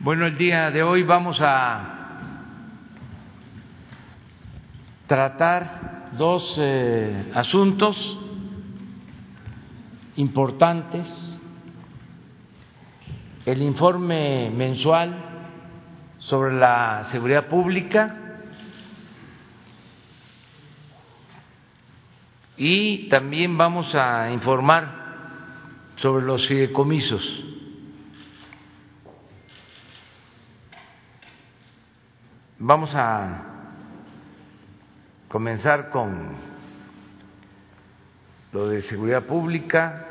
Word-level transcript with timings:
Bueno, 0.00 0.26
el 0.26 0.38
día 0.38 0.70
de 0.70 0.84
hoy 0.84 1.02
vamos 1.02 1.40
a 1.40 1.80
tratar 5.08 6.10
dos 6.16 6.56
eh, 6.60 7.32
asuntos 7.34 8.16
importantes. 10.14 11.40
El 13.44 13.60
informe 13.60 14.52
mensual 14.54 15.16
sobre 16.18 16.54
la 16.54 17.02
seguridad 17.10 17.46
pública 17.46 18.14
y 22.56 23.08
también 23.08 23.58
vamos 23.58 23.92
a 23.96 24.30
informar 24.30 25.96
sobre 25.96 26.24
los 26.24 26.46
fideicomisos. 26.46 27.57
Vamos 32.60 32.90
a 32.92 33.44
comenzar 35.28 35.90
con 35.90 36.30
lo 38.50 38.66
de 38.66 38.82
seguridad 38.82 39.26
pública 39.26 40.08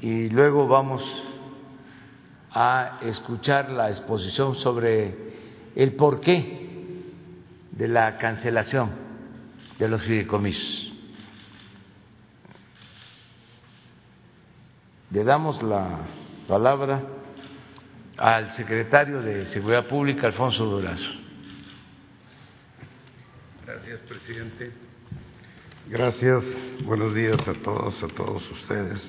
y 0.00 0.30
luego 0.30 0.66
vamos 0.66 1.02
a 2.52 2.96
escuchar 3.02 3.70
la 3.70 3.90
exposición 3.90 4.54
sobre 4.54 5.34
el 5.76 5.96
porqué 5.96 7.04
de 7.72 7.86
la 7.86 8.16
cancelación 8.16 8.88
de 9.78 9.86
los 9.86 10.00
fideicomisos. 10.00 10.94
Le 15.10 15.24
damos 15.24 15.62
la 15.62 15.98
palabra 16.48 17.02
al 18.20 18.52
secretario 18.52 19.22
de 19.22 19.46
Seguridad 19.46 19.86
Pública, 19.86 20.26
Alfonso 20.26 20.66
Durazo. 20.66 21.10
Gracias, 23.66 24.00
presidente. 24.00 24.72
Gracias. 25.88 26.44
Buenos 26.84 27.14
días 27.14 27.48
a 27.48 27.54
todos, 27.54 28.02
a 28.02 28.08
todos 28.08 28.48
ustedes. 28.50 29.00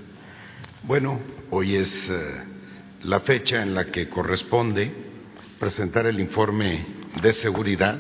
Bueno, 0.84 1.20
hoy 1.50 1.76
es 1.76 2.10
eh, 2.10 2.44
la 3.04 3.20
fecha 3.20 3.62
en 3.62 3.76
la 3.76 3.92
que 3.92 4.08
corresponde 4.08 4.90
presentar 5.60 6.06
el 6.06 6.18
informe 6.18 6.86
de 7.22 7.34
seguridad. 7.34 8.00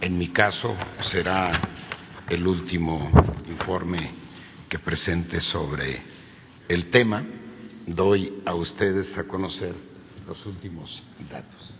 En 0.00 0.16
mi 0.16 0.28
caso 0.28 0.76
será 1.00 1.60
el 2.28 2.46
último 2.46 3.10
informe 3.48 4.12
que 4.68 4.78
presente 4.78 5.40
sobre 5.40 6.00
el 6.68 6.88
tema, 6.90 7.24
doy 7.88 8.42
a 8.46 8.54
ustedes 8.54 9.18
a 9.18 9.24
conocer 9.24 9.95
los 10.26 10.44
últimos 10.46 11.02
datos. 11.30 11.74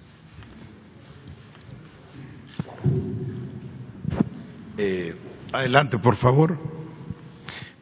Eh, 4.78 5.16
adelante, 5.52 5.98
por 5.98 6.16
favor. 6.16 6.58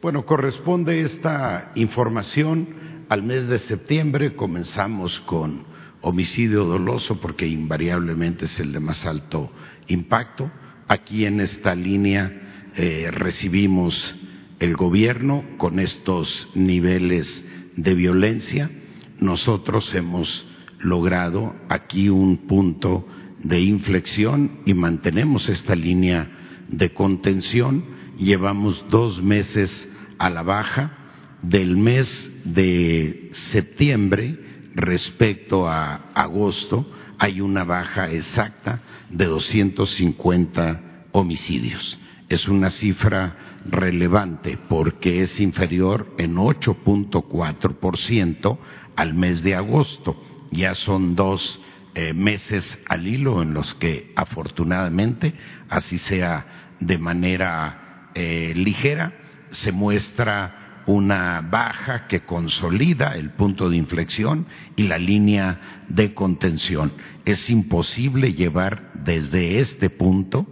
Bueno, 0.01 0.25
corresponde 0.25 1.01
esta 1.01 1.71
información 1.75 3.05
al 3.09 3.23
mes 3.23 3.47
de 3.47 3.59
septiembre. 3.59 4.35
Comenzamos 4.35 5.19
con 5.21 5.65
homicidio 6.01 6.65
doloso 6.65 7.19
porque 7.19 7.47
invariablemente 7.47 8.45
es 8.45 8.59
el 8.59 8.71
de 8.71 8.79
más 8.79 9.05
alto 9.05 9.51
impacto. 9.87 10.51
Aquí 10.87 11.25
en 11.25 11.41
esta 11.41 11.75
línea 11.75 12.71
eh, 12.75 13.09
recibimos 13.11 14.15
el 14.59 14.75
gobierno 14.75 15.43
con 15.57 15.79
estos 15.79 16.47
niveles 16.53 17.43
de 17.75 17.93
violencia. 17.93 18.71
Nosotros 19.19 19.93
hemos 19.95 20.45
logrado 20.85 21.53
aquí 21.67 22.07
un 22.09 22.47
punto 22.47 23.05
de 23.39 23.59
inflexión 23.61 24.61
y 24.65 24.73
mantenemos 24.73 25.49
esta 25.49 25.75
línea 25.75 26.29
de 26.69 26.93
contención. 26.93 27.83
Llevamos 28.17 28.85
dos 28.89 29.21
meses 29.21 29.89
a 30.17 30.29
la 30.29 30.43
baja. 30.43 31.01
Del 31.41 31.75
mes 31.77 32.31
de 32.43 33.29
septiembre 33.33 34.39
respecto 34.73 35.67
a 35.67 36.11
agosto 36.13 36.89
hay 37.19 37.41
una 37.41 37.63
baja 37.63 38.11
exacta 38.11 38.81
de 39.09 39.25
250 39.25 41.07
homicidios. 41.11 41.99
Es 42.29 42.47
una 42.47 42.71
cifra 42.71 43.59
relevante 43.65 44.57
porque 44.69 45.21
es 45.21 45.39
inferior 45.39 46.15
en 46.17 46.37
8.4% 46.37 48.57
al 48.95 49.13
mes 49.13 49.43
de 49.43 49.53
agosto. 49.53 50.19
Ya 50.51 50.75
son 50.75 51.15
dos 51.15 51.61
eh, 51.93 52.13
meses 52.13 52.77
al 52.87 53.07
hilo 53.07 53.41
en 53.41 53.53
los 53.53 53.73
que 53.75 54.11
afortunadamente, 54.15 55.33
así 55.69 55.97
sea 55.97 56.75
de 56.79 56.97
manera 56.97 58.11
eh, 58.15 58.53
ligera, 58.55 59.13
se 59.51 59.71
muestra 59.71 60.83
una 60.87 61.41
baja 61.41 62.07
que 62.07 62.21
consolida 62.21 63.15
el 63.15 63.31
punto 63.31 63.69
de 63.69 63.77
inflexión 63.77 64.47
y 64.75 64.83
la 64.83 64.97
línea 64.97 65.85
de 65.87 66.13
contención. 66.13 66.93
Es 67.25 67.49
imposible 67.49 68.33
llevar 68.33 68.91
desde 68.93 69.59
este 69.59 69.89
punto 69.89 70.45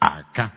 a 0.00 0.18
acá 0.18 0.54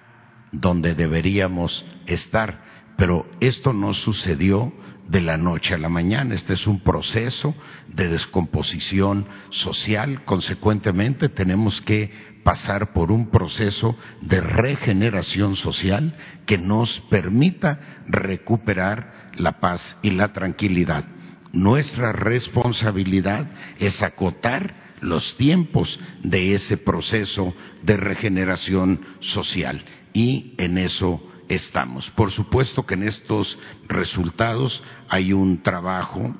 donde 0.52 0.96
deberíamos 0.96 1.86
estar. 2.06 2.94
Pero 2.97 3.30
esto 3.40 3.74
no 3.74 3.94
sucedió 3.94 4.74
de 5.12 5.22
la 5.22 5.38
noche 5.38 5.74
a 5.74 5.78
la 5.78 5.90
mañana. 5.90 6.34
Este 6.34 6.54
es 6.54 6.66
un 6.66 6.80
proceso 6.80 7.54
de 7.88 8.08
descomposición 8.08 9.28
social. 9.50 10.24
Consecuentemente, 10.24 11.28
tenemos 11.28 11.82
que 11.82 12.32
pasar 12.44 12.94
por 12.94 13.12
un 13.12 13.30
proceso 13.30 13.96
de 14.22 14.42
regeneración 14.42 15.56
social 15.56 16.18
que 16.46 16.58
nos 16.58 17.02
permita 17.02 18.04
recuperar 18.08 19.32
la 19.38 19.60
paz 19.60 19.98
y 20.02 20.12
la 20.12 20.34
tranquilidad. 20.34 21.06
Nuestra 21.52 22.14
responsabilidad 22.14 23.52
es 23.80 24.02
acotar 24.02 24.96
los 25.02 25.36
tiempos 25.36 26.00
de 26.24 26.54
ese 26.54 26.78
proceso 26.78 27.54
de 27.84 27.98
regeneración 27.98 29.06
social 29.20 29.84
y 30.14 30.56
en 30.58 30.78
eso 30.78 31.31
estamos. 31.56 32.10
Por 32.12 32.32
supuesto 32.32 32.86
que 32.86 32.94
en 32.96 33.04
estos 33.04 33.58
resultados 33.88 34.82
hay 35.10 35.34
un 35.34 35.62
trabajo 35.62 36.36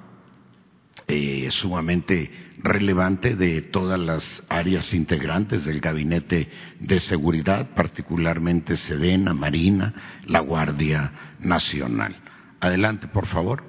eh, 1.08 1.48
sumamente 1.52 2.32
relevante 2.60 3.36
de 3.36 3.62
todas 3.62 4.00
las 4.00 4.44
áreas 4.50 4.94
integrantes 4.94 5.66
del 5.66 5.82
Gabinete 5.82 6.50
de 6.80 7.00
Seguridad, 7.00 7.72
particularmente 7.76 8.78
Sedena, 8.78 9.34
Marina, 9.34 9.94
la 10.26 10.40
Guardia 10.40 11.12
Nacional. 11.40 12.16
Adelante, 12.60 13.08
por 13.08 13.26
favor. 13.28 13.64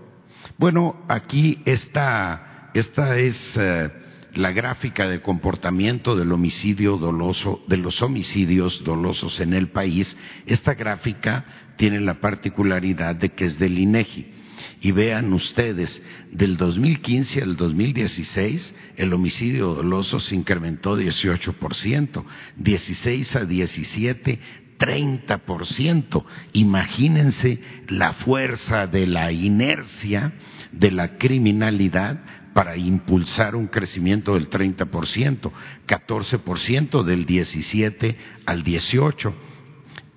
Bueno, 0.58 1.02
aquí 1.08 1.62
esta, 1.64 2.70
esta 2.74 3.18
es 3.18 3.56
eh, 3.56 3.90
la 4.34 4.52
gráfica 4.52 5.08
de 5.08 5.20
comportamiento 5.20 6.16
del 6.16 6.32
homicidio 6.32 6.96
doloso, 6.96 7.62
de 7.68 7.76
los 7.76 8.00
homicidios 8.02 8.82
dolosos 8.84 9.40
en 9.40 9.52
el 9.52 9.68
país, 9.68 10.16
esta 10.46 10.74
gráfica 10.74 11.44
tiene 11.76 12.00
la 12.00 12.20
particularidad 12.20 13.14
de 13.14 13.30
que 13.30 13.44
es 13.44 13.58
del 13.58 13.78
INEGI. 13.78 14.26
Y 14.80 14.92
vean 14.92 15.32
ustedes, 15.32 16.02
del 16.30 16.56
2015 16.56 17.42
al 17.42 17.56
2016, 17.56 18.74
el 18.96 19.12
homicidio 19.12 19.74
doloso 19.74 20.20
se 20.20 20.34
incrementó 20.34 20.98
18%, 20.98 22.24
16 22.56 23.36
a 23.36 23.44
17, 23.44 24.40
30%. 24.78 26.24
Imagínense 26.52 27.60
la 27.88 28.12
fuerza 28.14 28.86
de 28.86 29.06
la 29.06 29.32
inercia 29.32 30.32
de 30.72 30.90
la 30.90 31.18
criminalidad 31.18 32.41
para 32.54 32.76
impulsar 32.76 33.56
un 33.56 33.66
crecimiento 33.66 34.34
del 34.34 34.50
30%, 34.50 35.50
14% 35.86 37.02
del 37.02 37.26
17 37.26 38.18
al 38.46 38.62
18. 38.62 39.34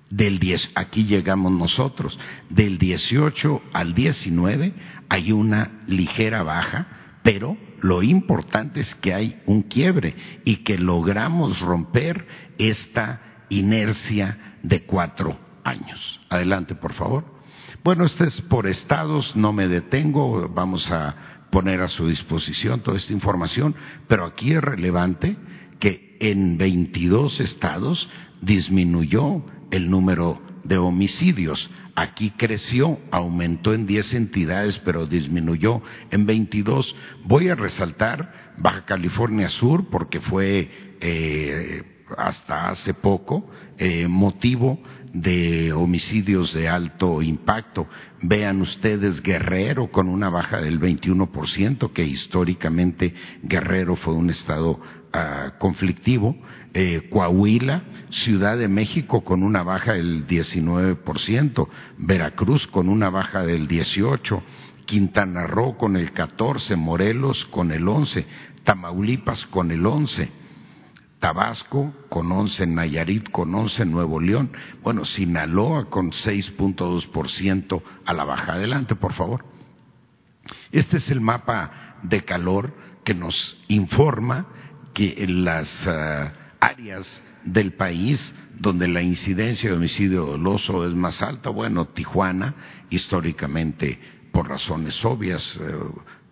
Del 0.08 0.38
10, 0.38 0.70
aquí 0.76 1.04
llegamos 1.04 1.50
nosotros, 1.50 2.16
del 2.48 2.78
18 2.78 3.60
al 3.72 3.92
19 3.92 4.72
hay 5.08 5.32
una 5.32 5.82
ligera 5.86 6.42
baja, 6.42 6.86
pero 7.22 7.56
lo 7.80 8.02
importante 8.02 8.80
es 8.80 8.94
que 8.96 9.14
hay 9.14 9.42
un 9.46 9.62
quiebre 9.62 10.16
y 10.44 10.58
que 10.58 10.78
logramos 10.78 11.60
romper 11.60 12.26
esta 12.58 13.44
inercia 13.48 14.56
de 14.62 14.84
cuatro 14.84 15.38
años. 15.64 16.20
Adelante, 16.28 16.74
por 16.74 16.92
favor. 16.94 17.24
Bueno, 17.84 18.04
este 18.04 18.24
es 18.24 18.40
por 18.42 18.66
estados, 18.66 19.36
no 19.36 19.52
me 19.52 19.68
detengo, 19.68 20.48
vamos 20.48 20.90
a 20.90 21.35
poner 21.56 21.80
a 21.80 21.88
su 21.88 22.06
disposición 22.06 22.80
toda 22.80 22.98
esta 22.98 23.14
información, 23.14 23.74
pero 24.08 24.26
aquí 24.26 24.52
es 24.52 24.60
relevante 24.60 25.38
que 25.78 26.18
en 26.20 26.58
22 26.58 27.40
estados 27.40 28.10
disminuyó 28.42 29.42
el 29.70 29.88
número 29.88 30.42
de 30.64 30.76
homicidios. 30.76 31.70
Aquí 31.94 32.34
creció, 32.36 33.00
aumentó 33.10 33.72
en 33.72 33.86
10 33.86 34.12
entidades, 34.12 34.78
pero 34.80 35.06
disminuyó 35.06 35.80
en 36.10 36.26
22. 36.26 36.94
Voy 37.24 37.48
a 37.48 37.54
resaltar 37.54 38.52
Baja 38.58 38.84
California 38.84 39.48
Sur 39.48 39.88
porque 39.88 40.20
fue 40.20 40.70
eh, 41.00 41.95
hasta 42.16 42.68
hace 42.68 42.94
poco 42.94 43.48
eh, 43.78 44.06
motivo 44.08 44.78
de 45.12 45.72
homicidios 45.72 46.52
de 46.52 46.68
alto 46.68 47.22
impacto. 47.22 47.88
Vean 48.22 48.60
ustedes 48.60 49.22
Guerrero 49.22 49.90
con 49.90 50.08
una 50.08 50.28
baja 50.28 50.60
del 50.60 50.80
21%, 50.80 51.92
que 51.92 52.04
históricamente 52.04 53.14
Guerrero 53.42 53.96
fue 53.96 54.14
un 54.14 54.30
estado 54.30 54.80
ah, 55.12 55.54
conflictivo. 55.58 56.36
Eh, 56.74 57.08
Coahuila, 57.10 57.84
Ciudad 58.10 58.58
de 58.58 58.68
México 58.68 59.24
con 59.24 59.42
una 59.42 59.62
baja 59.62 59.94
del 59.94 60.26
19%, 60.26 61.68
Veracruz 61.98 62.66
con 62.66 62.88
una 62.88 63.08
baja 63.08 63.42
del 63.42 63.66
18%, 63.66 64.42
Quintana 64.84 65.46
Roo 65.46 65.78
con 65.78 65.96
el 65.96 66.12
14%, 66.12 66.76
Morelos 66.76 67.46
con 67.46 67.72
el 67.72 67.84
11%, 67.84 68.26
Tamaulipas 68.64 69.46
con 69.46 69.70
el 69.70 69.84
11%. 69.84 70.28
Tabasco 71.18 71.94
con 72.08 72.30
11, 72.30 72.66
Nayarit 72.66 73.30
con 73.30 73.54
11, 73.54 73.86
Nuevo 73.86 74.20
León, 74.20 74.50
bueno, 74.82 75.04
Sinaloa 75.04 75.88
con 75.88 76.10
6.2% 76.10 77.82
a 78.04 78.12
la 78.12 78.24
baja. 78.24 78.52
Adelante, 78.52 78.94
por 78.94 79.14
favor. 79.14 79.44
Este 80.72 80.98
es 80.98 81.10
el 81.10 81.20
mapa 81.20 81.98
de 82.02 82.24
calor 82.24 82.74
que 83.04 83.14
nos 83.14 83.58
informa 83.68 84.46
que 84.92 85.14
en 85.18 85.44
las 85.44 85.86
ah, 85.86 86.32
áreas 86.60 87.22
del 87.44 87.72
país 87.74 88.34
donde 88.58 88.88
la 88.88 89.02
incidencia 89.02 89.70
de 89.70 89.76
homicidio 89.76 90.26
doloso 90.26 90.86
es 90.86 90.94
más 90.94 91.22
alta, 91.22 91.50
bueno, 91.50 91.86
Tijuana, 91.88 92.54
históricamente 92.90 93.98
por 94.32 94.48
razones 94.48 95.04
obvias, 95.04 95.58
eh, 95.60 95.76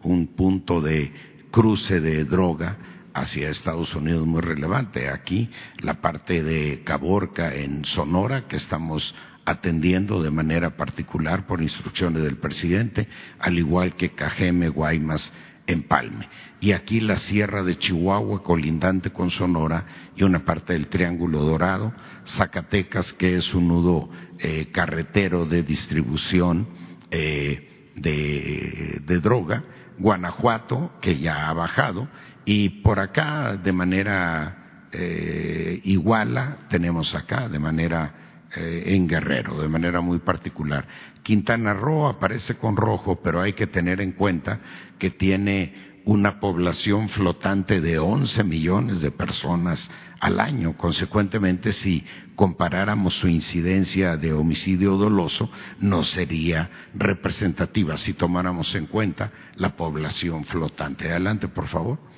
un 0.02 0.28
punto 0.28 0.80
de 0.80 1.12
cruce 1.50 2.00
de 2.00 2.25
droga, 2.25 2.76
hacia 3.14 3.49
Estados 3.49 3.94
Unidos 3.94 4.26
muy 4.26 4.43
relevante. 4.43 5.08
Aquí 5.08 5.50
la 5.81 6.00
parte 6.00 6.43
de 6.43 6.82
Caborca 6.84 7.55
en 7.55 7.84
Sonora 7.84 8.49
que 8.49 8.56
estamos 8.56 9.14
atendiendo 9.46 10.22
de 10.22 10.31
manera 10.31 10.76
particular 10.76 11.46
por 11.46 11.62
instrucciones 11.62 12.22
del 12.22 12.38
presidente, 12.38 13.08
al 13.38 13.58
igual 13.58 13.94
que 13.94 14.11
Cajeme, 14.11 14.69
Guaymas, 14.69 15.32
Empalme. 15.66 16.28
Y 16.61 16.72
aquí 16.72 17.00
la 17.00 17.16
Sierra 17.16 17.62
de 17.62 17.78
Chihuahua, 17.78 18.43
colindante 18.43 19.11
con 19.11 19.31
Sonora, 19.31 19.87
y 20.14 20.22
una 20.22 20.44
parte 20.44 20.75
del 20.75 20.88
Triángulo 20.88 21.40
Dorado, 21.40 21.94
Zacatecas, 22.26 23.14
que 23.14 23.37
es 23.37 23.55
un 23.55 23.69
nudo 23.69 24.11
eh, 24.38 24.69
carretero 24.72 25.46
de 25.46 25.62
distribución 25.62 26.69
eh, 27.11 27.93
de, 27.96 29.00
de 29.06 29.20
droga, 29.20 29.64
Guanajuato, 29.99 30.93
que 31.00 31.19
ya 31.19 31.49
ha 31.49 31.55
bajado, 31.55 32.08
y 32.44 32.69
por 32.69 32.99
acá, 32.99 33.56
de 33.56 33.73
manera 33.73 34.88
eh, 34.93 35.81
iguala, 35.85 36.58
tenemos 36.69 37.14
acá, 37.14 37.49
de 37.49 37.58
manera 37.58 38.49
eh, 38.55 38.85
en 38.87 39.08
Guerrero, 39.08 39.61
de 39.61 39.69
manera 39.69 40.00
muy 40.00 40.19
particular. 40.19 40.87
Quintana 41.23 41.75
Roo 41.75 42.06
aparece 42.06 42.56
con 42.56 42.76
rojo, 42.76 43.20
pero 43.23 43.41
hay 43.41 43.55
que 43.55 43.67
tener 43.67 44.00
en 44.00 44.12
cuenta 44.12 44.61
que 44.99 45.11
tiene 45.11 45.94
una 46.05 46.38
población 46.38 47.08
flotante 47.08 47.81
de 47.81 47.99
11 47.99 48.44
millones 48.44 49.00
de 49.00 49.11
personas 49.11 49.90
al 50.20 50.38
año. 50.38 50.76
Consecuentemente, 50.76 51.73
si 51.73 52.05
comparáramos 52.37 53.14
su 53.14 53.29
incidencia 53.29 54.17
de 54.17 54.32
homicidio 54.32 54.97
doloso, 54.97 55.50
no 55.81 56.02
sería 56.02 56.70
representativa 56.94 57.97
si 57.97 58.12
tomáramos 58.12 58.75
en 58.75 58.87
cuenta 58.87 59.32
la 59.56 59.76
población 59.76 60.44
flotante. 60.44 61.11
Adelante, 61.11 61.49
por 61.49 61.69
favor. 61.69 62.13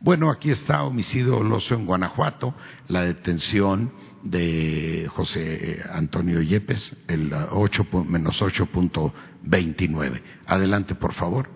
Bueno, 0.00 0.30
aquí 0.30 0.50
está 0.50 0.84
homicidio 0.84 1.32
doloso 1.32 1.74
en 1.74 1.86
Guanajuato, 1.86 2.54
la 2.88 3.02
detención 3.02 3.92
de 4.22 5.08
José 5.14 5.82
Antonio 5.90 6.42
Yepes, 6.42 6.94
el 7.08 7.32
8, 7.32 7.86
menos 8.06 8.42
8.29. 8.42 10.22
Adelante, 10.46 10.94
por 10.94 11.14
favor. 11.14 11.48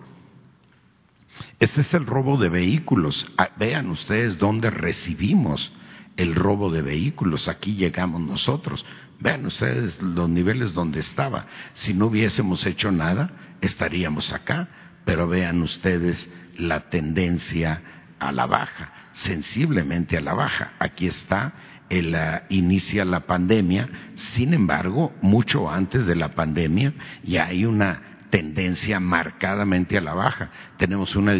Este 1.59 1.81
es 1.81 1.93
el 1.93 2.05
robo 2.05 2.37
de 2.37 2.49
vehículos. 2.49 3.27
Ah, 3.37 3.49
vean 3.57 3.89
ustedes 3.89 4.37
dónde 4.37 4.69
recibimos 4.69 5.71
el 6.17 6.35
robo 6.35 6.71
de 6.71 6.81
vehículos. 6.81 7.47
Aquí 7.47 7.75
llegamos 7.75 8.21
nosotros. 8.21 8.83
Vean 9.19 9.45
ustedes 9.45 10.01
los 10.01 10.29
niveles 10.29 10.73
donde 10.73 10.99
estaba. 10.99 11.45
Si 11.73 11.93
no 11.93 12.07
hubiésemos 12.07 12.65
hecho 12.65 12.91
nada, 12.91 13.31
estaríamos 13.61 14.33
acá. 14.33 14.67
Pero 15.05 15.27
vean 15.27 15.61
ustedes 15.61 16.29
la 16.57 16.89
tendencia 16.89 18.00
a 18.21 18.31
la 18.31 18.45
baja, 18.45 18.93
sensiblemente 19.13 20.17
a 20.17 20.21
la 20.21 20.33
baja. 20.33 20.73
Aquí 20.79 21.07
está, 21.07 21.53
el, 21.89 22.13
uh, 22.13 22.45
inicia 22.49 23.03
la 23.03 23.21
pandemia, 23.21 23.89
sin 24.15 24.53
embargo, 24.53 25.11
mucho 25.21 25.69
antes 25.69 26.05
de 26.05 26.15
la 26.15 26.29
pandemia 26.29 26.93
ya 27.23 27.47
hay 27.47 27.65
una 27.65 28.01
tendencia 28.29 28.99
marcadamente 28.99 29.97
a 29.97 30.01
la 30.01 30.13
baja. 30.13 30.51
Tenemos 30.77 31.15
una, 31.15 31.33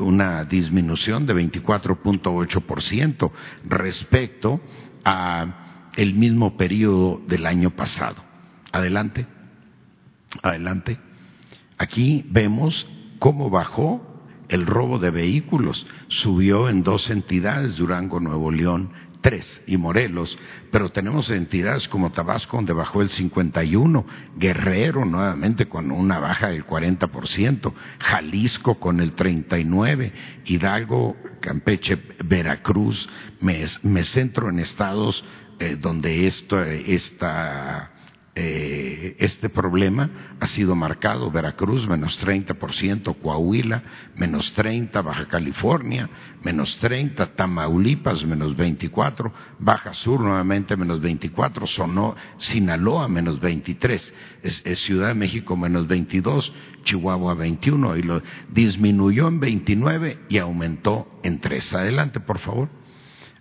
una 0.00 0.44
disminución 0.44 1.26
de 1.26 1.34
24.8% 1.34 3.32
respecto 3.64 4.60
a 5.04 5.90
el 5.96 6.14
mismo 6.14 6.56
periodo 6.56 7.20
del 7.26 7.44
año 7.46 7.70
pasado. 7.70 8.24
Adelante. 8.72 9.26
Adelante. 10.42 10.98
Aquí 11.76 12.24
vemos 12.30 12.86
cómo 13.18 13.50
bajó 13.50 14.07
el 14.48 14.66
robo 14.66 14.98
de 14.98 15.10
vehículos 15.10 15.86
subió 16.08 16.68
en 16.68 16.82
dos 16.82 17.10
entidades, 17.10 17.76
Durango, 17.76 18.20
Nuevo 18.20 18.50
León, 18.50 18.90
tres, 19.20 19.62
y 19.66 19.76
Morelos, 19.76 20.38
pero 20.70 20.90
tenemos 20.90 21.30
entidades 21.30 21.88
como 21.88 22.12
Tabasco 22.12 22.56
donde 22.56 22.72
bajó 22.72 23.02
el 23.02 23.08
51, 23.08 24.06
Guerrero 24.36 25.04
nuevamente 25.04 25.66
con 25.66 25.90
una 25.90 26.18
baja 26.18 26.48
del 26.48 26.64
40%, 26.64 27.72
Jalisco 27.98 28.78
con 28.78 29.00
el 29.00 29.12
39, 29.12 30.12
Hidalgo, 30.44 31.16
Campeche, 31.40 31.98
Veracruz, 32.24 33.08
me, 33.40 34.04
centro 34.04 34.48
en 34.48 34.60
estados 34.60 35.24
eh, 35.58 35.76
donde 35.78 36.26
esto, 36.26 36.62
esta 36.62 37.92
eh, 38.40 39.16
este 39.18 39.48
problema 39.48 40.36
ha 40.38 40.46
sido 40.46 40.76
marcado. 40.76 41.28
Veracruz 41.28 41.88
menos 41.88 42.24
30%, 42.24 43.16
Coahuila 43.20 43.82
menos 44.14 44.56
30%, 44.56 45.02
Baja 45.02 45.26
California 45.26 46.08
menos 46.44 46.80
30%, 46.80 47.34
Tamaulipas 47.34 48.24
menos 48.24 48.56
24%, 48.56 49.32
Baja 49.58 49.92
Sur 49.92 50.20
nuevamente 50.20 50.76
menos 50.76 51.00
24%, 51.00 51.66
Sonó, 51.66 52.14
Sinaloa 52.36 53.08
menos 53.08 53.40
23%, 53.40 54.12
es, 54.44 54.62
es 54.64 54.78
Ciudad 54.84 55.08
de 55.08 55.14
México 55.14 55.56
menos 55.56 55.88
22%, 55.88 56.52
Chihuahua 56.84 57.34
21% 57.34 57.98
y 57.98 58.02
lo 58.02 58.22
disminuyó 58.52 59.26
en 59.26 59.40
29% 59.40 60.16
y 60.28 60.38
aumentó 60.38 61.08
en 61.24 61.40
3%. 61.40 61.76
Adelante, 61.76 62.20
por 62.20 62.38
favor. 62.38 62.77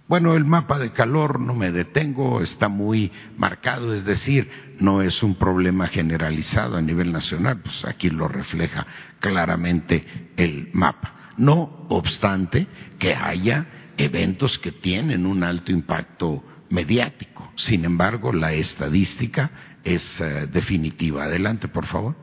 Bueno, 0.07 0.35
el 0.35 0.45
mapa 0.45 0.79
de 0.79 0.91
calor, 0.91 1.41
no 1.41 1.53
me 1.53 1.71
detengo, 1.71 2.41
está 2.41 2.69
muy 2.69 3.11
marcado, 3.37 3.93
es 3.93 4.05
decir, 4.05 4.49
no 4.79 5.01
es 5.01 5.21
un 5.21 5.35
problema 5.35 5.87
generalizado 5.87 6.77
a 6.77 6.81
nivel 6.81 7.11
nacional, 7.11 7.59
pues 7.59 7.83
aquí 7.83 8.09
lo 8.09 8.29
refleja 8.29 8.87
claramente 9.19 10.31
el 10.37 10.69
mapa. 10.71 11.33
No 11.35 11.85
obstante 11.89 12.67
que 12.99 13.15
haya 13.15 13.67
eventos 13.97 14.57
que 14.59 14.71
tienen 14.71 15.25
un 15.25 15.43
alto 15.43 15.73
impacto 15.73 16.41
mediático. 16.69 17.51
Sin 17.55 17.83
embargo, 17.83 18.31
la 18.31 18.53
estadística 18.53 19.51
es 19.83 20.21
uh, 20.21 20.47
definitiva. 20.47 21.25
Adelante, 21.25 21.67
por 21.67 21.85
favor. 21.85 22.15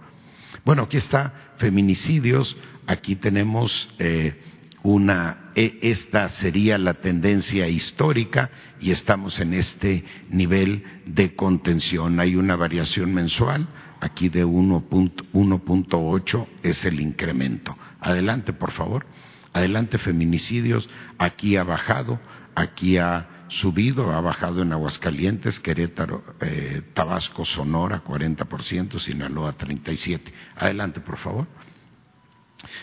Bueno, 0.64 0.84
aquí 0.84 0.96
está 0.96 1.54
feminicidios, 1.58 2.56
aquí 2.86 3.16
tenemos 3.16 3.88
eh, 3.98 4.40
una, 4.84 5.50
e, 5.56 5.80
esta 5.82 6.28
sería 6.28 6.78
la 6.78 6.94
tendencia 6.94 7.66
histórica 7.68 8.50
y 8.80 8.92
estamos 8.92 9.40
en 9.40 9.54
este 9.54 10.04
nivel 10.28 10.84
de 11.06 11.34
contención. 11.34 12.20
Hay 12.20 12.36
una 12.36 12.54
variación 12.54 13.12
mensual, 13.14 13.66
aquí 14.00 14.28
de 14.28 14.44
1.8 14.44 16.46
es 16.62 16.84
el 16.84 17.00
incremento. 17.00 17.76
Adelante, 17.98 18.52
por 18.52 18.70
favor. 18.72 19.06
Adelante, 19.54 19.96
feminicidios. 19.98 20.86
Aquí 21.16 21.56
ha 21.56 21.64
bajado, 21.64 22.20
aquí 22.54 22.98
ha 22.98 23.46
subido, 23.48 24.12
ha 24.12 24.20
bajado 24.20 24.60
en 24.62 24.72
Aguascalientes, 24.72 25.60
Querétaro, 25.60 26.22
eh, 26.40 26.82
Tabasco, 26.92 27.46
Sonora, 27.46 28.04
40%, 28.04 28.98
Sinaloa, 28.98 29.56
37%. 29.56 30.30
Adelante, 30.56 31.00
por 31.00 31.16
favor. 31.16 31.46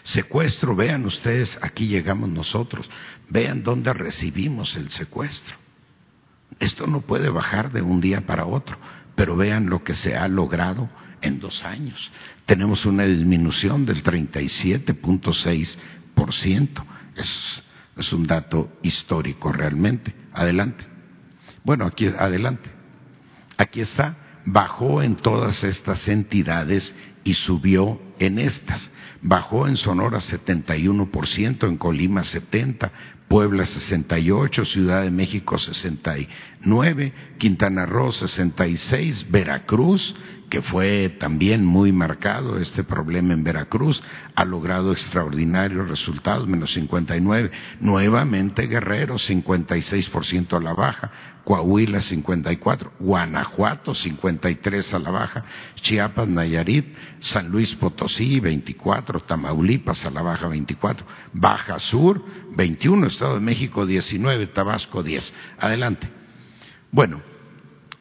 Secuestro, 0.03 0.75
vean 0.75 1.05
ustedes, 1.05 1.57
aquí 1.61 1.87
llegamos 1.87 2.29
nosotros, 2.29 2.89
vean 3.29 3.63
dónde 3.63 3.93
recibimos 3.93 4.75
el 4.75 4.89
secuestro. 4.89 5.55
Esto 6.59 6.87
no 6.87 7.01
puede 7.01 7.29
bajar 7.29 7.71
de 7.71 7.81
un 7.81 8.01
día 8.01 8.25
para 8.25 8.45
otro. 8.45 8.77
pero 9.15 9.35
vean 9.35 9.69
lo 9.69 9.83
que 9.83 9.93
se 9.93 10.15
ha 10.15 10.27
logrado 10.27 10.89
en 11.21 11.39
dos 11.39 11.63
años. 11.63 12.11
Tenemos 12.45 12.85
una 12.85 13.03
disminución 13.03 13.85
del 13.85 14.03
37.6%. 14.03 16.85
Es, 17.15 17.63
es 17.97 18.13
un 18.13 18.25
dato 18.25 18.71
histórico 18.81 19.51
realmente. 19.51 20.15
Adelante. 20.33 20.85
Bueno, 21.63 21.85
aquí 21.85 22.07
adelante. 22.07 22.71
Aquí 23.57 23.81
está. 23.81 24.15
Bajó 24.45 25.01
en 25.01 25.15
todas 25.15 25.63
estas 25.63 26.07
entidades 26.07 26.95
y 27.23 27.35
subió 27.35 28.01
en 28.19 28.39
estas. 28.39 28.91
Bajó 29.21 29.67
en 29.67 29.77
Sonora 29.77 30.19
71%, 30.19 31.67
en 31.67 31.77
Colima 31.77 32.21
70%, 32.21 32.91
Puebla 33.31 33.65
68, 33.65 34.65
Ciudad 34.65 35.03
de 35.03 35.09
México 35.09 35.57
69, 35.57 37.13
Quintana 37.37 37.85
Roo 37.85 38.11
66, 38.11 39.31
Veracruz, 39.31 40.13
que 40.51 40.61
fue 40.61 41.15
también 41.17 41.65
muy 41.65 41.93
marcado 41.93 42.59
este 42.59 42.83
problema 42.83 43.33
en 43.33 43.45
Veracruz, 43.45 44.03
ha 44.35 44.43
logrado 44.43 44.91
extraordinarios 44.91 45.87
resultados, 45.87 46.45
menos 46.45 46.73
59. 46.73 47.49
Nuevamente 47.79 48.67
Guerrero, 48.67 49.15
56% 49.15 50.57
a 50.57 50.59
la 50.59 50.73
baja, 50.73 51.09
Coahuila 51.45 52.01
54, 52.01 52.91
Guanajuato 52.99 53.95
53 53.95 54.93
a 54.93 54.99
la 54.99 55.09
baja, 55.09 55.45
Chiapas, 55.75 56.27
Nayarit, 56.27 56.97
San 57.21 57.47
Luis 57.47 57.73
Potosí 57.75 58.41
24, 58.41 59.21
Tamaulipas 59.21 60.05
a 60.05 60.11
la 60.11 60.21
baja 60.21 60.49
24, 60.49 61.07
Baja 61.31 61.79
Sur 61.79 62.25
21, 62.57 63.07
Estado 63.07 63.35
de 63.35 63.39
México 63.39 63.85
19, 63.85 64.47
Tabasco 64.47 65.01
10. 65.01 65.33
Adelante. 65.59 66.09
Bueno, 66.91 67.30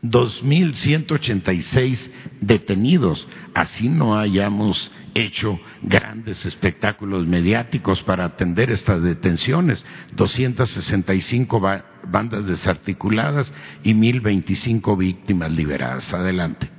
2.186 0.03 2.11
detenidos. 2.41 3.29
Así 3.55 3.89
no 3.89 4.19
hayamos 4.19 4.91
hecho 5.15 5.61
grandes 5.83 6.45
espectáculos 6.47 7.27
mediáticos 7.27 8.03
para 8.03 8.25
atender 8.25 8.71
estas 8.71 9.03
detenciones. 9.03 9.85
265 10.15 11.61
bandas 12.09 12.47
desarticuladas 12.47 13.53
y 13.83 13.93
1.025 13.95 14.97
víctimas 14.97 15.53
liberadas. 15.53 16.15
Adelante. 16.15 16.71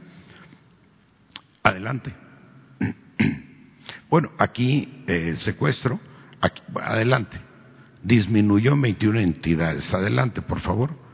Adelante. 1.63 2.13
Bueno, 4.09 4.31
aquí 4.37 5.03
eh, 5.07 5.35
secuestro. 5.37 5.99
adelante. 6.81 7.37
Disminuyó 8.03 8.73
en 8.73 8.81
21 8.81 9.19
entidades. 9.19 9.93
Adelante, 9.93 10.41
por 10.41 10.59
favor. 10.59 11.10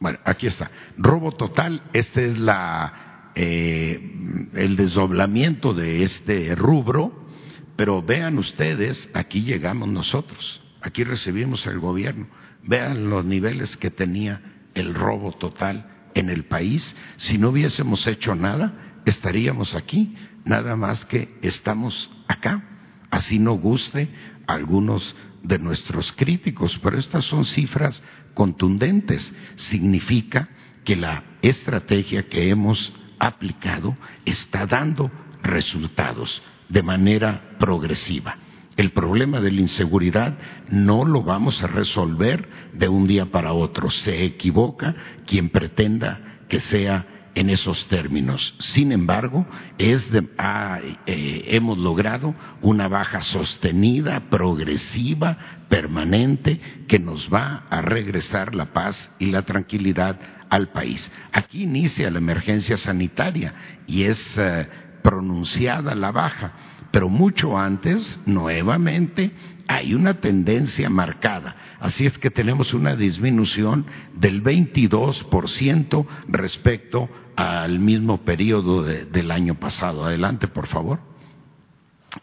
Bueno, 0.00 0.18
aquí 0.24 0.46
está. 0.46 0.70
Robo 0.96 1.32
total, 1.32 1.82
este 1.92 2.30
es 2.30 2.38
la, 2.38 3.32
eh, 3.34 4.48
el 4.54 4.74
desdoblamiento 4.76 5.74
de 5.74 6.04
este 6.04 6.54
rubro, 6.54 7.28
pero 7.76 8.00
vean 8.00 8.38
ustedes, 8.38 9.10
aquí 9.12 9.42
llegamos 9.42 9.90
nosotros, 9.90 10.62
aquí 10.80 11.04
recibimos 11.04 11.66
el 11.66 11.80
gobierno, 11.80 12.28
vean 12.62 13.10
los 13.10 13.26
niveles 13.26 13.76
que 13.76 13.90
tenía 13.90 14.40
el 14.72 14.94
robo 14.94 15.32
total 15.32 16.08
en 16.14 16.30
el 16.30 16.44
país. 16.44 16.96
Si 17.18 17.36
no 17.36 17.50
hubiésemos 17.50 18.06
hecho 18.06 18.34
nada, 18.34 19.02
estaríamos 19.04 19.74
aquí, 19.74 20.16
nada 20.46 20.76
más 20.76 21.04
que 21.04 21.36
estamos 21.42 22.08
acá. 22.26 22.64
Así 23.10 23.38
no 23.38 23.52
guste 23.52 24.08
a 24.46 24.54
algunos 24.54 25.14
de 25.42 25.58
nuestros 25.58 26.12
críticos, 26.12 26.78
pero 26.82 26.98
estas 26.98 27.26
son 27.26 27.44
cifras 27.44 28.02
contundentes. 28.34 29.32
Significa 29.56 30.48
que 30.84 30.96
la 30.96 31.24
estrategia 31.42 32.28
que 32.28 32.50
hemos 32.50 32.92
aplicado 33.18 33.96
está 34.24 34.66
dando 34.66 35.10
resultados 35.42 36.42
de 36.68 36.82
manera 36.82 37.56
progresiva. 37.58 38.36
El 38.76 38.92
problema 38.92 39.40
de 39.40 39.50
la 39.50 39.60
inseguridad 39.60 40.38
no 40.70 41.04
lo 41.04 41.22
vamos 41.22 41.62
a 41.62 41.66
resolver 41.66 42.48
de 42.72 42.88
un 42.88 43.06
día 43.06 43.26
para 43.26 43.52
otro. 43.52 43.90
Se 43.90 44.24
equivoca 44.24 44.94
quien 45.26 45.50
pretenda 45.50 46.38
que 46.48 46.60
sea 46.60 47.19
en 47.34 47.50
esos 47.50 47.86
términos. 47.88 48.54
Sin 48.58 48.92
embargo, 48.92 49.46
es 49.78 50.10
eh, 50.12 51.44
hemos 51.48 51.78
logrado 51.78 52.34
una 52.60 52.88
baja 52.88 53.20
sostenida, 53.20 54.28
progresiva, 54.30 55.38
permanente, 55.68 56.60
que 56.88 56.98
nos 56.98 57.32
va 57.32 57.64
a 57.70 57.80
regresar 57.82 58.54
la 58.54 58.72
paz 58.72 59.14
y 59.18 59.26
la 59.26 59.42
tranquilidad 59.42 60.18
al 60.48 60.68
país. 60.68 61.10
Aquí 61.32 61.62
inicia 61.62 62.10
la 62.10 62.18
emergencia 62.18 62.76
sanitaria 62.76 63.54
y 63.86 64.02
es 64.02 64.20
eh, 64.36 64.68
pronunciada 65.02 65.94
la 65.94 66.10
baja, 66.10 66.52
pero 66.90 67.08
mucho 67.08 67.56
antes, 67.56 68.18
nuevamente, 68.26 69.30
hay 69.68 69.94
una 69.94 70.14
tendencia 70.14 70.90
marcada. 70.90 71.54
Así 71.80 72.04
es 72.04 72.18
que 72.18 72.30
tenemos 72.30 72.74
una 72.74 72.94
disminución 72.94 73.86
del 74.14 74.42
22% 74.42 76.06
respecto 76.28 77.08
al 77.36 77.80
mismo 77.80 78.18
periodo 78.18 78.82
del 78.82 79.30
año 79.30 79.54
pasado. 79.54 80.04
Adelante, 80.04 80.46
por 80.46 80.66
favor. 80.66 81.00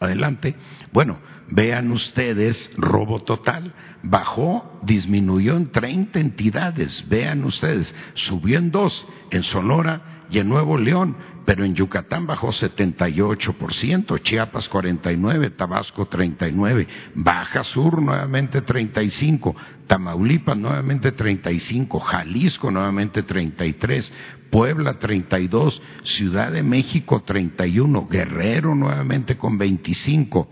Adelante. 0.00 0.54
Bueno, 0.92 1.18
vean 1.48 1.90
ustedes, 1.90 2.70
robo 2.76 3.22
total. 3.22 3.74
Bajó, 4.02 4.80
disminuyó 4.84 5.56
en 5.56 5.72
30 5.72 6.20
entidades. 6.20 7.04
Vean 7.08 7.44
ustedes, 7.44 7.94
subió 8.14 8.58
en 8.58 8.70
dos, 8.70 9.06
en 9.30 9.42
Sonora 9.42 10.17
y 10.30 10.38
en 10.38 10.48
Nuevo 10.48 10.76
León, 10.76 11.16
pero 11.44 11.64
en 11.64 11.74
Yucatán 11.74 12.26
bajó 12.26 12.48
78%, 12.48 14.22
Chiapas 14.22 14.70
49%, 14.70 15.56
Tabasco 15.56 16.08
39%, 16.08 16.86
Baja 17.14 17.64
Sur 17.64 18.02
nuevamente 18.02 18.62
35%, 18.62 19.54
Tamaulipas 19.86 20.56
nuevamente 20.56 21.16
35%, 21.16 22.00
Jalisco 22.00 22.70
nuevamente 22.70 23.26
33%, 23.26 24.10
Puebla 24.50 24.98
32%, 24.98 25.80
Ciudad 26.04 26.52
de 26.52 26.62
México 26.62 27.24
31%, 27.24 28.08
Guerrero 28.08 28.74
nuevamente 28.74 29.38
con 29.38 29.58
25%, 29.58 30.46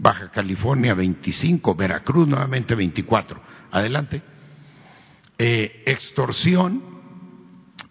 Baja 0.00 0.30
California 0.30 0.96
25%, 0.96 1.76
Veracruz 1.76 2.26
nuevamente 2.26 2.76
24%. 2.76 3.38
Adelante. 3.70 4.22
Eh, 5.38 5.84
extorsión 5.86 6.89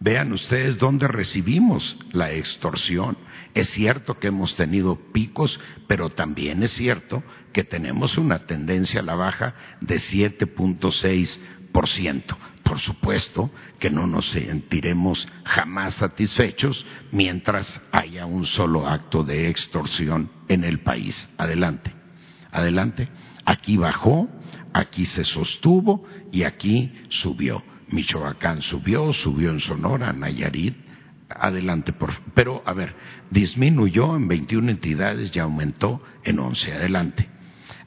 Vean 0.01 0.31
ustedes 0.31 0.77
dónde 0.77 1.09
recibimos 1.09 1.97
la 2.11 2.31
extorsión. 2.31 3.17
Es 3.53 3.69
cierto 3.71 4.17
que 4.17 4.27
hemos 4.27 4.55
tenido 4.55 4.95
picos, 5.11 5.59
pero 5.87 6.09
también 6.09 6.63
es 6.63 6.71
cierto 6.71 7.21
que 7.51 7.65
tenemos 7.65 8.17
una 8.17 8.45
tendencia 8.45 9.01
a 9.01 9.03
la 9.03 9.15
baja 9.15 9.55
de 9.81 9.97
7.6%. 9.97 12.37
Por 12.63 12.79
supuesto 12.79 13.51
que 13.79 13.89
no 13.89 14.07
nos 14.07 14.29
sentiremos 14.29 15.27
jamás 15.43 15.95
satisfechos 15.95 16.85
mientras 17.11 17.81
haya 17.91 18.25
un 18.25 18.45
solo 18.45 18.87
acto 18.87 19.25
de 19.25 19.49
extorsión 19.49 20.31
en 20.47 20.63
el 20.63 20.79
país. 20.79 21.27
Adelante, 21.37 21.93
adelante. 22.51 23.09
Aquí 23.43 23.75
bajó, 23.75 24.29
aquí 24.71 25.05
se 25.05 25.25
sostuvo 25.25 26.05
y 26.31 26.43
aquí 26.43 26.93
subió. 27.09 27.65
Michoacán 27.91 28.61
subió, 28.61 29.13
subió 29.13 29.51
en 29.51 29.59
Sonora, 29.59 30.13
Nayarit, 30.13 30.75
adelante, 31.29 31.93
por, 31.93 32.13
pero 32.33 32.63
a 32.65 32.73
ver, 32.73 32.95
disminuyó 33.29 34.15
en 34.15 34.27
21 34.27 34.71
entidades 34.71 35.35
y 35.35 35.39
aumentó 35.39 36.01
en 36.23 36.39
11, 36.39 36.73
adelante. 36.73 37.29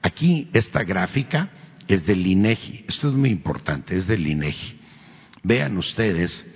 Aquí 0.02 0.48
esta 0.52 0.84
gráfica 0.84 1.50
es 1.88 2.06
del 2.06 2.26
INEGI, 2.26 2.84
esto 2.88 3.08
es 3.08 3.14
muy 3.14 3.30
importante, 3.30 3.96
es 3.96 4.06
del 4.06 4.26
INEGI. 4.26 4.80
Vean 5.42 5.76
ustedes 5.76 6.46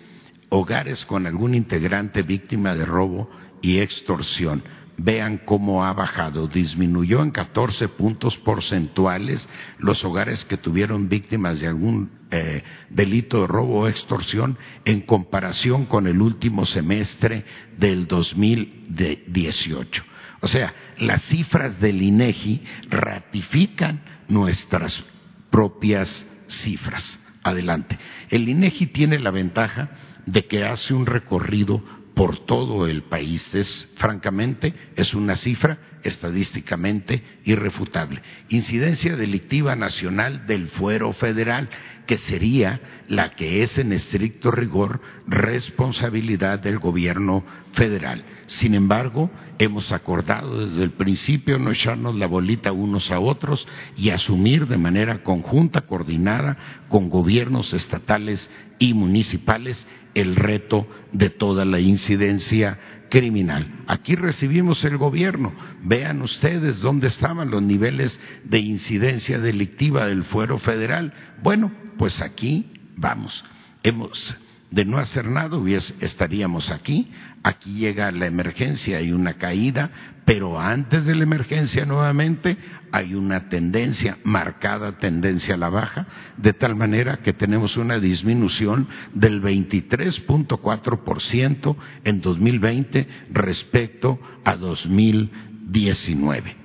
hogares 0.48 1.04
con 1.06 1.26
algún 1.26 1.54
integrante 1.54 2.22
víctima 2.22 2.74
de 2.74 2.86
robo 2.86 3.30
y 3.62 3.78
extorsión 3.78 4.62
vean 4.96 5.38
cómo 5.44 5.84
ha 5.84 5.92
bajado. 5.92 6.48
Disminuyó 6.48 7.22
en 7.22 7.30
14 7.30 7.88
puntos 7.88 8.36
porcentuales 8.38 9.48
los 9.78 10.04
hogares 10.04 10.44
que 10.44 10.56
tuvieron 10.56 11.08
víctimas 11.08 11.60
de 11.60 11.68
algún 11.68 12.10
eh, 12.30 12.62
delito 12.90 13.42
de 13.42 13.46
robo 13.46 13.80
o 13.80 13.88
extorsión 13.88 14.58
en 14.84 15.02
comparación 15.02 15.86
con 15.86 16.06
el 16.06 16.20
último 16.20 16.64
semestre 16.64 17.44
del 17.76 18.06
2018. 18.06 20.04
O 20.40 20.48
sea, 20.48 20.74
las 20.98 21.22
cifras 21.24 21.80
del 21.80 22.02
INEGI 22.02 22.62
ratifican 22.90 24.02
nuestras 24.28 25.04
propias 25.50 26.26
cifras. 26.48 27.18
Adelante. 27.42 27.98
El 28.28 28.48
INEGI 28.48 28.86
tiene 28.88 29.18
la 29.18 29.30
ventaja 29.30 29.90
de 30.26 30.46
que 30.46 30.64
hace 30.64 30.94
un 30.94 31.06
recorrido 31.06 31.82
por 32.16 32.38
todo 32.46 32.86
el 32.86 33.02
país. 33.02 33.54
Es, 33.54 33.90
francamente, 33.96 34.72
es 34.96 35.12
una 35.12 35.36
cifra 35.36 35.78
estadísticamente 36.02 37.22
irrefutable. 37.44 38.22
Incidencia 38.48 39.16
delictiva 39.16 39.76
nacional 39.76 40.46
del 40.46 40.68
fuero 40.68 41.12
federal, 41.12 41.68
que 42.06 42.16
sería 42.16 42.80
la 43.08 43.32
que 43.32 43.62
es 43.62 43.76
en 43.76 43.92
estricto 43.92 44.50
rigor 44.50 45.02
responsabilidad 45.26 46.58
del 46.58 46.78
gobierno 46.78 47.44
federal. 47.74 48.24
Sin 48.46 48.74
embargo, 48.74 49.30
hemos 49.58 49.92
acordado 49.92 50.66
desde 50.66 50.84
el 50.84 50.92
principio 50.92 51.58
no 51.58 51.70
echarnos 51.70 52.14
la 52.14 52.26
bolita 52.26 52.72
unos 52.72 53.10
a 53.10 53.20
otros 53.20 53.68
y 53.94 54.08
asumir 54.08 54.68
de 54.68 54.78
manera 54.78 55.22
conjunta, 55.22 55.82
coordinada 55.82 56.56
con 56.88 57.10
gobiernos 57.10 57.74
estatales 57.74 58.48
y 58.78 58.94
municipales 58.94 59.86
el 60.16 60.34
reto 60.34 60.88
de 61.12 61.28
toda 61.28 61.64
la 61.66 61.78
incidencia 61.78 62.78
criminal. 63.10 63.84
Aquí 63.86 64.16
recibimos 64.16 64.82
el 64.84 64.96
gobierno. 64.96 65.54
Vean 65.82 66.22
ustedes 66.22 66.80
dónde 66.80 67.08
estaban 67.08 67.50
los 67.50 67.62
niveles 67.62 68.18
de 68.42 68.58
incidencia 68.58 69.38
delictiva 69.38 70.06
del 70.06 70.24
fuero 70.24 70.58
federal. 70.58 71.12
Bueno, 71.42 71.70
pues 71.98 72.22
aquí 72.22 72.72
vamos. 72.96 73.44
Hemos 73.82 74.36
de 74.70 74.84
no 74.84 74.98
hacer 74.98 75.30
nada 75.30 75.58
estaríamos 76.00 76.70
aquí. 76.70 77.10
Aquí 77.42 77.72
llega 77.74 78.10
la 78.10 78.26
emergencia, 78.26 78.96
hay 78.98 79.12
una 79.12 79.34
caída, 79.34 79.90
pero 80.24 80.58
antes 80.60 81.04
de 81.04 81.14
la 81.14 81.22
emergencia 81.22 81.84
nuevamente 81.84 82.56
hay 82.90 83.14
una 83.14 83.48
tendencia, 83.48 84.18
marcada 84.24 84.98
tendencia 84.98 85.54
a 85.54 85.58
la 85.58 85.68
baja, 85.68 86.08
de 86.36 86.52
tal 86.52 86.74
manera 86.74 87.18
que 87.18 87.32
tenemos 87.32 87.76
una 87.76 88.00
disminución 88.00 88.88
del 89.14 89.40
23.4% 89.42 91.76
en 92.04 92.20
2020 92.20 93.06
respecto 93.30 94.18
a 94.44 94.56
2019. 94.56 96.56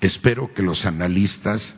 Espero 0.00 0.52
que 0.52 0.62
los 0.62 0.84
analistas 0.84 1.74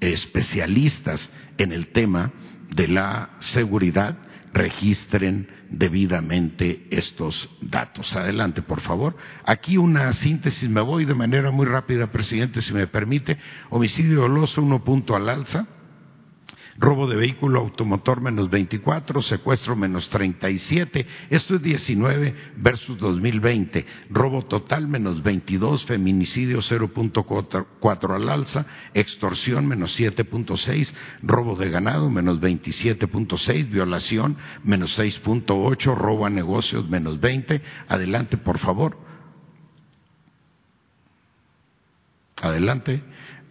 especialistas 0.00 1.30
en 1.56 1.72
el 1.72 1.86
tema 1.88 2.32
de 2.74 2.88
la 2.88 3.30
seguridad 3.38 4.18
registren 4.52 5.48
debidamente 5.70 6.86
estos 6.90 7.48
datos. 7.60 8.14
Adelante, 8.16 8.62
por 8.62 8.80
favor. 8.80 9.16
Aquí 9.44 9.76
una 9.76 10.12
síntesis, 10.12 10.68
me 10.68 10.80
voy 10.80 11.04
de 11.04 11.14
manera 11.14 11.50
muy 11.50 11.66
rápida, 11.66 12.12
presidente, 12.12 12.60
si 12.60 12.72
me 12.72 12.86
permite. 12.86 13.38
Homicidio 13.70 14.20
doloso, 14.20 14.62
uno 14.62 14.84
punto 14.84 15.16
al 15.16 15.28
alza 15.28 15.66
robo 16.78 17.06
de 17.06 17.16
vehículo 17.16 17.60
automotor 17.60 18.20
menos 18.20 18.50
24, 18.50 19.22
secuestro 19.22 19.76
menos 19.76 20.08
37, 20.08 21.06
esto 21.30 21.56
es 21.56 21.62
19 21.62 22.34
versus 22.56 22.98
2020, 22.98 23.86
robo 24.10 24.42
total 24.46 24.88
menos 24.88 25.22
22, 25.22 25.84
feminicidio 25.84 26.58
0.4 26.58 28.14
al 28.14 28.28
alza, 28.28 28.66
extorsión 28.94 29.66
menos 29.66 29.98
7.6, 29.98 30.94
robo 31.22 31.56
de 31.56 31.70
ganado 31.70 32.08
menos 32.10 32.40
27.6, 32.40 33.68
violación 33.68 34.36
menos 34.64 34.98
6.8, 34.98 35.96
robo 35.96 36.26
a 36.26 36.30
negocios 36.30 36.88
menos 36.88 37.20
20. 37.20 37.62
Adelante, 37.88 38.36
por 38.36 38.58
favor. 38.58 38.96
Adelante 42.40 43.02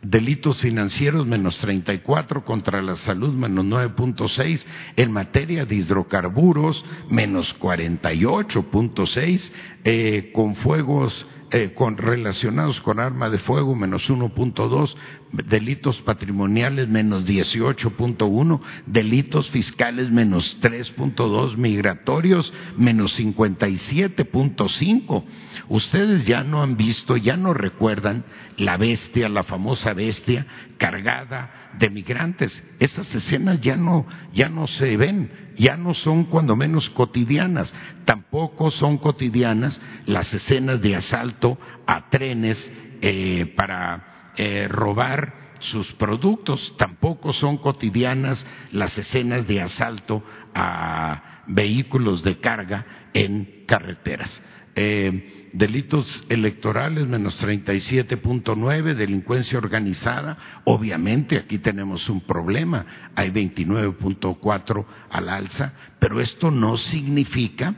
delitos 0.02 0.62
financieros 0.62 1.26
menos 1.28 1.58
34, 1.58 2.44
contra 2.44 2.82
la 2.82 2.96
salud 2.96 3.34
menos 3.34 3.66
9.6, 3.66 4.66
en 4.96 5.12
materia 5.12 5.66
de 5.66 5.76
hidrocarburos 5.76 6.84
menos 7.10 7.58
48.6, 7.60 9.52
eh, 9.84 10.32
con 10.34 10.56
fuegos 10.56 11.26
eh, 11.52 11.74
con, 11.74 11.98
relacionados 11.98 12.80
con 12.82 13.00
arma 13.00 13.30
de 13.30 13.40
fuego 13.40 13.76
menos 13.76 14.08
1.2, 14.10 14.96
delitos 15.32 16.02
patrimoniales 16.02 16.88
menos 16.88 17.26
18.1, 17.26 18.62
delitos 18.86 19.50
fiscales 19.50 20.12
menos 20.12 20.60
3.2, 20.62 21.58
migratorios 21.58 22.54
menos 22.78 23.20
57.5. 23.20 25.24
Ustedes 25.70 26.26
ya 26.26 26.44
no 26.44 26.64
han 26.64 26.78
visto, 26.78 27.18
ya 27.18 27.38
no 27.38 27.54
recuerdan 27.54 28.26
la 28.58 28.78
bestia, 28.78 29.30
la 29.30 29.44
famosa 29.44 29.94
bestia 29.94 30.48
cargada 30.78 31.61
de 31.78 31.90
migrantes. 31.90 32.64
Esas 32.80 33.14
escenas 33.14 33.62
ya 33.62 33.76
no, 33.76 34.06
ya 34.34 34.50
no 34.50 34.68
se 34.68 34.98
ven, 34.98 35.32
ya 35.58 35.78
no 35.78 35.94
son 35.94 36.26
cuando 36.26 36.56
menos 36.56 36.90
cotidianas. 36.90 37.74
Tampoco 38.06 38.72
son 38.72 38.98
cotidianas 38.98 39.80
las 40.06 40.34
escenas 40.34 40.82
de 40.82 40.96
asalto 40.96 41.58
a 41.86 42.10
trenes 42.10 42.72
eh, 43.02 43.54
para 43.56 44.34
eh, 44.38 44.68
robar 44.70 45.56
sus 45.60 45.92
productos. 45.94 46.76
Tampoco 46.78 47.34
son 47.34 47.58
cotidianas 47.58 48.46
las 48.72 48.98
escenas 48.98 49.48
de 49.48 49.62
asalto 49.62 50.24
a 50.54 51.44
vehículos 51.48 52.24
de 52.24 52.40
carga 52.40 52.86
en 53.14 53.64
carreteras. 53.68 54.42
Eh, 54.76 55.41
delitos 55.54 56.24
electorales 56.30 57.08
menos 57.08 57.42
37.9, 57.44 58.94
delincuencia 58.96 59.58
organizada, 59.58 60.38
obviamente 60.66 61.38
aquí 61.38 61.60
tenemos 61.60 62.10
un 62.10 62.22
problema, 62.22 62.86
hay 63.16 63.30
29.4 63.32 64.86
al 65.10 65.30
alza, 65.30 65.74
pero 66.00 66.20
esto 66.20 66.52
no 66.52 66.78
significa, 66.78 67.76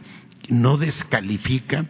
no 0.49 0.77
descalifica 0.77 1.85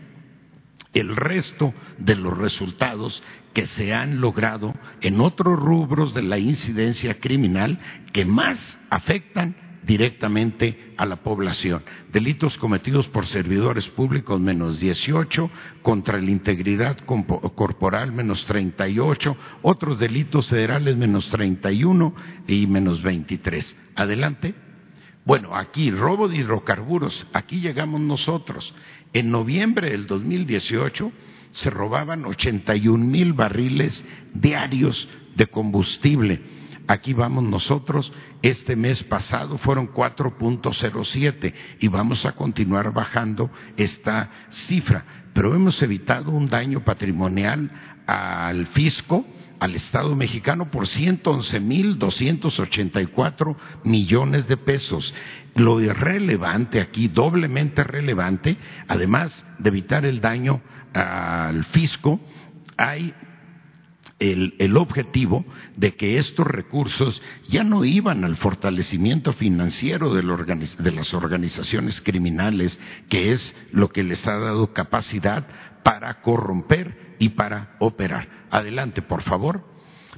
el 0.94 1.16
resto 1.16 1.74
de 1.98 2.16
los 2.16 2.38
resultados 2.38 3.24
que 3.54 3.66
se 3.66 3.94
han 3.94 4.20
logrado 4.22 4.74
en 5.02 5.22
otros 5.22 5.60
rubros 5.60 6.14
de 6.14 6.24
la 6.24 6.38
incidencia 6.38 7.20
criminal 7.20 7.80
que 8.12 8.26
más 8.26 8.78
afectan 8.90 9.56
directamente 9.86 10.94
a 10.98 11.06
la 11.06 11.18
población. 11.18 11.84
Delitos 12.12 12.58
cometidos 12.58 13.08
por 13.08 13.26
servidores 13.26 13.88
públicos 13.90 14.40
menos 14.40 14.80
18, 14.80 15.50
contra 15.82 16.20
la 16.20 16.32
integridad 16.32 16.98
corporal 17.00 18.12
menos 18.12 18.46
38, 18.46 19.38
otros 19.62 20.00
delitos 20.00 20.48
federales 20.48 20.96
menos 20.96 21.30
31 21.30 22.14
y 22.48 22.68
menos 22.68 23.02
23. 23.02 23.76
Adelante. 23.96 24.56
Bueno, 25.26 25.56
aquí 25.56 25.90
robo 25.90 26.28
de 26.28 26.38
hidrocarburos, 26.38 27.26
aquí 27.32 27.62
llegamos 27.62 28.02
nosotros. 28.02 28.74
En 29.14 29.32
noviembre 29.32 29.92
del 29.92 30.08
2018 30.08 31.12
se 31.52 31.70
robaban 31.70 32.26
81 32.26 33.06
mil 33.06 33.34
barriles 33.34 34.04
diarios 34.34 35.08
de 35.36 35.48
combustible 35.48 36.42
Aquí 36.88 37.14
vamos 37.14 37.46
nosotros, 37.46 38.12
este 38.44 38.76
mes 38.76 39.02
pasado 39.04 39.58
fueron 39.58 39.92
4.07 39.92 41.54
y 41.80 41.88
vamos 41.88 42.24
a 42.26 42.34
continuar 42.34 42.92
bajando 42.92 43.50
esta 43.78 44.30
cifra, 44.50 45.06
pero 45.34 45.56
hemos 45.56 45.82
evitado 45.82 46.32
un 46.32 46.50
daño 46.50 46.84
patrimonial 46.84 47.72
al 48.06 48.68
fisco, 48.68 49.26
al 49.62 49.76
Estado 49.76 50.14
mexicano 50.18 50.70
por 50.70 50.88
111.284 50.88 53.56
millones 53.86 54.46
de 54.50 54.58
pesos. 54.58 55.16
Lo 55.56 55.80
irrelevante 55.80 56.82
aquí, 56.82 57.08
doblemente 57.08 57.86
relevante, 57.86 58.58
además 58.90 59.46
de 59.58 59.70
evitar 59.70 60.04
el 60.04 60.20
daño 60.20 60.62
al 60.94 61.64
fisco, 61.66 62.20
hay 62.76 63.14
el, 64.20 64.78
objetivo 64.78 65.46
de 65.76 65.96
que 65.96 66.18
estos 66.18 66.48
recursos 66.48 67.22
ya 67.48 67.64
no 67.64 67.84
iban 67.86 68.24
al 68.24 68.38
fortalecimiento 68.38 69.34
financiero 69.34 70.14
de, 70.14 70.22
de 70.22 70.92
las 70.92 71.14
organizaciones 71.14 72.02
criminales, 72.02 72.80
que 73.10 73.32
es 73.32 73.56
lo 73.72 73.90
que 73.90 74.04
les 74.04 74.26
ha 74.28 74.38
dado 74.38 74.74
capacidad 74.74 75.48
para 75.84 76.22
corromper 76.22 77.16
y 77.20 77.30
para 77.30 77.76
operar. 77.80 78.48
Adelante, 78.50 79.02
por 79.02 79.22
favor. 79.24 79.68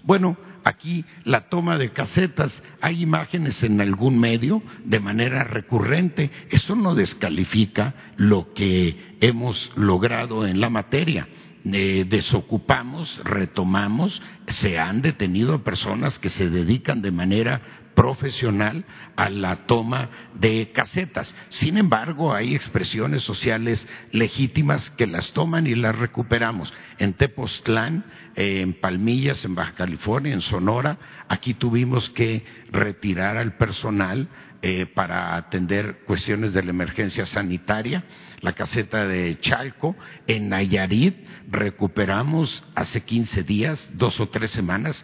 Bueno, 0.03 0.37
aquí 0.63 1.03
la 1.23 1.49
toma 1.49 1.77
de 1.77 1.91
casetas, 1.91 2.61
hay 2.81 3.01
imágenes 3.01 3.63
en 3.63 3.81
algún 3.81 4.19
medio 4.19 4.61
de 4.83 4.99
manera 4.99 5.43
recurrente. 5.43 6.29
Eso 6.51 6.75
no 6.75 6.93
descalifica 6.93 7.95
lo 8.17 8.53
que 8.53 9.17
hemos 9.19 9.71
logrado 9.75 10.45
en 10.45 10.59
la 10.59 10.69
materia 10.69 11.27
desocupamos, 11.65 13.19
retomamos, 13.23 14.21
se 14.47 14.77
han 14.77 15.01
detenido 15.01 15.63
personas 15.63 16.19
que 16.19 16.29
se 16.29 16.49
dedican 16.49 17.01
de 17.01 17.11
manera 17.11 17.61
profesional 17.95 18.85
a 19.15 19.29
la 19.29 19.65
toma 19.65 20.09
de 20.35 20.71
casetas. 20.73 21.33
Sin 21.49 21.77
embargo, 21.77 22.33
hay 22.33 22.53
expresiones 22.53 23.23
sociales 23.23 23.87
legítimas 24.11 24.91
que 24.91 25.07
las 25.07 25.31
toman 25.31 25.65
y 25.65 25.75
las 25.75 25.97
recuperamos. 25.97 26.71
En 26.99 27.13
Tepoztlán, 27.13 28.05
en 28.35 28.73
Palmillas, 28.73 29.43
en 29.45 29.55
Baja 29.55 29.73
California, 29.73 30.33
en 30.33 30.41
Sonora, 30.41 30.99
aquí 31.29 31.53
tuvimos 31.53 32.09
que 32.09 32.45
retirar 32.71 33.37
al 33.37 33.57
personal 33.57 34.27
eh, 34.61 34.85
para 34.85 35.35
atender 35.35 35.99
cuestiones 36.05 36.53
de 36.53 36.63
la 36.63 36.71
emergencia 36.71 37.25
sanitaria, 37.25 38.03
la 38.41 38.53
caseta 38.53 39.07
de 39.07 39.39
Chalco, 39.39 39.95
en 40.27 40.49
Nayarit 40.49 41.15
recuperamos 41.49 42.63
hace 42.75 43.01
15 43.01 43.43
días, 43.43 43.89
dos 43.93 44.19
o 44.19 44.29
tres 44.29 44.51
semanas, 44.51 45.03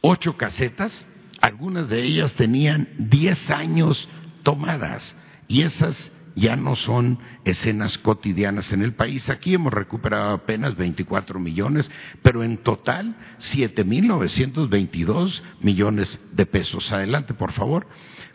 ocho 0.00 0.36
casetas 0.36 1.06
algunas 1.40 1.88
de 1.88 2.02
ellas 2.02 2.34
tenían 2.34 2.88
10 2.98 3.50
años 3.50 4.08
tomadas 4.42 5.16
y 5.48 5.62
esas 5.62 6.12
ya 6.34 6.56
no 6.56 6.74
son 6.76 7.18
escenas 7.44 7.98
cotidianas 7.98 8.72
en 8.72 8.82
el 8.82 8.94
país. 8.94 9.28
Aquí 9.30 9.54
hemos 9.54 9.72
recuperado 9.72 10.34
apenas 10.34 10.76
24 10.76 11.38
millones, 11.40 11.90
pero 12.22 12.42
en 12.42 12.58
total 12.58 13.16
7.922 13.38 15.40
millones 15.60 16.20
de 16.32 16.46
pesos. 16.46 16.92
Adelante, 16.92 17.32
por 17.32 17.52
favor. 17.52 17.86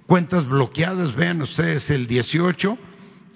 Cuentas 0.07 0.47
bloqueadas, 0.47 1.13
vean 1.15 1.43
ustedes 1.43 1.91
el 1.91 2.07
18, 2.07 2.75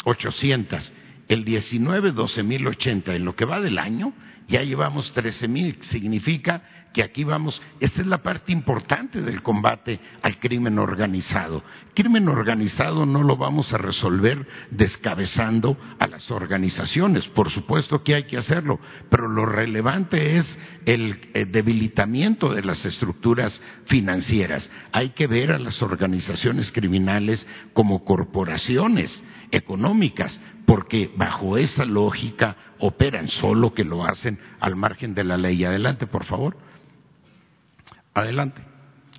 800. 0.06 0.94
El 1.28 1.44
19, 1.44 2.14
12.080. 2.14 3.16
En 3.16 3.26
lo 3.26 3.36
que 3.36 3.46
va 3.46 3.60
del 3.60 3.78
año, 3.78 4.14
ya 4.48 4.64
llevamos 4.64 5.14
13.000. 5.14 5.82
Significa 5.82 6.64
que 6.96 7.04
aquí 7.04 7.26
vamos, 7.26 7.62
esta 7.82 8.00
es 8.00 8.08
la 8.08 8.24
parte 8.24 8.54
importante 8.54 9.22
del 9.22 9.42
combate 9.42 10.00
al 10.22 10.40
crimen 10.40 10.80
organizado. 10.80 11.62
Crimen 11.94 12.30
organizado 12.30 13.06
no 13.06 13.22
lo 13.22 13.36
vamos 13.36 13.74
a 13.74 13.78
resolver 13.78 14.48
descabezando 14.72 15.78
a 16.00 16.08
las 16.08 16.32
organizaciones, 16.32 17.28
por 17.28 17.50
supuesto 17.50 18.02
que 18.02 18.16
hay 18.16 18.24
que 18.24 18.38
hacerlo, 18.38 18.80
pero 19.10 19.28
lo 19.28 19.46
relevante 19.46 20.38
es 20.38 20.58
el 20.86 21.20
eh, 21.34 21.44
debilitamiento 21.44 22.54
de 22.54 22.64
las 22.64 22.86
estructuras 22.86 23.62
financieras. 23.88 24.72
Hay 24.94 25.10
que 25.10 25.28
ver 25.28 25.52
a 25.52 25.60
las 25.60 25.82
organizaciones 25.84 26.72
criminales 26.72 27.46
como 27.74 28.06
corporaciones 28.06 29.22
económicas, 29.56 30.40
porque 30.66 31.12
bajo 31.16 31.58
esa 31.58 31.86
lógica 31.86 32.58
operan, 32.80 33.30
solo 33.30 33.74
que 33.74 33.84
lo 33.84 34.06
hacen 34.06 34.40
al 34.60 34.76
margen 34.76 35.14
de 35.14 35.24
la 35.24 35.38
ley. 35.38 35.64
Adelante, 35.64 36.08
por 36.08 36.26
favor. 36.26 36.58
Adelante. 38.14 38.62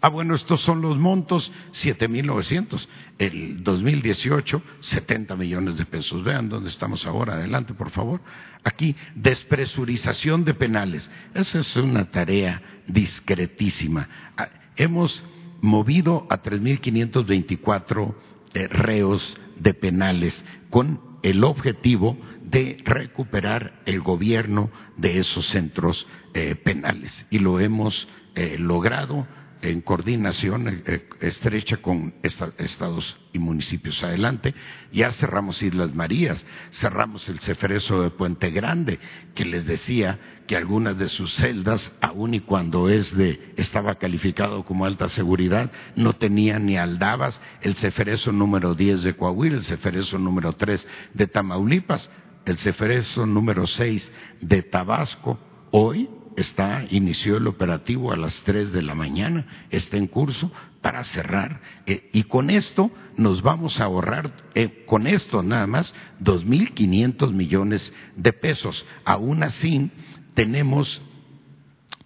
Ah, 0.03 0.09
bueno, 0.09 0.35
estos 0.35 0.61
son 0.61 0.83
los 0.83 0.99
montos, 0.99 1.51
7.900. 1.72 2.87
El 3.18 3.64
2018, 3.64 4.62
70 4.81 5.37
millones 5.37 5.79
de 5.79 5.87
pesos. 5.87 6.22
Vean 6.22 6.49
dónde 6.49 6.68
estamos 6.68 7.07
ahora. 7.07 7.35
Adelante, 7.35 7.72
por 7.72 7.90
favor. 7.90 8.20
Aquí, 8.62 8.94
despresurización 9.14 10.44
de 10.44 10.55
penales. 10.55 11.11
Esa 11.35 11.61
es 11.61 11.77
una 11.77 12.11
tarea 12.11 12.83
discretísima. 12.87 14.09
Ah, 14.37 14.49
hemos 14.77 15.25
movido 15.62 16.27
a 16.29 16.42
3.524 16.42 18.14
eh, 18.53 18.68
reos 18.68 19.37
de 19.57 19.75
penales 19.75 20.45
con 20.71 21.01
el 21.23 21.42
objetivo 21.45 22.16
de 22.42 22.79
recuperar 22.85 23.83
el 23.87 24.01
gobierno 24.01 24.71
de 24.97 25.19
esos 25.19 25.47
centros 25.47 26.07
eh, 26.35 26.55
penales. 26.55 27.27
Y 27.31 27.38
lo 27.40 27.59
hemos 27.59 28.09
eh, 28.35 28.57
logrado 28.59 29.27
en 29.70 29.81
coordinación 29.81 30.68
eh, 30.68 30.83
eh, 30.87 31.09
estrecha 31.20 31.79
con 31.79 32.14
estados 32.22 33.16
y 33.33 33.38
municipios. 33.38 34.02
Adelante, 34.02 34.55
ya 34.92 35.11
cerramos 35.12 35.62
Islas 35.62 35.94
Marías, 35.94 36.44
cerramos 36.70 37.29
el 37.29 37.40
Ceferezo 37.40 38.02
de 38.02 38.11
Puente 38.11 38.50
Grande, 38.50 38.98
que 39.35 39.44
les 39.44 39.66
decía 39.66 40.18
que 40.46 40.57
algunas 40.57 40.96
de 40.96 41.09
sus 41.09 41.35
celdas, 41.35 41.92
aun 42.00 42.35
y 42.35 42.40
cuando 42.40 42.88
es 42.88 43.16
de, 43.16 43.55
estaba 43.57 43.96
calificado 43.96 44.64
como 44.64 44.85
alta 44.85 45.09
seguridad, 45.09 45.72
no 45.96 46.14
tenían 46.14 46.66
ni 46.66 46.76
aldabas, 46.76 47.40
el 47.62 47.74
Ceferezo 47.74 48.33
número 48.33 48.74
10 48.74 49.02
de 49.02 49.16
Coahuila, 49.16 49.57
el 49.57 49.64
Ceferezo 49.64 50.18
número 50.18 50.52
3 50.52 50.87
de 51.14 51.26
Tamaulipas, 51.26 52.09
el 52.44 52.59
Ceferezo 52.59 53.26
número 53.26 53.66
6 53.66 54.12
de 54.40 54.62
Tabasco, 54.62 55.38
hoy 55.72 56.09
está, 56.37 56.87
inició 56.90 57.38
el 57.38 57.46
operativo 57.46 58.12
a 58.12 58.16
las 58.16 58.42
tres 58.42 58.72
de 58.72 58.83
la 58.83 58.94
mañana, 58.94 59.66
está 59.70 59.96
en 59.96 60.07
curso 60.07 60.53
para 60.81 61.03
cerrar. 61.05 61.61
Eh, 61.87 62.11
y 62.12 62.25
con 62.25 62.51
esto 62.51 62.90
nos 63.16 63.42
vamos 63.42 63.81
a 63.81 63.85
ahorrar, 63.85 64.33
eh, 64.55 64.85
con 64.87 65.07
esto 65.07 65.42
nada 65.42 65.66
más, 65.66 65.94
dos 66.18 66.44
mil 66.44 66.72
quinientos 66.72 67.33
millones 67.33 67.92
de 68.14 68.33
pesos. 68.33 68.87
Aún 69.05 69.42
así, 69.42 69.90
tenemos 70.35 71.03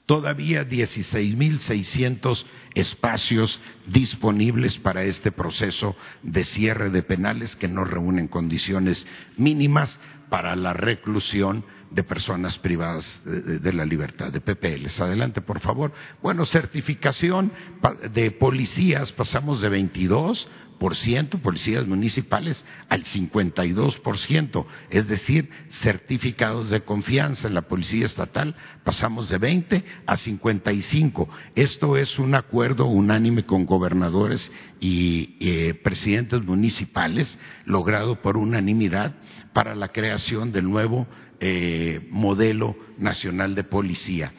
todavía 0.07 0.65
dieciséis 0.65 1.37
mil 1.37 1.61
seiscientos 1.61 2.47
espacios 2.75 3.61
disponibles 3.87 4.79
para 4.79 5.05
este 5.05 5.31
proceso 5.33 5.97
de 6.23 6.45
cierre 6.45 6.91
de 6.91 7.03
penales 7.03 7.57
que 7.57 7.69
no 7.69 7.85
reúnen 7.85 8.29
condiciones 8.29 9.07
mínimas 9.37 10.01
para 10.31 10.57
la 10.57 10.73
reclusión 10.73 11.65
de 11.91 12.05
personas 12.05 12.57
privadas 12.59 13.23
de, 13.25 13.73
la 13.73 13.85
libertad, 13.85 14.33
de 14.33 14.41
PPLs. 14.41 15.01
Adelante, 15.01 15.41
por 15.41 15.61
favor. 15.61 15.93
Bueno, 16.23 16.47
certificación 16.47 17.53
de 18.13 18.31
policías, 18.31 19.13
pasamos 19.13 19.61
de 19.61 19.69
22 19.69 20.49
policías 20.81 21.87
municipales 21.87 22.65
al 22.89 23.05
52%, 23.05 24.67
es 24.89 25.07
decir, 25.09 25.51
certificados 25.69 26.71
de 26.71 26.81
confianza 26.81 27.49
en 27.49 27.55
la 27.55 27.69
policía 27.69 28.07
estatal 28.07 28.57
pasamos 28.83 29.29
de 29.29 29.37
20 29.37 29.85
a 30.07 30.17
55. 30.17 31.29
Esto 31.55 31.99
es 31.99 32.19
un 32.19 32.35
acuerdo 32.35 32.87
unánime 32.87 33.45
con 33.45 33.67
gobernadores 33.67 34.51
y 34.81 35.37
eh, 35.41 35.75
presidentes 35.75 36.43
municipales 36.47 37.39
logrado 37.67 38.23
por 38.23 38.39
unanimidad 38.39 39.15
para 39.53 39.75
la 39.75 39.89
creación 39.89 40.53
del 40.53 40.69
nuevo 40.69 41.07
eh, 41.41 42.07
modelo 42.11 42.77
nacional 42.99 43.55
de 43.55 43.65
policía. 43.65 44.33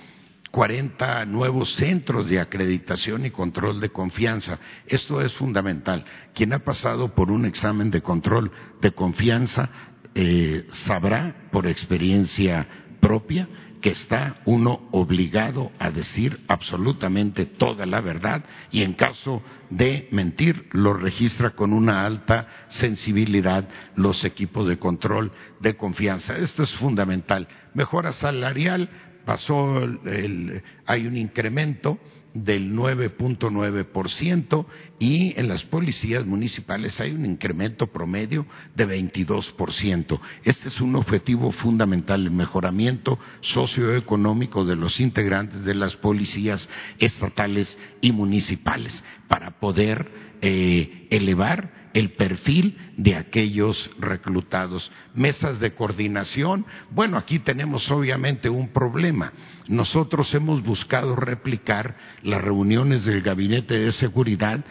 40 0.51 1.25
nuevos 1.25 1.73
centros 1.73 2.29
de 2.29 2.39
acreditación 2.39 3.25
y 3.25 3.31
control 3.31 3.79
de 3.79 3.89
confianza. 3.89 4.59
Esto 4.85 5.21
es 5.21 5.33
fundamental. 5.33 6.05
Quien 6.33 6.53
ha 6.53 6.59
pasado 6.59 7.15
por 7.15 7.31
un 7.31 7.45
examen 7.45 7.89
de 7.89 8.01
control 8.01 8.51
de 8.81 8.91
confianza 8.91 9.69
eh, 10.13 10.67
sabrá 10.71 11.47
por 11.51 11.67
experiencia 11.67 12.67
propia 12.99 13.47
que 13.81 13.89
está 13.89 14.37
uno 14.45 14.87
obligado 14.91 15.71
a 15.79 15.89
decir 15.89 16.39
absolutamente 16.47 17.45
toda 17.45 17.85
la 17.85 17.99
verdad 17.99 18.43
y 18.71 18.83
en 18.83 18.93
caso 18.93 19.41
de 19.69 20.07
mentir 20.11 20.69
lo 20.71 20.93
registra 20.93 21.51
con 21.51 21.73
una 21.73 22.05
alta 22.05 22.47
sensibilidad 22.69 23.67
los 23.95 24.23
equipos 24.23 24.67
de 24.67 24.77
control 24.77 25.31
de 25.59 25.75
confianza. 25.75 26.37
Esto 26.37 26.63
es 26.63 26.73
fundamental. 26.75 27.47
Mejora 27.73 28.11
salarial, 28.11 28.89
pasó 29.25 29.83
el, 29.83 30.63
hay 30.85 31.07
un 31.07 31.17
incremento 31.17 31.99
del 32.33 32.73
9.9% 32.73 34.65
y 34.99 35.37
en 35.39 35.47
las 35.47 35.63
policías 35.63 36.25
municipales 36.25 36.99
hay 36.99 37.11
un 37.11 37.25
incremento 37.25 37.87
promedio 37.87 38.45
de 38.75 38.87
22%. 38.87 40.19
Este 40.43 40.67
es 40.69 40.81
un 40.81 40.95
objetivo 40.95 41.51
fundamental, 41.51 42.21
el 42.23 42.31
mejoramiento 42.31 43.19
socioeconómico 43.41 44.65
de 44.65 44.75
los 44.75 44.99
integrantes 44.99 45.63
de 45.63 45.75
las 45.75 45.95
policías 45.95 46.69
estatales 46.99 47.77
y 48.01 48.11
municipales 48.11 49.03
para 49.27 49.59
poder 49.59 50.11
eh, 50.41 51.07
elevar 51.09 51.89
el 51.93 52.11
perfil 52.13 52.90
de 53.01 53.15
aquellos 53.15 53.89
reclutados. 53.99 54.91
Mesas 55.15 55.59
de 55.59 55.73
coordinación, 55.73 56.67
bueno, 56.91 57.17
aquí 57.17 57.39
tenemos 57.39 57.89
obviamente 57.89 58.47
un 58.47 58.69
problema. 58.69 59.33
Nosotros 59.67 60.33
hemos 60.35 60.61
buscado 60.61 61.15
replicar 61.15 61.97
las 62.21 62.41
reuniones 62.41 63.03
del 63.03 63.23
Gabinete 63.23 63.79
de 63.79 63.91
Seguridad 63.91 64.63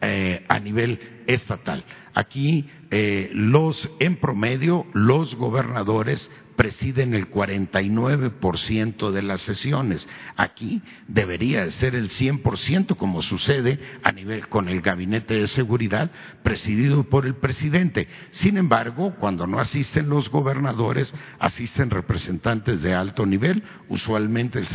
eh, 0.00 0.46
a 0.48 0.58
nivel 0.60 0.98
estatal. 1.26 1.84
Aquí 2.14 2.70
eh, 2.90 3.30
los, 3.34 3.90
en 4.00 4.16
promedio, 4.16 4.86
los 4.94 5.34
gobernadores 5.34 6.30
presiden 6.56 7.14
el 7.14 7.30
49% 7.30 9.10
de 9.10 9.22
las 9.22 9.40
sesiones. 9.40 10.08
Aquí 10.36 10.82
debería 11.08 11.70
ser 11.70 11.94
el 11.94 12.08
100% 12.08 12.96
como 12.96 13.22
sucede 13.22 13.80
a 14.02 14.12
nivel 14.12 14.48
con 14.48 14.68
el 14.68 14.80
gabinete 14.80 15.34
de 15.34 15.46
seguridad 15.48 16.10
presidido 16.42 17.04
por 17.04 17.26
el 17.26 17.34
presidente. 17.34 18.08
Sin 18.30 18.56
embargo, 18.56 19.14
cuando 19.18 19.46
no 19.46 19.58
asisten 19.58 20.08
los 20.08 20.30
gobernadores, 20.30 21.14
asisten 21.38 21.90
representantes 21.90 22.82
de 22.82 22.94
alto 22.94 23.26
nivel, 23.26 23.62
usualmente 23.88 24.58
el, 24.58 24.66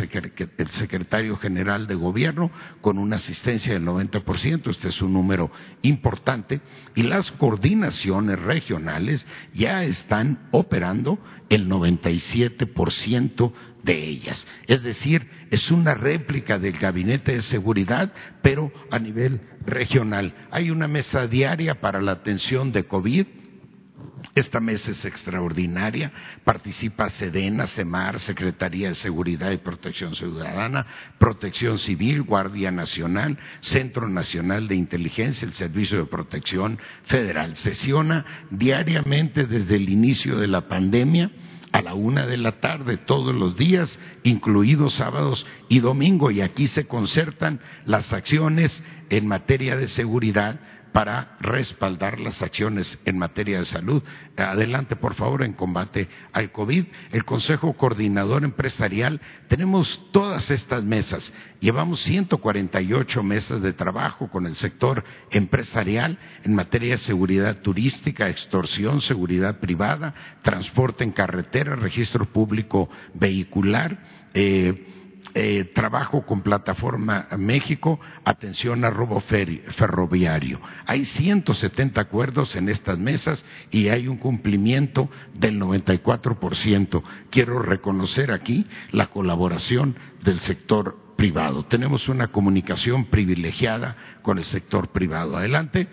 secretario 0.69 1.37
general 1.37 1.87
de 1.87 1.95
gobierno 1.95 2.51
con 2.81 2.97
una 2.97 3.15
asistencia 3.15 3.73
del 3.73 3.85
90%, 3.85 4.69
este 4.69 4.89
es 4.89 5.01
un 5.01 5.13
número 5.13 5.51
importante, 5.81 6.61
y 6.95 7.03
las 7.03 7.31
coordinaciones 7.31 8.39
regionales 8.39 9.25
ya 9.53 9.83
están 9.83 10.47
operando 10.51 11.19
el 11.49 11.68
97% 11.69 13.53
de 13.83 14.03
ellas. 14.03 14.45
Es 14.67 14.83
decir, 14.83 15.27
es 15.51 15.71
una 15.71 15.93
réplica 15.93 16.59
del 16.59 16.77
gabinete 16.77 17.33
de 17.33 17.41
seguridad, 17.41 18.11
pero 18.41 18.71
a 18.91 18.99
nivel 18.99 19.41
regional. 19.65 20.33
Hay 20.51 20.71
una 20.71 20.87
mesa 20.87 21.27
diaria 21.27 21.79
para 21.79 22.01
la 22.01 22.13
atención 22.13 22.71
de 22.71 22.85
COVID 22.85 23.25
Esta 24.35 24.59
mesa 24.59 24.91
es 24.91 25.05
extraordinaria. 25.05 26.11
Participa 26.43 27.09
Sedena, 27.09 27.67
CEMAR, 27.67 28.19
Secretaría 28.19 28.89
de 28.89 28.95
Seguridad 28.95 29.51
y 29.51 29.57
Protección 29.57 30.15
Ciudadana, 30.15 30.85
Protección 31.17 31.77
Civil, 31.79 32.23
Guardia 32.23 32.71
Nacional, 32.71 33.37
Centro 33.61 34.07
Nacional 34.07 34.67
de 34.67 34.75
Inteligencia, 34.75 35.45
el 35.45 35.53
Servicio 35.53 35.97
de 35.97 36.05
Protección 36.05 36.79
Federal. 37.03 37.55
Sesiona 37.55 38.25
diariamente 38.51 39.45
desde 39.45 39.75
el 39.75 39.89
inicio 39.89 40.37
de 40.37 40.47
la 40.47 40.67
pandemia 40.67 41.31
a 41.71 41.81
la 41.81 41.93
una 41.93 42.25
de 42.25 42.37
la 42.37 42.53
tarde 42.53 42.97
todos 42.97 43.33
los 43.35 43.55
días, 43.57 43.99
incluidos 44.23 44.93
sábados 44.93 45.45
y 45.67 45.79
domingo, 45.79 46.31
y 46.31 46.41
aquí 46.41 46.67
se 46.67 46.87
concertan 46.87 47.59
las 47.85 48.11
acciones 48.13 48.83
en 49.09 49.27
materia 49.27 49.75
de 49.75 49.87
seguridad 49.87 50.59
para 50.91 51.37
respaldar 51.39 52.19
las 52.19 52.41
acciones 52.41 52.97
en 53.05 53.17
materia 53.17 53.59
de 53.59 53.65
salud. 53.65 54.03
Adelante, 54.37 54.95
por 54.95 55.15
favor, 55.15 55.43
en 55.43 55.53
combate 55.53 56.09
al 56.33 56.51
COVID. 56.51 56.85
El 57.11 57.25
Consejo 57.25 57.73
Coordinador 57.73 58.43
Empresarial, 58.43 59.21
tenemos 59.47 60.09
todas 60.11 60.49
estas 60.49 60.83
mesas. 60.83 61.31
Llevamos 61.59 61.99
148 62.01 63.23
mesas 63.23 63.61
de 63.61 63.73
trabajo 63.73 64.29
con 64.29 64.45
el 64.45 64.55
sector 64.55 65.03
empresarial 65.31 66.17
en 66.43 66.55
materia 66.55 66.91
de 66.91 66.97
seguridad 66.99 67.61
turística, 67.61 68.29
extorsión, 68.29 69.01
seguridad 69.01 69.59
privada, 69.59 70.13
transporte 70.41 71.03
en 71.03 71.11
carretera, 71.11 71.75
registro 71.75 72.25
público 72.25 72.89
vehicular. 73.13 73.99
Eh, 74.33 74.98
eh, 75.33 75.65
trabajo 75.75 76.25
con 76.25 76.41
Plataforma 76.41 77.27
México, 77.37 77.99
atención 78.25 78.83
a 78.83 78.89
robo 78.89 79.21
ferroviario. 79.21 80.59
Hay 80.87 81.05
170 81.05 82.01
acuerdos 82.01 82.55
en 82.55 82.69
estas 82.69 82.97
mesas 82.97 83.45
y 83.69 83.89
hay 83.89 84.07
un 84.07 84.17
cumplimiento 84.17 85.09
del 85.35 85.59
94%. 85.59 87.03
Quiero 87.29 87.59
reconocer 87.59 88.31
aquí 88.31 88.65
la 88.91 89.07
colaboración 89.07 89.95
del 90.23 90.39
sector 90.39 90.97
privado. 91.15 91.65
Tenemos 91.65 92.09
una 92.09 92.29
comunicación 92.29 93.05
privilegiada 93.05 93.97
con 94.21 94.37
el 94.37 94.43
sector 94.45 94.87
privado. 94.87 95.37
Adelante. 95.37 95.87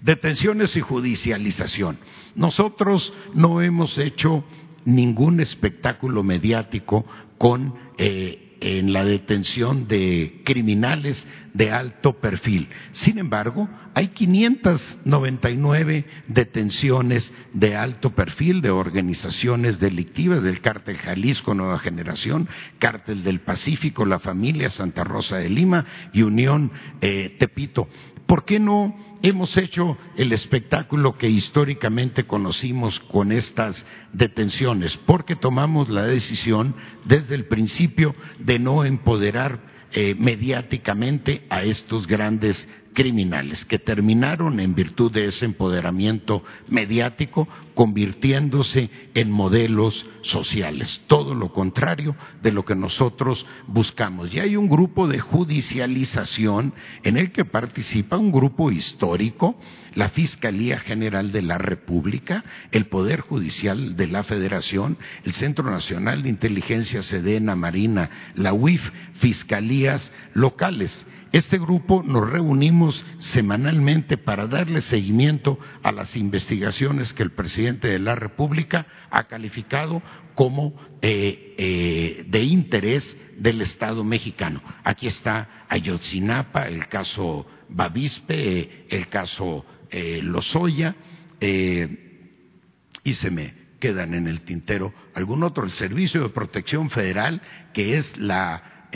Detenciones 0.00 0.76
y 0.76 0.80
judicialización. 0.80 1.98
Nosotros 2.34 3.14
no 3.34 3.62
hemos 3.62 3.96
hecho 3.98 4.44
ningún 4.84 5.40
espectáculo 5.40 6.22
mediático 6.22 7.06
con 7.38 7.85
eh, 7.98 8.46
en 8.60 8.92
la 8.92 9.04
detención 9.04 9.86
de 9.86 10.42
criminales 10.44 11.26
de 11.52 11.70
alto 11.70 12.14
perfil. 12.14 12.68
Sin 12.92 13.18
embargo, 13.18 13.68
hay 13.94 14.08
599 14.08 16.04
detenciones 16.28 17.32
de 17.52 17.76
alto 17.76 18.14
perfil 18.14 18.62
de 18.62 18.70
organizaciones 18.70 19.78
delictivas 19.78 20.42
del 20.42 20.60
cártel 20.60 20.96
Jalisco 20.96 21.54
Nueva 21.54 21.78
Generación, 21.78 22.48
cártel 22.78 23.24
del 23.24 23.40
Pacífico, 23.40 24.04
la 24.04 24.18
familia 24.18 24.70
Santa 24.70 25.04
Rosa 25.04 25.36
de 25.36 25.48
Lima 25.50 25.84
y 26.12 26.22
Unión 26.22 26.72
eh, 27.00 27.36
Tepito. 27.38 27.88
¿Por 28.26 28.44
qué 28.44 28.58
no 28.58 28.94
hemos 29.22 29.56
hecho 29.56 29.96
el 30.16 30.32
espectáculo 30.32 31.16
que 31.16 31.28
históricamente 31.28 32.24
conocimos 32.24 32.98
con 33.00 33.30
estas 33.30 33.86
detenciones? 34.12 34.96
Porque 34.96 35.36
tomamos 35.36 35.88
la 35.88 36.04
decisión 36.04 36.74
desde 37.04 37.36
el 37.36 37.46
principio 37.46 38.14
de 38.40 38.58
no 38.58 38.84
empoderar 38.84 39.60
eh, 39.92 40.16
mediáticamente 40.18 41.46
a 41.48 41.62
estos 41.62 42.06
grandes 42.06 42.68
criminales 42.96 43.66
que 43.66 43.78
terminaron 43.78 44.58
en 44.58 44.74
virtud 44.74 45.12
de 45.12 45.26
ese 45.26 45.44
empoderamiento 45.44 46.42
mediático 46.66 47.46
convirtiéndose 47.74 48.88
en 49.12 49.30
modelos 49.30 50.06
sociales, 50.22 51.02
todo 51.06 51.34
lo 51.34 51.52
contrario 51.52 52.16
de 52.42 52.52
lo 52.52 52.64
que 52.64 52.74
nosotros 52.74 53.44
buscamos. 53.66 54.32
Y 54.32 54.40
hay 54.40 54.56
un 54.56 54.70
grupo 54.70 55.08
de 55.08 55.18
judicialización 55.18 56.72
en 57.02 57.18
el 57.18 57.32
que 57.32 57.44
participa 57.44 58.16
un 58.16 58.32
grupo 58.32 58.72
histórico, 58.72 59.60
la 59.94 60.08
Fiscalía 60.08 60.78
General 60.78 61.32
de 61.32 61.42
la 61.42 61.58
República, 61.58 62.44
el 62.72 62.86
Poder 62.86 63.20
Judicial 63.20 63.94
de 63.94 64.06
la 64.06 64.22
Federación, 64.22 64.96
el 65.22 65.34
Centro 65.34 65.70
Nacional 65.70 66.22
de 66.22 66.30
Inteligencia 66.30 67.02
Sedena 67.02 67.56
Marina, 67.56 68.32
la 68.36 68.54
UIF, 68.54 68.90
fiscalías 69.20 70.10
locales 70.32 71.04
este 71.32 71.58
grupo 71.58 72.02
nos 72.04 72.30
reunimos 72.30 73.04
semanalmente 73.18 74.16
para 74.16 74.46
darle 74.46 74.80
seguimiento 74.80 75.58
a 75.82 75.92
las 75.92 76.16
investigaciones 76.16 77.12
que 77.12 77.22
el 77.22 77.32
presidente 77.32 77.88
de 77.88 77.98
la 77.98 78.14
República 78.14 78.86
ha 79.10 79.24
calificado 79.24 80.02
como 80.34 80.74
eh, 81.02 81.54
eh, 81.58 82.24
de 82.28 82.42
interés 82.42 83.16
del 83.36 83.60
Estado 83.60 84.04
mexicano. 84.04 84.62
Aquí 84.84 85.08
está 85.08 85.66
Ayotzinapa, 85.68 86.68
el 86.68 86.86
caso 86.86 87.46
Bavispe, 87.68 88.86
el 88.88 89.08
caso 89.08 89.66
eh, 89.90 90.20
Lozoya, 90.22 90.94
y 91.38 93.12
se 93.14 93.30
me 93.30 93.54
quedan 93.78 94.14
en 94.14 94.26
el 94.26 94.40
tintero 94.42 94.94
algún 95.12 95.42
otro, 95.42 95.64
el 95.64 95.70
Servicio 95.72 96.22
de 96.22 96.28
Protección 96.30 96.88
Federal, 96.88 97.42
que 97.74 97.98
es 97.98 98.16
la 98.16 98.88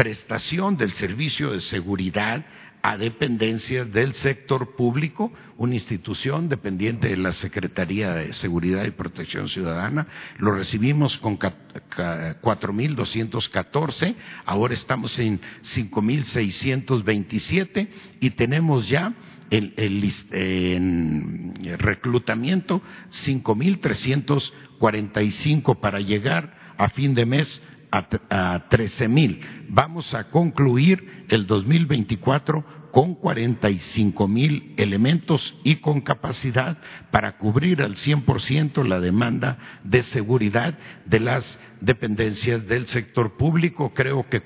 prestación 0.00 0.76
del 0.78 0.92
servicio 0.92 1.52
de 1.52 1.60
seguridad 1.60 2.46
a 2.80 2.96
dependencias 2.96 3.92
del 3.92 4.14
sector 4.14 4.74
público, 4.74 5.30
una 5.58 5.74
institución 5.74 6.48
dependiente 6.48 7.08
de 7.08 7.18
la 7.18 7.34
Secretaría 7.34 8.14
de 8.14 8.32
Seguridad 8.32 8.86
y 8.86 8.92
Protección 8.92 9.50
Ciudadana. 9.50 10.06
Lo 10.38 10.52
recibimos 10.52 11.18
con 11.18 11.38
4.214, 11.38 14.14
ahora 14.46 14.72
estamos 14.72 15.18
en 15.18 15.38
5.627 15.64 17.88
y 18.20 18.30
tenemos 18.30 18.88
ya 18.88 19.12
el, 19.50 19.74
el, 19.76 20.10
en 20.30 21.76
reclutamiento 21.78 22.80
5.345 23.10 25.78
para 25.78 26.00
llegar 26.00 26.58
a 26.78 26.88
fin 26.88 27.14
de 27.14 27.26
mes 27.26 27.60
a, 27.90 28.66
trece 28.68 29.08
mil. 29.08 29.40
Vamos 29.68 30.14
a 30.14 30.30
concluir 30.30 31.24
el 31.28 31.46
2024 31.46 32.80
con 32.90 33.14
45 33.14 34.26
mil 34.26 34.74
elementos 34.76 35.56
y 35.62 35.76
con 35.76 36.00
capacidad 36.00 36.78
para 37.10 37.36
cubrir 37.38 37.82
al 37.82 37.94
100% 37.94 38.84
la 38.84 38.98
demanda 38.98 39.58
de 39.84 40.02
seguridad 40.02 40.76
de 41.04 41.20
las 41.20 41.58
dependencias 41.80 42.66
del 42.66 42.88
sector 42.88 43.36
público. 43.36 43.92
Creo 43.94 44.28
que 44.28 44.42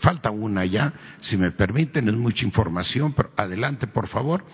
falta 0.00 0.30
una 0.30 0.64
ya, 0.64 0.94
si 1.20 1.36
me 1.36 1.52
permiten, 1.52 2.08
es 2.08 2.16
mucha 2.16 2.44
información, 2.44 3.12
pero 3.12 3.30
adelante 3.36 3.86
por 3.86 4.08
favor. 4.08 4.44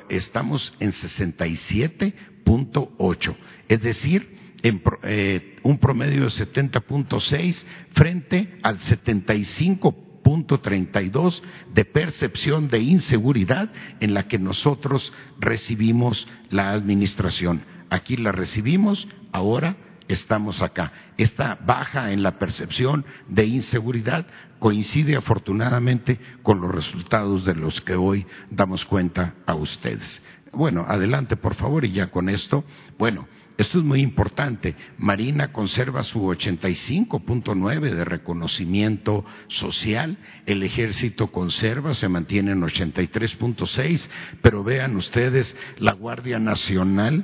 estamos 0.09 0.75
en 0.81 0.93
67.8, 0.93 3.37
es 3.69 3.83
decir, 3.83 4.41
en 4.63 4.83
eh, 5.03 5.57
un 5.63 5.79
promedio 5.79 6.25
de 6.25 6.31
70.6 6.31 7.65
frente 7.95 8.59
al 8.63 8.79
75 8.79 10.11
5.32 10.23 11.43
de 11.75 11.85
percepción 11.85 12.69
de 12.69 12.81
inseguridad 12.81 13.71
en 14.01 14.15
la 14.15 14.29
que 14.29 14.39
nosotros 14.39 15.13
recibimos 15.39 16.27
la 16.51 16.73
administración. 16.73 17.65
Aquí 17.91 18.17
la 18.17 18.33
recibimos, 18.33 19.09
ahora 19.33 19.77
estamos 20.15 20.63
acá. 20.63 20.93
Esta 21.17 21.59
baja 21.65 22.13
en 22.13 22.23
la 22.23 22.39
percepción 22.39 23.05
de 23.29 23.47
inseguridad 23.47 24.27
coincide 24.59 25.17
afortunadamente 25.17 26.19
con 26.43 26.61
los 26.61 26.75
resultados 26.75 27.45
de 27.45 27.55
los 27.55 27.81
que 27.81 27.95
hoy 27.95 28.27
damos 28.51 28.85
cuenta 28.85 29.35
a 29.47 29.55
ustedes. 29.55 30.23
Bueno, 30.53 30.85
adelante 30.87 31.37
por 31.37 31.55
favor 31.55 31.85
y 31.85 31.93
ya 31.93 32.11
con 32.11 32.29
esto, 32.29 32.65
bueno, 32.99 33.29
esto 33.61 33.79
es 33.79 33.85
muy 33.85 34.01
importante. 34.01 34.75
Marina 34.97 35.53
conserva 35.53 36.03
su 36.03 36.23
85.9 36.23 37.95
de 37.95 38.05
reconocimiento 38.07 39.25
social, 39.49 40.17
el 40.47 40.63
ejército 40.63 41.31
conserva, 41.31 41.93
se 41.93 42.09
mantiene 42.09 42.53
en 42.53 42.63
83.6, 42.63 44.09
pero 44.41 44.65
vean 44.65 44.97
ustedes 44.97 45.55
la 45.79 45.93
Guardia 45.93 46.39
Nacional, 46.39 47.23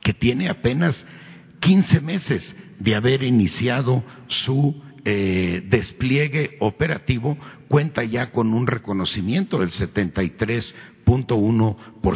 que 0.00 0.12
tiene 0.12 0.50
apenas 0.50 1.06
15 1.62 2.00
meses 2.00 2.56
de 2.80 2.96
haber 2.96 3.22
iniciado 3.22 4.02
su 4.26 4.82
eh, 5.04 5.62
despliegue 5.68 6.56
operativo, 6.58 7.38
cuenta 7.68 8.02
ya 8.02 8.32
con 8.32 8.52
un 8.52 8.66
reconocimiento 8.66 9.60
del 9.60 9.70
73 9.70 10.74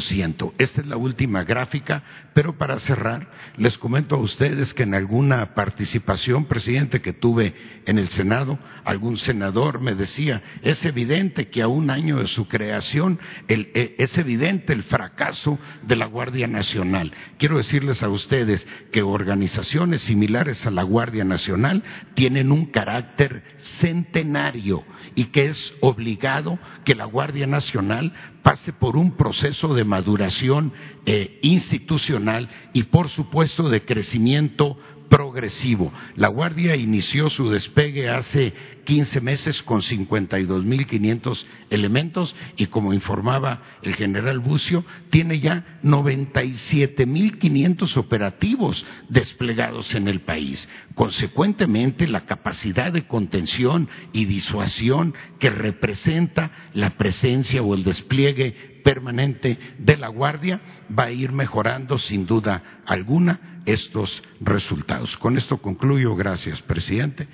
ciento. 0.01 0.53
Esta 0.59 0.81
es 0.81 0.87
la 0.87 0.97
última 0.97 1.45
gráfica, 1.45 2.03
pero 2.35 2.57
para 2.59 2.79
cerrar, 2.79 3.31
les 3.57 3.79
comento 3.79 4.17
a 4.17 4.19
ustedes 4.19 4.75
que 4.75 4.83
en 4.83 4.95
alguna 4.95 5.55
participación, 5.55 6.45
presidente, 6.45 7.01
que 7.01 7.13
tuve 7.13 7.55
en 7.87 7.99
el 7.99 8.09
Senado, 8.09 8.59
algún 8.85 9.17
senador 9.17 9.81
me 9.81 9.95
decía, 9.95 10.43
es 10.63 10.85
evidente 10.85 11.49
que 11.49 11.63
a 11.63 11.69
un 11.69 11.91
año 11.91 12.19
de 12.19 12.27
su 12.27 12.47
creación 12.49 13.19
eh, 13.49 13.95
es 13.99 14.17
evidente 14.19 14.73
el 14.73 14.83
fracaso 14.83 15.59
de 15.83 15.97
la 15.97 16.07
Guardia 16.07 16.47
Nacional. 16.47 17.13
Quiero 17.39 17.57
decirles 17.57 18.03
a 18.03 18.09
ustedes 18.09 18.67
que 18.93 19.03
organizaciones 19.03 20.03
similares 20.03 20.67
a 20.67 20.71
la 20.71 20.83
Guardia 20.83 21.25
Nacional 21.25 21.83
tienen 22.15 22.53
un 22.53 22.67
carácter 22.67 23.43
centenario 23.81 24.85
y 25.15 25.27
que 25.27 25.47
es 25.47 25.75
obligado 25.81 26.59
que 26.85 26.95
la 26.95 27.05
Guardia 27.05 27.47
Nacional 27.47 28.13
pase 28.47 28.73
por 28.73 28.97
un 28.97 29.17
proceso 29.17 29.75
de 29.75 29.83
maduración 29.83 30.73
eh, 31.05 31.41
institucional 31.43 32.49
y, 32.73 32.85
por 32.85 33.09
supuesto, 33.09 33.69
de 33.69 33.85
crecimiento 33.85 34.79
progresivo. 35.09 35.93
La 36.15 36.29
Guardia 36.29 36.77
inició 36.77 37.29
su 37.29 37.51
despegue 37.51 38.09
hace 38.09 38.55
15 38.87 39.21
meses 39.21 39.63
con 39.63 39.83
52.500 39.83 41.45
elementos 41.69 42.35
y 42.57 42.69
como 42.69 42.95
informaba 42.95 43.61
el 43.83 43.95
general 43.97 44.39
Bucio, 44.39 44.83
tiene 45.11 45.41
ya 45.41 45.81
97.500 45.83 47.99
operativos 47.99 48.87
desplegados 49.11 49.95
en 49.95 50.09
el 50.09 50.21
país. 50.21 50.67
Consecuentemente, 50.95 52.07
la 52.07 52.25
capacidad 52.25 52.91
de 52.93 53.07
contención 53.07 53.91
y 54.13 54.25
disuasión 54.25 55.15
que 55.39 55.51
representa 55.51 56.51
la 56.73 56.91
presencia 56.91 57.63
o 57.63 57.75
el 57.75 57.85
despliegue 57.85 58.81
permanente 58.85 59.59
de 59.79 59.97
la 59.97 60.09
Guardia 60.09 60.61
va 60.97 61.05
a 61.05 61.11
ir 61.11 61.33
mejorando 61.33 61.99
sin 61.99 62.25
duda 62.25 62.83
alguna 62.87 63.61
estos 63.67 64.23
resultados. 64.41 65.17
Con 65.17 65.37
esto 65.37 65.59
concluyo. 65.59 66.15
Gracias, 66.15 66.63
presidente. 66.63 67.27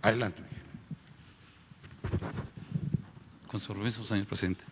Adelante. 0.00 0.51
Con 3.46 3.60
su 3.60 3.72
permiso, 3.72 4.02
señor 4.04 4.26
presidente. 4.26 4.64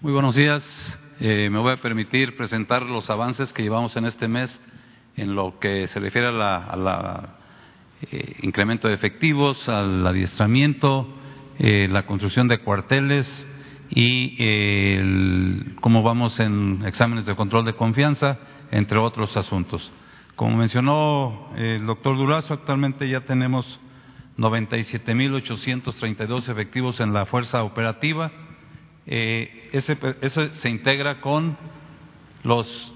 Muy 0.00 0.12
buenos 0.12 0.36
días. 0.36 1.00
Eh, 1.20 1.48
me 1.50 1.58
voy 1.58 1.72
a 1.72 1.76
permitir 1.76 2.36
presentar 2.36 2.82
los 2.82 3.08
avances 3.10 3.52
que 3.52 3.62
llevamos 3.62 3.96
en 3.96 4.04
este 4.04 4.28
mes 4.28 4.60
en 5.16 5.34
lo 5.34 5.58
que 5.58 5.86
se 5.86 5.98
refiere 6.00 6.28
al 6.28 6.38
la, 6.38 7.38
eh, 8.10 8.36
incremento 8.42 8.88
de 8.88 8.94
efectivos, 8.94 9.68
al 9.68 10.06
adiestramiento, 10.06 11.08
eh, 11.58 11.88
la 11.90 12.04
construcción 12.04 12.48
de 12.48 12.58
cuarteles 12.58 13.48
y 13.90 14.36
cómo 15.80 16.02
vamos 16.02 16.38
en 16.40 16.82
exámenes 16.84 17.26
de 17.26 17.34
control 17.36 17.64
de 17.64 17.74
confianza, 17.74 18.38
entre 18.70 18.98
otros 18.98 19.36
asuntos. 19.36 19.90
Como 20.36 20.56
mencionó 20.56 21.50
el 21.56 21.84
doctor 21.86 22.16
Durazo, 22.16 22.54
actualmente 22.54 23.08
ya 23.08 23.20
tenemos 23.20 23.78
97.832 24.36 26.48
efectivos 26.48 26.98
en 26.98 27.12
la 27.12 27.24
fuerza 27.26 27.62
operativa. 27.62 28.32
Eh, 29.06 29.70
ese, 29.72 29.96
se 30.54 30.68
integra 30.68 31.20
con 31.20 31.56
los 32.42 32.92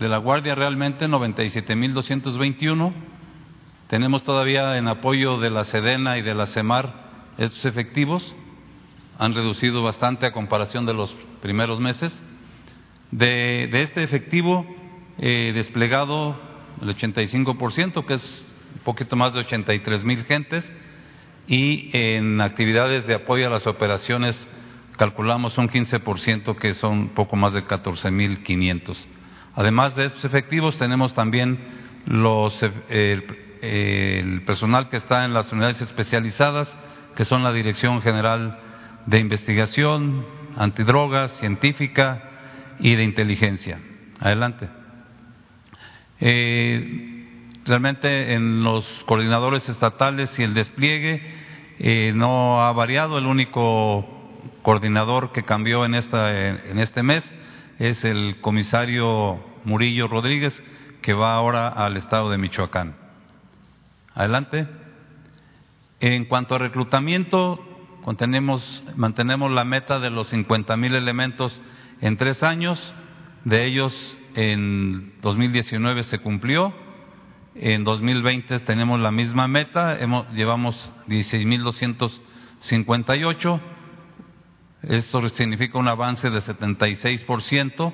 de 0.00 0.08
la 0.08 0.18
Guardia 0.18 0.56
realmente 0.56 1.06
97.221. 1.06 2.92
Tenemos 3.86 4.24
todavía 4.24 4.76
en 4.78 4.88
apoyo 4.88 5.38
de 5.38 5.50
la 5.50 5.62
Sedena 5.62 6.18
y 6.18 6.22
de 6.22 6.34
la 6.34 6.48
CEMAR 6.48 6.92
estos 7.38 7.64
efectivos. 7.66 8.34
Han 9.16 9.32
reducido 9.32 9.84
bastante 9.84 10.26
a 10.26 10.32
comparación 10.32 10.86
de 10.86 10.94
los 10.94 11.14
primeros 11.40 11.78
meses. 11.78 12.20
De 13.12 13.70
este 13.80 14.02
efectivo, 14.02 14.81
eh, 15.24 15.52
desplegado 15.54 16.36
el 16.80 16.88
85%, 16.96 18.04
que 18.04 18.14
es 18.14 18.54
un 18.74 18.80
poquito 18.80 19.14
más 19.14 19.32
de 19.32 19.40
83 19.40 20.02
mil 20.02 20.24
gentes, 20.24 20.70
y 21.46 21.90
en 21.96 22.40
actividades 22.40 23.06
de 23.06 23.14
apoyo 23.14 23.46
a 23.46 23.50
las 23.50 23.68
operaciones 23.68 24.48
calculamos 24.96 25.56
un 25.58 25.68
15%, 25.68 26.56
que 26.56 26.74
son 26.74 27.10
poco 27.10 27.36
más 27.36 27.52
de 27.52 27.64
14 27.64 28.10
mil 28.10 28.42
500. 28.42 29.08
Además 29.54 29.94
de 29.94 30.06
estos 30.06 30.24
efectivos, 30.24 30.76
tenemos 30.76 31.14
también 31.14 31.56
los, 32.06 32.60
el 32.88 34.42
personal 34.44 34.88
que 34.88 34.96
está 34.96 35.24
en 35.24 35.34
las 35.34 35.52
unidades 35.52 35.80
especializadas, 35.82 36.76
que 37.14 37.24
son 37.24 37.44
la 37.44 37.52
Dirección 37.52 38.02
General 38.02 38.58
de 39.06 39.20
Investigación, 39.20 40.26
Antidrogas, 40.56 41.30
Científica 41.38 42.24
y 42.80 42.96
de 42.96 43.04
Inteligencia. 43.04 43.78
Adelante. 44.18 44.81
Eh, 46.24 47.26
realmente 47.64 48.34
en 48.34 48.62
los 48.62 48.86
coordinadores 49.06 49.68
estatales 49.68 50.38
y 50.38 50.44
el 50.44 50.54
despliegue 50.54 51.20
eh, 51.80 52.12
no 52.14 52.62
ha 52.62 52.70
variado. 52.70 53.18
El 53.18 53.26
único 53.26 54.06
coordinador 54.62 55.32
que 55.32 55.42
cambió 55.42 55.84
en, 55.84 55.96
esta, 55.96 56.30
en 56.48 56.78
este 56.78 57.02
mes 57.02 57.24
es 57.80 58.04
el 58.04 58.40
comisario 58.40 59.40
Murillo 59.64 60.06
Rodríguez, 60.06 60.62
que 61.02 61.12
va 61.12 61.34
ahora 61.34 61.66
al 61.68 61.96
estado 61.96 62.30
de 62.30 62.38
Michoacán. 62.38 62.94
Adelante. 64.14 64.68
En 65.98 66.26
cuanto 66.26 66.54
a 66.54 66.58
reclutamiento, 66.58 67.58
mantenemos 68.94 69.50
la 69.50 69.64
meta 69.64 69.98
de 69.98 70.10
los 70.10 70.28
50 70.28 70.76
mil 70.76 70.94
elementos 70.94 71.60
en 72.00 72.16
tres 72.16 72.44
años. 72.44 72.94
De 73.44 73.66
ellos 73.66 74.18
en 74.34 75.12
2019 75.20 76.04
se 76.04 76.18
cumplió, 76.18 76.72
en 77.54 77.84
2020 77.84 78.60
tenemos 78.60 78.98
la 79.00 79.10
misma 79.10 79.46
meta, 79.48 79.98
hemos, 79.98 80.26
llevamos 80.32 80.90
16.258, 81.08 83.60
esto 84.82 85.28
significa 85.28 85.78
un 85.78 85.88
avance 85.88 86.30
de 86.30 86.40
76%, 86.40 87.92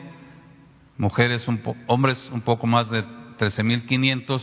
mujeres 0.96 1.48
un 1.48 1.61
hombres 1.87 2.31
un 2.33 2.42
poco 2.42 2.66
más 2.66 2.90
de 2.90 3.05
13.500 3.38 4.42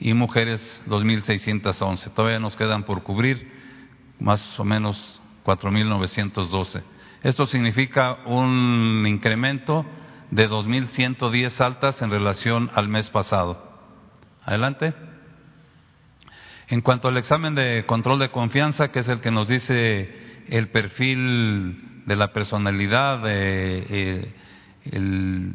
y 0.00 0.14
mujeres 0.14 0.82
2.611. 0.86 2.12
Todavía 2.12 2.38
nos 2.38 2.56
quedan 2.56 2.84
por 2.84 3.02
cubrir 3.02 3.50
más 4.20 4.58
o 4.58 4.64
menos 4.64 5.20
4.912. 5.44 6.82
Esto 7.22 7.46
significa 7.46 8.18
un 8.26 9.04
incremento 9.08 9.84
de 10.30 10.48
2.110 10.48 11.60
altas 11.60 12.00
en 12.02 12.10
relación 12.10 12.70
al 12.74 12.88
mes 12.88 13.10
pasado. 13.10 13.62
Adelante. 14.44 14.94
En 16.68 16.80
cuanto 16.82 17.08
al 17.08 17.16
examen 17.16 17.54
de 17.54 17.84
control 17.86 18.18
de 18.18 18.30
confianza, 18.30 18.88
que 18.88 18.98
es 19.00 19.08
el 19.08 19.20
que 19.20 19.30
nos 19.30 19.48
dice 19.48 20.44
el 20.48 20.68
perfil 20.68 22.04
de 22.06 22.16
la 22.16 22.32
personalidad, 22.32 23.22
eh, 23.26 24.34
el, 24.84 25.54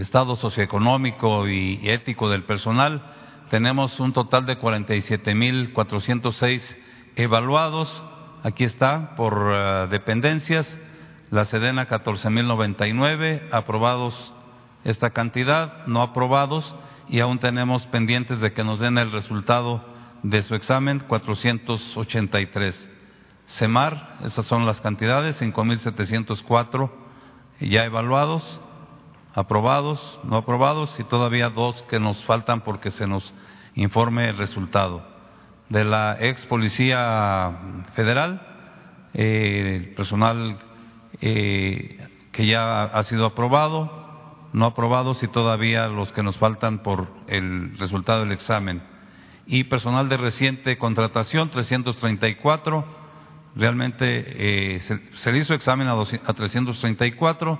estado 0.00 0.36
socioeconómico 0.36 1.48
y 1.48 1.80
ético 1.90 2.30
del 2.30 2.44
personal, 2.44 3.02
tenemos 3.50 3.98
un 4.00 4.12
total 4.12 4.46
de 4.46 4.58
47.406 4.58 6.76
evaluados. 7.16 8.02
Aquí 8.42 8.64
está 8.64 9.14
por 9.16 9.52
eh, 9.54 9.86
dependencias 9.90 10.80
la 11.34 11.46
Sedena 11.46 11.88
14.099, 11.88 13.48
aprobados 13.50 14.32
esta 14.84 15.10
cantidad, 15.10 15.84
no 15.88 16.00
aprobados, 16.00 16.76
y 17.08 17.18
aún 17.18 17.40
tenemos 17.40 17.84
pendientes 17.88 18.40
de 18.40 18.52
que 18.52 18.62
nos 18.62 18.78
den 18.78 18.98
el 18.98 19.10
resultado 19.10 19.84
de 20.22 20.42
su 20.42 20.54
examen 20.54 21.00
483. 21.00 22.90
CEMAR, 23.48 24.18
esas 24.22 24.46
son 24.46 24.64
las 24.64 24.80
cantidades, 24.80 25.42
5.704 25.42 26.90
ya 27.58 27.84
evaluados, 27.84 28.60
aprobados, 29.34 30.20
no 30.22 30.36
aprobados 30.36 31.00
y 31.00 31.04
todavía 31.04 31.48
dos 31.50 31.82
que 31.90 31.98
nos 31.98 32.22
faltan 32.26 32.60
porque 32.60 32.92
se 32.92 33.08
nos 33.08 33.34
informe 33.74 34.28
el 34.28 34.38
resultado. 34.38 35.04
De 35.68 35.84
la 35.84 36.16
ex 36.20 36.46
Policía 36.46 37.58
Federal, 37.94 38.40
eh, 39.14 39.82
el 39.82 39.94
personal 39.94 40.58
eh, 41.20 41.98
que 42.32 42.46
ya 42.46 42.84
ha 42.84 43.02
sido 43.04 43.26
aprobado, 43.26 44.04
no 44.52 44.66
aprobados 44.66 45.22
y 45.22 45.28
todavía 45.28 45.88
los 45.88 46.12
que 46.12 46.22
nos 46.22 46.36
faltan 46.36 46.82
por 46.82 47.08
el 47.26 47.76
resultado 47.78 48.20
del 48.20 48.32
examen. 48.32 48.82
Y 49.46 49.64
personal 49.64 50.08
de 50.08 50.16
reciente 50.16 50.78
contratación, 50.78 51.50
334. 51.50 52.84
Realmente 53.56 54.04
eh, 54.06 54.80
se, 54.80 55.32
le 55.32 55.38
hizo 55.38 55.54
examen 55.54 55.86
a, 55.88 55.92
a 55.92 56.32
334, 56.34 57.58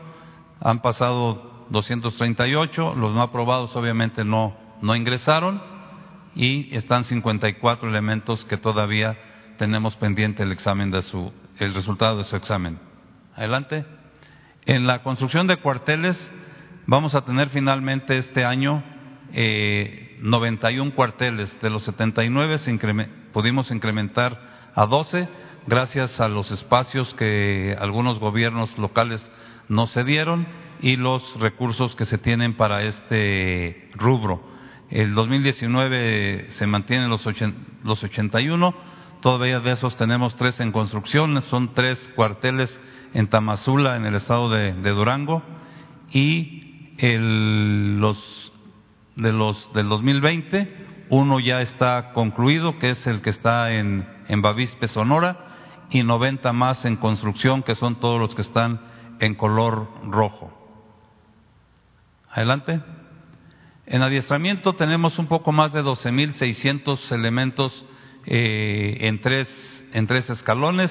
han 0.61 0.83
pasado 0.83 1.67
238, 1.71 2.95
los 2.95 3.15
no 3.15 3.23
aprobados 3.23 3.75
obviamente 3.77 4.25
no, 4.25 4.57
no 4.83 4.97
ingresaron 4.97 5.63
y 6.35 6.75
están 6.75 7.05
54 7.05 7.89
elementos 7.89 8.45
que 8.45 8.57
todavía 8.57 9.17
tenemos 9.57 9.97
pendiente 9.97 10.43
el 10.43 10.53
examen 10.53 10.91
de 10.91 11.03
su, 11.03 11.33
el 11.59 11.75
resultado 11.75 12.19
de 12.19 12.25
su 12.25 12.37
examen. 12.37 12.79
Adelante. 13.37 13.85
En 14.65 14.87
la 14.87 15.03
construcción 15.03 15.49
de 15.49 15.57
cuarteles 15.57 16.17
vamos 16.87 17.17
a 17.17 17.25
tener 17.25 17.49
finalmente 17.49 18.17
este 18.17 18.45
año 18.45 18.85
eh, 19.33 20.17
91 20.21 20.95
cuarteles. 20.95 21.61
De 21.61 21.69
los 21.69 21.83
79 21.83 22.59
pudimos 23.33 23.73
incrementar 23.73 24.71
a 24.77 24.87
12 24.87 25.29
gracias 25.67 26.21
a 26.21 26.29
los 26.29 26.53
espacios 26.53 27.13
que 27.15 27.77
algunos 27.81 28.21
gobiernos 28.21 28.79
locales 28.79 29.29
nos 29.69 29.93
cedieron 29.93 30.47
y 30.81 30.95
los 30.95 31.41
recursos 31.41 31.97
que 31.97 32.05
se 32.05 32.19
tienen 32.19 32.57
para 32.57 32.85
este 32.85 33.91
rubro. 33.95 34.45
El 34.91 35.15
2019 35.15 36.47
se 36.51 36.67
mantienen 36.69 37.11
los, 37.11 37.27
los 37.83 38.05
81, 38.05 38.75
todavía 39.21 39.59
de 39.59 39.73
esos 39.73 39.97
tenemos 39.97 40.37
tres 40.37 40.61
en 40.61 40.71
construcción, 40.71 41.43
son 41.43 41.75
tres 41.75 42.13
cuarteles 42.15 42.79
en 43.15 43.29
Tamazula, 43.29 43.97
en 43.97 44.05
el 44.05 44.17
estado 44.17 44.51
de, 44.51 44.73
Durango, 44.91 45.43
y 46.11 46.93
el, 46.99 47.99
los 48.01 48.53
de 49.17 49.33
los 49.33 49.73
del 49.73 49.89
2020, 49.89 51.07
uno 51.09 51.39
ya 51.41 51.61
está 51.61 52.13
concluido, 52.13 52.79
que 52.79 52.91
es 52.91 53.07
el 53.07 53.23
que 53.23 53.31
está 53.31 53.73
en, 53.73 54.07
en 54.29 54.43
Bavispe, 54.43 54.89
Sonora, 54.89 55.39
y 55.91 56.03
90 56.03 56.53
más 56.53 56.85
en 56.85 56.97
construcción, 56.97 57.63
que 57.63 57.75
son 57.77 58.01
todos 58.01 58.19
los 58.19 58.35
que 58.35 58.43
están 58.43 58.81
en 59.21 59.35
color 59.35 59.89
rojo. 60.05 60.53
Adelante. 62.31 62.81
En 63.87 64.03
adiestramiento 64.03 64.73
tenemos 64.73 65.19
un 65.19 65.27
poco 65.27 65.53
más 65.53 65.73
de 65.73 65.83
12.600 65.83 67.13
elementos 67.13 67.85
eh, 68.27 68.99
en, 69.03 69.21
tres, 69.21 69.85
en 69.93 70.07
tres 70.07 70.29
escalones. 70.31 70.91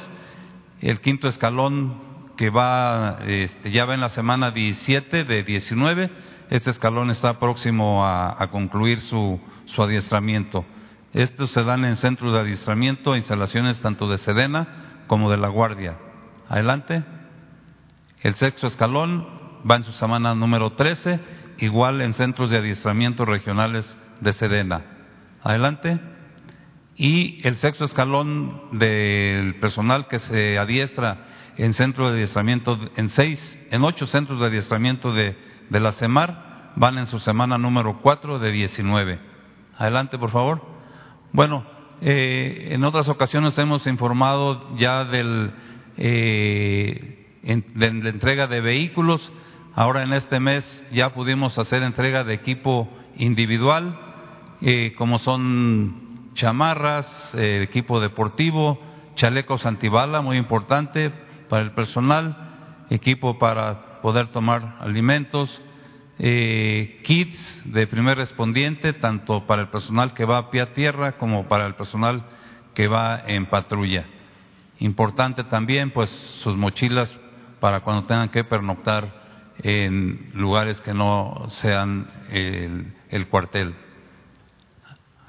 El 0.79 1.01
quinto 1.01 1.27
escalón 1.27 2.02
que 2.37 2.49
va, 2.49 3.19
este, 3.25 3.71
ya 3.71 3.85
va 3.85 3.93
en 3.93 4.01
la 4.01 4.09
semana 4.09 4.51
17 4.51 5.23
de 5.23 5.43
19. 5.43 6.11
Este 6.49 6.71
escalón 6.71 7.09
está 7.09 7.39
próximo 7.39 8.05
a, 8.05 8.47
concluir 8.51 8.99
su, 8.99 9.39
su, 9.65 9.81
adiestramiento. 9.81 10.65
Estos 11.13 11.51
se 11.51 11.63
dan 11.63 11.85
en 11.85 11.95
centros 11.95 12.33
de 12.33 12.39
adiestramiento, 12.39 13.15
instalaciones 13.15 13.79
tanto 13.81 14.07
de 14.07 14.17
Sedena 14.17 15.03
como 15.07 15.29
de 15.29 15.37
la 15.37 15.47
Guardia. 15.47 15.97
Adelante. 16.49 17.03
El 18.21 18.35
sexto 18.35 18.67
escalón 18.67 19.27
va 19.69 19.75
en 19.75 19.83
su 19.83 19.91
semana 19.93 20.33
número 20.33 20.71
13, 20.71 21.19
igual 21.59 22.01
en 22.01 22.13
centros 22.13 22.49
de 22.49 22.57
adiestramiento 22.57 23.25
regionales 23.25 23.97
de 24.21 24.33
Sedena. 24.33 24.81
Adelante. 25.43 25.99
Y 26.95 27.45
el 27.47 27.57
sexto 27.57 27.85
escalón 27.85 28.77
del 28.77 29.55
personal 29.55 30.07
que 30.07 30.19
se 30.19 30.57
adiestra 30.57 31.32
en 31.57 31.73
centros 31.73 32.11
de 32.11 32.17
adiestramiento, 32.17 32.79
en 32.95 33.09
seis, 33.09 33.59
en 33.71 33.83
ocho 33.83 34.07
centros 34.07 34.39
de 34.39 34.47
adiestramiento 34.47 35.13
de, 35.13 35.35
de 35.69 35.79
la 35.79 35.91
CEMAR, 35.93 36.71
van 36.75 36.97
en 36.97 37.07
su 37.07 37.19
semana 37.19 37.57
número 37.57 37.99
cuatro 38.01 38.39
de 38.39 38.51
19. 38.51 39.19
Adelante, 39.77 40.17
por 40.17 40.31
favor. 40.31 40.61
Bueno, 41.31 41.65
eh, 42.01 42.69
en 42.71 42.83
otras 42.83 43.07
ocasiones 43.07 43.57
hemos 43.57 43.87
informado 43.87 44.77
ya 44.77 45.05
del, 45.05 45.51
eh, 45.97 47.27
de 47.41 47.93
la 47.93 48.09
entrega 48.09 48.47
de 48.47 48.61
vehículos. 48.61 49.31
Ahora 49.73 50.03
en 50.03 50.13
este 50.13 50.39
mes 50.39 50.83
ya 50.91 51.13
pudimos 51.13 51.57
hacer 51.57 51.81
entrega 51.81 52.23
de 52.23 52.33
equipo 52.33 52.89
individual, 53.15 53.97
eh, 54.61 54.93
como 54.97 55.17
son 55.19 56.31
chamarras, 56.33 57.07
equipo 57.35 57.99
deportivo, 57.99 58.79
chalecos 59.15 59.65
antibala, 59.65 60.21
muy 60.21 60.37
importante, 60.37 61.11
para 61.53 61.65
el 61.65 61.71
personal, 61.73 62.35
equipo 62.89 63.37
para 63.37 64.01
poder 64.01 64.29
tomar 64.29 64.77
alimentos, 64.79 65.61
eh, 66.17 66.99
kits 67.03 67.61
de 67.71 67.85
primer 67.85 68.17
respondiente, 68.17 68.93
tanto 68.93 69.45
para 69.45 69.61
el 69.61 69.67
personal 69.67 70.15
que 70.15 70.25
va 70.25 70.39
a 70.39 70.49
pie 70.49 70.61
a 70.61 70.73
tierra 70.73 71.11
como 71.11 71.47
para 71.47 71.67
el 71.67 71.75
personal 71.75 72.23
que 72.73 72.87
va 72.87 73.21
en 73.27 73.45
patrulla. 73.45 74.05
Importante 74.79 75.43
también, 75.43 75.91
pues, 75.91 76.09
sus 76.41 76.57
mochilas 76.57 77.15
para 77.59 77.81
cuando 77.81 78.07
tengan 78.07 78.29
que 78.29 78.43
pernoctar 78.43 79.13
en 79.59 80.31
lugares 80.33 80.81
que 80.81 80.95
no 80.95 81.49
sean 81.61 82.07
el, 82.31 82.95
el 83.11 83.27
cuartel. 83.27 83.75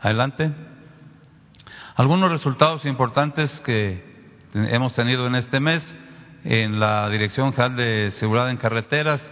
Adelante. 0.00 0.50
Algunos 1.96 2.30
resultados 2.30 2.86
importantes 2.86 3.60
que 3.60 4.02
hemos 4.54 4.94
tenido 4.94 5.26
en 5.26 5.34
este 5.34 5.60
mes 5.60 5.96
en 6.44 6.78
la 6.78 7.08
Dirección 7.08 7.52
General 7.52 7.76
de 7.76 8.12
Seguridad 8.12 8.50
en 8.50 8.58
Carreteras 8.58 9.28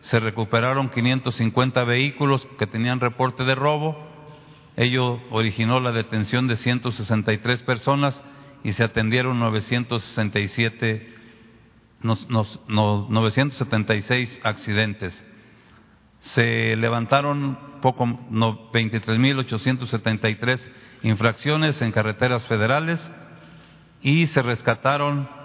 se 0.00 0.20
recuperaron 0.20 0.90
550 0.90 1.84
vehículos 1.84 2.46
que 2.58 2.66
tenían 2.66 3.00
reporte 3.00 3.44
de 3.44 3.54
robo. 3.54 3.96
Ello 4.76 5.18
originó 5.30 5.80
la 5.80 5.92
detención 5.92 6.46
de 6.48 6.56
163 6.56 7.62
personas 7.62 8.22
y 8.64 8.72
se 8.72 8.82
atendieron 8.84 9.38
967, 9.38 11.14
976 12.02 14.40
accidentes. 14.42 15.24
Se 16.20 16.74
levantaron 16.76 17.58
poco, 17.80 18.04
23.873 18.06 20.60
infracciones 21.02 21.80
en 21.82 21.92
carreteras 21.92 22.44
federales 22.46 22.98
y 24.02 24.26
se 24.26 24.42
rescataron 24.42 25.37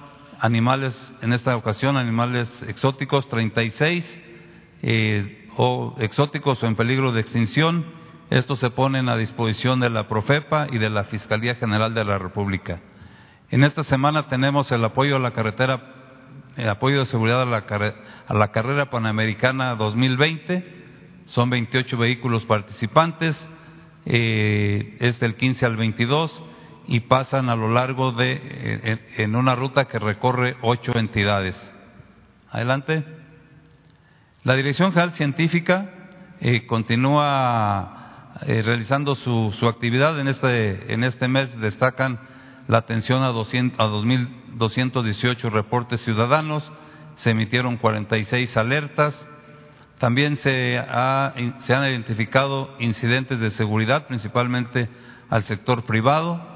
animales, 0.44 0.94
en 1.22 1.32
esta 1.32 1.56
ocasión 1.56 1.96
animales 1.96 2.50
exóticos, 2.68 3.30
36, 3.30 4.22
eh, 4.82 5.48
o 5.56 5.96
exóticos 6.00 6.62
o 6.62 6.68
en 6.68 6.76
peligro 6.76 7.14
de 7.14 7.22
extinción. 7.22 7.86
Estos 8.30 8.60
se 8.60 8.70
ponen 8.70 9.08
a 9.08 9.16
disposición 9.16 9.80
de 9.80 9.90
la 9.90 10.10
Profepa 10.10 10.68
y 10.70 10.80
de 10.80 10.90
la 10.90 11.06
Fiscalía 11.06 11.56
General 11.56 11.94
de 11.94 12.04
la 12.04 12.18
República. 12.18 12.82
En 13.52 13.64
esta 13.64 13.86
semana 13.86 14.28
tenemos 14.28 14.70
el 14.74 14.84
apoyo 14.84 15.16
a 15.16 15.20
la 15.20 15.32
carretera, 15.32 15.82
el 16.58 16.68
apoyo 16.68 17.00
de 17.00 17.06
seguridad 17.06 17.44
a 17.44 17.46
la, 17.46 17.64
a 18.28 18.34
la 18.34 18.52
carrera 18.52 18.90
panamericana 18.90 19.76
2020. 19.76 20.84
Son 21.24 21.50
28 21.50 21.98
vehículos 21.98 22.44
participantes, 22.44 23.48
eh, 24.06 24.98
es 25.00 25.22
del 25.22 25.38
15 25.38 25.66
al 25.66 25.78
22 25.78 26.44
y 26.88 27.02
pasan 27.02 27.50
a 27.50 27.56
lo 27.56 27.70
largo 27.70 28.12
de, 28.12 29.00
en, 29.18 29.36
una 29.36 29.56
ruta 29.56 29.86
que 29.86 30.00
recorre 30.00 30.58
ocho 30.62 30.98
entidades. 30.98 31.56
Adelante. 32.52 33.04
La 34.44 34.56
Dirección 34.56 34.92
General 34.92 35.14
Científica 35.14 35.90
eh, 36.42 36.66
continúa 36.66 38.36
eh, 38.46 38.62
realizando 38.62 39.16
su, 39.16 39.56
su, 39.58 39.68
actividad. 39.68 40.20
En 40.20 40.28
este, 40.28 40.94
en 40.94 41.04
este 41.04 41.28
mes 41.28 41.58
destacan 41.60 42.20
la 42.68 42.80
atención 42.80 43.24
a, 43.24 43.30
200, 43.30 43.80
a 43.80 43.86
2.218 43.86 45.50
reportes 45.52 46.02
ciudadanos, 46.02 46.70
se 47.16 47.32
emitieron 47.32 47.78
46 47.78 48.58
alertas, 48.58 49.28
también 50.00 50.36
se, 50.38 50.78
ha, 50.80 51.34
se 51.62 51.74
han 51.74 51.86
identificado 51.86 52.76
incidentes 52.80 53.40
de 53.40 53.52
seguridad, 53.52 54.08
principalmente 54.08 54.90
al 55.30 55.44
sector 55.44 55.84
privado, 55.84 56.53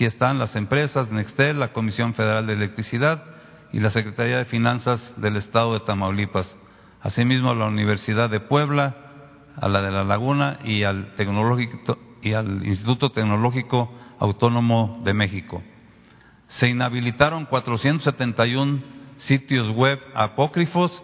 Aquí 0.00 0.06
están 0.06 0.38
las 0.38 0.56
empresas, 0.56 1.12
Nextel, 1.12 1.60
la 1.60 1.74
Comisión 1.74 2.14
Federal 2.14 2.46
de 2.46 2.54
Electricidad 2.54 3.22
y 3.70 3.80
la 3.80 3.90
Secretaría 3.90 4.38
de 4.38 4.46
Finanzas 4.46 5.12
del 5.18 5.36
Estado 5.36 5.74
de 5.74 5.80
Tamaulipas. 5.80 6.56
Asimismo, 7.02 7.52
la 7.52 7.66
Universidad 7.66 8.30
de 8.30 8.40
Puebla, 8.40 8.96
a 9.56 9.68
la 9.68 9.82
de 9.82 9.90
La 9.90 10.02
Laguna 10.02 10.58
y 10.64 10.84
al, 10.84 11.14
tecnológico, 11.16 11.98
y 12.22 12.32
al 12.32 12.66
Instituto 12.66 13.12
Tecnológico 13.12 13.92
Autónomo 14.18 15.02
de 15.04 15.12
México. 15.12 15.62
Se 16.48 16.70
inhabilitaron 16.70 17.44
471 17.44 18.82
sitios 19.18 19.68
web 19.68 20.00
apócrifos 20.14 21.02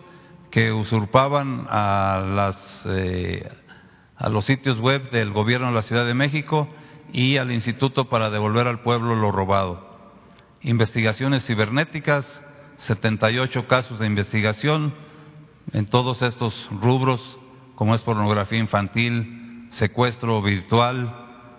que 0.51 0.73
usurpaban 0.73 1.67
a, 1.69 2.25
las, 2.35 2.83
eh, 2.87 3.47
a 4.17 4.31
los 4.31 4.47
sitios 4.47 4.81
web 4.81 5.11
del 5.11 5.33
gobierno 5.33 5.67
de 5.67 5.75
la 5.75 5.83
Ciudad 5.83 6.07
de 6.07 6.15
México 6.15 6.71
y 7.13 7.37
al 7.37 7.53
Instituto 7.53 8.09
para 8.09 8.31
devolver 8.31 8.67
al 8.67 8.81
pueblo 8.81 9.15
lo 9.15 9.33
robado. 9.33 9.97
Investigaciones 10.63 11.45
cibernéticas, 11.47 12.43
78 12.79 13.67
casos 13.69 13.99
de 13.99 14.07
investigación 14.07 14.95
en 15.73 15.87
todos 15.87 16.23
estos 16.23 16.69
rubros, 16.71 17.39
como 17.75 17.95
es 17.95 18.03
pornografía 18.03 18.59
infantil, 18.59 19.69
secuestro 19.71 20.43
virtual, 20.43 21.15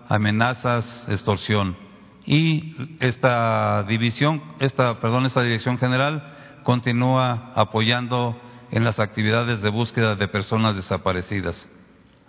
amenazas, 0.10 1.06
extorsión. 1.10 1.78
Y 2.26 2.98
esta 3.00 3.84
división, 3.84 4.42
esta, 4.60 5.00
perdón, 5.00 5.26
esta 5.26 5.42
dirección 5.42 5.78
general 5.78 6.36
continúa 6.64 7.54
apoyando 7.56 8.40
en 8.72 8.84
las 8.84 9.00
actividades 9.00 9.62
de 9.62 9.70
búsqueda 9.70 10.16
de 10.16 10.28
personas 10.28 10.76
desaparecidas. 10.76 11.68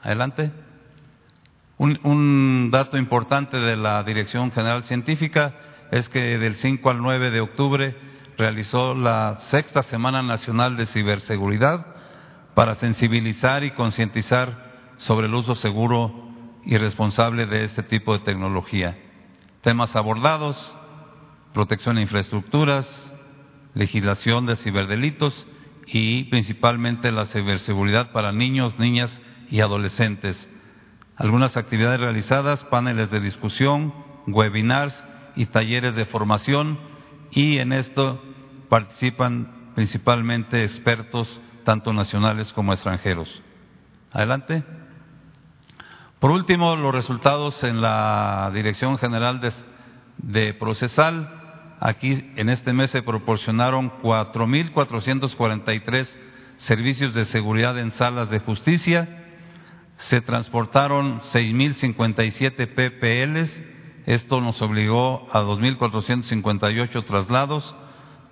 Adelante. 0.02 0.52
Un, 1.78 2.70
dato 2.72 2.98
importante 2.98 3.56
de 3.56 3.76
la 3.76 4.02
Dirección 4.02 4.50
General 4.50 4.82
Científica 4.82 5.54
es 5.92 6.08
que 6.08 6.36
del 6.38 6.56
5 6.56 6.90
al 6.90 6.98
9 6.98 7.30
de 7.30 7.40
octubre 7.40 7.96
realizó 8.36 8.96
la 8.96 9.38
sexta 9.42 9.84
Semana 9.84 10.22
Nacional 10.22 10.76
de 10.76 10.86
Ciberseguridad 10.86 11.86
para 12.54 12.74
sensibilizar 12.74 13.62
y 13.62 13.70
concientizar 13.70 14.94
sobre 14.96 15.28
el 15.28 15.34
uso 15.34 15.54
seguro 15.54 16.32
y 16.64 16.76
responsable 16.78 17.46
de 17.46 17.64
este 17.64 17.84
tipo 17.84 18.12
de 18.12 18.24
tecnología. 18.24 18.98
Temas 19.60 19.94
abordados, 19.94 20.56
protección 21.54 21.96
de 21.96 22.02
infraestructuras, 22.02 22.86
legislación 23.74 24.46
de 24.46 24.56
ciberdelitos 24.56 25.46
y 25.86 26.24
principalmente 26.24 27.12
la 27.12 27.26
ciberseguridad 27.26 28.10
para 28.10 28.32
niños, 28.32 28.76
niñas 28.80 29.22
y 29.48 29.60
adolescentes. 29.60 30.48
Algunas 31.18 31.56
actividades 31.56 32.00
realizadas, 32.00 32.64
paneles 32.66 33.10
de 33.10 33.20
discusión, 33.20 33.92
webinars 34.28 34.94
y 35.34 35.46
talleres 35.46 35.96
de 35.96 36.04
formación 36.04 36.78
y 37.32 37.58
en 37.58 37.72
esto 37.72 38.22
participan 38.68 39.72
principalmente 39.74 40.62
expertos 40.62 41.40
tanto 41.64 41.92
nacionales 41.92 42.52
como 42.52 42.72
extranjeros. 42.72 43.42
Adelante. 44.12 44.62
Por 46.20 46.30
último, 46.30 46.76
los 46.76 46.94
resultados 46.94 47.64
en 47.64 47.80
la 47.80 48.52
Dirección 48.54 48.96
General 48.98 49.40
de, 50.18 50.54
Procesal. 50.54 51.34
Aquí 51.80 52.32
en 52.36 52.48
este 52.48 52.72
mes 52.72 52.90
se 52.90 53.02
proporcionaron 53.02 53.90
4.443 54.02 56.08
servicios 56.58 57.12
de 57.14 57.24
seguridad 57.24 57.76
en 57.78 57.92
salas 57.92 58.28
de 58.30 58.40
justicia, 58.40 59.17
se 59.98 60.20
transportaron 60.20 61.20
6.057 61.22 62.66
PPLs, 62.68 63.62
esto 64.06 64.40
nos 64.40 64.62
obligó 64.62 65.28
a 65.32 65.42
2.458 65.42 67.04
traslados 67.04 67.74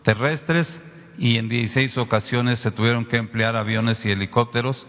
terrestres 0.03 0.81
y 1.19 1.37
en 1.39 1.49
16 1.49 1.99
ocasiones 1.99 2.61
se 2.61 2.71
tuvieron 2.71 3.07
que 3.07 3.17
emplear 3.17 3.57
aviones 3.57 4.05
y 4.07 4.11
helicópteros 4.11 4.87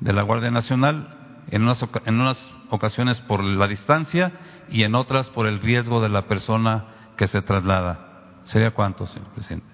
de 0.00 0.12
la 0.12 0.22
Guardia 0.22 0.50
Nacional 0.50 1.44
en 1.50 1.62
unas, 1.62 1.84
en 2.06 2.20
unas 2.20 2.50
ocasiones 2.70 3.20
por 3.20 3.44
la 3.44 3.68
distancia 3.68 4.32
y 4.70 4.82
en 4.82 4.94
otras 4.94 5.28
por 5.28 5.46
el 5.46 5.60
riesgo 5.60 6.00
de 6.00 6.08
la 6.08 6.26
persona 6.26 6.86
que 7.16 7.26
se 7.26 7.42
traslada. 7.42 8.40
¿Sería 8.44 8.70
cuánto, 8.70 9.06
señor 9.06 9.28
presidente? 9.28 9.73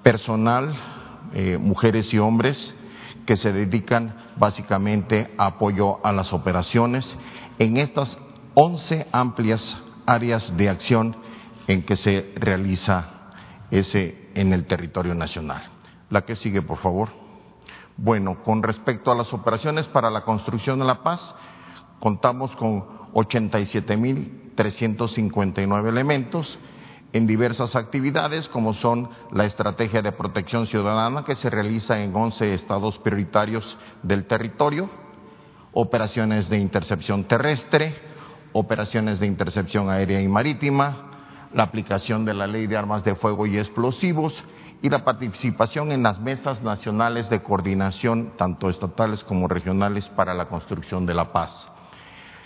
personal, 0.03 0.75
eh, 1.33 1.57
mujeres 1.59 2.13
y 2.13 2.19
hombres 2.19 2.75
que 3.25 3.35
se 3.35 3.53
dedican 3.53 4.15
básicamente 4.37 5.31
a 5.37 5.47
apoyo 5.47 6.05
a 6.05 6.11
las 6.11 6.33
operaciones 6.33 7.17
en 7.59 7.77
estas 7.77 8.17
11 8.55 9.07
amplias 9.11 9.77
áreas 10.05 10.55
de 10.57 10.69
acción 10.69 11.15
en 11.67 11.83
que 11.83 11.95
se 11.95 12.33
realiza 12.35 13.29
ese 13.69 14.29
en 14.35 14.53
el 14.53 14.65
territorio 14.65 15.13
nacional. 15.13 15.63
La 16.09 16.21
que 16.21 16.35
sigue, 16.35 16.61
por 16.61 16.79
favor. 16.79 17.20
Bueno, 18.03 18.41
con 18.43 18.63
respecto 18.63 19.11
a 19.11 19.15
las 19.15 19.31
operaciones 19.31 19.87
para 19.87 20.09
la 20.09 20.21
construcción 20.21 20.79
de 20.79 20.85
la 20.85 21.03
paz, 21.03 21.35
contamos 21.99 22.55
con 22.55 22.83
87.359 23.13 25.87
elementos 25.87 26.57
en 27.13 27.27
diversas 27.27 27.75
actividades, 27.75 28.49
como 28.49 28.73
son 28.73 29.11
la 29.31 29.45
estrategia 29.45 30.01
de 30.01 30.13
protección 30.13 30.65
ciudadana 30.65 31.23
que 31.23 31.35
se 31.35 31.51
realiza 31.51 32.01
en 32.01 32.15
11 32.15 32.55
estados 32.55 32.97
prioritarios 32.97 33.77
del 34.01 34.25
territorio, 34.25 34.89
operaciones 35.71 36.49
de 36.49 36.57
intercepción 36.57 37.25
terrestre, 37.25 38.01
operaciones 38.51 39.19
de 39.19 39.27
intercepción 39.27 39.91
aérea 39.91 40.19
y 40.19 40.27
marítima, 40.27 41.11
la 41.53 41.61
aplicación 41.61 42.25
de 42.25 42.33
la 42.33 42.47
ley 42.47 42.65
de 42.65 42.77
armas 42.77 43.03
de 43.03 43.13
fuego 43.13 43.45
y 43.45 43.59
explosivos 43.59 44.43
y 44.81 44.89
la 44.89 45.05
participación 45.05 45.91
en 45.91 46.03
las 46.03 46.19
mesas 46.19 46.61
nacionales 46.61 47.29
de 47.29 47.43
coordinación, 47.43 48.33
tanto 48.37 48.69
estatales 48.69 49.23
como 49.23 49.47
regionales, 49.47 50.09
para 50.09 50.33
la 50.33 50.47
construcción 50.47 51.05
de 51.05 51.13
la 51.13 51.31
paz 51.31 51.71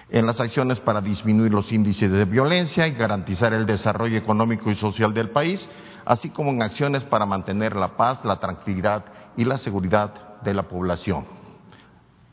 en 0.09 0.25
las 0.25 0.39
acciones 0.39 0.79
para 0.79 1.01
disminuir 1.01 1.51
los 1.51 1.71
índices 1.71 2.11
de 2.11 2.25
violencia 2.25 2.87
y 2.87 2.91
garantizar 2.91 3.53
el 3.53 3.65
desarrollo 3.65 4.17
económico 4.17 4.69
y 4.69 4.75
social 4.75 5.13
del 5.13 5.31
país, 5.31 5.67
así 6.05 6.29
como 6.29 6.51
en 6.51 6.61
acciones 6.61 7.03
para 7.03 7.25
mantener 7.25 7.75
la 7.75 7.97
paz, 7.97 8.23
la 8.23 8.39
tranquilidad 8.39 9.05
y 9.35 9.45
la 9.45 9.57
seguridad 9.57 10.41
de 10.43 10.53
la 10.53 10.63
población. 10.63 11.25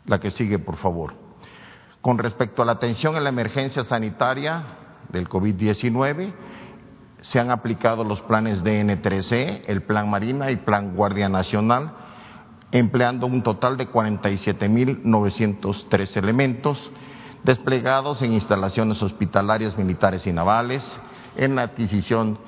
La 0.07 0.20
que 0.20 0.30
sigue, 0.30 0.59
por 0.59 0.76
favor. 0.76 1.14
Con 2.00 2.18
respecto 2.18 2.62
a 2.62 2.64
la 2.64 2.72
atención 2.72 3.16
en 3.16 3.24
la 3.24 3.30
emergencia 3.30 3.84
sanitaria 3.84 4.62
del 5.09 5.28
COVID-19, 5.28 6.32
se 7.22 7.40
han 7.40 7.50
aplicado 7.50 8.04
los 8.04 8.20
planes 8.20 8.62
DN3E, 8.62 9.62
el 9.66 9.82
Plan 9.82 10.10
Marina 10.10 10.50
y 10.50 10.56
Plan 10.56 10.94
Guardia 10.94 11.28
Nacional, 11.28 11.92
empleando 12.72 13.26
un 13.26 13.42
total 13.42 13.76
de 13.76 13.88
47.903 13.88 16.16
elementos 16.16 16.90
desplegados 17.44 18.22
en 18.22 18.32
instalaciones 18.32 19.02
hospitalarias 19.02 19.78
militares 19.78 20.26
y 20.26 20.32
navales, 20.32 20.82
en 21.36 21.54
la 21.54 21.62
adquisición 21.62 22.38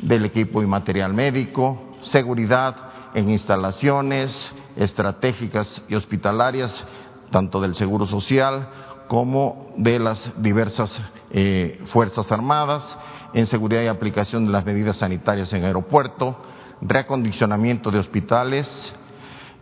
del 0.00 0.24
equipo 0.24 0.62
y 0.62 0.66
material 0.66 1.14
médico, 1.14 1.96
seguridad 2.00 2.76
en 3.14 3.30
instalaciones, 3.30 4.52
estratégicas 4.76 5.82
y 5.88 5.94
hospitalarias, 5.94 6.84
tanto 7.30 7.60
del 7.60 7.74
Seguro 7.74 8.06
Social 8.06 8.68
como 9.08 9.72
de 9.76 9.98
las 9.98 10.30
diversas 10.36 11.00
eh, 11.30 11.82
Fuerzas 11.86 12.30
Armadas, 12.30 12.96
en 13.32 13.46
seguridad 13.46 13.82
y 13.82 13.86
aplicación 13.86 14.46
de 14.46 14.52
las 14.52 14.64
medidas 14.64 14.96
sanitarias 14.96 15.52
en 15.52 15.64
aeropuerto, 15.64 16.40
reacondicionamiento 16.80 17.90
de 17.90 17.98
hospitales, 17.98 18.92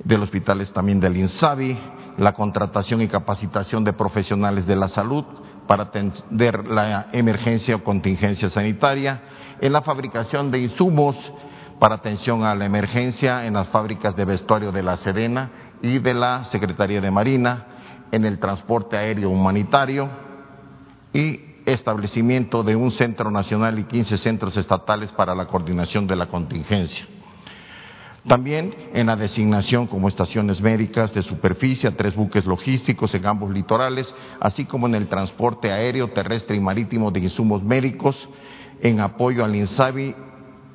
del 0.05 0.23
hospitales 0.23 0.73
también 0.73 1.01
del 1.01 1.17
INSABI, 1.17 1.79
la 2.19 2.33
contratación 2.33 3.03
y 3.03 3.09
capacitación 3.09 3.85
de 3.85 3.93
profesionales 3.93 4.67
de 4.67 4.77
la 4.77 4.89
salud 4.89 5.25
para 5.67 5.85
atender 5.85 6.67
la 6.67 7.09
emergencia 7.13 7.77
o 7.77 7.85
contingencia 7.85 8.49
sanitaria, 8.49 9.23
en 9.61 9.73
la 9.73 9.83
fabricación 9.83 10.51
de 10.51 10.59
insumos 10.59 11.17
para 11.79 11.97
atención 11.97 12.45
a 12.45 12.55
la 12.55 12.65
emergencia 12.65 13.47
en 13.47 13.55
las 13.55 13.69
fábricas 13.69 14.17
de 14.17 14.25
vestuario 14.25 14.73
de 14.73 14.83
la 14.83 14.97
Serena 14.97 15.51
y 15.83 15.99
de 15.99 16.15
la 16.15 16.45
Secretaría 16.45 17.01
de 17.01 17.11
Marina, 17.11 17.67
en 18.13 18.25
el 18.25 18.39
transporte 18.39 18.97
aéreo 18.97 19.31
humanitario 19.31 20.09
y 21.13 21.41
establecimiento 21.67 22.63
de 22.63 22.77
un 22.77 22.91
centro 22.91 23.31
nacional 23.31 23.79
y 23.79 23.85
15 23.85 24.17
centros 24.17 24.57
estatales 24.57 25.13
para 25.13 25.35
la 25.35 25.47
coordinación 25.47 26.07
de 26.07 26.17
la 26.17 26.27
contingencia. 26.27 27.07
También 28.27 28.75
en 28.93 29.07
la 29.07 29.15
designación 29.15 29.87
como 29.87 30.09
estaciones 30.09 30.61
médicas 30.61 31.15
de 31.15 31.23
superficie 31.23 31.89
a 31.89 31.97
tres 31.97 32.17
buques 32.17 32.45
logísticos 32.45 33.15
en 33.15 33.25
ambos 33.25 33.53
litorales, 33.53 34.13
así 34.41 34.65
como 34.65 34.89
en 34.89 34.97
el 34.97 35.07
transporte 35.07 35.71
aéreo, 35.71 36.11
terrestre 36.11 36.57
y 36.57 36.61
marítimo 36.61 37.13
de 37.13 37.21
insumos 37.21 37.63
médicos 37.63 38.29
en 38.81 38.99
apoyo 39.01 39.45
al 39.45 39.55
INSABI 39.55 40.17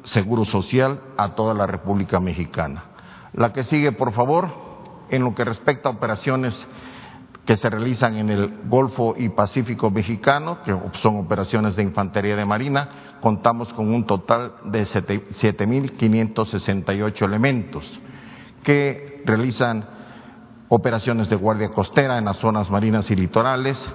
Seguro 0.04 0.46
Social 0.46 1.02
a 1.18 1.36
toda 1.36 1.54
la 1.54 1.68
República 1.68 2.22
Mexicana. 2.22 2.86
La 3.34 3.52
que 3.52 3.66
sigue, 3.66 3.92
por 3.92 4.14
favor, 4.14 4.50
en 5.10 5.24
lo 5.24 5.36
que 5.36 5.44
respecta 5.44 5.90
a 5.90 5.92
operaciones 5.92 6.68
que 7.46 7.58
se 7.58 7.70
realizan 7.70 8.18
en 8.18 8.30
el 8.30 8.62
Golfo 8.66 9.16
y 9.18 9.30
Pacífico 9.30 9.90
mexicano, 9.90 10.60
que 10.64 10.78
son 11.02 11.18
operaciones 11.18 11.76
de 11.76 11.82
infantería 11.84 12.36
de 12.36 12.46
marina, 12.46 13.18
contamos 13.22 13.74
con 13.74 13.92
un 13.94 14.06
total 14.06 14.54
de 14.66 14.86
7.568 14.86 17.26
elementos 17.26 18.00
que 18.64 19.24
realizan 19.26 19.86
operaciones 20.70 21.30
de 21.30 21.36
guardia 21.36 21.70
costera 21.70 22.18
en 22.18 22.26
las 22.26 22.38
zonas 22.38 22.70
marinas 22.70 23.10
y 23.12 23.16
litorales, 23.16 23.90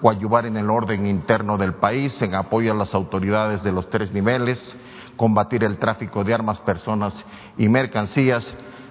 coadyuvar 0.00 0.46
en 0.46 0.56
el 0.56 0.70
orden 0.70 1.06
interno 1.06 1.58
del 1.58 1.74
país 1.74 2.20
en 2.22 2.34
apoyo 2.34 2.72
a 2.72 2.76
las 2.76 2.94
autoridades 2.94 3.62
de 3.62 3.72
los 3.72 3.90
tres 3.90 4.12
niveles, 4.12 4.76
combatir 5.16 5.64
el 5.64 5.78
tráfico 5.78 6.22
de 6.22 6.34
armas, 6.34 6.60
personas 6.60 7.24
y 7.58 7.68
mercancías, 7.68 8.46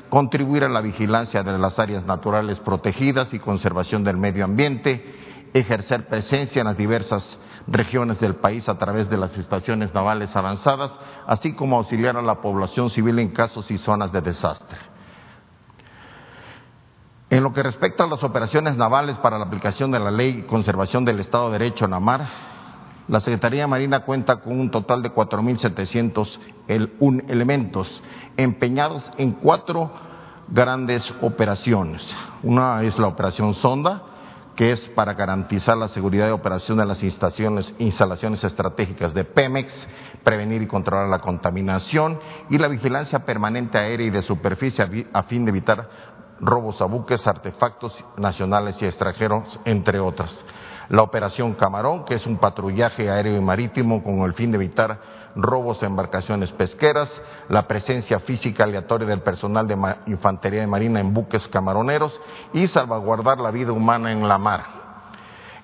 contribuir 0.09 0.63
a 0.63 0.69
la 0.69 0.81
vigilancia 0.81 1.43
de 1.43 1.57
las 1.57 1.79
áreas 1.79 2.05
naturales 2.05 2.59
protegidas 2.59 3.33
y 3.33 3.39
conservación 3.39 4.03
del 4.03 4.17
medio 4.17 4.45
ambiente, 4.45 5.49
ejercer 5.53 6.07
presencia 6.07 6.61
en 6.61 6.67
las 6.67 6.77
diversas 6.77 7.37
regiones 7.67 8.19
del 8.19 8.35
país 8.35 8.67
a 8.67 8.77
través 8.77 9.09
de 9.09 9.17
las 9.17 9.37
estaciones 9.37 9.93
navales 9.93 10.35
avanzadas, 10.35 10.97
así 11.27 11.53
como 11.53 11.77
auxiliar 11.77 12.17
a 12.17 12.21
la 12.21 12.41
población 12.41 12.89
civil 12.89 13.19
en 13.19 13.29
casos 13.29 13.69
y 13.71 13.77
zonas 13.77 14.11
de 14.11 14.21
desastre. 14.21 14.77
En 17.29 17.43
lo 17.43 17.53
que 17.53 17.61
respecta 17.61 18.05
a 18.05 18.07
las 18.07 18.23
operaciones 18.23 18.75
navales 18.75 19.17
para 19.19 19.37
la 19.37 19.45
aplicación 19.45 19.91
de 19.91 19.99
la 19.99 20.09
ley 20.09 20.39
y 20.39 20.47
conservación 20.47 21.05
del 21.05 21.19
Estado 21.19 21.51
de 21.51 21.59
Derecho 21.59 21.85
en 21.85 21.91
la 21.91 21.99
mar, 21.99 22.48
la 23.09 23.19
Secretaría 23.19 23.67
Marina 23.67 24.01
cuenta 24.01 24.37
con 24.37 24.59
un 24.59 24.69
total 24.69 25.01
de 25.01 25.11
4.701 25.11 27.23
elementos 27.27 28.03
empeñados 28.37 29.09
en 29.17 29.31
cuatro 29.31 29.91
grandes 30.47 31.11
operaciones. 31.21 32.15
Una 32.43 32.83
es 32.83 32.99
la 32.99 33.07
operación 33.07 33.55
Sonda, 33.55 34.03
que 34.55 34.71
es 34.71 34.87
para 34.89 35.15
garantizar 35.15 35.75
la 35.75 35.87
seguridad 35.87 36.27
de 36.27 36.33
operación 36.33 36.77
de 36.77 36.85
las 36.85 37.01
instalaciones, 37.01 37.73
instalaciones 37.79 38.43
estratégicas 38.43 39.15
de 39.15 39.25
Pemex, 39.25 39.87
prevenir 40.23 40.61
y 40.61 40.67
controlar 40.67 41.07
la 41.07 41.19
contaminación 41.19 42.19
y 42.49 42.59
la 42.59 42.67
vigilancia 42.67 43.25
permanente 43.25 43.79
aérea 43.79 44.05
y 44.05 44.11
de 44.11 44.21
superficie 44.21 45.07
a 45.13 45.23
fin 45.23 45.45
de 45.45 45.49
evitar 45.49 45.89
robos 46.41 46.79
a 46.81 46.85
buques, 46.85 47.25
artefactos 47.25 48.05
nacionales 48.17 48.79
y 48.81 48.85
extranjeros, 48.85 49.59
entre 49.65 49.99
otras. 49.99 50.45
La 50.89 51.03
operación 51.03 51.53
Camarón, 51.53 52.03
que 52.03 52.15
es 52.15 52.25
un 52.25 52.37
patrullaje 52.37 53.11
aéreo 53.11 53.37
y 53.37 53.41
marítimo 53.41 54.03
con 54.03 54.19
el 54.21 54.33
fin 54.33 54.51
de 54.51 54.57
evitar 54.57 54.99
robos 55.35 55.83
a 55.83 55.85
embarcaciones 55.85 56.51
pesqueras, 56.51 57.09
la 57.47 57.67
presencia 57.67 58.19
física 58.19 58.63
aleatoria 58.63 59.07
del 59.07 59.21
personal 59.21 59.67
de 59.67 59.77
infantería 60.07 60.61
de 60.61 60.67
marina 60.67 60.99
en 60.99 61.13
buques 61.13 61.47
camaroneros 61.47 62.19
y 62.53 62.67
salvaguardar 62.67 63.39
la 63.39 63.51
vida 63.51 63.71
humana 63.71 64.11
en 64.11 64.27
la 64.27 64.39
mar. 64.39 64.63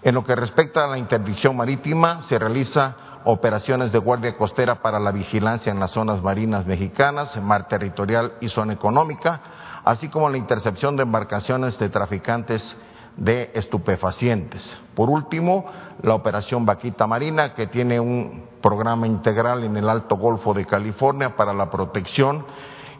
En 0.03 0.13
lo 0.13 0.23
que 0.23 0.36
respecta 0.36 0.86
a 0.86 0.88
la 0.88 0.99
interdicción 0.99 1.57
marítima, 1.57 2.21
se 2.21 2.38
realiza 2.38 2.95
operaciones 3.23 3.91
de 3.91 3.97
guardia 3.97 4.38
costera 4.38 4.76
para 4.76 4.99
la 4.99 5.11
vigilancia 5.11 5.71
en 5.71 5.80
las 5.80 5.89
zonas 5.89 6.21
marinas 6.21 6.67
mexicanas, 6.67 7.36
mar 7.41 7.67
territorial 7.67 8.34
y 8.41 8.49
zona 8.49 8.73
económica, 8.73 9.41
así 9.84 10.09
como 10.09 10.30
la 10.30 10.38
intercepción 10.38 10.95
de 10.95 11.01
embarcaciones 11.01 11.80
de 11.80 11.89
traficantes 11.89 12.78
de 13.18 13.51
estupefacientes. 13.53 14.76
Por 14.93 15.09
último, 15.09 15.66
la 16.01 16.16
operación 16.16 16.66
Vaquita 16.66 17.07
Marina, 17.07 17.53
que 17.53 17.68
tiene 17.68 17.99
un 17.99 18.45
programa 18.61 19.07
integral 19.07 19.63
en 19.63 19.78
el 19.78 19.89
Alto 19.89 20.18
Golfo 20.18 20.53
de 20.53 20.66
California 20.66 21.36
para 21.36 21.53
la 21.53 21.70
protección 21.70 22.45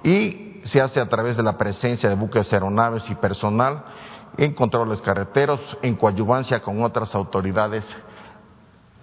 y 0.04 0.62
se 0.64 0.82
hace 0.82 1.00
a 1.00 1.10
través 1.10 1.38
de 1.38 1.44
la 1.44 1.58
presencia 1.58 2.10
de 2.10 2.16
buques 2.16 2.52
aeronaves 2.52 3.10
y 3.10 3.16
personal 3.16 3.84
en 4.38 4.54
controles 4.54 5.02
carreteros, 5.02 5.60
en 5.82 5.96
coadyuvancia 5.96 6.62
con 6.62 6.84
otras 6.84 7.14
autoridades 7.16 7.86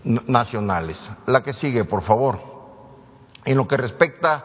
nacionales. 0.05 1.11
La 1.27 1.43
que 1.43 1.53
sigue, 1.53 1.85
por 1.85 2.03
favor. 2.03 2.39
En 3.45 3.57
lo 3.57 3.67
que 3.67 3.77
respecta 3.77 4.45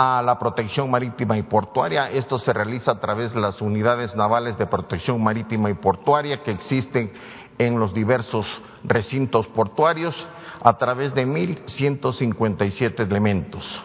a 0.00 0.22
la 0.22 0.38
protección 0.38 0.88
marítima 0.92 1.36
y 1.38 1.42
portuaria. 1.42 2.08
Esto 2.08 2.38
se 2.38 2.52
realiza 2.52 2.92
a 2.92 3.00
través 3.00 3.34
de 3.34 3.40
las 3.40 3.60
unidades 3.60 4.14
navales 4.14 4.56
de 4.56 4.66
protección 4.66 5.20
marítima 5.20 5.70
y 5.70 5.74
portuaria 5.74 6.40
que 6.44 6.52
existen 6.52 7.12
en 7.58 7.80
los 7.80 7.92
diversos 7.92 8.46
recintos 8.84 9.48
portuarios 9.48 10.28
a 10.62 10.78
través 10.78 11.16
de 11.16 11.26
1.157 11.26 13.00
elementos 13.00 13.80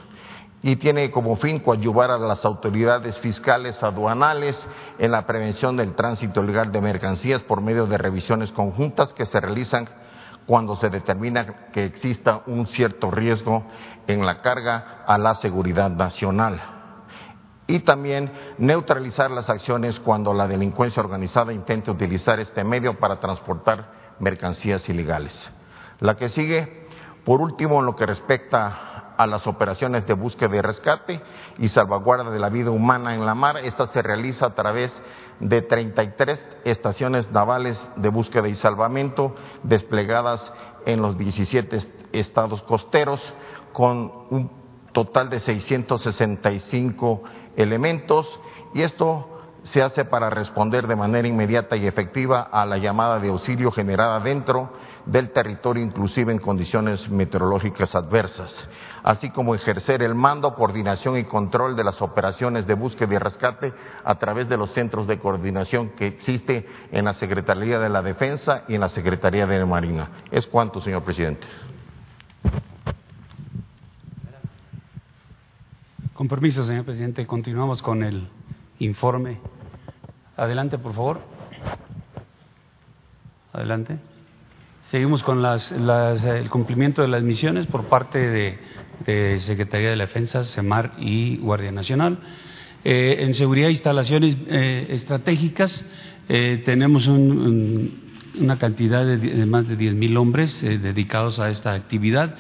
y 0.61 0.75
tiene 0.75 1.09
como 1.09 1.35
fin 1.35 1.57
coadyuvar 1.57 2.11
a 2.11 2.19
las 2.19 2.45
autoridades 2.45 3.17
fiscales 3.17 3.81
aduanales 3.81 4.67
en 4.99 5.09
la 5.09 5.25
prevención 5.25 5.77
del 5.77 5.95
tránsito 5.95 6.43
legal 6.43 6.71
de 6.71 6.79
mercancías 6.79 7.41
por 7.41 7.59
medio 7.59 7.87
de 7.87 7.97
revisiones 7.97 8.51
conjuntas 8.51 9.13
que 9.13 9.25
se 9.25 9.41
realizan 9.41 9.89
cuando 10.45 10.75
se 10.75 10.89
determina 10.89 11.69
que 11.71 11.85
exista 11.85 12.43
un 12.45 12.67
cierto 12.67 13.09
riesgo 13.09 13.65
en 14.07 14.25
la 14.25 14.41
carga 14.41 15.03
a 15.05 15.17
la 15.17 15.35
seguridad 15.35 15.91
nacional. 15.91 16.61
Y 17.67 17.79
también 17.79 18.31
neutralizar 18.57 19.31
las 19.31 19.49
acciones 19.49 19.99
cuando 19.99 20.33
la 20.33 20.47
delincuencia 20.47 21.01
organizada 21.01 21.53
intente 21.53 21.91
utilizar 21.91 22.39
este 22.39 22.63
medio 22.63 22.99
para 22.99 23.19
transportar 23.19 24.15
mercancías 24.19 24.87
ilegales. 24.89 25.49
La 25.99 26.15
que 26.15 26.27
sigue, 26.27 26.87
por 27.23 27.39
último, 27.39 27.79
en 27.79 27.85
lo 27.85 27.95
que 27.95 28.05
respecta 28.05 29.13
a 29.17 29.27
las 29.27 29.47
operaciones 29.47 30.05
de 30.05 30.13
búsqueda 30.13 30.55
y 30.55 30.61
rescate 30.61 31.21
y 31.57 31.69
salvaguarda 31.69 32.31
de 32.31 32.39
la 32.39 32.49
vida 32.49 32.71
humana 32.71 33.13
en 33.13 33.25
la 33.25 33.35
mar, 33.35 33.57
esta 33.57 33.87
se 33.87 34.01
realiza 34.01 34.47
a 34.47 34.55
través 34.55 34.93
de 35.39 35.61
33 35.61 36.39
estaciones 36.65 37.31
navales 37.31 37.83
de 37.95 38.09
búsqueda 38.09 38.47
y 38.47 38.55
salvamento 38.55 39.35
desplegadas 39.63 40.51
en 40.85 41.01
los 41.01 41.17
17 41.17 41.79
estados 42.11 42.61
costeros 42.63 43.33
con 43.73 44.11
un 44.29 44.49
total 44.93 45.29
de 45.29 45.39
665 45.39 47.23
elementos 47.57 48.39
y 48.73 48.81
esto 48.81 49.29
se 49.63 49.81
hace 49.81 50.05
para 50.05 50.29
responder 50.29 50.87
de 50.87 50.95
manera 50.95 51.27
inmediata 51.27 51.75
y 51.75 51.87
efectiva 51.87 52.41
a 52.41 52.65
la 52.65 52.77
llamada 52.77 53.19
de 53.19 53.29
auxilio 53.29 53.71
generada 53.71 54.19
dentro 54.19 54.71
del 55.05 55.31
territorio, 55.31 55.83
inclusive 55.83 56.31
en 56.31 56.39
condiciones 56.39 57.09
meteorológicas 57.09 57.93
adversas, 57.95 58.67
así 59.03 59.29
como 59.31 59.55
ejercer 59.55 60.01
el 60.01 60.15
mando, 60.15 60.53
coordinación 60.55 61.17
y 61.17 61.25
control 61.25 61.75
de 61.75 61.83
las 61.83 62.01
operaciones 62.01 62.67
de 62.67 62.73
búsqueda 62.73 63.15
y 63.15 63.17
rescate 63.17 63.73
a 64.03 64.15
través 64.19 64.47
de 64.47 64.57
los 64.57 64.71
centros 64.71 65.07
de 65.07 65.19
coordinación 65.19 65.89
que 65.91 66.07
existe 66.07 66.65
en 66.91 67.05
la 67.05 67.13
Secretaría 67.13 67.79
de 67.79 67.89
la 67.89 68.01
Defensa 68.01 68.63
y 68.67 68.75
en 68.75 68.81
la 68.81 68.89
Secretaría 68.89 69.45
de 69.45 69.65
Marina. 69.65 70.09
Es 70.31 70.47
cuanto, 70.47 70.79
señor 70.79 71.03
presidente. 71.03 71.47
Con 76.13 76.27
permiso, 76.27 76.63
señor 76.63 76.85
presidente, 76.85 77.25
continuamos 77.25 77.81
con 77.81 78.03
el 78.03 78.27
informe. 78.77 79.39
Adelante, 80.37 80.77
por 80.77 80.93
favor. 80.93 81.21
Adelante. 83.51 83.97
Seguimos 84.91 85.23
con 85.23 85.43
el 85.43 86.49
cumplimiento 86.51 87.01
de 87.01 87.07
las 87.07 87.23
misiones 87.23 87.65
por 87.65 87.85
parte 87.85 88.19
de, 89.07 89.39
Secretaría 89.39 89.89
de 89.89 89.95
Defensa, 89.95 90.43
CEMAR 90.43 90.93
y 90.99 91.37
Guardia 91.37 91.71
Nacional. 91.71 92.19
Eh, 92.83 93.15
en 93.21 93.33
seguridad 93.33 93.67
de 93.67 93.73
instalaciones 93.73 94.37
eh, 94.47 94.85
estratégicas 94.89 95.83
eh, 96.29 96.61
tenemos 96.63 97.07
un, 97.07 97.31
un, 97.31 98.39
una 98.39 98.59
cantidad 98.59 99.03
de, 99.03 99.17
de, 99.17 99.45
más 99.47 99.67
de 99.67 99.77
10 99.77 99.95
mil 99.95 100.15
hombres 100.17 100.61
dedicados 100.61 101.39
a 101.39 101.49
esta 101.49 101.73
actividad. 101.73 102.35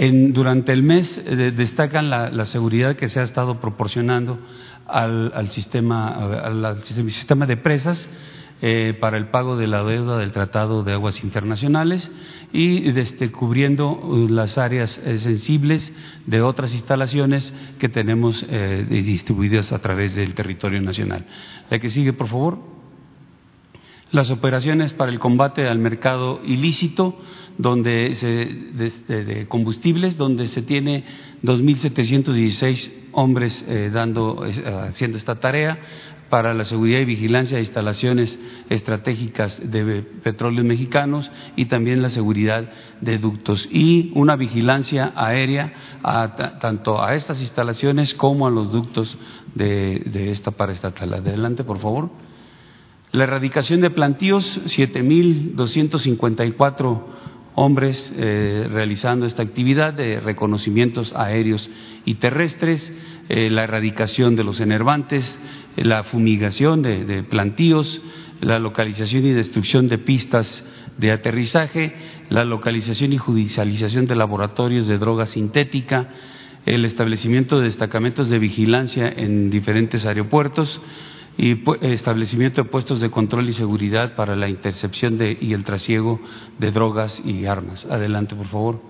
En, 0.00 0.32
durante 0.32 0.72
el 0.72 0.84
mes 0.84 1.22
destacan 1.56 2.08
la, 2.08 2.44
seguridad 2.44 2.94
que 2.94 3.08
se 3.08 3.18
ha 3.18 3.24
estado 3.24 3.58
proporcionando 3.58 4.38
al, 4.86 5.50
sistema, 5.50 6.08
al, 6.08 6.84
sistema 6.84 7.46
de 7.46 7.56
presas 7.56 8.08
eh, 8.60 8.96
para 9.00 9.18
el 9.18 9.28
pago 9.28 9.56
de 9.56 9.68
la 9.68 9.84
deuda 9.84 10.18
del 10.18 10.32
Tratado 10.32 10.82
de 10.82 10.92
Aguas 10.92 11.22
Internacionales 11.22 12.10
y 12.52 12.90
desde, 12.90 13.30
cubriendo 13.30 13.92
uh, 13.92 14.28
las 14.28 14.58
áreas 14.58 15.00
eh, 15.04 15.18
sensibles 15.18 15.92
de 16.26 16.42
otras 16.42 16.74
instalaciones 16.74 17.52
que 17.78 17.88
tenemos 17.88 18.44
eh, 18.48 18.84
distribuidas 18.88 19.72
a 19.72 19.78
través 19.78 20.16
del 20.16 20.34
territorio 20.34 20.80
nacional. 20.82 21.24
La 21.70 21.78
que 21.78 21.90
sigue, 21.90 22.12
por 22.12 22.26
favor. 22.26 22.58
Las 24.10 24.30
operaciones 24.30 24.92
para 24.92 25.12
el 25.12 25.20
combate 25.20 25.68
al 25.68 25.78
mercado 25.78 26.40
ilícito 26.42 27.16
donde 27.58 28.14
se, 28.14 28.28
de, 28.28 29.24
de 29.24 29.48
combustibles, 29.48 30.16
donde 30.16 30.46
se 30.46 30.62
tiene 30.62 31.04
2.716 31.42 32.92
hombres 33.12 33.62
eh, 33.68 33.90
dando, 33.92 34.46
eh, 34.46 34.64
haciendo 34.88 35.18
esta 35.18 35.40
tarea 35.40 35.78
para 36.30 36.54
la 36.54 36.64
seguridad 36.64 37.00
y 37.00 37.04
vigilancia 37.04 37.56
de 37.56 37.62
instalaciones 37.62 38.38
estratégicas 38.68 39.60
de 39.62 40.02
petróleos 40.22 40.64
mexicanos 40.64 41.30
y 41.56 41.66
también 41.66 42.00
la 42.02 42.10
seguridad 42.10 42.70
de 43.00 43.18
ductos 43.18 43.68
y 43.72 44.12
una 44.14 44.36
vigilancia 44.36 45.12
aérea 45.16 45.72
a, 46.02 46.58
tanto 46.60 47.02
a 47.02 47.14
estas 47.14 47.40
instalaciones 47.40 48.14
como 48.14 48.46
a 48.46 48.50
los 48.50 48.70
ductos 48.70 49.18
de, 49.54 50.02
de 50.04 50.30
esta 50.30 50.50
paraestatal. 50.50 51.14
Adelante, 51.14 51.64
por 51.64 51.78
favor. 51.78 52.10
La 53.10 53.24
erradicación 53.24 53.80
de 53.80 53.88
plantíos, 53.88 54.60
7.254 54.66 57.02
hombres 57.58 58.12
eh, 58.16 58.68
realizando 58.70 59.26
esta 59.26 59.42
actividad 59.42 59.92
de 59.92 60.20
reconocimientos 60.20 61.12
aéreos 61.16 61.68
y 62.04 62.14
terrestres, 62.14 62.92
eh, 63.28 63.50
la 63.50 63.64
erradicación 63.64 64.36
de 64.36 64.44
los 64.44 64.60
enervantes, 64.60 65.36
eh, 65.76 65.84
la 65.84 66.04
fumigación 66.04 66.82
de, 66.82 67.04
de, 67.04 67.24
plantíos, 67.24 68.00
la 68.40 68.60
localización 68.60 69.26
y 69.26 69.32
destrucción 69.32 69.88
de 69.88 69.98
pistas 69.98 70.64
de 70.98 71.10
aterrizaje, 71.10 71.94
la 72.30 72.44
localización 72.44 73.12
y 73.12 73.18
judicialización 73.18 74.06
de 74.06 74.14
laboratorios 74.14 74.86
de 74.86 74.98
droga 74.98 75.26
sintética, 75.26 76.10
el 76.64 76.84
establecimiento 76.84 77.58
de 77.58 77.64
destacamentos 77.64 78.28
de 78.28 78.38
vigilancia 78.38 79.08
en 79.08 79.50
diferentes 79.50 80.06
aeropuertos, 80.06 80.80
y 81.38 81.62
establecimiento 81.82 82.64
de 82.64 82.68
puestos 82.68 83.00
de 83.00 83.10
control 83.10 83.48
y 83.48 83.52
seguridad 83.52 84.16
para 84.16 84.34
la 84.34 84.48
intercepción 84.48 85.16
de, 85.16 85.38
y 85.40 85.52
el 85.54 85.64
trasiego 85.64 86.20
de 86.58 86.72
drogas 86.72 87.22
y 87.24 87.46
armas. 87.46 87.86
Adelante, 87.86 88.34
por 88.34 88.46
favor. 88.46 88.82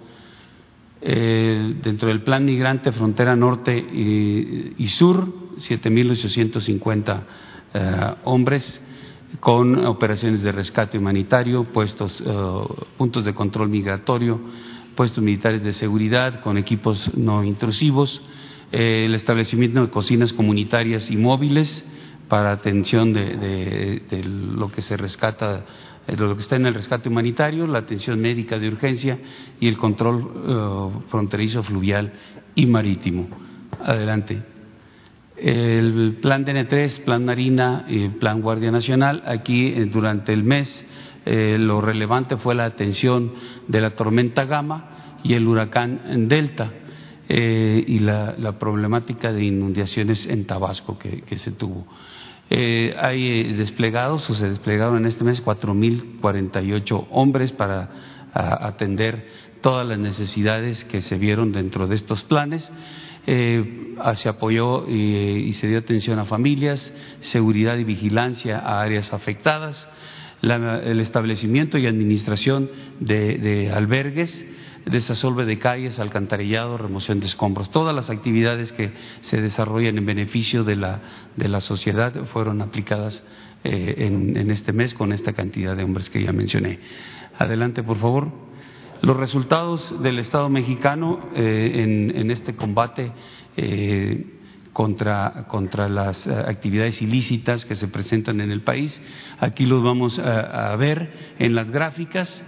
Eh, 1.03 1.75
dentro 1.83 2.09
del 2.09 2.23
Plan 2.23 2.45
Migrante 2.45 2.91
Frontera 2.91 3.37
Norte 3.37 3.77
y, 3.77 4.75
y 4.79 4.89
Sur, 4.89 5.29
7.850 5.59 7.23
eh, 7.75 8.15
hombres 8.25 8.81
con 9.41 9.85
operaciones 9.87 10.43
de 10.43 10.51
rescate 10.51 10.99
humanitario, 10.99 11.65
puestos, 11.65 12.23
eh, 12.25 12.35
puntos 12.97 13.25
de 13.25 13.35
control 13.35 13.69
migratorio, 13.69 14.41
puestos 14.95 15.23
militares 15.23 15.63
de 15.63 15.73
seguridad 15.75 16.41
con 16.41 16.57
equipos 16.57 17.15
no 17.15 17.45
intrusivos, 17.45 18.23
eh, 18.73 19.05
el 19.05 19.15
establecimiento 19.15 19.83
de 19.83 19.91
cocinas 19.91 20.33
comunitarias 20.33 21.11
y 21.11 21.17
móviles, 21.17 21.85
para 22.29 22.53
atención 22.53 23.13
de, 23.13 24.23
lo 24.25 24.71
que 24.71 24.83
se 24.83 24.97
rescata, 24.97 25.65
lo 26.07 26.37
que 26.37 26.43
está 26.43 26.57
en 26.57 26.67
el 26.67 26.75
rescate 26.75 27.09
humanitario, 27.09 27.67
la 27.67 27.81
atención 27.81 28.21
médica 28.21 28.59
de 28.59 28.69
urgencia 28.69 29.19
y 29.59 29.67
el 29.67 29.77
control 29.77 30.17
uh, 30.17 31.01
fronterizo 31.09 31.63
fluvial 31.63 32.13
y 32.55 32.67
marítimo. 32.67 33.29
Adelante. 33.83 34.43
El 35.37 36.19
plan 36.21 36.45
DN3, 36.45 37.05
plan 37.05 37.25
Marina 37.25 37.85
y 37.89 38.09
plan 38.09 38.43
Guardia 38.43 38.73
Nacional, 38.73 39.23
aquí 39.25 39.69
eh, 39.69 39.85
durante 39.85 40.33
el 40.33 40.43
mes 40.43 40.85
eh, 41.25 41.57
lo 41.59 41.81
relevante 41.81 42.37
fue 42.37 42.57
la 42.57 42.65
atención 42.65 43.33
de 43.69 43.81
la 43.81 43.91
tormenta 43.91 44.45
Gama 44.47 45.19
y 45.23 45.35
el 45.35 45.47
huracán 45.47 46.29
Delta. 46.29 46.73
Eh, 47.31 47.85
y 47.87 47.99
la, 47.99 48.59
problemática 48.59 49.31
de 49.31 49.45
inundaciones 49.45 50.25
en 50.27 50.47
Tabasco 50.47 50.99
que 50.99 51.37
se 51.37 51.51
tuvo. 51.53 51.87
Eh, 52.51 52.95
hay 52.99 53.53
desplegados 53.55 54.29
o 54.31 54.35
se 54.35 54.49
desplegaron 54.49 54.99
en 54.99 55.07
este 55.07 55.25
mes 55.25 55.45
4.048 55.45 57.07
hombres 57.11 57.53
para 57.53 57.91
atender 58.33 59.27
todas 59.61 59.87
las 59.87 59.99
necesidades 59.99 60.85
que 60.85 61.03
se 61.03 61.19
vieron 61.19 61.53
dentro 61.53 61.87
de 61.87 61.97
estos 61.97 62.23
planes. 62.25 62.71
Eh, 63.27 63.95
se 64.17 64.29
apoyó 64.29 64.89
y, 64.89 65.53
se 65.55 65.67
dio 65.67 65.79
atención 65.79 66.19
a 66.19 66.25
familias, 66.25 66.93
seguridad 67.21 67.77
y 67.77 67.85
vigilancia 67.85 68.59
a 68.59 68.81
áreas 68.81 69.13
afectadas, 69.13 69.89
el 70.41 71.01
establecimiento 71.01 71.79
y 71.79 71.87
administración 71.87 72.71
de 73.01 73.71
albergues, 73.75 74.47
desasolve 74.91 75.45
de 75.45 75.59
calles, 75.59 75.99
alcantarillado, 75.99 76.79
remoción 76.79 77.21
de 77.21 77.27
escombros. 77.27 77.71
Todas 77.71 77.95
las 77.95 78.11
actividades 78.11 78.73
que 78.73 78.93
se 79.23 79.41
desarrollan 79.41 79.99
en 79.99 80.07
beneficio 80.07 80.65
de 80.65 80.77
la, 80.77 81.01
de 81.37 81.49
la 81.49 81.61
sociedad 81.61 82.13
fueron 82.27 82.61
aplicadas 82.63 83.23
eh, 83.65 84.07
en, 84.07 84.51
este 84.53 84.73
mes 84.73 84.95
con 84.95 85.13
esta 85.13 85.33
cantidad 85.33 85.77
de 85.77 85.83
hombres 85.83 86.09
que 86.11 86.23
ya 86.23 86.33
mencioné. 86.33 86.79
Adelante, 87.37 87.83
por 87.83 87.97
favor. 87.99 88.31
Los 89.03 89.17
resultados 89.17 90.01
del 90.01 90.19
Estado 90.21 90.49
mexicano 90.49 91.29
eh, 91.35 92.13
en, 92.15 92.31
este 92.31 92.55
combate 92.55 93.13
eh, 93.57 94.27
contra, 94.73 95.47
contra, 95.49 95.89
las 95.89 96.27
actividades 96.27 97.03
ilícitas 97.03 97.65
que 97.65 97.75
se 97.75 97.89
presentan 97.89 98.41
en 98.41 98.51
el 98.51 98.63
país. 98.63 99.01
Aquí 99.41 99.67
los 99.67 99.83
vamos 99.83 100.19
a, 100.19 100.75
ver 100.77 101.35
en 101.39 101.55
las 101.55 101.71
gráficas. 101.71 102.45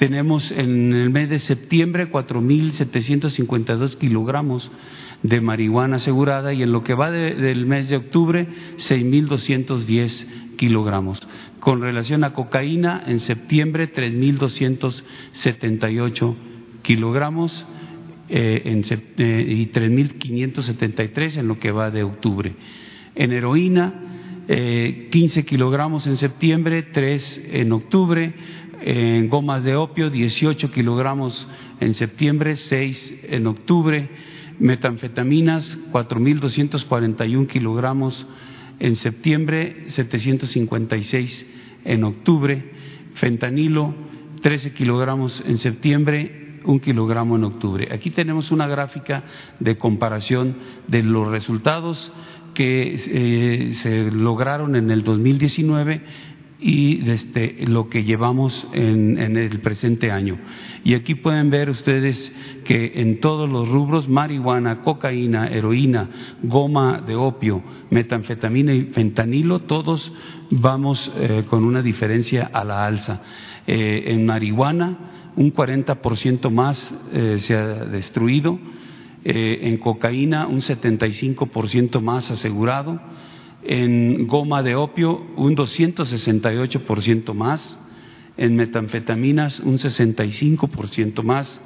Tenemos 0.00 0.50
en 0.50 0.92
el 0.94 1.10
mes 1.10 1.28
de 1.28 1.38
septiembre 1.38 2.10
4.752 2.10 3.98
kilogramos 3.98 4.72
de 5.22 5.42
marihuana 5.42 5.96
asegurada 5.96 6.54
y 6.54 6.62
en 6.62 6.72
lo 6.72 6.82
que 6.82 6.94
va 6.94 7.10
de, 7.10 7.34
del 7.34 7.66
mes 7.66 7.90
de 7.90 7.98
octubre 7.98 8.48
6.210 8.78 10.56
kilogramos. 10.56 11.20
Con 11.58 11.82
relación 11.82 12.24
a 12.24 12.32
cocaína, 12.32 13.04
en 13.06 13.20
septiembre 13.20 13.92
3.278 13.92 16.34
kilogramos 16.80 17.66
eh, 18.30 18.62
en, 18.64 18.82
eh, 19.18 19.44
y 19.46 19.66
3.573 19.66 21.40
en 21.40 21.46
lo 21.46 21.58
que 21.58 21.72
va 21.72 21.90
de 21.90 22.04
octubre. 22.04 22.54
En 23.16 23.32
heroína, 23.32 24.10
eh, 24.48 25.10
15 25.12 25.44
kilogramos 25.44 26.06
en 26.06 26.16
septiembre, 26.16 26.84
3 26.84 27.42
en 27.52 27.72
octubre, 27.72 28.32
en 28.80 29.28
gomas 29.28 29.64
de 29.64 29.76
opio, 29.76 30.10
18 30.10 30.70
kilogramos 30.70 31.46
en 31.80 31.94
septiembre, 31.94 32.56
6 32.56 33.24
en 33.28 33.46
octubre, 33.46 34.08
metanfetaminas, 34.58 35.78
4.241 35.92 37.46
kilogramos 37.46 38.26
en 38.78 38.96
septiembre, 38.96 39.84
756 39.88 41.46
en 41.84 42.04
octubre, 42.04 42.72
fentanilo, 43.14 43.94
13 44.42 44.72
kilogramos 44.72 45.42
en 45.46 45.58
septiembre, 45.58 46.58
un 46.64 46.80
kilogramo 46.80 47.36
en 47.36 47.44
octubre. 47.44 47.88
Aquí 47.92 48.10
tenemos 48.10 48.50
una 48.50 48.66
gráfica 48.66 49.24
de 49.58 49.76
comparación 49.76 50.56
de 50.88 51.02
los 51.02 51.28
resultados 51.28 52.12
que 52.54 52.94
eh, 52.96 53.74
se 53.74 54.10
lograron 54.10 54.76
en 54.76 54.90
el 54.90 55.04
2019 55.04 56.02
y 56.60 56.96
desde 56.98 57.66
lo 57.66 57.88
que 57.88 58.04
llevamos 58.04 58.66
en, 58.72 59.18
en, 59.18 59.36
el 59.36 59.60
presente 59.60 60.10
año. 60.10 60.38
Y 60.84 60.94
aquí 60.94 61.14
pueden 61.14 61.50
ver 61.50 61.70
ustedes 61.70 62.32
que 62.64 63.00
en 63.00 63.20
todos 63.20 63.48
los 63.48 63.68
rubros, 63.68 64.08
marihuana, 64.08 64.82
cocaína, 64.82 65.48
heroína, 65.48 66.08
goma 66.42 67.00
de 67.00 67.14
opio, 67.14 67.62
metanfetamina 67.90 68.74
y 68.74 68.84
fentanilo, 68.84 69.60
todos 69.60 70.12
vamos 70.50 71.10
eh, 71.16 71.44
con 71.48 71.64
una 71.64 71.82
diferencia 71.82 72.50
a 72.52 72.64
la 72.64 72.86
alza. 72.86 73.22
Eh, 73.66 74.04
en 74.08 74.26
marihuana, 74.26 75.32
un 75.36 75.54
40% 75.54 76.50
más 76.50 76.94
eh, 77.12 77.36
se 77.38 77.56
ha 77.56 77.84
destruido, 77.86 78.58
en 79.22 79.76
cocaína, 79.76 80.46
un 80.46 80.60
75% 80.60 82.00
más 82.00 82.30
asegurado, 82.30 82.98
en 83.62 84.26
goma 84.26 84.62
de 84.62 84.74
opio 84.74 85.20
un 85.36 85.56
268% 85.56 87.34
más, 87.34 87.78
en 88.36 88.56
metanfetaminas 88.56 89.60
un 89.60 89.78
65% 89.78 91.22
más, 91.22 91.60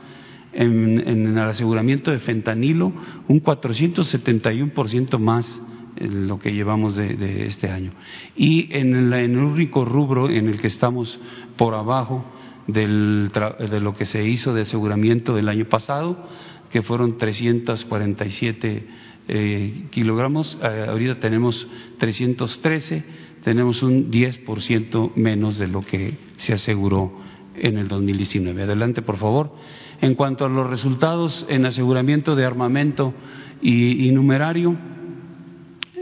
En, 0.53 1.01
el 1.01 1.39
aseguramiento 1.39 2.13
de 2.13 2.21
fentanilo, 2.21 2.93
un 3.27 3.43
471% 3.43 5.19
más 5.19 5.61
en 5.97 6.29
lo 6.29 6.39
que 6.39 6.53
llevamos 6.53 6.95
de, 6.95 7.47
este 7.47 7.69
año. 7.71 7.91
Y 8.37 8.69
en 8.73 8.95
el, 8.95 9.13
en 9.13 9.33
el 9.33 9.39
único 9.39 9.85
rubro 9.85 10.31
en 10.31 10.49
el 10.49 10.61
que 10.61 10.69
estamos 10.69 11.19
por 11.57 11.75
abajo 11.75 12.25
de 12.69 13.81
lo 13.81 13.95
que 13.95 14.07
se 14.07 14.25
hizo 14.25 14.55
de 14.55 14.63
aseguramiento 14.63 15.35
del 15.35 15.49
año 15.49 15.65
pasado, 15.65 16.29
que 16.71 16.83
fueron 16.83 17.19
347 17.19 18.87
eh, 19.27 19.87
kilogramos, 19.91 20.59
eh, 20.63 20.87
ahorita 20.89 21.19
tenemos 21.21 21.67
313, 21.99 23.05
tenemos 23.43 23.83
un 23.83 24.11
10% 24.11 25.15
menos 25.15 25.59
de 25.59 25.67
lo 25.67 25.83
que 25.83 26.19
se 26.39 26.53
aseguró 26.53 27.13
en 27.57 27.79
el 27.79 27.89
2019. 27.89 28.63
Adelante, 28.63 29.03
por 29.03 29.17
favor. 29.17 29.53
En 30.01 30.15
cuanto 30.15 30.45
a 30.45 30.49
los 30.49 30.69
resultados 30.69 31.47
en 31.49 31.65
aseguramiento 31.67 32.35
de 32.37 32.45
armamento 32.45 33.15
y, 33.63 34.11
numerario, 34.13 34.77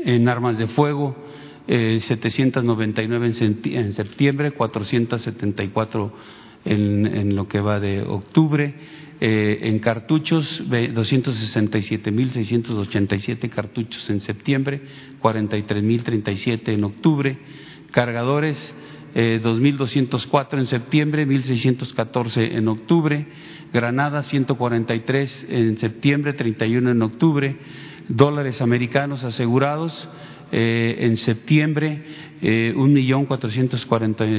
en 0.04 0.28
armas 0.28 0.58
de 0.58 0.66
fuego, 0.68 1.14
eh, 1.68 2.00
799 2.00 3.32
en, 3.38 3.60
en, 3.64 3.92
septiembre, 3.92 4.50
474 4.52 6.12
en, 6.64 7.06
en, 7.06 7.36
lo 7.36 7.46
que 7.46 7.60
va 7.60 7.78
de 7.78 8.02
octubre. 8.02 8.74
Eh, 9.24 9.68
en 9.68 9.78
cartuchos, 9.78 10.68
267.687 10.68 13.50
cartuchos 13.50 14.10
en 14.10 14.20
septiembre, 14.20 14.80
43.037 15.22 16.72
en 16.72 16.82
octubre. 16.82 17.38
Cargadores, 17.92 18.74
eh, 19.14 19.40
2.204 19.40 20.58
en 20.58 20.66
septiembre, 20.66 21.24
1.614 21.24 22.56
en 22.56 22.66
octubre. 22.66 23.24
Granadas, 23.72 24.26
143 24.26 25.46
en 25.48 25.78
septiembre, 25.78 26.32
31 26.32 26.90
en 26.90 27.02
octubre 27.02 27.56
dólares 28.08 28.60
americanos 28.60 29.22
asegurados 29.24 30.08
eh, 30.50 30.96
en 31.00 31.16
septiembre, 31.16 32.02
eh, 32.42 32.74
un 32.76 32.92
millón 32.92 33.26
cuatrocientos 33.26 33.86
cuarenta 33.86 34.26
y 34.26 34.34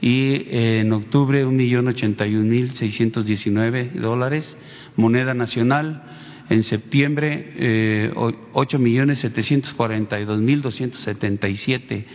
y 0.00 0.32
eh, 0.34 0.80
en 0.80 0.92
octubre 0.92 1.44
un 1.44 1.56
millón 1.56 1.88
ochenta 1.88 2.26
y 2.26 2.34
un 2.34 2.48
mil 2.48 2.70
seiscientos 2.72 3.26
diecinueve 3.26 3.90
dólares, 3.94 4.56
moneda 4.96 5.34
nacional 5.34 6.02
en 6.48 6.62
septiembre 6.62 7.52
eh, 7.56 8.12
ocho 8.52 8.78
millones 8.78 9.18
setecientos 9.18 9.74
cuarenta 9.74 10.18
y 10.18 10.24
dos 10.24 10.40
mil 10.40 10.62
doscientos 10.62 11.00
setenta 11.02 11.48
y 11.48 11.56
siete 11.56 12.06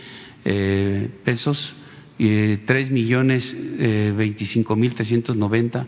eh, 0.44 1.08
pesos, 1.24 1.74
tres 2.18 2.90
millones 2.90 3.54
veinticinco 4.16 4.74
mil 4.74 4.94
trescientos 4.94 5.36
noventa 5.36 5.86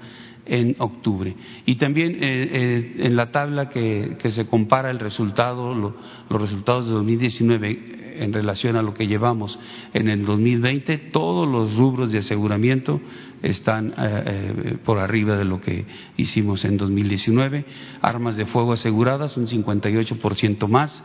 en 0.48 0.76
octubre. 0.78 1.34
Y 1.66 1.76
también 1.76 2.14
eh, 2.14 2.18
eh, 2.22 2.96
en 3.00 3.16
la 3.16 3.30
tabla 3.30 3.68
que, 3.68 4.16
que, 4.18 4.30
se 4.30 4.46
compara 4.46 4.90
el 4.90 4.98
resultado, 4.98 5.74
lo, 5.74 5.94
los 6.28 6.40
resultados 6.40 6.86
de 6.86 6.92
2019 6.92 7.98
en 8.18 8.32
relación 8.32 8.76
a 8.76 8.82
lo 8.82 8.94
que 8.94 9.06
llevamos 9.06 9.58
en 9.94 10.08
el 10.08 10.24
2020, 10.24 10.98
todos 11.12 11.46
los 11.46 11.76
rubros 11.76 12.10
de 12.10 12.18
aseguramiento 12.18 13.00
están 13.42 13.94
eh, 13.96 14.76
por 14.84 14.98
arriba 14.98 15.36
de 15.36 15.44
lo 15.44 15.60
que 15.60 15.84
hicimos 16.16 16.64
en 16.64 16.76
2019. 16.78 17.64
Armas 18.00 18.36
de 18.36 18.46
fuego 18.46 18.72
aseguradas 18.72 19.36
un 19.36 19.46
58% 19.46 20.66
más, 20.66 21.04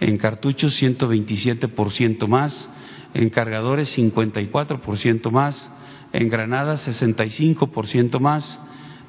en 0.00 0.18
cartuchos 0.18 0.80
127% 0.82 2.26
más, 2.26 2.70
en 3.14 3.30
cargadores 3.30 3.96
54% 3.96 5.30
más, 5.30 5.70
en 6.12 6.28
granadas 6.28 6.88
65% 6.88 8.18
más, 8.18 8.60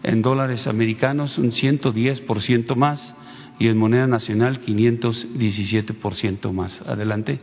en 0.04 0.22
dólares 0.22 0.68
americanos 0.68 1.38
un 1.38 1.52
110% 1.52 2.76
más 2.76 3.16
y 3.60 3.68
en 3.68 3.78
moneda 3.78 4.08
nacional 4.08 4.62
517% 4.62 6.52
más. 6.54 6.82
Adelante. 6.84 7.40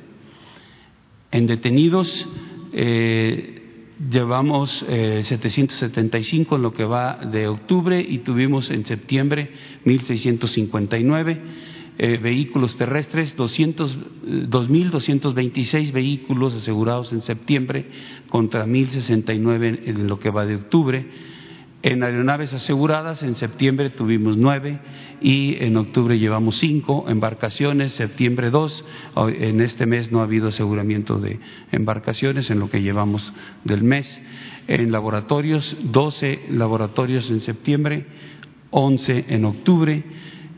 En 1.30 1.46
detenidos 1.46 2.26
eh, 2.72 3.62
llevamos 4.10 4.82
eh, 4.88 5.20
775 5.24 6.56
en 6.56 6.62
lo 6.62 6.72
que 6.72 6.84
va 6.84 7.16
de 7.16 7.48
octubre 7.48 8.00
y 8.00 8.18
tuvimos 8.18 8.70
en 8.70 8.86
septiembre 8.86 9.50
1.659. 9.84 11.38
Eh, 11.98 12.18
vehículos 12.18 12.76
terrestres, 12.76 13.34
2.226 13.38 15.92
vehículos 15.92 16.52
asegurados 16.52 17.10
en 17.12 17.22
septiembre 17.22 17.86
contra 18.28 18.66
1.069 18.66 19.80
en 19.86 20.06
lo 20.06 20.18
que 20.18 20.28
va 20.28 20.44
de 20.44 20.56
octubre 20.56 21.06
en 21.82 22.02
aeronaves 22.02 22.52
aseguradas, 22.52 23.22
en 23.22 23.34
septiembre 23.34 23.90
tuvimos 23.90 24.36
nueve 24.36 24.78
y 25.20 25.62
en 25.62 25.76
octubre 25.76 26.18
llevamos 26.18 26.56
cinco. 26.56 27.04
Embarcaciones, 27.08 27.92
septiembre 27.92 28.50
dos. 28.50 28.84
En 29.16 29.60
este 29.60 29.86
mes 29.86 30.10
no 30.10 30.20
ha 30.20 30.24
habido 30.24 30.48
aseguramiento 30.48 31.18
de 31.18 31.38
embarcaciones 31.72 32.50
en 32.50 32.58
lo 32.58 32.70
que 32.70 32.82
llevamos 32.82 33.32
del 33.64 33.84
mes. 33.84 34.20
En 34.66 34.90
laboratorios, 34.90 35.76
doce 35.84 36.40
laboratorios 36.50 37.30
en 37.30 37.40
septiembre, 37.40 38.06
once 38.70 39.24
en 39.28 39.44
octubre 39.44 40.02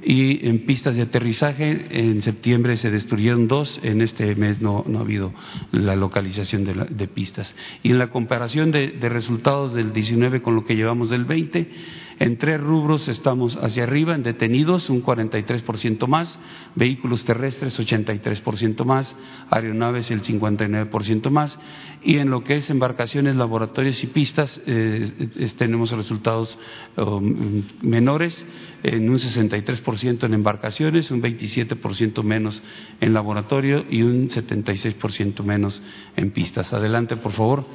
y 0.03 0.47
en 0.47 0.65
pistas 0.67 0.97
de 0.97 1.03
aterrizaje 1.03 1.87
en 1.91 2.23
septiembre 2.23 2.77
se 2.77 2.91
destruyeron 2.91 3.49
dos, 3.49 3.81
en 3.83 4.01
este 4.01 4.35
mes 4.37 4.61
no, 4.61 4.85
no 4.87 4.99
ha 4.99 5.03
habido 5.03 5.33
la 5.73 5.97
localización 5.97 6.65
de, 6.65 6.75
la, 6.75 6.85
de, 6.85 7.09
pistas. 7.09 7.55
Y 7.83 7.91
en 7.91 7.99
la 7.99 8.09
comparación 8.09 8.71
de, 8.71 8.93
de, 8.93 9.09
resultados 9.09 9.75
del 9.75 9.93
19 9.93 10.43
con 10.43 10.55
lo 10.55 10.65
que 10.65 10.77
llevamos 10.77 11.11
del 11.11 11.25
20, 11.25 11.71
en 12.19 12.37
tres 12.39 12.61
rubros 12.61 13.09
estamos 13.09 13.57
hacia 13.57 13.85
arriba, 13.85 14.15
en 14.15 14.23
detenidos 14.23 14.91
un 14.91 15.03
43% 15.03 16.07
más, 16.07 16.39
vehículos 16.75 17.25
terrestres 17.25 17.79
83% 17.79 18.85
más, 18.85 19.15
aeronaves 19.51 20.11
el 20.11 20.23
59% 20.23 21.31
más, 21.31 21.59
y 22.03 22.19
en 22.19 22.31
lo 22.31 22.45
que 22.45 22.57
es 22.57 22.71
embarcaciones, 22.71 23.37
laboratorios 23.37 24.03
y 24.03 24.09
pistas 24.09 24.61
eh, 24.67 25.51
tenemos 25.57 25.93
resultados 25.93 26.59
um, 26.97 27.63
menores, 27.83 28.45
en 28.83 29.11
un 29.11 29.17
63% 29.19 30.25
en 30.25 30.35
embarcaciones, 30.35 31.11
un 31.11 31.23
27% 31.23 32.23
menos 32.23 32.61
en 33.01 33.13
laboratorio 33.13 33.85
y 33.91 34.03
un 34.03 34.29
76% 34.29 35.43
menos 35.43 35.83
en 36.17 36.31
pistas. 36.31 36.73
Adelante, 36.73 37.17
por 37.17 37.33
favor. 37.33 37.67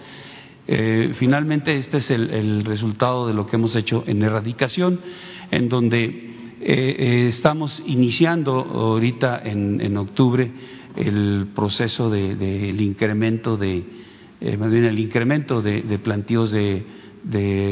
Eh, 0.68 1.14
finalmente, 1.16 1.76
este 1.76 1.98
es 1.98 2.10
el, 2.10 2.64
resultado 2.64 3.28
de 3.28 3.34
lo 3.34 3.46
que 3.46 3.58
hemos 3.58 3.76
hecho 3.76 4.04
en 4.08 4.22
erradicación, 4.24 5.00
en 5.52 5.68
donde 5.68 6.06
eh, 6.06 6.16
eh, 6.62 7.26
estamos 7.28 7.84
iniciando 7.86 8.54
ahorita 8.54 9.42
en, 9.44 9.98
octubre 9.98 10.50
el 10.96 11.48
proceso 11.54 12.10
del 12.10 12.38
de, 12.40 12.84
incremento 12.84 13.58
de, 13.58 13.84
más 14.58 14.72
bien 14.72 14.86
el 14.86 15.00
incremento 15.00 15.62
de, 15.62 15.82
plantíos 16.00 16.52
de, 16.52 16.86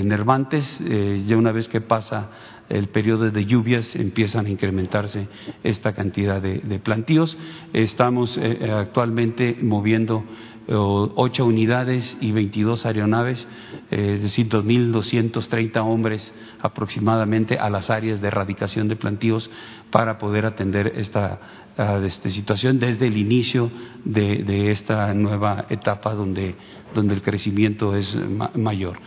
nervantes, 0.04 0.80
ya 1.28 1.38
una 1.38 1.52
vez 1.52 1.68
que 1.68 1.82
pasa 1.82 2.30
el 2.70 2.88
periodo 2.88 3.30
de 3.30 3.46
lluvias 3.46 3.96
empiezan 3.98 4.46
a 4.46 4.50
incrementarse 4.50 5.28
esta 5.64 5.94
cantidad 5.94 6.42
de, 6.42 6.80
plantíos. 6.80 7.38
Estamos 7.74 8.38
actualmente 8.38 9.58
moviendo 9.62 10.24
ocho 10.68 11.46
unidades 11.46 12.18
y 12.22 12.32
22 12.32 12.86
aeronaves, 12.86 13.48
eh, 13.90 14.14
es 14.16 14.22
decir, 14.22 14.48
2.230 14.48 15.78
hombres 15.84 16.34
aproximadamente 16.62 17.58
a 17.58 17.70
las 17.70 17.90
áreas 17.90 18.22
de 18.22 18.28
erradicación 18.28 18.88
de 18.88 18.96
plantíos 18.96 19.50
para 19.90 20.18
poder 20.18 20.46
atender 20.46 20.94
esta, 20.96 21.40
uh, 21.78 22.04
esta 22.06 22.30
situación 22.30 22.80
desde 22.80 23.08
el 23.08 23.18
inicio 23.18 23.72
de, 24.06 24.44
de, 24.44 24.72
esta 24.72 25.14
nueva 25.14 25.66
etapa 25.70 26.14
donde, 26.14 26.56
donde 26.94 27.16
el 27.16 27.22
crecimiento 27.22 27.96
es 27.96 28.16
ma 28.16 28.52
mayor. 28.56 29.00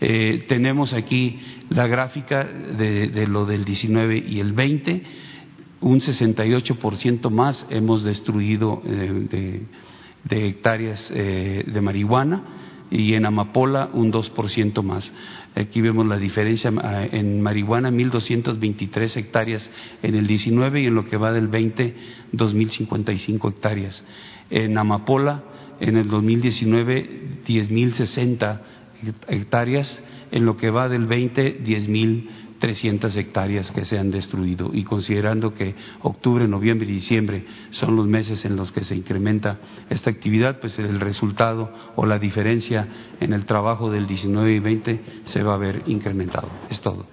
Eh, 0.00 0.46
tenemos 0.48 0.94
aquí 0.94 1.40
la 1.68 1.86
gráfica 1.86 2.44
de, 2.44 3.08
de 3.08 3.26
lo 3.26 3.46
del 3.46 3.64
19 3.64 4.24
y 4.26 4.40
el 4.40 4.52
20, 4.52 5.02
un 5.82 6.00
68% 6.00 7.30
más 7.30 7.66
hemos 7.70 8.02
destruido 8.02 8.82
eh, 8.84 9.26
de 9.30 9.62
de 10.24 10.48
hectáreas 10.48 11.10
eh, 11.14 11.64
de 11.66 11.80
marihuana 11.80 12.42
y 12.90 13.14
en 13.14 13.24
amapola 13.24 13.88
un 13.92 14.12
2% 14.12 14.82
más. 14.82 15.12
Aquí 15.54 15.80
vemos 15.80 16.06
la 16.06 16.18
diferencia 16.18 16.70
eh, 16.70 17.08
en 17.12 17.40
marihuana, 17.40 17.90
1.223 17.90 19.16
hectáreas 19.16 19.70
en 20.02 20.14
el 20.14 20.26
19 20.26 20.82
y 20.82 20.86
en 20.86 20.94
lo 20.94 21.06
que 21.06 21.16
va 21.16 21.32
del 21.32 21.48
20, 21.48 21.94
2.055 22.32 23.50
hectáreas. 23.50 24.04
En 24.50 24.76
amapola, 24.76 25.42
en 25.80 25.96
el 25.96 26.08
2019, 26.08 27.42
10.060 27.46 28.60
hectáreas, 29.28 30.04
en 30.30 30.44
lo 30.44 30.56
que 30.56 30.70
va 30.70 30.88
del 30.88 31.06
20, 31.06 31.64
10.000 31.64 32.28
300 32.62 33.16
hectáreas 33.16 33.72
que 33.72 33.84
se 33.84 33.98
han 33.98 34.12
destruido 34.12 34.70
y 34.72 34.84
considerando 34.84 35.52
que 35.52 35.74
octubre, 36.02 36.46
noviembre 36.46 36.86
y 36.86 36.92
diciembre 36.92 37.44
son 37.72 37.96
los 37.96 38.06
meses 38.06 38.44
en 38.44 38.54
los 38.54 38.70
que 38.70 38.84
se 38.84 38.94
incrementa 38.94 39.58
esta 39.90 40.10
actividad, 40.10 40.60
pues 40.60 40.78
el 40.78 41.00
resultado 41.00 41.74
o 41.96 42.06
la 42.06 42.20
diferencia 42.20 42.86
en 43.18 43.32
el 43.32 43.46
trabajo 43.46 43.90
del 43.90 44.06
19 44.06 44.52
y 44.52 44.58
20 44.60 45.00
se 45.24 45.42
va 45.42 45.54
a 45.54 45.56
ver 45.56 45.82
incrementado. 45.86 46.48
Es 46.70 46.80
todo. 46.80 47.08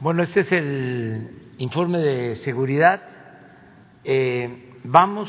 Bueno, 0.00 0.22
este 0.22 0.40
es 0.40 0.52
el 0.52 1.52
informe 1.58 1.98
de 1.98 2.36
seguridad. 2.36 3.02
Eh, 4.04 4.72
vamos 4.84 5.28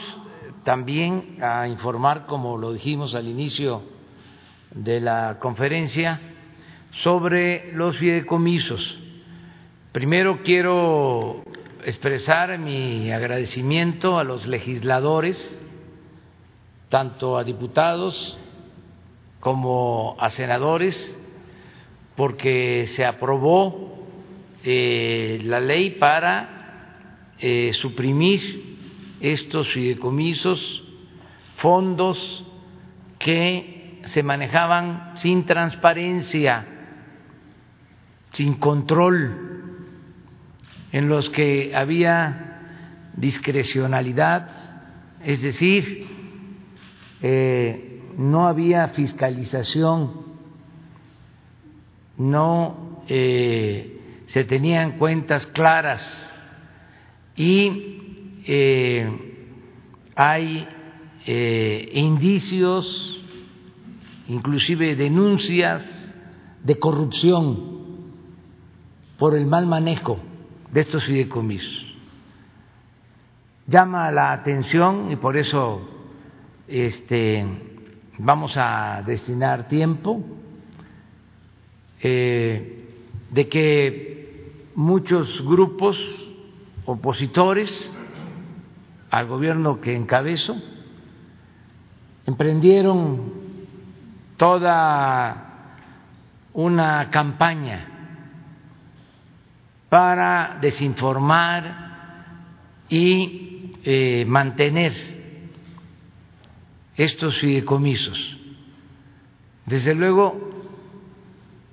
también 0.65 1.37
a 1.41 1.67
informar, 1.67 2.25
como 2.25 2.57
lo 2.57 2.73
dijimos 2.73 3.13
al 3.13 3.27
inicio 3.27 3.83
de 4.71 4.99
la 4.99 5.37
conferencia, 5.39 6.19
sobre 7.03 7.71
los 7.73 7.95
fideicomisos. 7.97 8.99
Primero 9.91 10.41
quiero 10.43 11.43
expresar 11.85 12.57
mi 12.57 13.11
agradecimiento 13.11 14.17
a 14.17 14.23
los 14.23 14.47
legisladores, 14.47 15.37
tanto 16.89 17.37
a 17.37 17.43
diputados 17.43 18.37
como 19.39 20.15
a 20.19 20.31
senadores, 20.31 21.15
porque 22.15 22.87
se 22.87 23.05
aprobó 23.05 24.07
eh, 24.63 25.39
la 25.43 25.59
ley 25.59 25.91
para 25.91 27.29
eh, 27.37 27.71
suprimir 27.73 28.74
estos 29.19 29.71
fideicomisos, 29.71 30.83
fondos 31.57 32.45
que 33.19 34.01
se 34.05 34.23
manejaban 34.23 35.13
sin 35.15 35.45
transparencia, 35.45 36.67
sin 38.31 38.55
control, 38.55 39.45
en 40.91 41.09
los 41.09 41.29
que 41.29 41.75
había 41.75 43.11
discrecionalidad, 43.15 44.49
es 45.23 45.41
decir, 45.41 46.07
eh, 47.21 48.01
no 48.17 48.47
había 48.47 48.89
fiscalización, 48.89 50.25
no 52.17 53.03
eh, 53.07 54.23
se 54.27 54.43
tenían 54.45 54.93
cuentas 54.93 55.47
claras 55.47 56.33
y 57.35 57.94
eh, 58.45 59.09
hay 60.15 60.67
eh, 61.25 61.89
indicios, 61.93 63.23
inclusive 64.27 64.95
denuncias 64.95 66.13
de 66.63 66.79
corrupción 66.79 67.75
por 69.17 69.35
el 69.35 69.45
mal 69.45 69.65
manejo 69.65 70.19
de 70.71 70.81
estos 70.81 71.03
fideicomisos. 71.05 71.95
Llama 73.67 74.11
la 74.11 74.31
atención 74.31 75.11
y 75.11 75.15
por 75.15 75.37
eso 75.37 75.81
este, 76.67 77.45
vamos 78.19 78.55
a 78.57 79.03
destinar 79.05 79.67
tiempo 79.67 80.23
eh, 81.99 82.89
de 83.31 83.47
que 83.49 84.51
muchos 84.75 85.43
grupos 85.43 85.97
opositores 86.85 87.99
al 89.09 89.27
gobierno 89.27 89.79
que 89.79 89.95
encabezo 89.95 90.55
emprendieron 92.25 93.33
toda 94.37 95.45
una 96.53 97.09
campaña 97.09 97.87
para 99.89 100.57
desinformar 100.59 101.85
y 102.89 103.73
eh, 103.83 104.25
mantener 104.27 104.93
estos 106.95 107.37
fideicomisos. 107.37 108.37
Desde 109.65 109.93
luego 109.95 110.55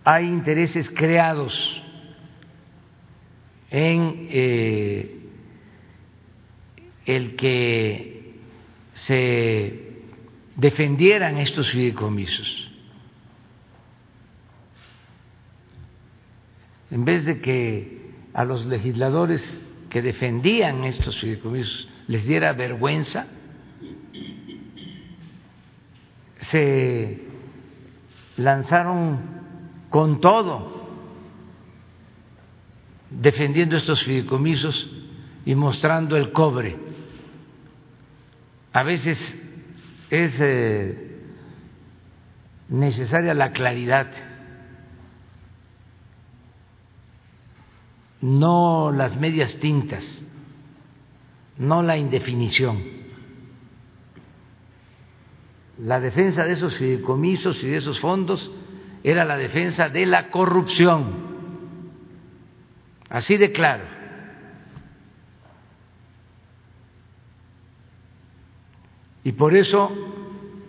hay 0.05 0.27
intereses 0.27 0.91
creados 0.91 1.83
en 3.71 4.29
eh, 4.31 5.22
el 7.07 7.37
que 7.37 8.35
se 9.07 9.93
defendieran 10.57 11.39
estos 11.39 11.71
fideicomisos. 11.71 12.71
En 16.91 17.05
vez 17.05 17.25
de 17.25 17.41
que 17.41 18.11
a 18.35 18.45
los 18.45 18.67
legisladores 18.67 19.55
que 19.89 20.03
defendían 20.03 20.85
estos 20.85 21.19
fideicomisos 21.19 21.89
les 22.07 22.27
diera 22.27 22.53
vergüenza, 22.53 23.27
se 26.51 27.23
lanzaron 28.37 29.21
con 29.89 30.21
todo 30.21 30.83
defendiendo 33.11 33.77
estos 33.77 34.03
fideicomisos 34.03 34.91
y 35.45 35.55
mostrando 35.55 36.17
el 36.17 36.33
cobre. 36.33 36.92
A 38.73 38.83
veces 38.83 39.19
es 40.11 40.33
eh, 40.41 41.21
necesaria 42.69 43.35
la 43.35 43.53
claridad, 43.53 44.11
no 48.21 48.93
las 48.93 49.17
medias 49.17 49.57
tintas, 49.57 50.05
no 51.59 51.83
la 51.83 51.97
indefinición. 51.97 52.83
La 55.79 56.01
defensa 56.01 56.45
de 56.45 56.53
esos 56.53 56.77
fideicomisos 56.77 57.63
y 57.63 57.69
de 57.69 57.79
esos 57.79 57.99
fondos 58.01 58.51
era 59.03 59.25
la 59.25 59.37
defensa 59.37 59.89
de 59.89 60.07
la 60.07 60.31
corrupción 60.31 61.33
Así 63.13 63.37
de 63.37 63.53
claro. 63.53 63.85
Y 69.25 69.33
por 69.33 69.57
eso 69.57 69.91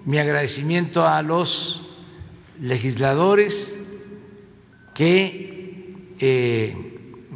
mi 0.05 0.19
agradecimiento 0.19 1.07
a 1.07 1.21
los 1.21 1.81
legisladores 2.59 3.75
que 4.93 6.13
eh, 6.19 6.77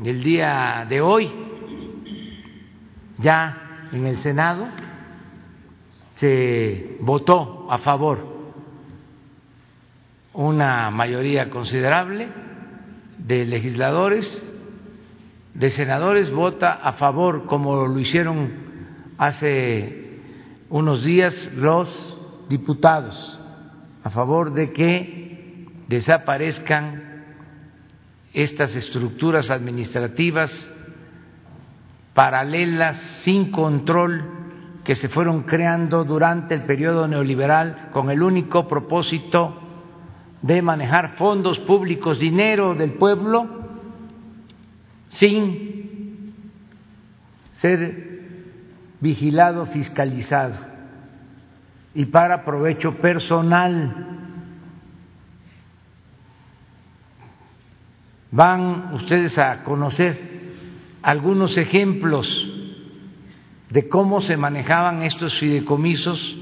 el 0.03 0.23
día 0.23 0.85
de 0.87 1.01
hoy 1.01 1.31
ya 3.17 3.89
en 3.91 4.05
el 4.05 4.17
Senado 4.19 4.67
se 6.15 6.97
votó 6.99 7.67
a 7.69 7.79
favor 7.79 8.37
una 10.33 10.91
mayoría 10.91 11.49
considerable 11.49 12.27
de 13.17 13.45
legisladores 13.45 14.43
de 15.57 15.71
senadores 15.71 16.29
vota 16.31 16.73
a 16.73 16.93
favor, 16.93 17.47
como 17.47 17.87
lo 17.87 17.99
hicieron 17.99 18.51
hace 19.17 20.06
unos 20.69 21.03
días 21.03 21.51
los 21.55 22.17
diputados, 22.49 23.39
a 24.03 24.09
favor 24.09 24.53
de 24.53 24.71
que 24.71 25.65
desaparezcan 25.87 27.25
estas 28.33 28.75
estructuras 28.75 29.49
administrativas 29.49 30.71
paralelas, 32.13 32.97
sin 33.23 33.51
control, 33.51 34.23
que 34.83 34.95
se 34.95 35.09
fueron 35.09 35.43
creando 35.43 36.03
durante 36.03 36.55
el 36.55 36.63
periodo 36.63 37.07
neoliberal 37.07 37.89
con 37.91 38.09
el 38.09 38.23
único 38.23 38.67
propósito 38.67 39.61
de 40.41 40.61
manejar 40.61 41.15
fondos 41.15 41.59
públicos, 41.59 42.19
dinero 42.19 42.73
del 42.73 42.93
pueblo, 42.93 43.47
sin 45.09 46.33
ser 47.51 48.06
vigilado, 48.99 49.65
fiscalizado 49.67 50.59
y 51.93 52.05
para 52.05 52.43
provecho 52.43 52.95
personal. 52.95 54.05
Van 58.31 58.93
ustedes 58.93 59.37
a 59.37 59.63
conocer 59.63 60.19
algunos 61.01 61.57
ejemplos 61.57 62.53
de 63.69 63.87
cómo 63.87 64.21
se 64.21 64.37
manejaban 64.37 65.01
estos 65.03 65.37
fideicomisos 65.39 66.37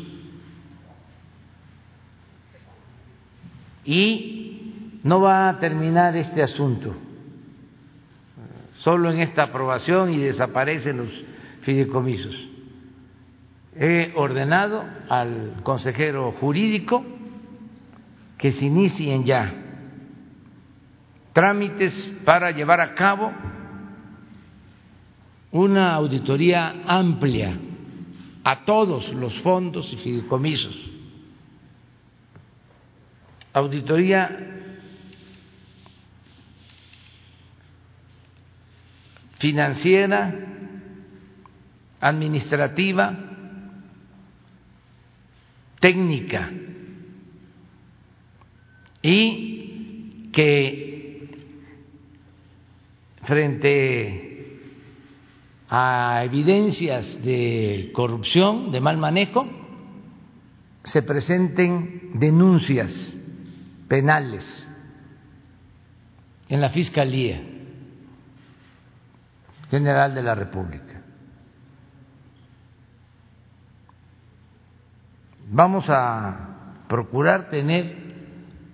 y 3.84 5.00
no 5.04 5.22
va 5.22 5.50
a 5.50 5.60
terminar 5.60 6.16
este 6.16 6.42
asunto 6.42 6.96
solo 8.80 9.12
en 9.12 9.20
esta 9.20 9.44
aprobación 9.44 10.14
y 10.14 10.18
desaparecen 10.18 10.98
los 10.98 11.24
fideicomisos. 11.66 12.36
he 13.78 14.14
ordenado 14.16 14.86
al 15.10 15.62
consejero 15.64 16.32
jurídico 16.34 17.04
que 18.38 18.52
se 18.52 18.66
inicien 18.66 19.26
ya 19.26 19.54
trámites 21.34 21.94
para 22.24 22.52
llevar 22.52 22.80
a 22.80 22.96
cabo 22.96 23.34
una 25.52 25.94
auditoría 25.96 26.84
amplia 26.86 27.58
a 28.46 28.64
todos 28.64 29.12
los 29.14 29.34
fondos 29.42 29.92
y 29.92 29.98
fideicomisos. 29.98 30.92
Auditoría 33.52 34.56
financiera, 39.40 40.55
administrativa, 42.06 43.18
técnica 45.80 46.52
y 49.02 50.30
que 50.32 51.30
frente 53.24 54.60
a 55.68 56.22
evidencias 56.26 57.24
de 57.24 57.90
corrupción, 57.92 58.72
de 58.72 58.82
mal 58.82 58.98
manejo, 58.98 59.48
se 60.84 61.02
presenten 61.02 62.12
denuncias 62.14 63.18
penales 63.88 64.70
en 66.50 66.62
la 66.62 66.70
Fiscalía 66.70 67.42
General 69.72 70.14
de 70.14 70.22
la 70.22 70.36
República. 70.36 71.05
Vamos 75.48 75.86
a 75.90 76.86
procurar 76.88 77.50
tener 77.50 77.96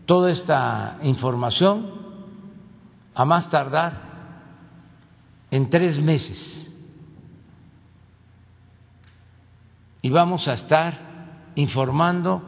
toda 0.05 0.31
esta 0.31 0.99
información 1.01 1.99
a 3.13 3.25
más 3.25 3.49
tardar 3.49 3.93
en 5.51 5.69
tres 5.69 6.01
meses. 6.01 6.71
Y 10.01 10.09
vamos 10.09 10.47
a 10.47 10.53
estar 10.53 11.51
informando 11.55 12.41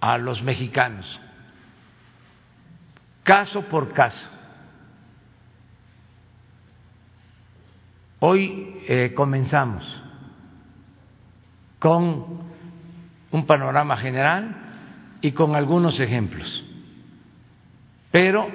a 0.00 0.18
los 0.18 0.42
mexicanos, 0.42 1.20
caso 3.22 3.62
por 3.62 3.92
caso. 3.92 4.28
Hoy 8.20 8.82
eh, 8.88 9.12
comenzamos 9.14 10.02
con 11.78 12.38
un 13.30 13.46
panorama 13.46 13.96
general 13.96 14.56
y 15.20 15.32
con 15.32 15.54
algunos 15.54 16.00
ejemplos, 16.00 16.64
pero 18.10 18.48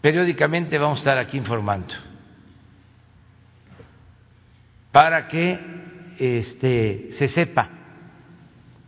periódicamente 0.00 0.78
vamos 0.78 0.98
a 0.98 1.00
estar 1.00 1.18
aquí 1.18 1.36
informando 1.36 1.94
para 4.92 5.28
que 5.28 5.58
este, 6.18 7.12
se 7.18 7.28
sepa 7.28 7.68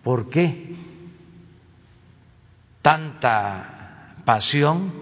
por 0.02 0.30
qué 0.30 0.74
tanta 2.80 4.14
pasión 4.24 4.92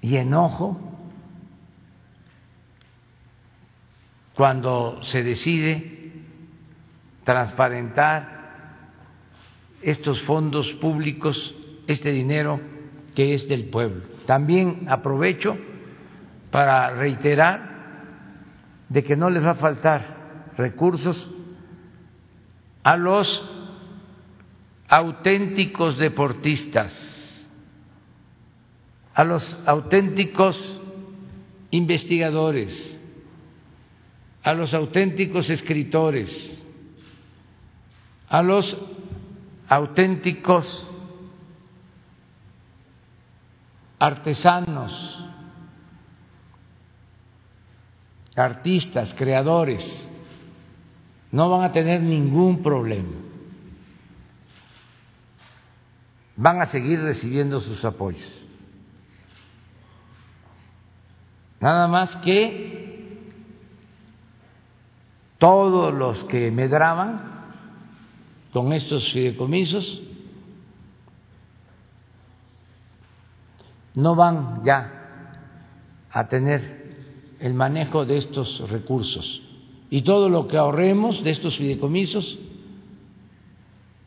y 0.00 0.16
enojo 0.16 0.91
cuando 4.34 5.02
se 5.02 5.22
decide 5.22 6.12
transparentar 7.24 8.42
estos 9.82 10.22
fondos 10.22 10.72
públicos, 10.74 11.54
este 11.86 12.10
dinero 12.10 12.60
que 13.14 13.34
es 13.34 13.48
del 13.48 13.66
pueblo. 13.66 14.02
También 14.26 14.86
aprovecho 14.88 15.56
para 16.50 16.90
reiterar 16.90 17.72
de 18.88 19.02
que 19.02 19.16
no 19.16 19.30
les 19.30 19.44
va 19.44 19.50
a 19.50 19.54
faltar 19.54 20.52
recursos 20.56 21.30
a 22.82 22.96
los 22.96 23.50
auténticos 24.88 25.98
deportistas, 25.98 27.48
a 29.14 29.24
los 29.24 29.58
auténticos 29.66 30.80
investigadores, 31.70 33.00
a 34.42 34.54
los 34.54 34.74
auténticos 34.74 35.50
escritores, 35.50 36.62
a 38.28 38.42
los 38.42 38.76
auténticos 39.68 40.88
artesanos, 43.98 45.28
artistas, 48.34 49.14
creadores, 49.14 50.10
no 51.30 51.48
van 51.50 51.62
a 51.62 51.72
tener 51.72 52.02
ningún 52.02 52.62
problema. 52.62 53.14
Van 56.34 56.60
a 56.60 56.66
seguir 56.66 57.00
recibiendo 57.00 57.60
sus 57.60 57.84
apoyos. 57.84 58.44
Nada 61.60 61.86
más 61.86 62.16
que 62.16 62.81
todos 65.42 65.92
los 65.92 66.22
que 66.26 66.52
medraban 66.52 67.20
con 68.52 68.72
estos 68.72 69.12
fideicomisos 69.12 70.00
no 73.94 74.14
van 74.14 74.62
ya 74.62 75.48
a 76.12 76.28
tener 76.28 77.34
el 77.40 77.54
manejo 77.54 78.04
de 78.04 78.18
estos 78.18 78.70
recursos 78.70 79.42
y 79.90 80.02
todo 80.02 80.28
lo 80.28 80.46
que 80.46 80.58
ahorremos 80.58 81.24
de 81.24 81.32
estos 81.32 81.56
fideicomisos 81.56 82.38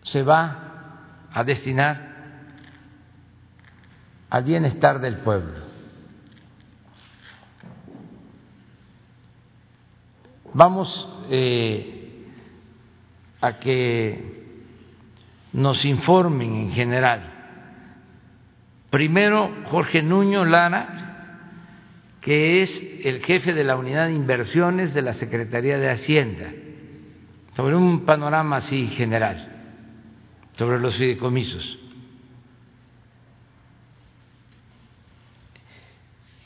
se 0.03 0.23
va 0.23 1.27
a 1.33 1.43
destinar 1.43 2.15
al 4.29 4.43
bienestar 4.45 5.01
del 5.01 5.17
pueblo. 5.17 5.64
Vamos 10.55 11.05
eh, 11.29 12.23
a 13.41 13.59
que 13.59 14.45
nos 15.51 15.83
informen 15.83 16.55
en 16.55 16.71
general. 16.71 17.29
Primero, 18.89 19.53
Jorge 19.65 20.01
Nuño 20.01 20.45
Lara, 20.45 21.49
que 22.21 22.61
es 22.61 22.83
el 23.03 23.21
jefe 23.25 23.51
de 23.51 23.65
la 23.65 23.75
unidad 23.75 24.07
de 24.07 24.13
inversiones 24.13 24.93
de 24.93 25.01
la 25.01 25.13
Secretaría 25.15 25.77
de 25.77 25.89
Hacienda, 25.89 26.49
sobre 27.57 27.75
un 27.75 28.05
panorama 28.05 28.55
así 28.55 28.87
general, 28.87 29.51
sobre 30.57 30.79
los 30.79 30.95
fideicomisos. 30.95 31.79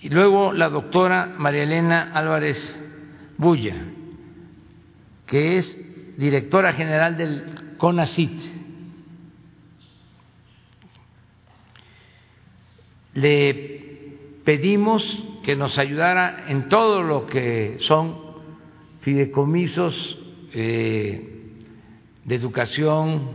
Y 0.01 0.09
luego 0.09 0.51
la 0.51 0.69
doctora 0.69 1.35
María 1.37 1.61
Elena 1.61 2.11
Álvarez 2.11 2.87
Bulla, 3.39 3.75
que 5.29 5.57
es 5.57 6.17
directora 6.17 6.73
general 6.73 7.15
del 7.15 7.77
CONACIT. 7.77 8.41
Le 13.13 14.13
pedimos 14.43 15.03
que 15.43 15.55
nos 15.55 15.77
ayudara 15.77 16.45
en 16.47 16.67
todo 16.67 17.03
lo 17.03 17.27
que 17.27 17.75
son 17.79 18.17
fideicomisos 19.01 20.19
eh, 20.53 21.53
de 22.25 22.35
educación, 22.35 23.29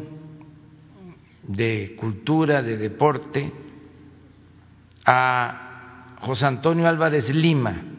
de 1.45 1.95
cultura, 1.97 2.63
de 2.63 2.77
deporte, 2.77 3.53
a 5.07 6.17
José 6.21 6.47
Antonio 6.47 6.89
Álvarez 6.89 7.29
Lima, 7.29 7.94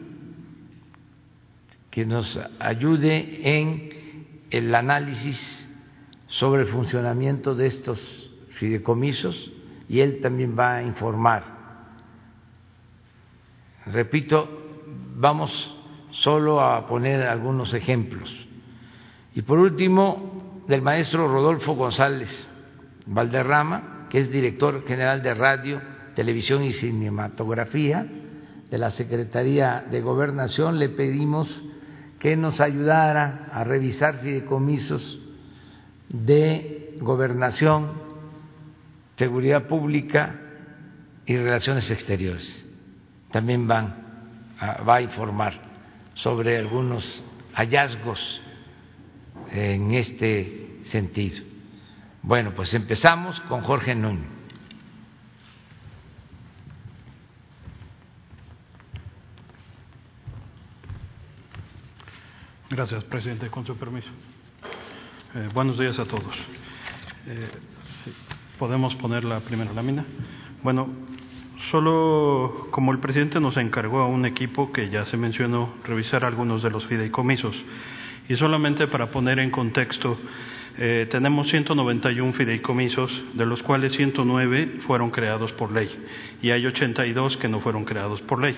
que 1.96 2.04
nos 2.04 2.38
ayude 2.58 3.40
en 3.58 3.88
el 4.50 4.74
análisis 4.74 5.66
sobre 6.26 6.64
el 6.64 6.68
funcionamiento 6.68 7.54
de 7.54 7.68
estos 7.68 8.30
fideicomisos 8.50 9.50
y 9.88 10.00
él 10.00 10.20
también 10.20 10.54
va 10.58 10.74
a 10.74 10.82
informar. 10.82 11.42
Repito, 13.86 14.46
vamos 15.16 15.74
solo 16.10 16.60
a 16.60 16.86
poner 16.86 17.22
algunos 17.22 17.72
ejemplos. 17.72 18.30
Y 19.34 19.40
por 19.40 19.58
último, 19.58 20.64
del 20.68 20.82
maestro 20.82 21.26
Rodolfo 21.28 21.76
González 21.76 22.46
Valderrama, 23.06 24.06
que 24.10 24.18
es 24.18 24.30
director 24.30 24.84
general 24.86 25.22
de 25.22 25.32
Radio, 25.32 25.80
Televisión 26.14 26.62
y 26.62 26.72
Cinematografía 26.72 28.06
de 28.70 28.76
la 28.76 28.90
Secretaría 28.90 29.86
de 29.90 30.02
Gobernación, 30.02 30.78
le 30.78 30.90
pedimos 30.90 31.62
que 32.26 32.36
nos 32.36 32.60
ayudara 32.60 33.50
a 33.52 33.62
revisar 33.62 34.18
fideicomisos 34.18 35.20
de 36.08 36.96
gobernación, 36.98 37.92
seguridad 39.16 39.68
pública 39.68 40.34
y 41.24 41.36
relaciones 41.36 41.88
exteriores. 41.88 42.68
También 43.30 43.68
van 43.68 43.94
va 44.60 44.96
a 44.96 45.02
informar 45.02 45.52
sobre 46.14 46.58
algunos 46.58 47.04
hallazgos 47.54 48.42
en 49.52 49.92
este 49.92 50.80
sentido. 50.82 51.44
Bueno, 52.22 52.54
pues 52.56 52.74
empezamos 52.74 53.38
con 53.42 53.60
Jorge 53.60 53.94
Núñez. 53.94 54.35
Gracias, 62.68 63.04
presidente. 63.04 63.48
Con 63.48 63.64
su 63.64 63.76
permiso. 63.76 64.08
Eh, 65.36 65.48
buenos 65.54 65.78
días 65.78 65.96
a 66.00 66.04
todos. 66.04 66.34
Eh, 67.28 67.48
¿Podemos 68.58 68.92
poner 68.96 69.22
la 69.22 69.38
primera 69.38 69.72
lámina? 69.72 70.04
Bueno, 70.64 70.88
solo 71.70 72.66
como 72.72 72.90
el 72.90 72.98
presidente 72.98 73.38
nos 73.38 73.56
encargó 73.56 74.00
a 74.00 74.08
un 74.08 74.26
equipo 74.26 74.72
que 74.72 74.90
ya 74.90 75.04
se 75.04 75.16
mencionó 75.16 75.74
revisar 75.84 76.24
algunos 76.24 76.60
de 76.64 76.70
los 76.70 76.84
fideicomisos 76.86 77.54
y 78.28 78.34
solamente 78.34 78.88
para 78.88 79.12
poner 79.12 79.38
en 79.38 79.52
contexto, 79.52 80.18
eh, 80.76 81.06
tenemos 81.08 81.48
191 81.48 82.32
fideicomisos, 82.32 83.12
de 83.34 83.46
los 83.46 83.62
cuales 83.62 83.92
109 83.92 84.80
fueron 84.88 85.12
creados 85.12 85.52
por 85.52 85.70
ley 85.70 85.88
y 86.42 86.50
hay 86.50 86.66
82 86.66 87.36
que 87.36 87.48
no 87.48 87.60
fueron 87.60 87.84
creados 87.84 88.20
por 88.22 88.42
ley. 88.42 88.56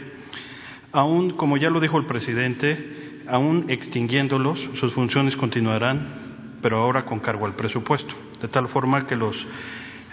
Aún, 0.92 1.32
como 1.32 1.58
ya 1.58 1.68
lo 1.68 1.80
dijo 1.80 1.98
el 1.98 2.06
presidente, 2.06 2.97
aún 3.28 3.66
extinguiéndolos, 3.68 4.58
sus 4.80 4.92
funciones 4.94 5.36
continuarán, 5.36 6.58
pero 6.62 6.78
ahora 6.78 7.04
con 7.04 7.20
cargo 7.20 7.46
al 7.46 7.54
presupuesto, 7.54 8.14
de 8.40 8.48
tal 8.48 8.68
forma 8.68 9.06
que 9.06 9.16
los 9.16 9.36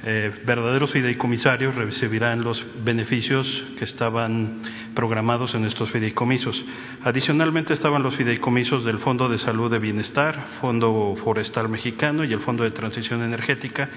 eh, 0.04 0.32
verdaderos 0.46 0.92
fideicomisarios 0.92 1.74
recibirán 1.74 2.44
los 2.44 2.64
beneficios 2.84 3.48
que 3.80 3.86
estaban 3.86 4.62
programados 4.94 5.56
en 5.56 5.66
estos 5.66 5.90
fideicomisos. 5.92 6.64
Adicionalmente 7.04 7.74
estaban 7.74 8.04
los 8.04 8.16
fideicomisos 8.16 8.86
del 8.86 9.00
Fondo 9.00 9.30
de 9.30 9.40
Salud 9.40 9.72
de 9.72 9.80
Bienestar, 9.80 10.48
Fondo 10.62 11.16
Forestal 11.24 11.70
Mexicano 11.70 12.24
y 12.24 12.34
el 12.34 12.42
Fondo 12.42 12.64
de 12.64 12.72
Transición 12.72 13.24
Energética 13.24 13.90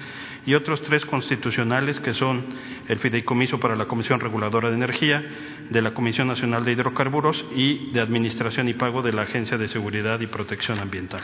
y 0.45 0.55
otros 0.55 0.81
tres 0.83 1.05
constitucionales 1.05 1.99
que 1.99 2.13
son 2.13 2.45
el 2.87 2.99
fideicomiso 2.99 3.59
para 3.59 3.75
la 3.75 3.85
Comisión 3.85 4.19
Reguladora 4.19 4.69
de 4.69 4.75
Energía, 4.75 5.23
de 5.69 5.81
la 5.81 5.93
Comisión 5.93 6.27
Nacional 6.27 6.65
de 6.65 6.71
Hidrocarburos 6.71 7.45
y 7.55 7.91
de 7.91 8.01
Administración 8.01 8.67
y 8.67 8.73
Pago 8.73 9.01
de 9.01 9.13
la 9.13 9.23
Agencia 9.23 9.57
de 9.57 9.67
Seguridad 9.67 10.19
y 10.21 10.27
Protección 10.27 10.79
Ambiental. 10.79 11.21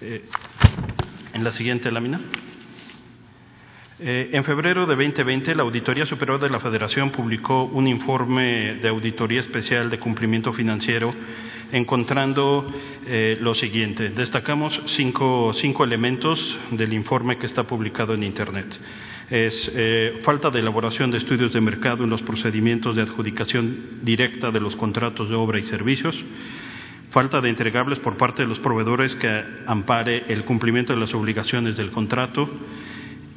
Eh, 0.00 0.24
en 1.32 1.44
la 1.44 1.52
siguiente 1.52 1.90
lámina. 1.90 2.20
Eh, 4.04 4.30
en 4.32 4.42
febrero 4.42 4.84
de 4.84 4.96
2020, 4.96 5.54
la 5.54 5.62
Auditoría 5.62 6.04
Superior 6.06 6.40
de 6.40 6.50
la 6.50 6.58
Federación 6.58 7.12
publicó 7.12 7.66
un 7.66 7.86
informe 7.86 8.74
de 8.82 8.88
auditoría 8.88 9.38
especial 9.38 9.90
de 9.90 10.00
cumplimiento 10.00 10.52
financiero, 10.52 11.14
encontrando 11.70 12.66
eh, 13.06 13.38
lo 13.40 13.54
siguiente. 13.54 14.08
Destacamos 14.08 14.82
cinco, 14.86 15.52
cinco, 15.52 15.84
elementos 15.84 16.58
del 16.72 16.92
informe 16.94 17.38
que 17.38 17.46
está 17.46 17.62
publicado 17.62 18.14
en 18.14 18.24
Internet. 18.24 18.76
Es 19.30 19.70
eh, 19.72 20.18
falta 20.24 20.50
de 20.50 20.58
elaboración 20.58 21.12
de 21.12 21.18
estudios 21.18 21.52
de 21.52 21.60
mercado 21.60 22.02
en 22.02 22.10
los 22.10 22.22
procedimientos 22.22 22.96
de 22.96 23.02
adjudicación 23.02 24.00
directa 24.02 24.50
de 24.50 24.58
los 24.58 24.74
contratos 24.74 25.28
de 25.28 25.36
obra 25.36 25.60
y 25.60 25.62
servicios, 25.62 26.16
falta 27.12 27.40
de 27.40 27.50
entregables 27.50 28.00
por 28.00 28.16
parte 28.16 28.42
de 28.42 28.48
los 28.48 28.58
proveedores 28.58 29.14
que 29.14 29.44
ampare 29.68 30.24
el 30.26 30.44
cumplimiento 30.44 30.92
de 30.92 30.98
las 30.98 31.14
obligaciones 31.14 31.76
del 31.76 31.92
contrato, 31.92 32.50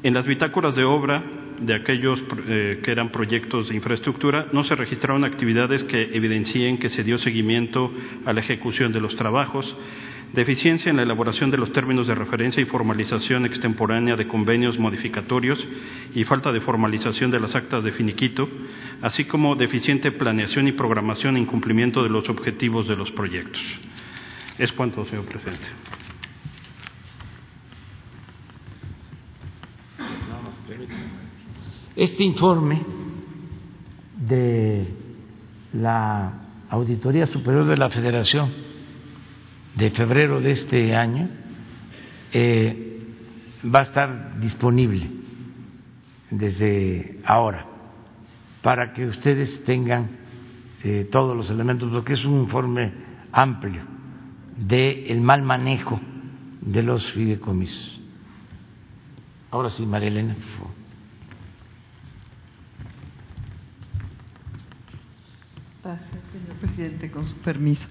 en 0.06 0.14
las 0.14 0.28
bitácoras 0.28 0.76
de 0.76 0.84
obra 0.84 1.24
de 1.60 1.74
aquellos 1.74 2.22
eh, 2.48 2.80
que 2.84 2.92
eran 2.92 3.10
proyectos 3.10 3.70
de 3.70 3.76
infraestructura 3.76 4.46
no 4.52 4.64
se 4.64 4.76
registraron 4.76 5.24
actividades 5.24 5.82
que 5.82 6.16
evidencien 6.16 6.78
que 6.78 6.90
se 6.90 7.04
dio 7.04 7.18
seguimiento 7.18 7.92
a 8.24 8.32
la 8.32 8.42
ejecución 8.42 8.92
de 8.92 9.02
los 9.02 9.16
trabajos, 9.16 9.76
deficiencia 10.32 10.92
en 10.92 10.98
la 10.98 11.02
elaboración 11.02 11.50
de 11.50 11.58
los 11.58 11.74
términos 11.74 12.06
de 12.06 12.14
referencia 12.14 12.62
y 12.62 12.66
formalización 12.66 13.48
extemporánea 13.48 14.16
de 14.16 14.28
convenios 14.28 14.78
modificatorios 14.78 15.58
y 16.14 16.24
falta 16.24 16.52
de 16.52 16.62
formalización 16.62 17.32
de 17.32 17.40
las 17.40 17.56
actas 17.56 17.84
de 17.84 17.92
finiquito, 17.92 18.48
así 19.02 19.26
como 19.26 19.56
deficiente 19.56 20.12
planeación 20.12 20.68
y 20.68 20.74
programación 20.74 21.36
e 21.36 21.40
incumplimiento 21.40 22.04
de 22.04 22.10
los 22.10 22.30
objetivos 22.30 22.88
de 22.88 22.96
los 22.96 23.12
proyectos. 23.12 23.64
Es 24.60 24.72
cuanto, 24.72 25.04
señor 25.06 25.26
presidente. 25.26 25.66
Este 31.96 32.24
informe 32.24 32.82
de 34.28 34.86
la 35.74 36.34
Auditoría 36.70 37.26
Superior 37.26 37.66
de 37.66 37.78
la 37.78 37.90
Federación 37.90 38.52
de 39.76 39.92
febrero 39.92 40.42
de 40.42 40.52
este 40.52 40.94
año 40.96 41.30
eh, 42.34 43.02
va 43.74 43.80
a 43.80 43.84
estar 43.84 44.40
disponible 44.40 45.10
desde 46.32 47.22
ahora 47.24 47.66
para 48.62 48.92
que 48.94 49.06
ustedes 49.06 49.64
tengan 49.64 50.10
eh, 50.84 51.08
todos 51.10 51.36
los 51.36 51.50
elementos, 51.50 51.90
porque 51.92 52.14
es 52.14 52.26
un 52.26 52.42
informe 52.42 52.92
amplio 53.32 53.84
del 54.58 55.06
el 55.08 55.22
mal 55.22 55.44
manejo 55.44 56.00
de 56.62 56.84
los 56.84 57.10
fideicomisos. 57.12 58.02
Ahora 59.52 59.70
sí, 59.70 59.86
María 59.86 60.10
Elena, 60.10 60.34
por 60.34 60.44
favor. 60.44 60.86
Gracias, 65.86 66.10
señor 66.32 66.44
presidente, 66.56 67.12
con 67.12 67.26
su 67.26 67.36
permiso. 67.38 67.88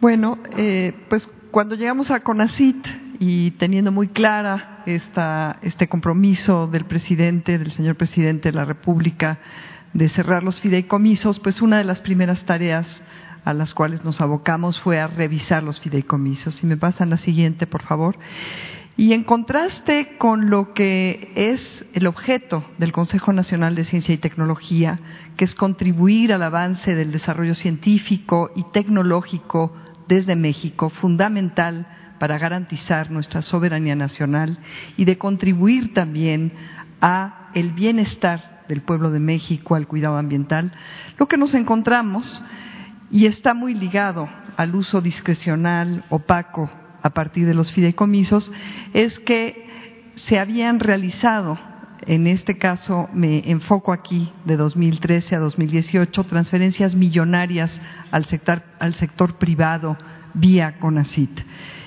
Bueno, 0.00 0.38
eh, 0.56 0.94
pues 1.08 1.28
cuando 1.50 1.74
llegamos 1.74 2.10
a 2.10 2.20
CONACIT 2.20 2.86
y 3.18 3.50
teniendo 3.52 3.92
muy 3.92 4.08
clara 4.08 4.82
esta, 4.86 5.58
este 5.62 5.88
compromiso 5.88 6.66
del 6.66 6.86
presidente, 6.86 7.58
del 7.58 7.72
señor 7.72 7.96
presidente 7.96 8.50
de 8.50 8.56
la 8.56 8.64
República, 8.64 9.38
de 9.92 10.08
cerrar 10.08 10.42
los 10.42 10.60
fideicomisos, 10.60 11.40
pues 11.40 11.60
una 11.60 11.78
de 11.78 11.84
las 11.84 12.00
primeras 12.00 12.44
tareas 12.44 13.02
a 13.44 13.52
las 13.52 13.74
cuales 13.74 14.04
nos 14.04 14.20
abocamos 14.20 14.80
fue 14.80 15.00
a 15.00 15.06
revisar 15.06 15.62
los 15.62 15.80
fideicomisos. 15.80 16.54
Si 16.54 16.66
me 16.66 16.76
pasan 16.76 17.10
la 17.10 17.16
siguiente, 17.16 17.66
por 17.66 17.82
favor. 17.82 18.16
Y 18.96 19.12
en 19.14 19.24
contraste 19.24 20.16
con 20.18 20.50
lo 20.50 20.74
que 20.74 21.32
es 21.34 21.86
el 21.94 22.06
objeto 22.06 22.64
del 22.78 22.92
Consejo 22.92 23.32
Nacional 23.32 23.74
de 23.74 23.84
Ciencia 23.84 24.14
y 24.14 24.18
Tecnología, 24.18 24.98
que 25.36 25.44
es 25.44 25.54
contribuir 25.54 26.32
al 26.32 26.42
avance 26.42 26.94
del 26.94 27.12
desarrollo 27.12 27.54
científico 27.54 28.50
y 28.54 28.64
tecnológico 28.72 29.74
desde 30.06 30.36
México, 30.36 30.90
fundamental 30.90 31.86
para 32.18 32.36
garantizar 32.36 33.10
nuestra 33.10 33.40
soberanía 33.40 33.96
nacional 33.96 34.58
y 34.98 35.06
de 35.06 35.16
contribuir 35.16 35.94
también 35.94 36.52
a 37.00 37.48
el 37.54 37.72
bienestar 37.72 38.64
del 38.68 38.82
pueblo 38.82 39.10
de 39.10 39.20
México, 39.20 39.74
al 39.74 39.88
cuidado 39.88 40.18
ambiental, 40.18 40.72
lo 41.16 41.26
que 41.26 41.38
nos 41.38 41.54
encontramos 41.54 42.44
y 43.10 43.26
está 43.26 43.54
muy 43.54 43.74
ligado 43.74 44.28
al 44.56 44.74
uso 44.74 45.00
discrecional, 45.00 46.04
opaco 46.10 46.70
a 47.02 47.10
partir 47.10 47.46
de 47.46 47.54
los 47.54 47.72
fideicomisos 47.72 48.52
es 48.92 49.18
que 49.20 49.66
se 50.14 50.38
habían 50.38 50.80
realizado, 50.80 51.58
en 52.06 52.26
este 52.26 52.58
caso 52.58 53.08
me 53.12 53.50
enfoco 53.50 53.92
aquí 53.92 54.32
de 54.44 54.56
2013 54.56 55.36
a 55.36 55.38
2018, 55.38 56.24
transferencias 56.24 56.94
millonarias 56.94 57.80
al 58.10 58.24
sector, 58.26 58.62
al 58.78 58.94
sector 58.94 59.38
privado 59.38 59.96
vía 60.34 60.78
CONACIT. 60.78 61.40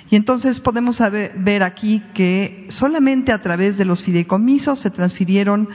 Y 0.10 0.16
entonces 0.16 0.60
podemos 0.60 1.02
ver 1.38 1.64
aquí 1.64 2.04
que 2.14 2.66
solamente 2.70 3.32
a 3.32 3.42
través 3.42 3.78
de 3.78 3.86
los 3.86 4.04
fideicomisos 4.04 4.80
se 4.80 4.92
transfirieron 4.92 5.70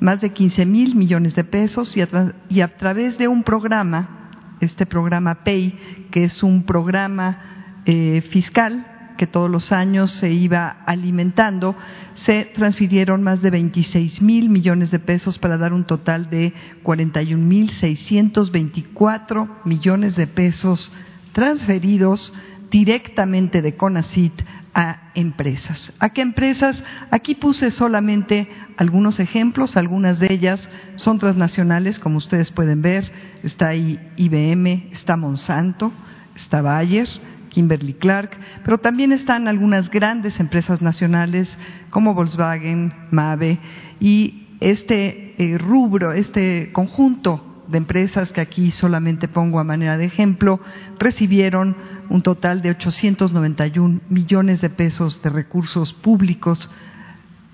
más 0.00 0.20
de 0.20 0.30
15 0.30 0.66
mil 0.66 0.94
millones 0.94 1.34
de 1.34 1.44
pesos 1.44 1.96
y 1.96 2.02
a, 2.02 2.08
y 2.48 2.60
a 2.60 2.76
través 2.76 3.18
de 3.18 3.28
un 3.28 3.42
programa, 3.42 4.30
este 4.60 4.86
programa 4.86 5.44
PEI, 5.44 6.08
que 6.10 6.24
es 6.24 6.42
un 6.42 6.64
programa 6.64 7.61
eh, 7.84 8.22
fiscal 8.30 8.86
que 9.16 9.26
todos 9.26 9.50
los 9.50 9.72
años 9.72 10.10
se 10.10 10.32
iba 10.32 10.82
alimentando, 10.86 11.76
se 12.14 12.46
transfirieron 12.54 13.22
más 13.22 13.40
de 13.42 13.50
26 13.50 14.22
mil 14.22 14.48
millones 14.48 14.90
de 14.90 14.98
pesos 14.98 15.38
para 15.38 15.58
dar 15.58 15.72
un 15.72 15.84
total 15.84 16.28
de 16.30 16.52
41 16.82 17.44
mil 17.44 17.70
624 17.70 19.60
millones 19.64 20.16
de 20.16 20.26
pesos 20.26 20.92
transferidos 21.32 22.32
directamente 22.70 23.62
de 23.62 23.76
CONACIT 23.76 24.42
a 24.74 25.10
empresas. 25.14 25.92
¿A 25.98 26.10
qué 26.10 26.22
empresas? 26.22 26.82
Aquí 27.10 27.34
puse 27.34 27.70
solamente 27.70 28.48
algunos 28.76 29.20
ejemplos, 29.20 29.76
algunas 29.76 30.18
de 30.18 30.32
ellas 30.32 30.68
son 30.96 31.18
transnacionales, 31.18 31.98
como 31.98 32.16
ustedes 32.16 32.50
pueden 32.50 32.80
ver, 32.80 33.12
está 33.42 33.68
ahí 33.68 34.00
IBM, 34.16 34.88
está 34.92 35.16
Monsanto, 35.16 35.92
está 36.34 36.62
Bayer, 36.62 37.08
Kimberly 37.52 37.92
Clark, 37.94 38.30
pero 38.64 38.78
también 38.78 39.12
están 39.12 39.46
algunas 39.46 39.90
grandes 39.90 40.40
empresas 40.40 40.80
nacionales 40.80 41.56
como 41.90 42.14
Volkswagen, 42.14 42.92
Mave 43.10 43.58
y 44.00 44.46
este 44.60 45.34
eh, 45.38 45.58
rubro, 45.58 46.12
este 46.12 46.72
conjunto 46.72 47.64
de 47.68 47.78
empresas 47.78 48.32
que 48.32 48.40
aquí 48.40 48.70
solamente 48.70 49.28
pongo 49.28 49.60
a 49.60 49.64
manera 49.64 49.96
de 49.96 50.06
ejemplo, 50.06 50.60
recibieron 50.98 51.76
un 52.08 52.22
total 52.22 52.62
de 52.62 52.70
891 52.70 54.00
millones 54.08 54.60
de 54.60 54.70
pesos 54.70 55.22
de 55.22 55.30
recursos 55.30 55.92
públicos 55.92 56.70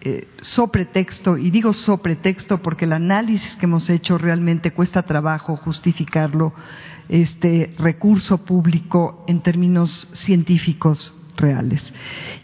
eh, 0.01 0.29
sobre 0.41 0.89
y 1.39 1.51
digo 1.51 1.73
sobre 1.73 2.15
texto 2.15 2.63
porque 2.63 2.85
el 2.85 2.93
análisis 2.93 3.57
que 3.57 3.67
hemos 3.67 3.91
hecho 3.91 4.17
realmente 4.17 4.71
cuesta 4.71 5.03
trabajo 5.03 5.57
justificarlo, 5.57 6.55
este 7.09 7.75
recurso 7.79 8.45
público 8.45 9.25
en 9.27 9.43
términos 9.43 10.09
científicos 10.13 11.13
reales. 11.37 11.93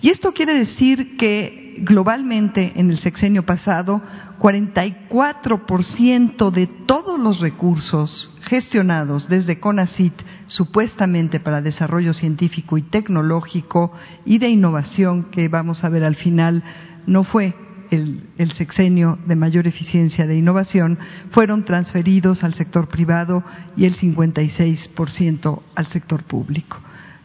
Y 0.00 0.10
esto 0.10 0.32
quiere 0.32 0.54
decir 0.54 1.16
que 1.16 1.76
globalmente 1.78 2.72
en 2.76 2.90
el 2.90 2.98
sexenio 2.98 3.44
pasado, 3.44 4.02
44% 4.38 6.50
de 6.50 6.66
todos 6.66 7.18
los 7.18 7.40
recursos 7.40 8.32
gestionados 8.42 9.28
desde 9.28 9.58
CONACIT 9.60 10.12
supuestamente 10.46 11.40
para 11.40 11.62
desarrollo 11.62 12.12
científico 12.12 12.76
y 12.78 12.82
tecnológico 12.82 13.92
y 14.24 14.38
de 14.38 14.48
innovación 14.48 15.30
que 15.30 15.48
vamos 15.48 15.82
a 15.84 15.88
ver 15.88 16.04
al 16.04 16.14
final 16.16 16.62
no 17.06 17.24
fue 17.24 17.54
el, 17.90 18.52
sexenio 18.54 19.18
de 19.26 19.36
mayor 19.36 19.66
eficiencia 19.66 20.26
de 20.26 20.36
innovación, 20.36 20.98
fueron 21.30 21.64
transferidos 21.64 22.44
al 22.44 22.54
sector 22.54 22.88
privado 22.88 23.44
y 23.76 23.84
el 23.84 23.96
56% 23.96 25.62
al 25.74 25.86
sector 25.86 26.24
público. 26.24 26.78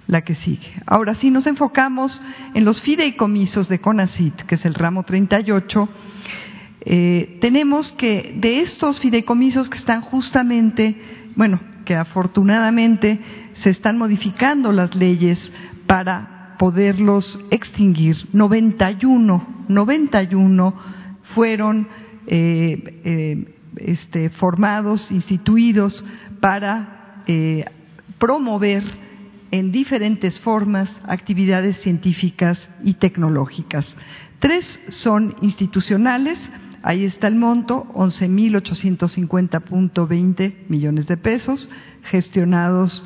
La 0.08 0.22
que 0.22 0.34
sigue. 0.34 0.82
Ahora, 0.88 1.14
si 1.14 1.30
nos 1.30 1.46
enfocamos 1.46 2.20
en 2.56 2.66
los 2.66 2.82
fideicomisos 2.82 3.70
de 3.70 3.80
CONACIT, 3.80 4.42
que 4.42 4.56
es 4.56 4.66
el 4.66 4.74
ramo 4.74 5.04
38, 5.04 5.88
eh, 6.82 7.38
tenemos 7.42 7.92
que 7.92 8.34
de 8.36 8.62
estos 8.62 9.00
fideicomisos 9.00 9.70
que 9.70 9.78
están 9.78 10.02
justamente, 10.02 11.00
bueno, 11.36 11.60
que 11.86 11.96
afortunadamente 11.96 13.20
se 13.54 13.70
están 13.70 14.00
modificando 14.00 14.72
las 14.72 14.96
leyes 14.96 15.52
para 15.86 16.39
poderlos 16.60 17.40
extinguir. 17.49 18.15
91, 18.34 19.65
91 19.69 20.73
fueron 21.34 21.88
eh, 22.27 23.02
eh, 23.06 23.56
este, 23.77 24.30
formados, 24.30 25.10
instituidos 25.10 26.03
para 26.41 27.23
eh, 27.27 27.64
promover 28.18 28.84
en 29.52 29.72
diferentes 29.72 30.38
formas 30.41 31.02
actividades 31.06 31.77
científicas 31.77 32.68
y 32.84 32.95
tecnológicas. 32.95 33.95
Tres 34.40 34.81
son 34.90 35.38
institucionales, 35.41 36.52
ahí 36.84 37.06
está 37.06 37.30
el 37.30 37.36
monto, 37.36 37.86
11.850.20 37.94 40.68
millones 40.68 41.07
de 41.07 41.15
pesos, 41.15 41.69
gestionados 42.03 43.06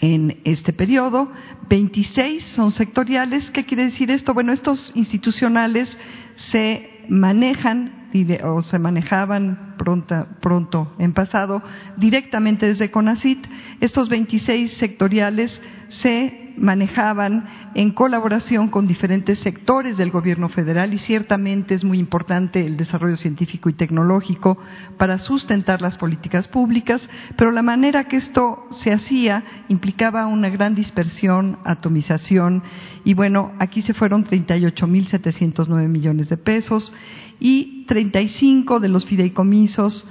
en 0.00 0.40
este 0.44 0.72
periodo. 0.72 1.30
26 1.68 2.44
son 2.44 2.70
sectoriales. 2.70 3.50
¿Qué 3.50 3.64
quiere 3.64 3.84
decir 3.84 4.10
esto? 4.10 4.34
Bueno, 4.34 4.52
estos 4.52 4.92
institucionales 4.94 5.96
se 6.36 6.90
manejan 7.08 8.04
o 8.44 8.62
se 8.62 8.78
manejaban 8.78 9.74
pronto 9.76 10.94
en 10.98 11.12
pasado 11.12 11.62
directamente 11.96 12.66
desde 12.66 12.90
CONACIT. 12.90 13.46
Estos 13.80 14.08
26 14.08 14.72
sectoriales 14.74 15.60
se 15.88 16.43
manejaban 16.56 17.46
en 17.74 17.90
colaboración 17.90 18.68
con 18.68 18.86
diferentes 18.86 19.38
sectores 19.40 19.96
del 19.96 20.10
gobierno 20.10 20.48
federal 20.48 20.94
y 20.94 20.98
ciertamente 20.98 21.74
es 21.74 21.84
muy 21.84 21.98
importante 21.98 22.64
el 22.66 22.76
desarrollo 22.76 23.16
científico 23.16 23.68
y 23.68 23.72
tecnológico 23.72 24.58
para 24.96 25.18
sustentar 25.18 25.82
las 25.82 25.96
políticas 25.96 26.48
públicas, 26.48 27.08
pero 27.36 27.50
la 27.50 27.62
manera 27.62 28.08
que 28.08 28.16
esto 28.16 28.66
se 28.70 28.92
hacía 28.92 29.44
implicaba 29.68 30.26
una 30.26 30.48
gran 30.48 30.74
dispersión, 30.74 31.58
atomización 31.64 32.62
y 33.04 33.14
bueno, 33.14 33.52
aquí 33.58 33.82
se 33.82 33.94
fueron 33.94 34.24
38.709 34.24 35.88
millones 35.88 36.28
de 36.28 36.36
pesos 36.36 36.92
y 37.40 37.84
35 37.86 38.80
de 38.80 38.88
los 38.88 39.04
fideicomisos 39.04 40.08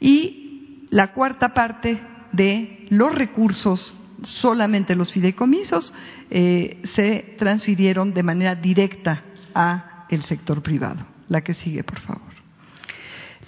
Y 0.00 0.86
la 0.90 1.12
cuarta 1.12 1.54
parte 1.54 2.00
de 2.32 2.86
los 2.90 3.14
recursos 3.14 3.96
solamente 4.24 4.96
los 4.96 5.12
fideicomisos 5.12 5.94
eh, 6.30 6.80
se 6.84 7.36
transfirieron 7.38 8.12
de 8.12 8.22
manera 8.22 8.54
directa 8.54 9.22
a 9.54 10.06
el 10.08 10.22
sector 10.24 10.62
privado. 10.62 11.06
La 11.28 11.42
que 11.42 11.54
sigue, 11.54 11.84
por 11.84 11.98
favor. 12.00 12.38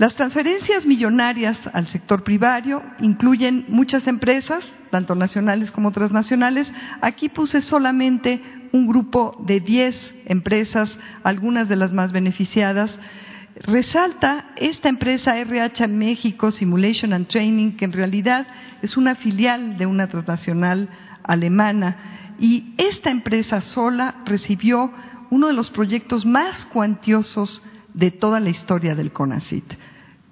Las 0.00 0.14
transferencias 0.14 0.86
millonarias 0.86 1.58
al 1.74 1.86
sector 1.88 2.24
privado 2.24 2.82
incluyen 3.00 3.66
muchas 3.68 4.06
empresas, 4.06 4.74
tanto 4.90 5.14
nacionales 5.14 5.70
como 5.72 5.92
transnacionales. 5.92 6.72
Aquí 7.02 7.28
puse 7.28 7.60
solamente 7.60 8.40
un 8.72 8.86
grupo 8.86 9.36
de 9.46 9.60
10 9.60 10.14
empresas, 10.24 10.96
algunas 11.22 11.68
de 11.68 11.76
las 11.76 11.92
más 11.92 12.12
beneficiadas. 12.12 12.98
Resalta 13.56 14.52
esta 14.56 14.88
empresa 14.88 15.36
RH 15.36 15.86
México 15.88 16.50
Simulation 16.50 17.12
and 17.12 17.26
Training, 17.26 17.72
que 17.72 17.84
en 17.84 17.92
realidad 17.92 18.46
es 18.80 18.96
una 18.96 19.16
filial 19.16 19.76
de 19.76 19.84
una 19.84 20.08
transnacional 20.08 20.88
alemana. 21.24 22.19
Y 22.40 22.74
esta 22.78 23.10
empresa 23.10 23.60
sola 23.60 24.22
recibió 24.24 24.90
uno 25.30 25.46
de 25.46 25.52
los 25.52 25.70
proyectos 25.70 26.26
más 26.26 26.66
cuantiosos 26.66 27.64
de 27.94 28.10
toda 28.10 28.40
la 28.40 28.50
historia 28.50 28.96
del 28.96 29.12
CONACIT, 29.12 29.74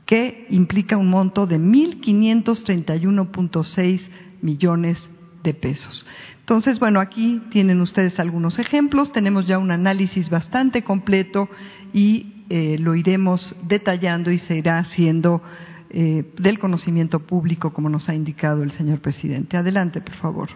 que 0.06 0.48
implica 0.50 0.96
un 0.96 1.10
monto 1.10 1.46
de 1.46 1.60
1.531.6 1.60 4.08
millones 4.40 5.08
de 5.44 5.54
pesos. 5.54 6.04
Entonces, 6.40 6.80
bueno, 6.80 6.98
aquí 7.00 7.40
tienen 7.50 7.82
ustedes 7.82 8.18
algunos 8.18 8.58
ejemplos, 8.58 9.12
tenemos 9.12 9.46
ya 9.46 9.58
un 9.58 9.70
análisis 9.70 10.30
bastante 10.30 10.82
completo 10.82 11.50
y 11.92 12.44
eh, 12.48 12.78
lo 12.78 12.94
iremos 12.94 13.54
detallando 13.68 14.30
y 14.30 14.38
se 14.38 14.56
irá 14.56 14.78
haciendo 14.78 15.42
eh, 15.90 16.24
del 16.38 16.58
conocimiento 16.58 17.20
público, 17.20 17.74
como 17.74 17.90
nos 17.90 18.08
ha 18.08 18.14
indicado 18.14 18.62
el 18.62 18.70
señor 18.72 19.00
presidente. 19.00 19.58
Adelante, 19.58 20.00
por 20.00 20.14
favor. 20.14 20.48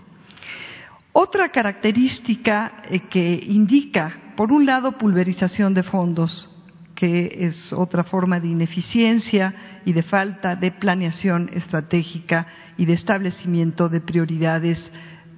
Otra 1.13 1.51
característica 1.51 2.83
eh, 2.89 3.01
que 3.11 3.45
indica, 3.47 4.33
por 4.37 4.51
un 4.51 4.65
lado, 4.65 4.93
pulverización 4.93 5.75
de 5.75 5.83
fondos, 5.83 6.49
que 6.95 7.47
es 7.47 7.73
otra 7.73 8.05
forma 8.05 8.41
de 8.41 8.49
ineficiencia 8.49 9.55
y 9.85 9.93
de 9.93 10.03
falta 10.03 10.57
de 10.57 10.71
planeación 10.71 11.51
estratégica 11.53 12.47
y 12.79 12.87
de 12.87 12.95
establecimiento 12.95 13.91
de 13.91 14.01
prioridades 14.01 14.91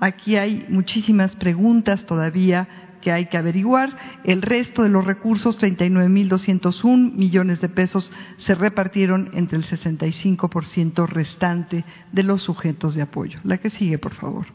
Aquí 0.03 0.35
hay 0.35 0.65
muchísimas 0.67 1.37
preguntas 1.37 2.05
todavía 2.05 2.67
que 2.99 3.13
hay 3.13 3.27
que 3.27 3.37
averiguar. 3.37 4.19
El 4.25 4.41
resto 4.41 4.83
de 4.83 4.89
los 4.89 5.05
recursos, 5.05 5.57
39.201 5.61 7.13
millones 7.13 7.61
de 7.61 7.69
pesos, 7.69 8.11
se 8.39 8.53
repartieron 8.53 9.31
entre 9.31 9.57
el 9.57 9.63
65% 9.63 11.07
restante 11.07 11.85
de 12.11 12.23
los 12.23 12.41
sujetos 12.41 12.95
de 12.95 13.03
apoyo. 13.03 13.39
La 13.45 13.59
que 13.59 13.69
sigue, 13.69 13.97
por 13.97 14.13
favor. 14.13 14.45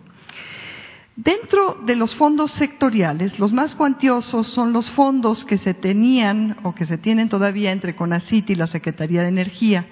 Dentro 1.16 1.78
de 1.82 1.96
los 1.96 2.14
fondos 2.14 2.50
sectoriales, 2.50 3.38
los 3.38 3.50
más 3.50 3.74
cuantiosos 3.74 4.48
son 4.48 4.74
los 4.74 4.90
fondos 4.90 5.46
que 5.46 5.56
se 5.56 5.72
tenían 5.72 6.58
o 6.62 6.74
que 6.74 6.84
se 6.84 6.98
tienen 6.98 7.30
todavía 7.30 7.72
entre 7.72 7.96
CONACIT 7.96 8.50
y 8.50 8.54
la 8.54 8.66
Secretaría 8.66 9.22
de 9.22 9.28
Energía. 9.28 9.86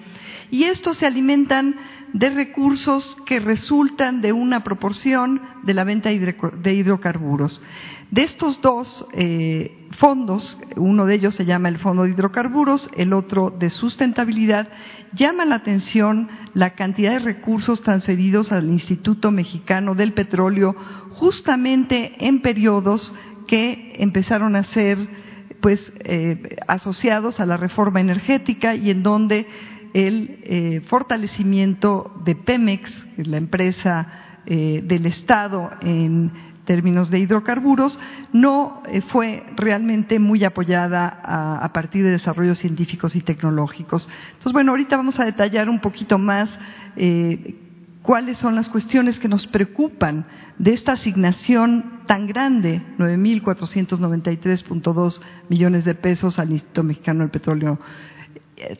Y 0.51 0.65
estos 0.65 0.97
se 0.97 1.05
alimentan 1.05 1.75
de 2.13 2.29
recursos 2.29 3.17
que 3.25 3.39
resultan 3.39 4.21
de 4.21 4.33
una 4.33 4.63
proporción 4.63 5.41
de 5.63 5.73
la 5.73 5.83
venta 5.83 6.09
de 6.09 6.73
hidrocarburos. 6.73 7.61
De 8.09 8.23
estos 8.23 8.61
dos 8.61 9.05
eh, 9.11 9.89
fondos, 9.97 10.57
uno 10.77 11.05
de 11.05 11.15
ellos 11.15 11.35
se 11.35 11.43
llama 11.43 11.67
el 11.67 11.77
Fondo 11.77 12.03
de 12.03 12.11
Hidrocarburos, 12.11 12.89
el 12.95 13.11
otro 13.11 13.49
de 13.49 13.69
Sustentabilidad, 13.69 14.69
llama 15.13 15.43
la 15.43 15.55
atención 15.55 16.29
la 16.53 16.71
cantidad 16.71 17.11
de 17.11 17.19
recursos 17.19 17.81
transferidos 17.81 18.53
al 18.53 18.69
Instituto 18.69 19.31
Mexicano 19.31 19.93
del 19.93 20.13
Petróleo 20.13 20.73
justamente 21.11 22.13
en 22.19 22.41
periodos 22.41 23.13
que 23.45 23.95
empezaron 23.97 24.55
a 24.55 24.63
ser 24.63 24.97
pues 25.59 25.91
eh, 25.99 26.57
asociados 26.67 27.39
a 27.39 27.45
la 27.45 27.57
reforma 27.57 27.99
energética 27.99 28.75
y 28.75 28.89
en 28.89 29.03
donde 29.03 29.47
el 29.93 30.39
eh, 30.43 30.81
fortalecimiento 30.87 32.19
de 32.23 32.35
Pemex, 32.35 33.05
la 33.17 33.37
empresa 33.37 34.07
eh, 34.45 34.81
del 34.83 35.05
Estado 35.05 35.71
en 35.81 36.31
términos 36.65 37.09
de 37.09 37.19
hidrocarburos, 37.19 37.99
no 38.33 38.83
eh, 38.87 39.01
fue 39.01 39.45
realmente 39.55 40.19
muy 40.19 40.43
apoyada 40.43 41.07
a, 41.07 41.71
partir 41.71 42.03
de 42.03 42.11
desarrollos 42.11 42.57
científicos 42.57 43.15
y 43.15 43.21
tecnológicos. 43.21 44.09
Entonces, 44.27 44.53
bueno, 44.53 44.71
ahorita 44.71 44.97
vamos 44.97 45.19
a 45.19 45.25
detallar 45.25 45.69
un 45.69 45.79
poquito 45.79 46.17
más 46.17 46.59
cuáles 48.01 48.37
son 48.37 48.55
las 48.55 48.69
cuestiones 48.69 49.19
que 49.19 49.27
nos 49.27 49.45
preocupan 49.47 50.25
de 50.57 50.73
esta 50.73 50.93
asignación 50.93 52.01
tan 52.07 52.25
grande, 52.25 52.81
9.493.2 52.97 55.21
millones 55.49 55.85
de 55.85 55.93
pesos 55.93 56.39
al 56.39 56.51
Instituto 56.51 56.83
Mexicano 56.83 57.19
del 57.21 57.31
Petróleo 57.31 57.79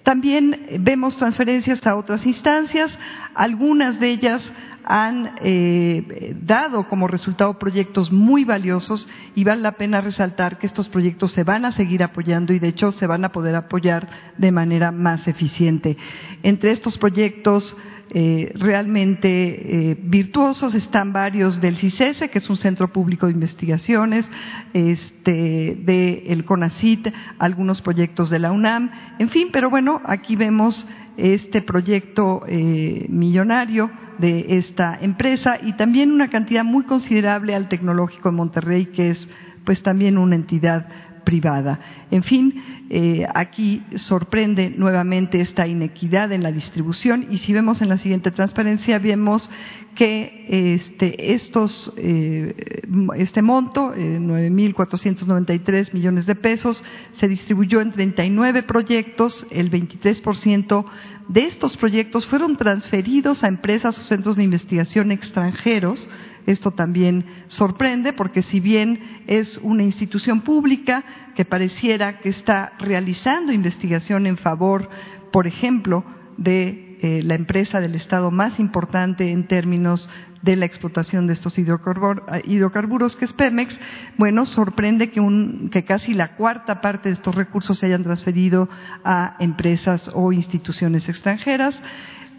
también 0.04 0.68
vemos 0.80 1.18
transferencias 1.18 1.86
a 1.86 1.96
otras 1.96 2.26
instancias, 2.26 2.98
algunas 3.36 4.00
de 4.00 4.10
ellas 4.10 4.52
han 4.90 5.36
eh, 5.42 6.34
dado 6.42 6.88
como 6.88 7.10
resultado 7.10 7.60
proyectos 7.60 8.10
muy 8.10 8.46
valiosos 8.46 9.08
y 9.36 9.44
vale 9.44 9.62
la 9.62 9.74
pena 9.74 10.00
resaltar 10.00 10.60
que 10.60 10.66
estos 10.66 10.88
proyectos 10.88 11.34
se 11.34 11.44
van 11.44 11.66
a 11.66 11.74
seguir 11.74 12.04
apoyando 12.04 12.54
y 12.54 12.60
de 12.60 12.70
hecho 12.70 12.94
se 12.94 13.06
van 13.06 13.26
a 13.26 13.34
poder 13.34 13.56
apoyar 13.56 14.08
de 14.38 14.52
manera 14.54 14.94
más 14.94 15.28
eficiente. 15.28 15.98
Entre 16.42 16.72
estos 16.72 16.98
proyectos 16.98 17.76
eh, 18.12 18.52
realmente 18.56 19.92
eh, 19.92 19.98
virtuosos. 20.02 20.76
Están 20.76 21.14
varios 21.14 21.60
del 21.60 21.78
CICESE, 21.78 22.30
que 22.30 22.40
es 22.40 22.50
un 22.50 22.58
centro 22.58 22.92
público 22.92 23.26
de 23.26 23.34
investigaciones, 23.34 24.30
este, 24.74 25.78
del 25.80 26.24
el 26.28 26.46
CONACIT, 26.46 27.10
algunos 27.40 27.82
proyectos 27.82 28.30
de 28.30 28.40
la 28.40 28.52
UNAM, 28.52 28.92
en 29.20 29.30
fin, 29.30 29.50
pero 29.52 29.70
bueno, 29.70 30.02
aquí 30.06 30.36
vemos 30.36 30.88
este 31.18 31.62
proyecto 31.62 32.44
eh, 32.48 33.08
millonario 33.10 33.90
de 34.20 34.58
esta 34.58 34.98
empresa 35.02 35.58
y 35.62 35.74
también 35.74 36.12
una 36.12 36.30
cantidad 36.30 36.64
muy 36.64 36.84
considerable 36.84 37.56
al 37.56 37.68
Tecnológico 37.68 38.30
de 38.30 38.36
Monterrey, 38.36 38.86
que 38.88 39.10
es 39.10 39.28
pues 39.66 39.84
también 39.84 40.18
una 40.18 40.36
entidad 40.36 40.88
privada. 41.28 41.78
En 42.10 42.24
fin, 42.24 42.64
eh, 42.90 43.28
aquí 43.36 43.84
sorprende 43.96 44.70
nuevamente 44.70 45.42
esta 45.42 45.68
inequidad 45.68 46.32
en 46.32 46.42
la 46.42 46.54
distribución 46.54 47.28
y 47.30 47.40
si 47.40 47.52
vemos 47.52 47.82
en 47.82 47.90
la 47.90 47.98
siguiente 47.98 48.32
transparencia 48.32 48.98
vemos 48.98 49.50
que 49.94 50.46
este, 50.48 51.34
estos, 51.34 51.94
eh, 51.98 52.82
este 53.18 53.42
monto, 53.42 53.94
eh, 53.94 54.20
9.493 54.22 55.94
millones 55.94 56.26
de 56.26 56.36
pesos, 56.36 56.82
se 57.16 57.28
distribuyó 57.28 57.82
en 57.82 57.92
39 57.92 58.64
proyectos, 58.64 59.46
el 59.52 59.70
23% 59.70 60.86
de 61.28 61.44
estos 61.44 61.76
proyectos 61.76 62.26
fueron 62.26 62.56
transferidos 62.56 63.44
a 63.44 63.50
empresas 63.50 64.00
o 64.00 64.04
centros 64.04 64.38
de 64.38 64.44
investigación 64.44 65.12
extranjeros, 65.12 66.08
esto 66.48 66.72
también 66.72 67.26
sorprende 67.48 68.14
porque 68.14 68.42
si 68.42 68.60
bien 68.60 69.00
es 69.28 69.60
una 69.60 69.84
institución 69.84 70.42
pública 70.42 71.04
que 71.36 71.46
pareciera 71.46 72.20
que 72.20 72.30
está 72.30 72.74
realizando 72.80 73.52
investigación 73.52 74.26
en 74.26 74.38
favor, 74.38 74.90
por 75.32 75.46
ejemplo, 75.46 76.04
de 76.38 76.98
eh, 77.02 77.22
la 77.24 77.36
empresa 77.36 77.80
del 77.80 77.94
Estado 77.96 78.32
más 78.32 78.60
importante 78.60 79.32
en 79.32 79.48
términos 79.48 80.10
de 80.42 80.56
la 80.56 80.66
explotación 80.66 81.28
de 81.28 81.34
estos 81.34 81.60
hidrocarburos, 81.60 83.16
que 83.16 83.26
es 83.26 83.34
Pemex, 83.34 83.78
bueno, 84.18 84.46
sorprende 84.46 85.12
que 85.12 85.84
casi 85.84 86.14
la 86.14 86.36
cuarta 86.36 86.80
parte 86.80 87.10
de 87.10 87.14
estos 87.14 87.36
recursos 87.36 87.78
se 87.78 87.88
hayan 87.88 88.04
transferido 88.04 88.70
a 89.04 89.36
empresas 89.40 90.10
o 90.14 90.32
instituciones 90.32 91.10
extranjeras 91.10 91.80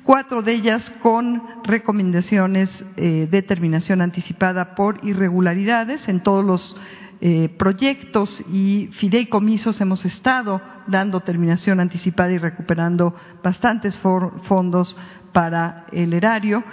cuatro 0.09 0.41
de 0.41 0.55
ellas 0.55 0.91
con 1.03 1.43
recomendaciones 1.65 2.83
eh, 2.97 3.29
de 3.31 3.43
terminación 3.43 4.01
anticipada 4.01 4.75
por 4.75 5.05
irregularidades. 5.05 6.09
En 6.09 6.23
todos 6.23 6.43
los 6.43 6.79
eh, 7.21 7.51
proyectos 7.59 8.43
y 8.51 8.89
fideicomisos 8.93 9.83
hemos 9.83 10.07
estado 10.07 10.63
dando 10.87 11.21
terminación 11.21 11.79
anticipada 11.79 12.33
y 12.33 12.39
recuperando 12.39 13.15
bastantes 13.43 13.99
fondos 13.99 14.97
para 15.35 15.85
el 15.93 16.15
erario. 16.15 16.65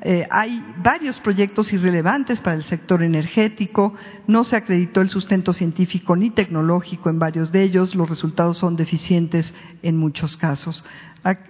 Eh, 0.00 0.26
hay 0.30 0.64
varios 0.82 1.18
proyectos 1.18 1.72
irrelevantes 1.72 2.40
para 2.40 2.56
el 2.56 2.62
sector 2.62 3.02
energético, 3.02 3.94
no 4.28 4.44
se 4.44 4.56
acreditó 4.56 5.00
el 5.00 5.08
sustento 5.08 5.52
científico 5.52 6.14
ni 6.14 6.30
tecnológico 6.30 7.10
en 7.10 7.18
varios 7.18 7.50
de 7.50 7.62
ellos, 7.62 7.96
los 7.96 8.08
resultados 8.08 8.58
son 8.58 8.76
deficientes 8.76 9.52
en 9.82 9.96
muchos 9.96 10.36
casos. 10.36 10.84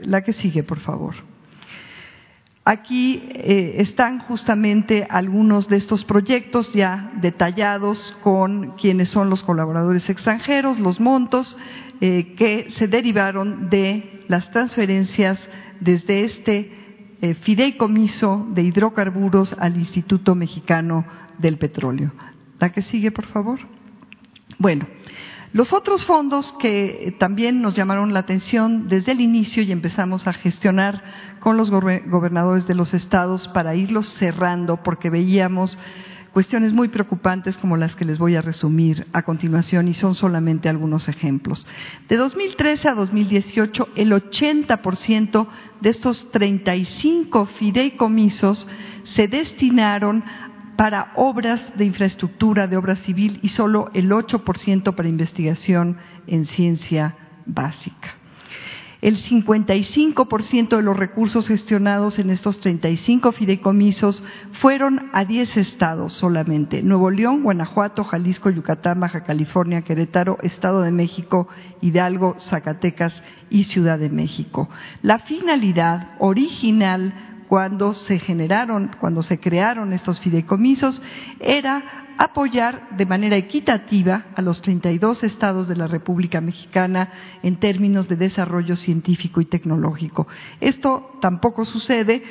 La 0.00 0.22
que 0.22 0.32
sigue, 0.32 0.62
por 0.62 0.78
favor. 0.78 1.14
Aquí 2.64 3.22
eh, 3.32 3.76
están 3.78 4.18
justamente 4.18 5.06
algunos 5.08 5.68
de 5.68 5.76
estos 5.76 6.04
proyectos 6.04 6.74
ya 6.74 7.12
detallados 7.14 8.14
con 8.22 8.72
quienes 8.76 9.08
son 9.08 9.30
los 9.30 9.42
colaboradores 9.42 10.10
extranjeros, 10.10 10.78
los 10.78 11.00
montos 11.00 11.56
eh, 12.02 12.34
que 12.36 12.68
se 12.72 12.86
derivaron 12.86 13.70
de 13.70 14.22
las 14.28 14.50
transferencias 14.50 15.48
desde 15.80 16.24
este 16.24 16.87
eh, 17.20 17.34
fideicomiso 17.34 18.46
de 18.50 18.62
hidrocarburos 18.62 19.54
al 19.58 19.76
Instituto 19.76 20.34
Mexicano 20.34 21.04
del 21.38 21.58
Petróleo. 21.58 22.12
La 22.58 22.72
que 22.72 22.82
sigue, 22.82 23.10
por 23.10 23.26
favor. 23.26 23.58
Bueno, 24.58 24.86
los 25.52 25.72
otros 25.72 26.04
fondos 26.04 26.54
que 26.60 27.16
también 27.18 27.62
nos 27.62 27.74
llamaron 27.74 28.12
la 28.12 28.20
atención 28.20 28.88
desde 28.88 29.12
el 29.12 29.20
inicio 29.20 29.62
y 29.62 29.72
empezamos 29.72 30.26
a 30.26 30.32
gestionar 30.34 31.02
con 31.40 31.56
los 31.56 31.70
gobernadores 31.70 32.66
de 32.66 32.74
los 32.74 32.92
estados 32.92 33.48
para 33.48 33.74
irlos 33.74 34.08
cerrando 34.08 34.82
porque 34.82 35.08
veíamos 35.08 35.78
cuestiones 36.32 36.72
muy 36.72 36.88
preocupantes 36.88 37.56
como 37.58 37.76
las 37.76 37.96
que 37.96 38.04
les 38.04 38.18
voy 38.18 38.36
a 38.36 38.42
resumir 38.42 39.06
a 39.12 39.22
continuación 39.22 39.88
y 39.88 39.94
son 39.94 40.14
solamente 40.14 40.68
algunos 40.68 41.08
ejemplos. 41.08 41.66
De 42.08 42.16
2013 42.16 42.88
a 42.88 42.94
2018, 42.94 43.88
el 43.96 44.12
80% 44.12 45.46
de 45.80 45.88
estos 45.88 46.30
35 46.30 47.46
fideicomisos 47.46 48.68
se 49.04 49.28
destinaron 49.28 50.24
para 50.76 51.12
obras 51.16 51.72
de 51.76 51.84
infraestructura, 51.84 52.68
de 52.68 52.76
obra 52.76 52.94
civil 52.96 53.40
y 53.42 53.48
solo 53.48 53.90
el 53.94 54.10
8% 54.10 54.94
para 54.94 55.08
investigación 55.08 55.98
en 56.28 56.44
ciencia 56.44 57.16
básica. 57.46 58.17
El 59.00 59.16
55% 59.16 60.76
de 60.76 60.82
los 60.82 60.96
recursos 60.96 61.46
gestionados 61.46 62.18
en 62.18 62.30
estos 62.30 62.58
35 62.58 63.30
fideicomisos 63.30 64.24
fueron 64.54 65.08
a 65.12 65.24
10 65.24 65.56
estados 65.56 66.12
solamente, 66.14 66.82
Nuevo 66.82 67.10
León, 67.10 67.44
Guanajuato, 67.44 68.02
Jalisco, 68.02 68.50
Yucatán, 68.50 68.98
Baja 68.98 69.22
California, 69.22 69.82
Querétaro, 69.82 70.38
Estado 70.42 70.82
de 70.82 70.90
México, 70.90 71.46
Hidalgo, 71.80 72.34
Zacatecas 72.40 73.22
y 73.50 73.64
Ciudad 73.64 74.00
de 74.00 74.10
México. 74.10 74.68
La 75.02 75.20
finalidad 75.20 76.14
original 76.18 77.14
cuando 77.48 77.94
se 77.94 78.18
generaron, 78.18 78.90
cuando 79.00 79.22
se 79.22 79.38
crearon 79.38 79.92
estos 79.92 80.18
fideicomisos, 80.20 81.00
era 81.38 82.07
apoyar 82.18 82.96
de 82.96 83.06
manera 83.06 83.36
equitativa 83.36 84.26
a 84.34 84.42
los 84.42 84.60
32 84.60 85.22
estados 85.22 85.68
de 85.68 85.76
la 85.76 85.86
República 85.86 86.40
Mexicana 86.40 87.12
en 87.42 87.56
términos 87.56 88.08
de 88.08 88.16
desarrollo 88.16 88.74
científico 88.74 89.40
y 89.40 89.46
tecnológico. 89.46 90.26
Esto 90.60 91.16
tampoco 91.20 91.64
sucede 91.64 92.22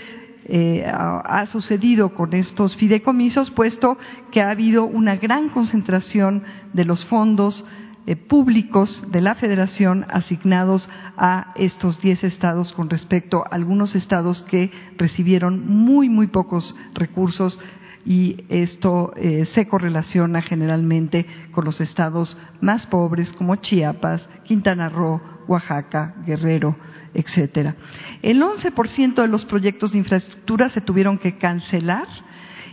eh, 0.50 0.86
ha 0.86 1.46
sucedido 1.48 2.14
con 2.14 2.34
estos 2.34 2.78
fideicomisos, 2.78 3.52
puesto 3.52 3.98
que 4.32 4.42
ha 4.42 4.50
habido 4.50 4.86
una 4.86 5.18
gran 5.18 5.50
concentración 5.50 6.44
de 6.72 6.86
los 6.86 7.04
fondos 7.04 7.66
eh, 8.06 8.16
públicos 8.16 9.04
de 9.12 9.20
la 9.20 9.36
Federación 9.36 10.06
asignados 10.08 10.90
a 11.18 11.52
estos 11.56 12.00
10 12.00 12.24
estados 12.24 12.72
con 12.72 12.90
respecto 12.90 13.44
a 13.44 13.50
algunos 13.56 13.94
estados 13.96 14.42
que 14.44 14.72
recibieron 14.96 15.68
muy, 15.68 16.08
muy 16.08 16.28
pocos 16.28 16.78
recursos 16.94 17.60
y 18.08 18.46
esto 18.48 19.12
eh, 19.18 19.44
se 19.44 19.68
correlaciona 19.68 20.42
generalmente 20.42 21.26
con 21.52 21.66
los 21.66 21.82
estados 21.82 22.38
más 22.62 22.88
pobres 22.88 23.34
como 23.34 23.58
Chiapas, 23.58 24.30
Quintana 24.46 24.88
Roo, 24.88 25.20
Oaxaca, 25.46 26.16
Guerrero, 26.26 26.78
etcétera. 27.14 27.76
El 28.22 28.42
11% 28.42 29.16
de 29.16 29.28
los 29.28 29.44
proyectos 29.44 29.92
de 29.92 29.98
infraestructura 29.98 30.70
se 30.70 30.80
tuvieron 30.80 31.18
que 31.18 31.38
cancelar 31.38 32.08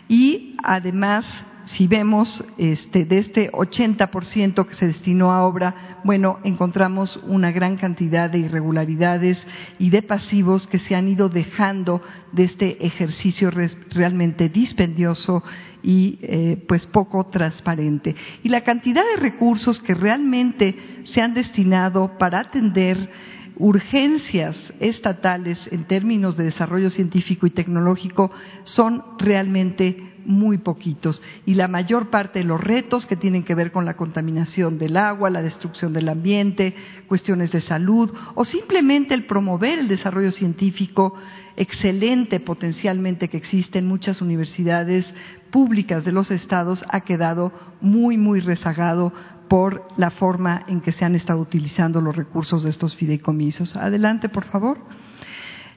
y 0.07 0.57
además 0.63 1.27
si 1.67 1.87
vemos 1.87 2.45
este, 2.59 3.05
de 3.05 3.19
este 3.19 3.51
80% 3.53 4.67
que 4.67 4.75
se 4.75 4.87
destinó 4.87 5.33
a 5.33 5.45
obra, 5.45 6.01
bueno, 6.05 6.39
encontramos 6.45 7.17
una 7.25 7.53
gran 7.53 7.77
cantidad 7.77 8.29
de 8.31 8.39
irregularidades 8.39 9.45
y 9.79 9.91
de 9.91 10.03
pasivos 10.03 10.67
que 10.67 10.79
se 10.79 10.95
han 10.95 11.09
ido 11.09 11.29
dejando 11.29 12.03
de 12.33 12.45
este 12.45 12.87
ejercicio 12.87 13.51
realmente 13.91 14.49
dispendioso 14.49 15.43
y 15.83 16.19
eh, 16.23 16.63
pues 16.69 16.87
poco 16.87 17.25
transparente. 17.27 18.15
Y 18.43 18.49
la 18.49 18.63
cantidad 18.63 19.03
de 19.15 19.21
recursos 19.21 19.81
que 19.81 19.95
realmente 19.95 20.77
se 21.05 21.21
han 21.21 21.35
destinado 21.35 22.19
para 22.19 22.41
atender 22.41 23.11
urgencias 23.57 24.75
estatales 24.81 25.59
en 25.71 25.85
términos 25.85 26.37
de 26.37 26.45
desarrollo 26.45 26.91
científico 26.91 27.47
y 27.47 27.51
tecnológico 27.51 28.31
son 28.65 29.05
realmente 29.19 30.14
muy 30.25 30.59
poquitos 30.59 31.23
y 31.47 31.55
la 31.55 31.69
mayor 31.69 32.11
parte 32.11 32.41
de 32.41 32.45
los 32.45 32.61
retos 32.61 33.07
que 33.07 33.17
tienen 33.17 33.45
que 33.45 33.55
ver 33.55 33.73
con 33.73 33.85
la 33.85 33.97
contaminación 33.97 34.79
del 34.79 34.97
agua, 34.97 35.31
la 35.31 35.43
destrucción 35.43 35.93
del 35.93 36.09
ambiente, 36.09 36.75
cuestiones 37.09 37.53
de 37.53 37.61
salud 37.61 38.13
o 38.35 38.45
simplemente 38.45 39.15
el 39.15 39.25
promover 39.25 39.79
el 39.79 39.89
desarrollo 39.89 40.33
científico 40.33 41.15
excelente 41.57 42.41
potencialmente 42.41 43.29
que 43.29 43.37
existe 43.37 43.79
en 43.79 43.87
muchas 43.87 44.21
universidades 44.21 45.15
públicas 45.51 46.05
de 46.05 46.13
los 46.13 46.31
estados 46.31 46.85
ha 46.89 47.01
quedado 47.01 47.53
muy, 47.81 48.19
muy 48.19 48.41
rezagado 48.41 49.13
por 49.49 49.87
la 49.97 50.11
forma 50.11 50.65
en 50.67 50.81
que 50.81 50.93
se 50.93 51.05
han 51.05 51.15
estado 51.15 51.39
utilizando 51.41 52.01
los 52.01 52.17
recursos 52.17 52.65
de 52.65 52.71
estos 52.71 52.97
fideicomisos. 52.97 53.77
Adelante, 53.77 54.29
por 54.29 54.45
favor. 54.45 54.79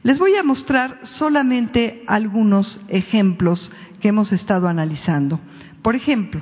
Les 0.03 0.19
voy 0.19 0.35
a 0.35 0.43
mostrar 0.43 0.99
solamente 1.03 2.03
algunos 2.07 2.79
ejemplos 2.87 3.71
que 4.07 4.11
hemos 4.11 4.31
estado 4.31 4.69
analizando. 4.69 5.37
Por 5.81 5.97
ejemplo, 5.97 6.41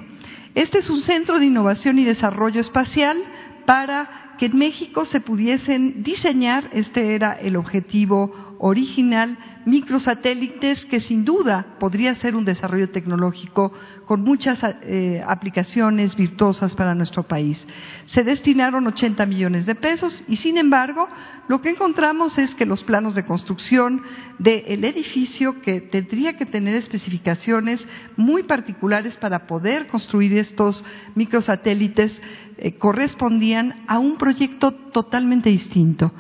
este 0.54 0.78
es 0.78 0.92
un 0.92 1.02
centro 1.02 1.40
de 1.40 1.48
innovación 1.48 1.98
y 1.98 2.04
desarrollo 2.04 2.62
espacial 2.62 3.18
para 3.66 4.36
que 4.38 4.46
en 4.46 4.58
México 4.60 5.04
se 5.06 5.20
pudiesen 5.20 6.04
diseñar, 6.04 6.70
este 6.74 7.16
era 7.16 7.34
el 7.34 7.56
objetivo 7.56 8.45
original, 8.68 9.38
microsatélites 9.66 10.86
que 10.86 11.00
sin 11.00 11.24
duda 11.24 11.78
podría 11.80 12.16
ser 12.16 12.36
un 12.36 12.46
desarrollo 12.46 12.90
tecnológico 12.90 13.72
con 14.06 14.22
muchas 14.22 14.60
eh, 14.64 15.24
aplicaciones 15.28 16.16
virtuosas 16.16 16.76
para 16.76 16.96
nuestro 16.96 17.22
país. 17.22 17.64
Se 18.08 18.24
destinaron 18.24 18.88
80 18.88 19.24
millones 19.28 19.68
de 19.68 19.76
pesos 19.76 20.24
y 20.28 20.38
sin 20.38 20.58
embargo 20.58 21.08
lo 21.48 21.62
que 21.62 21.70
encontramos 21.70 22.40
es 22.40 22.56
que 22.56 22.66
los 22.66 22.84
planos 22.84 23.14
de 23.14 23.26
construcción 23.26 24.02
del 24.40 24.84
edificio 24.84 25.62
que 25.62 25.80
tendría 25.80 26.36
que 26.36 26.48
tener 26.48 26.76
especificaciones 26.76 27.88
muy 28.18 28.42
particulares 28.44 29.16
para 29.18 29.46
poder 29.46 29.86
construir 29.86 30.36
estos 30.40 30.84
microsatélites 31.14 32.20
eh, 32.58 32.74
correspondían 32.80 33.84
a 33.88 34.00
un 34.00 34.18
proyecto 34.18 34.72
totalmente 34.72 35.52
distinto. 35.52 36.12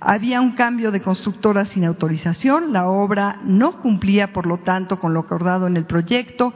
Había 0.00 0.40
un 0.40 0.52
cambio 0.52 0.90
de 0.90 1.02
constructora 1.02 1.66
sin 1.66 1.84
autorización, 1.84 2.72
la 2.72 2.88
obra 2.88 3.38
no 3.44 3.80
cumplía, 3.82 4.32
por 4.32 4.46
lo 4.46 4.58
tanto, 4.58 4.98
con 4.98 5.12
lo 5.12 5.20
acordado 5.20 5.66
en 5.66 5.76
el 5.76 5.84
proyecto. 5.84 6.54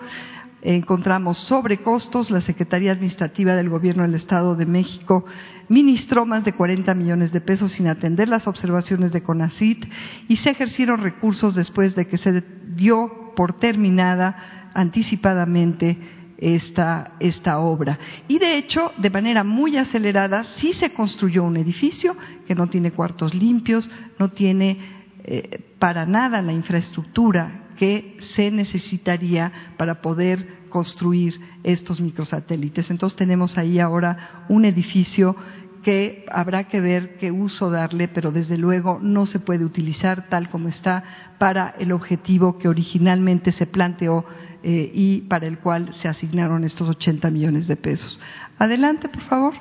Encontramos 0.62 1.36
sobrecostos, 1.36 2.30
la 2.30 2.40
Secretaría 2.40 2.92
Administrativa 2.92 3.54
del 3.54 3.68
Gobierno 3.68 4.02
del 4.02 4.14
Estado 4.14 4.54
de 4.56 4.64
México 4.64 5.26
ministró 5.68 6.24
más 6.24 6.42
de 6.44 6.54
40 6.54 6.94
millones 6.94 7.32
de 7.32 7.42
pesos 7.42 7.72
sin 7.72 7.86
atender 7.86 8.30
las 8.30 8.46
observaciones 8.46 9.12
de 9.12 9.22
CONACIT 9.22 9.84
y 10.26 10.36
se 10.36 10.50
ejercieron 10.50 11.02
recursos 11.02 11.54
después 11.54 11.94
de 11.94 12.06
que 12.06 12.16
se 12.16 12.42
dio 12.74 13.34
por 13.36 13.58
terminada 13.58 14.70
anticipadamente 14.72 15.98
esta, 16.38 17.12
esta 17.20 17.58
obra. 17.58 17.98
Y 18.28 18.38
de 18.38 18.56
hecho, 18.56 18.92
de 18.98 19.10
manera 19.10 19.44
muy 19.44 19.76
acelerada, 19.76 20.44
sí 20.56 20.72
se 20.72 20.92
construyó 20.92 21.44
un 21.44 21.56
edificio 21.56 22.16
que 22.46 22.54
no 22.54 22.68
tiene 22.68 22.92
cuartos 22.92 23.34
limpios, 23.34 23.90
no 24.18 24.30
tiene 24.30 24.78
eh, 25.24 25.60
para 25.78 26.06
nada 26.06 26.42
la 26.42 26.52
infraestructura 26.52 27.60
que 27.76 28.16
se 28.34 28.50
necesitaría 28.50 29.52
para 29.76 30.00
poder 30.00 30.64
construir 30.68 31.40
estos 31.62 32.00
microsatélites. 32.00 32.90
Entonces 32.90 33.16
tenemos 33.16 33.58
ahí 33.58 33.78
ahora 33.78 34.44
un 34.48 34.64
edificio 34.64 35.36
que 35.84 36.26
habrá 36.32 36.64
que 36.64 36.80
ver 36.80 37.16
qué 37.18 37.30
uso 37.30 37.70
darle, 37.70 38.08
pero 38.08 38.32
desde 38.32 38.58
luego 38.58 38.98
no 39.00 39.26
se 39.26 39.38
puede 39.38 39.64
utilizar 39.64 40.28
tal 40.28 40.48
como 40.48 40.68
está 40.68 41.04
para 41.38 41.76
el 41.78 41.92
objetivo 41.92 42.58
que 42.58 42.68
originalmente 42.68 43.52
se 43.52 43.66
planteó 43.66 44.24
eh, 44.64 44.90
y 44.92 45.20
para 45.22 45.46
el 45.46 45.58
cual 45.58 45.94
se 45.94 46.08
asignaron 46.08 46.64
estos 46.64 46.88
80 46.88 47.30
millones 47.30 47.68
de 47.68 47.76
pesos. 47.76 48.20
Adelante, 48.58 49.08
por 49.08 49.22
favor. 49.22 49.54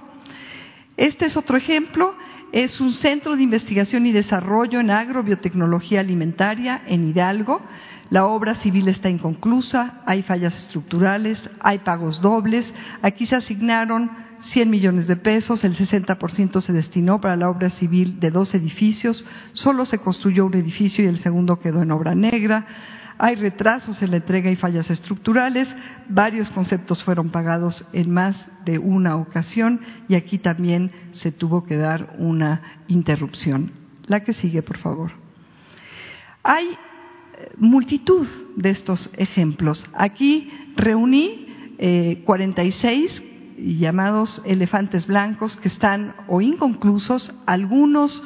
Este 0.98 1.26
es 1.26 1.38
otro 1.38 1.58
ejemplo. 1.58 2.16
Es 2.52 2.80
un 2.80 2.94
centro 2.94 3.36
de 3.36 3.44
investigación 3.44 4.06
y 4.06 4.12
desarrollo 4.12 4.80
en 4.80 4.91
agrobiotecnología 4.91 6.00
alimentaria 6.00 6.84
en 6.86 7.04
Hidalgo. 7.10 7.62
La 8.12 8.28
obra 8.28 8.54
civil 8.54 8.88
está 8.90 9.10
inconclusa, 9.10 10.04
hay 10.06 10.22
fallas 10.22 10.56
estructurales, 10.56 11.50
hay 11.62 11.80
pagos 11.80 12.22
dobles. 12.22 12.72
Aquí 13.02 13.26
se 13.26 13.36
asignaron 13.36 14.12
100 14.44 14.70
millones 14.70 15.07
de 15.07 15.15
pesos, 15.15 15.64
el 15.64 15.76
60% 15.76 16.61
se 16.61 16.74
destinó 16.74 17.22
para 17.22 17.38
la 17.38 17.49
obra 17.49 17.70
civil 17.70 18.20
de 18.20 18.30
dos 18.30 18.53
edificios, 18.53 19.26
solo 19.53 19.86
se 19.86 19.99
construyó 19.99 20.45
un 20.45 20.53
edificio 20.53 21.03
y 21.03 21.07
el 21.07 21.18
segundo 21.18 21.60
quedó 21.60 21.82
en 21.82 21.91
obra 21.91 22.14
negra. 22.14 22.65
Hay 23.18 23.36
retrasos 23.36 24.02
en 24.02 24.11
la 24.11 24.18
entrega 24.18 24.52
y 24.52 24.56
fallas 24.57 24.90
estructurales, 24.90 25.74
varios 26.10 26.49
conceptos 26.49 27.03
fueron 27.03 27.30
pagados 27.30 27.88
en 27.94 28.11
más 28.11 28.49
de 28.65 28.80
una 28.80 29.15
ocasión 29.15 29.80
y 30.10 30.15
aquí 30.15 30.40
también 30.40 30.91
se 31.14 31.32
tuvo 31.32 31.64
que 31.64 31.78
dar 31.78 32.15
una 32.18 32.61
interrupción. 32.88 33.72
La 34.07 34.24
que 34.24 34.34
sigue, 34.34 34.61
por 34.61 34.78
favor. 34.78 35.11
Hay 36.44 36.65
eh, 36.65 37.52
multitud 37.57 38.28
de 38.57 38.72
estos 38.72 39.10
ejemplos. 39.15 39.86
Aquí 39.94 40.52
reuní 40.76 41.48
eh, 41.78 42.22
46 42.26 43.24
llamados 43.58 44.42
elefantes 44.46 45.08
blancos 45.08 45.58
que 45.58 45.68
están 45.68 46.16
o 46.28 46.42
inconclusos, 46.42 47.34
algunos 47.46 48.24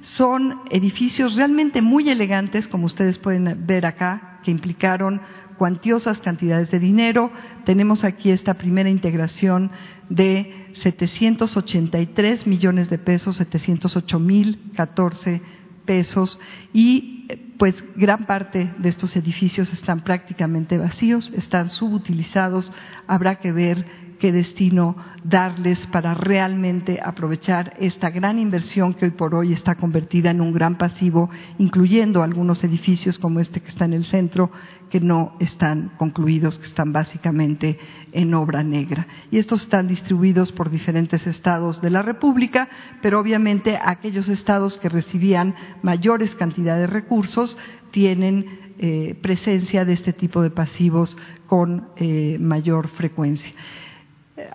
son 0.00 0.60
edificios 0.70 1.36
realmente 1.36 1.82
muy 1.82 2.08
elegantes, 2.08 2.68
como 2.68 2.86
ustedes 2.86 3.18
pueden 3.18 3.66
ver 3.66 3.86
acá, 3.86 4.40
que 4.44 4.50
implicaron 4.50 5.20
cuantiosas 5.58 6.20
cantidades 6.20 6.70
de 6.70 6.78
dinero. 6.78 7.30
Tenemos 7.64 8.04
aquí 8.04 8.30
esta 8.30 8.54
primera 8.54 8.88
integración 8.88 9.70
de 10.08 10.70
783 10.74 12.46
millones 12.46 12.88
de 12.88 12.98
pesos, 12.98 13.36
708 13.36 14.18
mil 14.20 14.72
14 14.76 15.42
pesos. 15.84 16.40
Y 16.72 17.26
pues 17.58 17.82
gran 17.96 18.26
parte 18.26 18.72
de 18.78 18.88
estos 18.88 19.16
edificios 19.16 19.72
están 19.72 20.04
prácticamente 20.04 20.78
vacíos, 20.78 21.32
están 21.36 21.68
subutilizados, 21.70 22.72
habrá 23.06 23.40
que 23.40 23.52
ver 23.52 23.84
qué 24.18 24.32
destino 24.32 24.96
darles 25.24 25.86
para 25.86 26.14
realmente 26.14 27.00
aprovechar 27.02 27.74
esta 27.78 28.10
gran 28.10 28.38
inversión 28.38 28.94
que 28.94 29.06
hoy 29.06 29.10
por 29.12 29.34
hoy 29.34 29.52
está 29.52 29.76
convertida 29.76 30.30
en 30.30 30.40
un 30.40 30.52
gran 30.52 30.76
pasivo, 30.76 31.30
incluyendo 31.58 32.22
algunos 32.22 32.62
edificios 32.64 33.18
como 33.18 33.40
este 33.40 33.60
que 33.60 33.68
está 33.68 33.84
en 33.84 33.92
el 33.94 34.04
centro, 34.04 34.50
que 34.90 35.00
no 35.00 35.34
están 35.38 35.92
concluidos, 35.96 36.58
que 36.58 36.66
están 36.66 36.92
básicamente 36.92 37.78
en 38.12 38.34
obra 38.34 38.62
negra. 38.62 39.06
Y 39.30 39.38
estos 39.38 39.62
están 39.62 39.86
distribuidos 39.86 40.52
por 40.52 40.70
diferentes 40.70 41.26
estados 41.26 41.80
de 41.80 41.90
la 41.90 42.02
República, 42.02 42.68
pero 43.02 43.20
obviamente 43.20 43.78
aquellos 43.82 44.28
estados 44.28 44.78
que 44.78 44.88
recibían 44.88 45.54
mayores 45.82 46.34
cantidades 46.34 46.88
de 46.88 46.94
recursos 46.94 47.56
tienen 47.90 48.74
eh, 48.78 49.16
presencia 49.20 49.84
de 49.84 49.92
este 49.92 50.12
tipo 50.12 50.42
de 50.42 50.50
pasivos 50.50 51.16
con 51.46 51.88
eh, 51.96 52.36
mayor 52.40 52.88
frecuencia. 52.88 53.52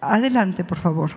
Adelante, 0.01 0.63
por 0.63 0.79
favor. 0.79 1.11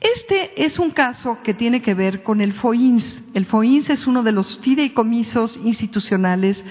Este 0.00 0.64
es 0.64 0.78
un 0.78 0.90
caso 0.90 1.38
que 1.42 1.54
tiene 1.54 1.82
que 1.82 1.94
ver 1.94 2.22
con 2.22 2.40
el 2.40 2.52
FOINS. 2.52 3.22
El 3.34 3.46
FOINS 3.46 3.90
es 3.90 4.06
uno 4.06 4.22
de 4.22 4.32
los 4.32 4.58
fideicomisos 4.60 5.56
institucionales 5.64 6.64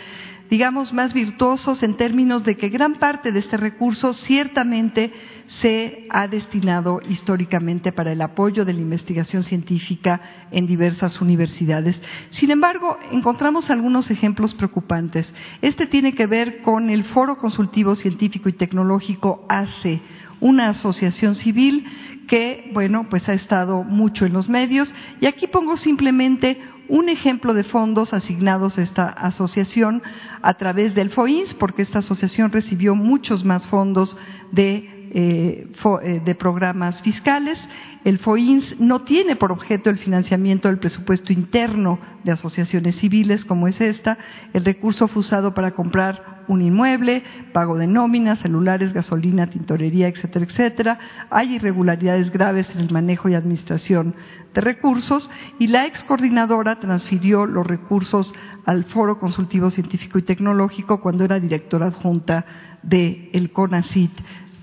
digamos, 0.50 0.94
más 0.94 1.14
virtuosos 1.14 1.84
en 1.84 1.98
términos 1.98 2.44
de 2.44 2.56
que 2.56 2.70
gran 2.70 2.96
parte 2.96 3.32
de 3.32 3.40
este 3.40 3.58
recurso 3.58 4.14
ciertamente 4.14 5.12
se 5.48 6.08
ha 6.10 6.28
destinado 6.28 7.00
históricamente 7.08 7.92
para 7.92 8.12
el 8.12 8.22
apoyo 8.22 8.66
de 8.66 8.74
la 8.74 8.82
investigación 8.82 9.44
científica 9.44 10.22
en 10.52 10.68
diversas 10.68 11.22
universidades. 11.22 12.02
Sin 12.32 12.52
embargo, 12.52 12.98
encontramos 13.12 13.70
algunos 13.70 14.12
ejemplos 14.12 14.54
preocupantes. 14.54 15.34
Este 15.62 15.88
tiene 15.88 16.14
que 16.14 16.28
ver 16.28 16.62
con 16.62 16.90
el 16.90 17.04
Foro 17.06 17.38
Consultivo 17.38 17.96
Científico 17.96 18.50
y 18.50 18.54
Tecnológico 18.54 19.46
ACE, 19.50 20.02
una 20.40 20.70
asociación 20.70 21.36
civil 21.36 21.86
que, 22.28 22.70
bueno, 22.74 23.08
pues 23.10 23.28
ha 23.30 23.34
estado 23.34 23.84
mucho 23.84 24.26
en 24.26 24.34
los 24.34 24.50
medios. 24.50 24.94
Y 25.22 25.26
aquí 25.26 25.48
pongo 25.48 25.78
simplemente 25.78 26.60
un 26.90 27.10
ejemplo 27.10 27.54
de 27.54 27.64
fondos 27.64 28.14
asignados 28.14 28.78
a 28.78 28.82
esta 28.82 29.08
asociación 29.08 30.02
a 30.42 30.54
través 30.56 30.96
del 30.96 31.10
FOINS, 31.10 31.54
porque 31.54 31.82
esta 31.82 32.00
asociación 32.00 32.52
recibió 32.52 32.96
muchos 32.96 33.44
más 33.44 33.68
fondos 33.68 34.18
de 34.52 34.97
eh, 35.12 35.68
eh, 36.04 36.22
de 36.24 36.36
programas 36.36 37.02
fiscales. 37.02 37.60
El 38.04 38.20
FOINS 38.20 38.80
no 38.80 39.02
tiene 39.02 39.36
por 39.36 39.52
objeto 39.52 39.90
el 39.90 39.98
financiamiento 39.98 40.68
del 40.68 40.80
presupuesto 40.80 41.34
interno 41.34 42.00
de 42.24 42.32
asociaciones 42.32 42.96
civiles 42.96 43.46
como 43.46 43.68
es 43.68 43.82
esta. 43.82 44.18
El 44.54 44.66
recurso 44.66 45.08
fue 45.08 45.22
usado 45.22 45.54
para 45.54 45.72
comprar 45.72 46.38
un 46.48 46.62
inmueble, 46.62 47.24
pago 47.54 47.78
de 47.78 47.88
nóminas, 47.88 48.40
celulares, 48.40 48.94
gasolina, 48.94 49.50
tintorería, 49.50 50.08
etcétera, 50.08 50.46
etcétera. 50.46 51.00
Hay 51.30 51.56
irregularidades 51.56 52.32
graves 52.32 52.74
en 52.74 52.80
el 52.80 52.92
manejo 52.92 53.30
y 53.30 53.36
administración 53.36 54.16
de 54.54 54.62
recursos 54.62 55.30
y 55.60 55.68
la 55.68 55.86
ex 55.86 56.04
coordinadora 56.04 56.80
transfirió 56.80 57.46
los 57.46 57.68
recursos 57.68 58.34
al 58.66 58.86
Foro 58.86 59.18
Consultivo 59.18 59.70
Científico 59.70 60.18
y 60.20 60.24
Tecnológico 60.24 61.02
cuando 61.02 61.26
era 61.26 61.40
directora 61.40 61.88
adjunta 61.88 62.46
del 62.84 63.30
el 63.34 63.52
CONACIT 63.52 64.12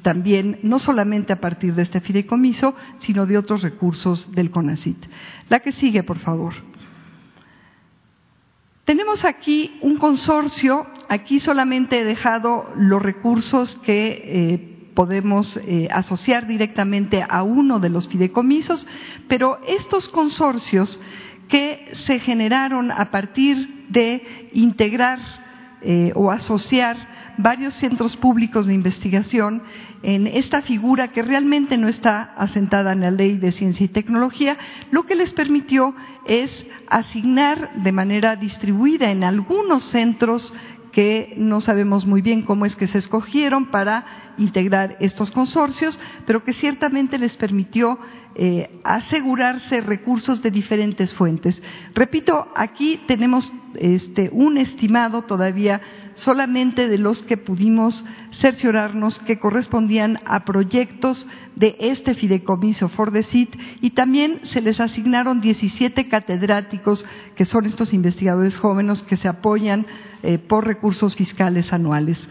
también 0.04 0.60
no 0.62 0.78
solamente 0.78 1.32
a 1.32 1.40
partir 1.40 1.74
de 1.74 1.82
este 1.82 2.00
fideicomiso, 2.00 2.76
sino 2.98 3.26
de 3.26 3.38
otros 3.38 3.62
recursos 3.62 4.30
del 4.32 4.50
CONACIT. 4.50 4.98
La 5.48 5.60
que 5.60 5.72
sigue, 5.72 6.02
por 6.02 6.18
favor. 6.18 6.52
Tenemos 8.84 9.24
aquí 9.24 9.78
un 9.80 9.96
consorcio, 9.96 10.86
aquí 11.08 11.40
solamente 11.40 12.00
he 12.00 12.04
dejado 12.04 12.70
los 12.76 13.02
recursos 13.02 13.76
que 13.76 14.22
eh, 14.26 14.90
podemos 14.94 15.56
eh, 15.56 15.88
asociar 15.90 16.46
directamente 16.46 17.24
a 17.26 17.42
uno 17.42 17.80
de 17.80 17.88
los 17.88 18.06
fideicomisos, 18.06 18.86
pero 19.26 19.58
estos 19.66 20.10
consorcios 20.10 21.00
que 21.48 21.92
se 22.06 22.20
generaron 22.20 22.92
a 22.92 23.10
partir 23.10 23.86
de 23.88 24.50
integrar 24.52 25.18
eh, 25.80 26.12
o 26.14 26.30
asociar 26.30 27.13
varios 27.38 27.74
centros 27.74 28.16
públicos 28.16 28.66
de 28.66 28.74
investigación 28.74 29.62
en 30.02 30.26
esta 30.26 30.62
figura 30.62 31.08
que 31.08 31.22
realmente 31.22 31.78
no 31.78 31.88
está 31.88 32.34
asentada 32.36 32.92
en 32.92 33.00
la 33.00 33.10
ley 33.10 33.38
de 33.38 33.52
ciencia 33.52 33.84
y 33.84 33.88
tecnología, 33.88 34.56
lo 34.90 35.04
que 35.04 35.14
les 35.14 35.32
permitió 35.32 35.94
es 36.26 36.50
asignar 36.88 37.82
de 37.82 37.92
manera 37.92 38.36
distribuida 38.36 39.10
en 39.10 39.24
algunos 39.24 39.84
centros 39.84 40.52
que 40.92 41.34
no 41.36 41.60
sabemos 41.60 42.06
muy 42.06 42.22
bien 42.22 42.42
cómo 42.42 42.66
es 42.66 42.76
que 42.76 42.86
se 42.86 42.98
escogieron 42.98 43.66
para 43.66 44.23
integrar 44.38 44.96
estos 45.00 45.30
consorcios, 45.30 45.98
pero 46.26 46.44
que 46.44 46.52
ciertamente 46.52 47.18
les 47.18 47.36
permitió 47.36 47.98
eh, 48.36 48.80
asegurarse 48.82 49.80
recursos 49.80 50.42
de 50.42 50.50
diferentes 50.50 51.14
fuentes. 51.14 51.62
Repito, 51.94 52.48
aquí 52.56 53.00
tenemos 53.06 53.52
este, 53.76 54.28
un 54.32 54.58
estimado 54.58 55.22
todavía 55.22 55.80
solamente 56.14 56.88
de 56.88 56.98
los 56.98 57.22
que 57.22 57.36
pudimos 57.36 58.04
cerciorarnos 58.32 59.18
que 59.20 59.38
correspondían 59.38 60.18
a 60.24 60.44
proyectos 60.44 61.26
de 61.56 61.76
este 61.78 62.14
fideicomiso 62.14 62.88
Fordesit 62.88 63.56
y 63.80 63.90
también 63.90 64.40
se 64.44 64.60
les 64.60 64.80
asignaron 64.80 65.40
17 65.40 66.08
catedráticos 66.08 67.06
que 67.36 67.44
son 67.44 67.66
estos 67.66 67.92
investigadores 67.92 68.58
jóvenes 68.58 69.02
que 69.02 69.16
se 69.16 69.28
apoyan 69.28 69.86
eh, 70.22 70.38
por 70.38 70.66
recursos 70.66 71.14
fiscales 71.14 71.72
anuales. 71.72 72.28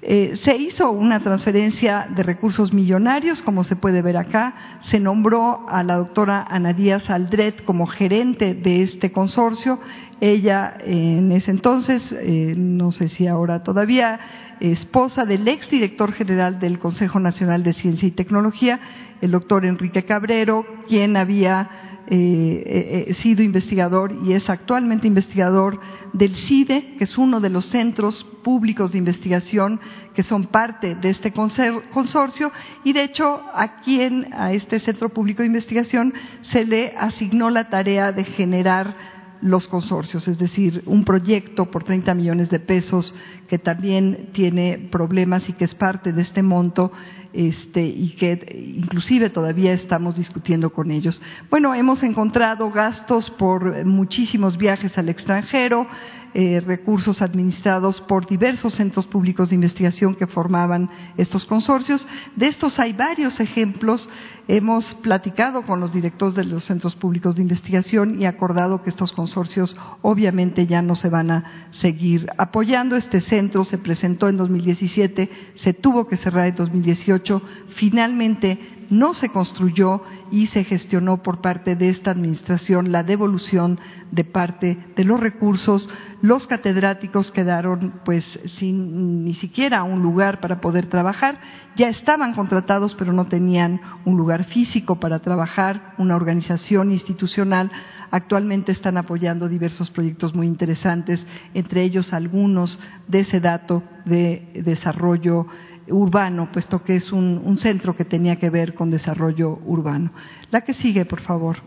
Eh, 0.00 0.38
se 0.44 0.56
hizo 0.56 0.92
una 0.92 1.20
transferencia 1.20 2.06
de 2.14 2.22
recursos 2.22 2.72
millonarios, 2.72 3.42
como 3.42 3.64
se 3.64 3.74
puede 3.74 4.00
ver 4.00 4.16
acá. 4.16 4.78
Se 4.82 5.00
nombró 5.00 5.68
a 5.68 5.82
la 5.82 5.96
doctora 5.96 6.46
Ana 6.48 6.72
Díaz 6.72 7.10
Aldret 7.10 7.64
como 7.64 7.86
gerente 7.86 8.54
de 8.54 8.82
este 8.82 9.10
consorcio. 9.10 9.80
Ella, 10.20 10.76
en 10.84 11.32
ese 11.32 11.50
entonces, 11.50 12.12
eh, 12.12 12.54
no 12.56 12.92
sé 12.92 13.08
si 13.08 13.26
ahora 13.26 13.64
todavía, 13.64 14.20
esposa 14.60 15.24
del 15.24 15.46
exdirector 15.48 16.12
general 16.12 16.60
del 16.60 16.78
Consejo 16.78 17.18
Nacional 17.18 17.62
de 17.62 17.72
Ciencia 17.72 18.06
y 18.06 18.12
Tecnología, 18.12 18.80
el 19.20 19.32
doctor 19.32 19.64
Enrique 19.64 20.04
Cabrero, 20.04 20.64
quien 20.86 21.16
había 21.16 21.87
eh, 22.10 23.04
eh, 23.08 23.14
sido 23.14 23.42
investigador 23.42 24.16
y 24.24 24.32
es 24.32 24.48
actualmente 24.48 25.06
investigador 25.06 25.78
del 26.14 26.34
CIDE, 26.34 26.94
que 26.96 27.04
es 27.04 27.18
uno 27.18 27.40
de 27.40 27.50
los 27.50 27.66
centros 27.66 28.24
públicos 28.42 28.92
de 28.92 28.98
investigación 28.98 29.78
que 30.14 30.22
son 30.22 30.46
parte 30.46 30.94
de 30.94 31.10
este 31.10 31.32
consorcio. 31.32 32.50
Y 32.82 32.94
de 32.94 33.04
hecho 33.04 33.42
aquí 33.54 34.00
en, 34.00 34.32
a 34.32 34.52
este 34.52 34.80
centro 34.80 35.10
público 35.10 35.42
de 35.42 35.48
investigación 35.48 36.14
se 36.40 36.64
le 36.64 36.94
asignó 36.96 37.50
la 37.50 37.68
tarea 37.68 38.10
de 38.12 38.24
generar 38.24 39.17
los 39.40 39.66
consorcios, 39.68 40.26
es 40.28 40.38
decir, 40.38 40.82
un 40.86 41.04
proyecto 41.04 41.70
por 41.70 41.84
30 41.84 42.14
millones 42.14 42.50
de 42.50 42.60
pesos 42.60 43.14
que 43.48 43.58
también 43.58 44.30
tiene 44.32 44.88
problemas 44.90 45.48
y 45.48 45.52
que 45.52 45.64
es 45.64 45.74
parte 45.74 46.12
de 46.12 46.22
este 46.22 46.42
monto 46.42 46.92
este, 47.32 47.82
y 47.82 48.16
que 48.18 48.74
inclusive 48.76 49.30
todavía 49.30 49.72
estamos 49.72 50.16
discutiendo 50.16 50.70
con 50.70 50.90
ellos. 50.90 51.20
Bueno, 51.50 51.74
hemos 51.74 52.02
encontrado 52.02 52.70
gastos 52.70 53.30
por 53.30 53.84
muchísimos 53.84 54.56
viajes 54.56 54.96
al 54.98 55.08
extranjero, 55.08 55.86
eh, 56.34 56.60
recursos 56.60 57.22
administrados 57.22 58.00
por 58.00 58.26
diversos 58.26 58.74
centros 58.74 59.06
públicos 59.06 59.48
de 59.48 59.54
investigación 59.54 60.14
que 60.14 60.26
formaban 60.26 60.90
estos 61.16 61.46
consorcios. 61.46 62.06
De 62.36 62.48
estos 62.48 62.78
hay 62.78 62.92
varios 62.92 63.40
ejemplos. 63.40 64.08
Hemos 64.46 64.94
platicado 64.94 65.62
con 65.62 65.80
los 65.80 65.92
directores 65.92 66.34
de 66.34 66.44
los 66.44 66.64
centros 66.64 66.96
públicos 66.96 67.36
de 67.36 67.42
investigación 67.42 68.20
y 68.20 68.26
acordado 68.26 68.82
que 68.82 68.90
estos 68.90 69.12
consorcios 69.12 69.76
obviamente 70.02 70.66
ya 70.66 70.82
no 70.82 70.96
se 70.96 71.08
van 71.08 71.30
a 71.30 71.68
seguir 71.70 72.30
apoyando. 72.38 72.96
Este 72.96 73.20
centro 73.20 73.64
se 73.64 73.78
presentó 73.78 74.28
en 74.28 74.36
2017, 74.36 75.30
se 75.54 75.74
tuvo 75.74 76.06
que 76.06 76.16
cerrar 76.16 76.46
en 76.46 76.54
2018. 76.54 77.42
Finalmente 77.70 78.77
no 78.90 79.14
se 79.14 79.28
construyó 79.28 80.02
y 80.30 80.46
se 80.48 80.64
gestionó 80.64 81.22
por 81.22 81.40
parte 81.40 81.76
de 81.76 81.88
esta 81.88 82.10
administración 82.10 82.92
la 82.92 83.02
devolución 83.02 83.78
de 84.10 84.24
parte 84.24 84.78
de 84.96 85.04
los 85.04 85.20
recursos. 85.20 85.88
Los 86.22 86.46
catedráticos 86.46 87.30
quedaron 87.30 88.00
pues 88.04 88.40
sin 88.46 89.24
ni 89.24 89.34
siquiera 89.34 89.82
un 89.82 90.02
lugar 90.02 90.40
para 90.40 90.60
poder 90.60 90.86
trabajar. 90.86 91.40
Ya 91.76 91.88
estaban 91.88 92.34
contratados 92.34 92.94
pero 92.94 93.12
no 93.12 93.26
tenían 93.26 93.80
un 94.04 94.16
lugar 94.16 94.44
físico 94.44 94.96
para 95.00 95.20
trabajar, 95.20 95.94
una 95.98 96.16
organización 96.16 96.90
institucional. 96.90 97.70
Actualmente 98.10 98.72
están 98.72 98.96
apoyando 98.96 99.48
diversos 99.48 99.90
proyectos 99.90 100.34
muy 100.34 100.46
interesantes, 100.46 101.26
entre 101.52 101.82
ellos 101.82 102.14
algunos 102.14 102.80
de 103.06 103.20
ese 103.20 103.40
dato 103.40 103.82
de 104.06 104.62
desarrollo 104.64 105.46
urbano, 105.90 106.50
puesto 106.52 106.82
que 106.82 106.96
es 106.96 107.12
un, 107.12 107.56
centro 107.58 107.96
que 107.96 108.04
tenía 108.04 108.36
que 108.36 108.50
ver 108.50 108.74
con 108.74 108.90
desarrollo 108.90 109.58
urbano. 109.64 110.12
La 110.50 110.62
que 110.62 110.74
sigue, 110.74 111.04
por 111.04 111.20
favor. 111.20 111.58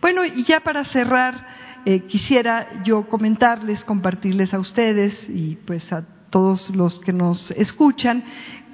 Bueno, 0.00 0.24
y 0.24 0.44
ya 0.44 0.60
para 0.60 0.84
cerrar, 0.84 1.46
eh, 1.84 2.00
quisiera 2.00 2.82
yo 2.84 3.08
comentarles, 3.08 3.84
compartirles 3.84 4.54
a 4.54 4.58
ustedes 4.58 5.28
y 5.28 5.56
pues 5.66 5.92
a 5.92 6.04
todos 6.30 6.74
los 6.74 6.98
que 6.98 7.12
nos 7.12 7.50
escuchan 7.52 8.24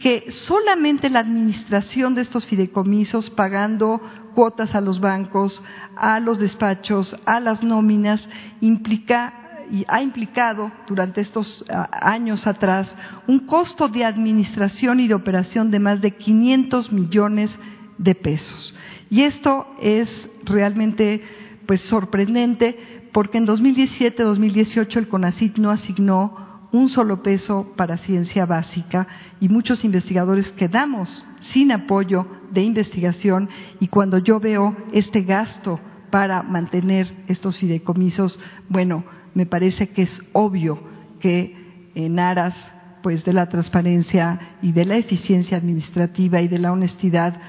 que 0.01 0.31
solamente 0.31 1.11
la 1.11 1.21
administración 1.21 2.17
de 2.17 2.23
estos 2.23 2.45
fideicomisos, 2.45 3.31
pagando 3.31 4.01
cuotas 4.35 4.75
a 4.75 4.81
los 4.81 5.01
bancos, 5.01 5.63
a 5.97 6.19
los 6.19 6.41
despachos, 6.41 7.17
a 7.25 7.39
las 7.39 7.63
nóminas, 7.63 8.29
implica 8.61 9.42
y 9.73 9.87
ha 9.89 10.03
implicado 10.03 10.71
durante 10.87 11.23
estos 11.23 11.65
años 11.91 12.47
atrás 12.47 12.95
un 13.27 13.47
costo 13.47 13.89
de 13.89 14.05
administración 14.05 15.01
y 15.01 15.09
de 15.09 15.15
operación 15.15 15.71
de 15.71 15.81
más 15.81 16.03
de 16.03 16.15
500 16.15 16.93
millones 16.93 17.59
de 17.97 18.15
pesos. 18.15 18.77
Y 19.09 19.23
esto 19.23 19.67
es 19.81 20.31
realmente 20.45 21.23
pues 21.67 21.81
sorprendente 21.81 23.09
porque 23.13 23.39
en 23.39 23.47
2017-2018 23.47 24.97
el 24.99 25.09
CONACIT 25.09 25.57
no 25.57 25.71
asignó 25.71 26.69
un 26.71 26.91
solo 26.91 27.23
peso 27.23 27.73
para 27.75 27.97
ciencia 27.97 28.45
básica 28.45 29.09
y 29.41 29.49
muchos 29.49 29.85
investigadores 29.85 30.53
quedamos 30.53 31.25
sin 31.41 31.73
apoyo 31.73 32.27
de 32.51 32.63
investigación 32.63 33.49
y 33.81 33.89
cuando 33.89 34.19
yo 34.19 34.39
veo 34.39 34.77
este 34.93 35.23
gasto 35.23 35.81
para 36.11 36.43
mantener 36.43 37.25
estos 37.27 37.57
fideicomisos, 37.57 38.39
bueno, 38.69 39.05
me 39.35 39.47
parece 39.47 39.91
que 39.91 40.03
es 40.03 40.23
obvio 40.33 40.83
que 41.21 41.91
en 41.95 42.19
aras 42.19 42.55
pues 43.03 43.25
de 43.25 43.33
la 43.33 43.49
transparencia 43.49 44.57
y 44.63 44.73
de 44.73 44.85
la 44.85 44.97
eficiencia 44.97 45.57
administrativa 45.57 46.41
y 46.41 46.49
de 46.49 46.59
la 46.59 46.73
honestidad 46.73 47.41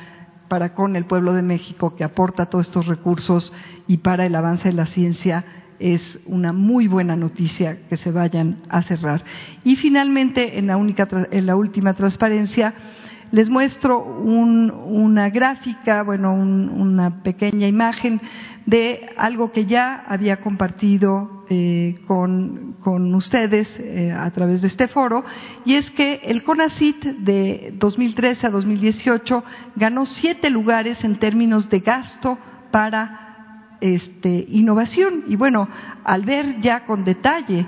para 0.47 0.73
con 0.73 0.95
el 0.95 1.05
pueblo 1.05 1.34
de 1.34 1.41
México 1.41 1.95
que 1.95 2.03
aporta 2.03 2.47
todos 2.47 2.68
estos 2.68 2.88
recursos 2.88 3.53
y 3.88 3.97
para 3.97 4.26
el 4.26 4.35
avance 4.35 4.69
de 4.69 4.73
la 4.73 4.85
ciencia 4.85 5.45
es 5.80 6.19
una 6.26 6.53
muy 6.53 6.88
buena 6.88 7.15
noticia 7.15 7.80
que 7.89 7.97
se 7.97 8.11
vayan 8.11 8.61
a 8.69 8.84
cerrar. 8.84 9.23
Y 9.64 9.76
finalmente, 9.76 10.57
en 10.57 10.68
la, 10.68 10.77
única, 10.77 11.07
en 11.31 11.45
la 11.45 11.55
última 11.55 11.93
transparencia, 11.93 12.73
les 13.34 13.49
muestro 13.49 13.99
una 13.99 15.31
gráfica, 15.31 16.03
bueno, 16.03 16.35
una 16.35 17.23
pequeña 17.23 17.68
imagen 17.68 18.22
de 18.68 19.10
algo 19.18 19.51
que 19.51 19.65
ya 19.65 20.03
había 20.07 20.39
compartido 20.39 21.43
eh, 21.49 21.95
con, 22.05 22.76
con, 22.81 23.15
ustedes 23.15 23.76
eh, 23.80 24.11
a 24.11 24.30
través 24.30 24.61
de 24.61 24.68
este 24.68 24.88
foro, 24.88 25.26
y 25.65 25.73
es 25.73 25.89
que 25.89 26.22
el 26.26 26.43
CONACIT 26.43 27.05
de 27.05 27.73
2013 27.80 28.45
a 28.45 28.51
2018 28.51 29.43
ganó 29.77 30.05
siete 30.05 30.51
lugares 30.51 31.03
en 31.03 31.18
términos 31.18 31.72
de 31.72 31.80
gasto 31.80 32.38
para 32.69 33.77
este, 33.81 34.45
innovación. 34.47 35.23
Y 35.27 35.38
bueno, 35.38 35.68
al 36.03 36.22
ver 36.22 36.61
ya 36.61 36.85
con 36.85 37.03
detalle 37.03 37.65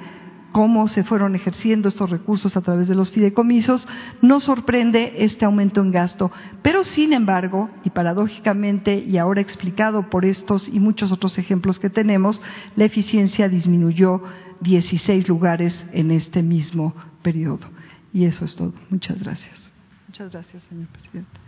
cómo 0.56 0.88
se 0.88 1.04
fueron 1.04 1.36
ejerciendo 1.36 1.90
estos 1.90 2.10
recursos 2.10 2.56
a 2.56 2.62
través 2.62 2.88
de 2.88 2.96
los 2.96 3.12
fideicomisos, 3.12 3.90
nos 4.22 4.46
sorprende 4.46 5.16
este 5.18 5.44
aumento 5.44 5.82
en 5.82 5.92
gasto. 5.92 6.32
Pero, 6.62 6.86
sin 6.86 7.12
embargo, 7.12 7.70
y 7.84 7.90
paradójicamente, 7.90 9.00
y 9.00 9.18
ahora 9.18 9.42
explicado 9.42 10.10
por 10.10 10.24
estos 10.24 10.70
y 10.70 10.80
muchos 10.80 11.12
otros 11.12 11.38
ejemplos 11.40 11.78
que 11.78 11.90
tenemos, 11.90 12.42
la 12.78 12.86
eficiencia 12.86 13.50
disminuyó 13.50 14.24
16 14.62 15.28
lugares 15.28 15.86
en 15.92 16.10
este 16.10 16.42
mismo 16.42 16.96
periodo. 17.22 17.68
Y 18.14 18.24
eso 18.24 18.46
es 18.46 18.56
todo. 18.56 18.72
Muchas 18.90 19.22
gracias. 19.22 19.74
Muchas 20.08 20.32
gracias, 20.32 20.64
señor 20.70 20.88
presidente. 20.88 21.45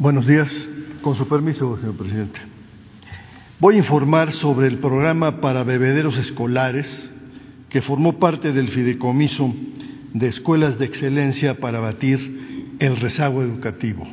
Buenos 0.00 0.28
días. 0.28 0.48
Con 1.02 1.16
su 1.16 1.26
permiso, 1.26 1.76
señor 1.76 1.96
presidente. 1.96 2.38
Voy 3.58 3.74
a 3.74 3.78
informar 3.78 4.32
sobre 4.32 4.68
el 4.68 4.78
programa 4.78 5.40
para 5.40 5.64
bebederos 5.64 6.16
escolares 6.18 7.10
que 7.68 7.82
formó 7.82 8.20
parte 8.20 8.52
del 8.52 8.68
fideicomiso 8.68 9.52
de 10.14 10.28
escuelas 10.28 10.78
de 10.78 10.84
excelencia 10.84 11.58
para 11.58 11.80
batir 11.80 12.76
el 12.78 12.96
rezago 12.98 13.42
educativo. 13.42 14.06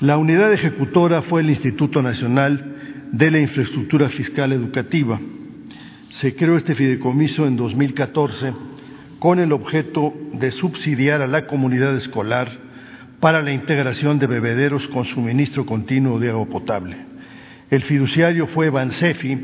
La 0.00 0.16
unidad 0.16 0.54
ejecutora 0.54 1.20
fue 1.20 1.42
el 1.42 1.50
Instituto 1.50 2.00
Nacional 2.00 3.10
de 3.12 3.30
la 3.30 3.40
Infraestructura 3.40 4.08
Fiscal 4.08 4.52
Educativa. 4.52 5.20
Se 6.12 6.34
creó 6.34 6.56
este 6.56 6.74
fideicomiso 6.74 7.46
en 7.46 7.56
2014 7.56 8.54
con 9.18 9.38
el 9.38 9.52
objeto 9.52 10.14
de 10.32 10.50
subsidiar 10.50 11.20
a 11.20 11.26
la 11.26 11.46
comunidad 11.46 11.94
escolar 11.94 12.63
para 13.20 13.42
la 13.42 13.52
integración 13.52 14.18
de 14.18 14.26
bebederos 14.26 14.88
con 14.88 15.04
suministro 15.04 15.64
continuo 15.64 16.18
de 16.18 16.30
agua 16.30 16.46
potable. 16.46 16.96
El 17.70 17.82
fiduciario 17.82 18.48
fue 18.48 18.70
Bansefi, 18.70 19.38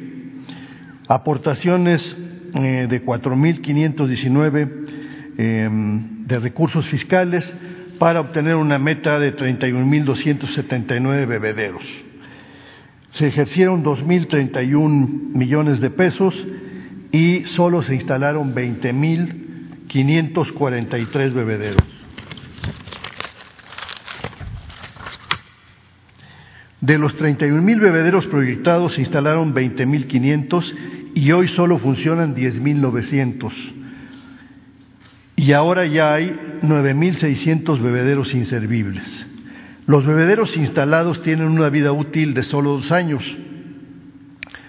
aportaciones 1.08 2.16
eh, 2.54 2.86
de 2.88 3.04
4.519 3.04 4.70
em, 5.38 6.26
de 6.26 6.38
recursos 6.38 6.86
fiscales 6.86 7.52
para 7.98 8.20
obtener 8.20 8.54
una 8.56 8.78
meta 8.78 9.18
de 9.18 9.36
31.279 9.36 11.26
bebederos. 11.26 11.82
Se 13.10 13.26
ejercieron 13.26 13.84
2.031 13.84 15.34
millones 15.34 15.80
de 15.80 15.90
pesos 15.90 16.34
y 17.12 17.44
solo 17.46 17.82
se 17.82 17.94
instalaron 17.94 18.54
20.543 18.54 21.32
bebederos. 21.32 21.99
De 26.80 26.96
los 26.96 27.14
31 27.16 27.60
mil 27.60 27.78
bebederos 27.78 28.26
proyectados 28.26 28.94
se 28.94 29.02
instalaron 29.02 29.52
20 29.52 29.84
mil 29.86 30.06
500 30.06 30.74
y 31.14 31.32
hoy 31.32 31.48
solo 31.48 31.78
funcionan 31.78 32.34
10 32.34 32.60
mil 32.60 32.80
900. 32.80 33.52
Y 35.36 35.52
ahora 35.52 35.84
ya 35.86 36.14
hay 36.14 36.58
9 36.62 36.94
mil 36.94 37.16
600 37.18 37.82
bebederos 37.82 38.34
inservibles. 38.34 39.04
Los 39.86 40.06
bebederos 40.06 40.56
instalados 40.56 41.22
tienen 41.22 41.48
una 41.48 41.68
vida 41.68 41.92
útil 41.92 42.32
de 42.32 42.44
solo 42.44 42.72
dos 42.72 42.92
años. 42.92 43.22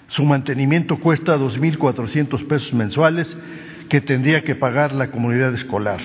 Su 0.07 0.23
mantenimiento 0.23 0.97
cuesta 0.97 1.37
2.400 1.37 2.45
pesos 2.47 2.73
mensuales 2.73 3.37
que 3.87 4.01
tendría 4.01 4.43
que 4.43 4.55
pagar 4.55 4.93
la 4.93 5.11
comunidad 5.11 5.53
escolar. 5.53 6.01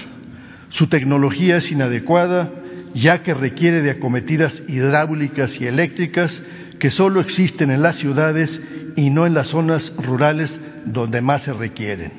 Su 0.68 0.88
tecnología 0.88 1.56
es 1.56 1.72
inadecuada 1.72 2.50
ya 2.94 3.22
que 3.22 3.34
requiere 3.34 3.82
de 3.82 3.90
acometidas 3.90 4.62
hidráulicas 4.68 5.60
y 5.60 5.66
eléctricas 5.66 6.42
que 6.78 6.90
solo 6.90 7.20
existen 7.20 7.70
en 7.70 7.82
las 7.82 7.96
ciudades 7.96 8.58
y 8.96 9.10
no 9.10 9.26
en 9.26 9.34
las 9.34 9.48
zonas 9.48 9.92
rurales 9.96 10.50
donde 10.86 11.20
más 11.20 11.42
se 11.42 11.52
requieren. 11.52 12.12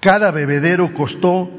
Cada 0.00 0.30
bebedero 0.30 0.92
costó 0.94 1.50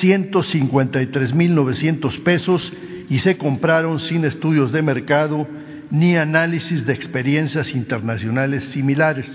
153.900 0.00 2.22
pesos 2.22 2.70
y 3.08 3.20
se 3.20 3.38
compraron 3.38 4.00
sin 4.00 4.24
estudios 4.24 4.72
de 4.72 4.82
mercado 4.82 5.46
ni 5.90 6.16
análisis 6.16 6.84
de 6.84 6.92
experiencias 6.92 7.72
internacionales 7.74 8.64
similares. 8.64 9.26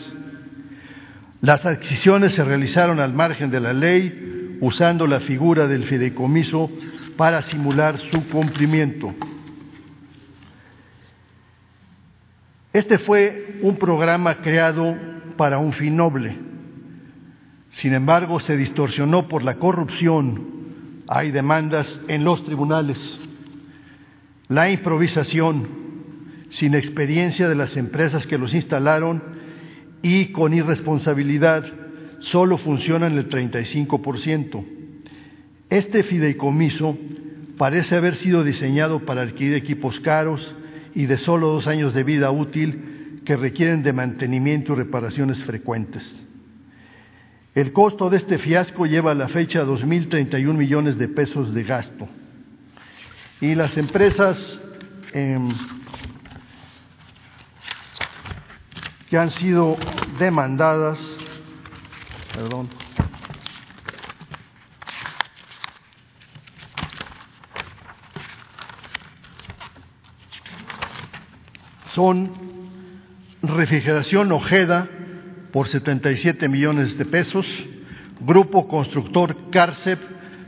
Las 1.42 1.66
adquisiciones 1.66 2.34
se 2.34 2.44
realizaron 2.44 3.00
al 3.00 3.14
margen 3.14 3.50
de 3.50 3.60
la 3.60 3.74
ley, 3.74 4.60
usando 4.62 5.08
la 5.08 5.22
figura 5.22 5.66
del 5.68 5.86
fideicomiso 5.86 6.70
para 7.18 7.42
simular 7.44 8.00
su 8.12 8.28
cumplimiento. 8.30 9.14
Este 12.72 12.98
fue 12.98 13.60
un 13.62 13.78
programa 13.78 14.36
creado 14.36 14.96
para 15.38 15.60
un 15.60 15.74
fin 15.74 15.96
noble. 15.96 16.36
Sin 17.70 17.94
embargo, 17.94 18.40
se 18.40 18.58
distorsionó 18.58 19.28
por 19.28 19.44
la 19.44 19.56
corrupción. 19.56 21.04
Hay 21.08 21.32
demandas 21.32 21.88
en 22.08 22.24
los 22.24 22.44
tribunales. 22.46 23.20
La 24.48 24.72
improvisación, 24.72 25.68
sin 26.50 26.76
experiencia 26.76 27.48
de 27.48 27.56
las 27.56 27.76
empresas 27.78 28.26
que 28.26 28.38
los 28.38 28.54
instalaron 28.54 29.22
y 30.02 30.32
con 30.32 30.54
irresponsabilidad, 30.54 31.66
solo 32.20 32.58
funcionan 32.58 33.18
el 33.18 33.30
35%. 33.30 34.66
Este 35.70 36.04
fideicomiso 36.04 36.98
parece 37.58 37.96
haber 37.96 38.16
sido 38.18 38.44
diseñado 38.44 39.00
para 39.06 39.22
adquirir 39.22 39.56
equipos 39.56 40.00
caros 40.02 40.56
y 40.96 41.06
de 41.06 41.18
solo 41.18 41.48
dos 41.48 41.68
años 41.68 41.94
de 41.94 42.04
vida 42.04 42.32
útil 42.32 43.22
que 43.26 43.38
requieren 43.38 43.84
de 43.84 43.94
mantenimiento 43.94 44.74
y 44.74 44.78
reparaciones 44.78 45.44
frecuentes. 45.44 46.12
El 47.56 47.72
costo 47.72 48.10
de 48.10 48.18
este 48.18 48.40
fiasco 48.40 48.86
lleva 48.86 49.12
a 49.12 49.16
la 49.16 49.28
fecha 49.28 49.60
a 49.60 49.66
2.031 49.66 50.54
millones 50.54 50.98
de 50.98 51.08
pesos 51.08 51.54
de 51.54 51.64
gasto. 51.64 52.08
Y 53.40 53.56
las 53.56 53.78
empresas 53.78 54.38
em, 55.14 55.50
que 59.10 59.18
han 59.18 59.30
sido 59.32 59.78
demandadas, 60.18 60.98
perdón, 62.34 62.70
son 71.94 72.32
refrigeración 73.42 74.32
Ojeda 74.32 74.88
por 75.52 75.68
77 75.68 76.50
millones 76.50 76.98
de 76.98 77.06
pesos, 77.06 77.46
Grupo 78.22 78.68
Constructor 78.68 79.52
Carcep 79.52 80.00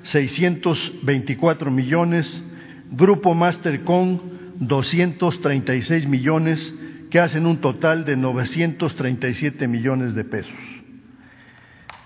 624 0.03 1.71
millones, 1.71 2.41
Grupo 2.91 3.33
Mastercom 3.33 4.19
236 4.59 6.07
millones, 6.07 6.73
que 7.11 7.19
hacen 7.19 7.45
un 7.45 7.57
total 7.57 8.05
de 8.05 8.17
937 8.17 9.67
millones 9.67 10.15
de 10.15 10.23
pesos. 10.23 10.55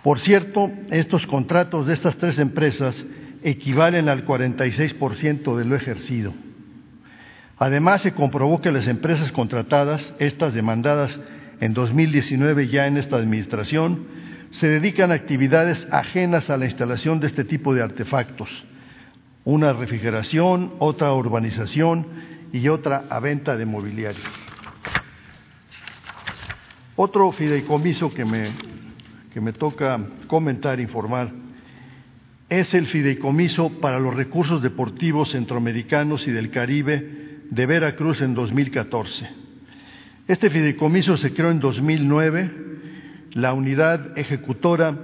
Por 0.03 0.20
cierto, 0.20 0.72
estos 0.91 1.26
contratos 1.28 1.88
de 1.88 1.94
estas 1.94 2.18
tres 2.18 2.40
empresas 2.40 2.95
equivalen 3.44 4.10
al 4.10 4.26
46% 4.26 5.57
de 5.57 5.66
lo 5.66 5.76
ejercido. 5.76 6.34
Además, 7.60 8.02
se 8.02 8.14
comprobó 8.14 8.61
que 8.61 8.72
las 8.72 8.88
empresas 8.88 9.34
contratadas, 9.34 10.14
estas 10.18 10.53
demandadas 10.53 11.19
en 11.60 11.73
2019 11.73 12.69
ya 12.69 12.88
en 12.88 12.95
esta 12.95 13.18
administración, 13.18 14.07
se 14.52 14.69
dedican 14.69 15.11
a 15.11 15.15
actividades 15.15 15.86
ajenas 15.91 16.49
a 16.49 16.56
la 16.56 16.65
instalación 16.65 17.19
de 17.19 17.27
este 17.27 17.44
tipo 17.44 17.76
de 17.76 17.84
artefactos. 17.84 18.49
Una 19.44 19.73
refrigeración, 19.73 20.72
otra 20.80 21.14
urbanización 21.14 22.07
y 22.53 22.69
otra 22.69 23.03
a 23.10 23.19
venta 23.19 23.57
de 23.57 23.65
mobiliario. 23.65 24.23
Otro 26.95 27.30
fideicomiso 27.34 28.14
que 28.14 28.23
me, 28.23 28.52
que 29.34 29.41
me 29.41 29.52
toca 29.52 29.99
comentar, 30.27 30.80
informar, 30.80 31.30
es 32.48 32.73
el 32.73 32.88
fideicomiso 32.88 33.69
para 33.81 33.99
los 33.99 34.15
recursos 34.15 34.61
deportivos 34.61 35.31
centroamericanos 35.31 36.26
y 36.26 36.31
del 36.31 36.52
Caribe 36.52 37.28
de 37.49 37.65
Veracruz 37.65 38.21
en 38.21 38.34
2014. 38.34 39.30
Este 40.27 40.49
fideicomiso 40.49 41.17
se 41.17 41.34
creó 41.34 41.51
en 41.51 41.59
2009, 41.59 42.51
la 43.34 43.53
unidad 43.53 44.17
ejecutora 44.17 44.97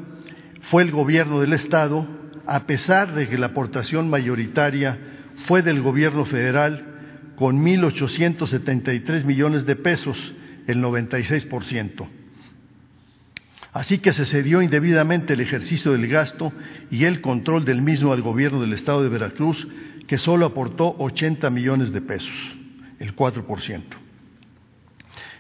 fue 0.64 0.84
el 0.84 0.92
gobierno 0.92 1.42
del 1.42 1.54
Estado, 1.54 2.08
a 2.46 2.68
pesar 2.68 3.16
de 3.16 3.28
que 3.28 3.38
la 3.38 3.48
aportación 3.48 4.10
mayoritaria 4.10 5.00
fue 5.48 5.62
del 5.62 5.82
gobierno 5.82 6.26
federal 6.26 7.34
con 7.36 7.64
1.873 7.66 9.26
millones 9.26 9.66
de 9.66 9.76
pesos, 9.76 10.18
el 10.68 10.82
96%. 10.82 12.08
Así 13.74 13.98
que 13.98 14.14
se 14.14 14.26
cedió 14.26 14.62
indebidamente 14.62 15.34
el 15.34 15.42
ejercicio 15.42 15.92
del 15.92 16.08
gasto 16.08 16.54
y 16.90 17.04
el 17.04 17.20
control 17.20 17.66
del 17.66 17.82
mismo 17.82 18.14
al 18.14 18.22
gobierno 18.22 18.62
del 18.62 18.74
Estado 18.74 19.04
de 19.04 19.10
Veracruz, 19.10 19.68
que 20.08 20.18
solo 20.18 20.46
aportó 20.46 20.96
80 21.00 21.50
millones 21.50 21.92
de 21.92 22.02
pesos, 22.02 22.34
el 23.00 23.16
4%. 23.16 23.84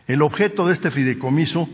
El 0.08 0.22
objeto 0.22 0.68
de 0.68 0.74
este 0.74 0.92
fideicomiso 0.92 1.68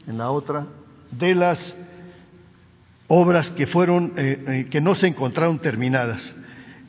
en 0.06 0.18
la 0.18 0.30
otra, 0.30 0.68
de 1.10 1.34
las 1.34 1.58
obras 3.08 3.50
que 3.50 3.66
fueron, 3.66 4.12
eh, 4.16 4.44
eh, 4.46 4.66
que 4.70 4.80
no 4.80 4.94
se 4.94 5.06
encontraron 5.06 5.58
terminadas. 5.60 6.34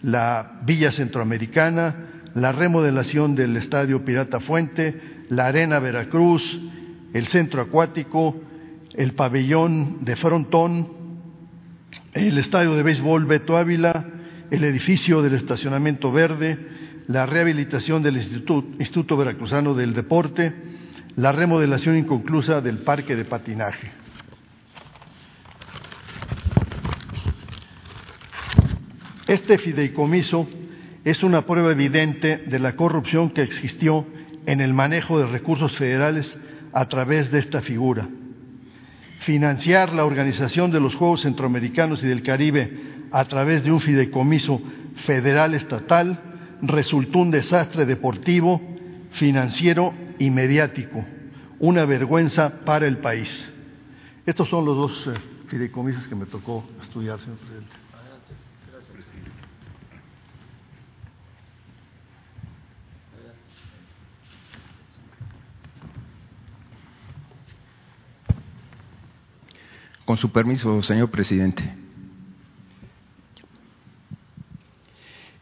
La 0.02 0.60
Villa 0.66 0.92
Centroamericana, 0.92 1.96
la 2.34 2.52
remodelación 2.52 3.36
del 3.36 3.58
Estadio 3.58 4.06
Pirata 4.06 4.40
Fuente, 4.40 5.26
la 5.30 5.48
Arena 5.48 5.80
Veracruz, 5.80 6.60
el 7.14 7.28
Centro 7.28 7.62
Acuático, 7.62 8.40
el 8.94 9.14
pabellón 9.14 10.04
de 10.06 10.16
Frontón, 10.16 10.88
el 12.14 12.38
Estadio 12.38 12.76
de 12.76 12.84
Béisbol 12.84 13.26
Beto 13.26 13.58
Ávila, 13.58 14.06
el 14.50 14.64
edificio 14.64 15.22
del 15.22 15.36
estacionamiento 15.36 16.12
verde, 16.12 16.58
la 17.08 17.26
rehabilitación 17.26 18.04
del 18.04 18.18
Instituto, 18.18 18.68
Instituto 18.80 19.18
Veracruzano 19.18 19.74
del 19.74 19.94
Deporte, 19.94 20.54
la 21.16 21.32
remodelación 21.32 21.98
inconclusa 21.98 22.62
del 22.62 22.80
parque 22.80 23.16
de 23.16 23.26
patinaje. 23.26 23.92
Este 29.28 29.58
fideicomiso 29.58 30.48
es 31.04 31.22
una 31.22 31.42
prueba 31.42 31.72
evidente 31.72 32.38
de 32.38 32.60
la 32.60 32.78
corrupción 32.78 33.30
que 33.30 33.42
existió 33.42 34.06
en 34.46 34.62
el 34.62 34.74
manejo 34.74 35.20
de 35.20 35.26
recursos 35.26 35.76
federales 35.76 36.38
a 36.72 36.88
través 36.88 37.30
de 37.30 37.40
esta 37.40 37.62
figura. 37.62 38.08
Financiar 39.20 39.94
la 39.94 40.06
organización 40.06 40.72
de 40.72 40.80
los 40.80 40.96
Juegos 40.96 41.24
Centroamericanos 41.24 42.02
y 42.04 42.08
del 42.08 42.24
Caribe 42.24 42.72
a 43.12 43.26
través 43.26 43.66
de 43.66 43.72
un 43.74 43.82
fideicomiso 43.82 44.62
federal 45.06 45.54
estatal 45.56 46.22
resultó 46.62 47.20
un 47.20 47.32
desastre 47.32 47.86
deportivo, 47.86 48.62
financiero 49.12 49.94
y 50.20 50.30
mediático, 50.30 51.04
una 51.60 51.84
vergüenza 51.84 52.62
para 52.64 52.88
el 52.88 53.00
país. 53.00 53.52
Estos 54.26 54.48
son 54.48 54.64
los 54.64 54.78
dos 54.78 55.08
eh, 55.08 55.20
fideicomisos 55.48 56.08
que 56.08 56.16
me 56.16 56.26
tocó 56.26 56.64
estudiar, 56.82 57.20
señor 57.20 57.38
presidente. 57.38 57.77
Con 70.08 70.16
su 70.16 70.32
permiso, 70.32 70.82
señor 70.84 71.12
presidente. 71.12 71.70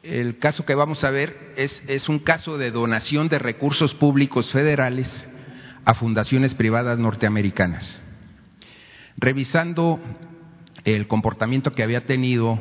El 0.02 0.40
caso 0.40 0.66
que 0.66 0.74
vamos 0.74 1.04
a 1.04 1.12
ver 1.12 1.54
es, 1.56 2.10
un 2.10 2.18
caso 2.18 2.58
de 2.58 2.72
donación 2.72 3.30
de 3.30 3.38
recursos 3.38 3.94
públicos 3.94 4.52
federales 4.52 5.30
a 5.86 5.94
fundaciones 5.94 6.56
privadas 6.56 6.98
norteamericanas. 6.98 8.02
Revisando 9.18 10.00
el 10.84 11.08
comportamiento 11.08 11.74
que 11.74 11.84
había 11.84 12.08
tenido 12.08 12.60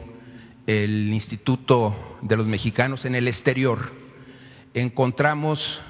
el 0.67 1.11
Instituto 1.11 2.19
de 2.21 2.37
los 2.37 2.47
Mexicanos 2.47 3.07
en 3.07 3.15
el 3.15 3.29
exterior, 3.29 3.95
encontramos 4.75 5.81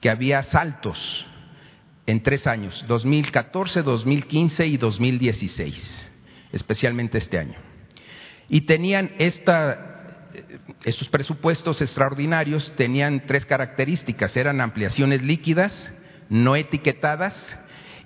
que 0.00 0.10
había 0.10 0.44
saltos 0.44 1.26
en 2.10 2.22
tres 2.22 2.46
años, 2.46 2.84
2014, 2.88 3.82
2015 3.82 4.66
y 4.66 4.76
2016, 4.76 6.10
especialmente 6.52 7.18
este 7.18 7.38
año. 7.38 7.58
Y 8.48 8.62
tenían 8.62 9.12
esta, 9.18 10.28
estos 10.84 11.08
presupuestos 11.08 11.80
extraordinarios, 11.80 12.74
tenían 12.76 13.26
tres 13.26 13.46
características, 13.46 14.36
eran 14.36 14.60
ampliaciones 14.60 15.22
líquidas, 15.22 15.92
no 16.28 16.56
etiquetadas 16.56 17.34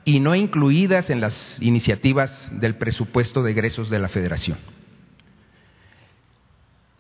y 0.05 0.20
no 0.20 0.35
incluidas 0.35 1.09
en 1.09 1.22
las 1.22 1.56
iniciativas 1.62 2.48
del 2.60 2.76
presupuesto 2.76 3.43
de 3.43 3.52
egresos 3.52 3.89
de 3.89 3.98
la 3.98 4.09
Federación. 4.09 4.59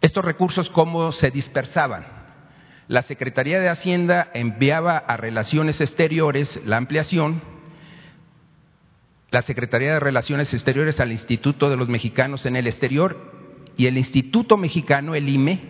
Estos 0.00 0.24
recursos, 0.24 0.70
¿cómo 0.70 1.12
se 1.12 1.30
dispersaban? 1.30 2.13
La 2.86 3.02
Secretaría 3.02 3.60
de 3.60 3.70
Hacienda 3.70 4.28
enviaba 4.34 4.98
a 4.98 5.16
Relaciones 5.16 5.80
Exteriores 5.80 6.60
la 6.66 6.76
ampliación, 6.76 7.40
la 9.30 9.40
Secretaría 9.40 9.94
de 9.94 10.00
Relaciones 10.00 10.52
Exteriores 10.52 11.00
al 11.00 11.10
Instituto 11.10 11.70
de 11.70 11.78
los 11.78 11.88
Mexicanos 11.88 12.44
en 12.44 12.56
el 12.56 12.66
Exterior 12.66 13.32
y 13.78 13.86
el 13.86 13.96
Instituto 13.96 14.58
Mexicano, 14.58 15.14
el 15.14 15.28
IME, 15.28 15.60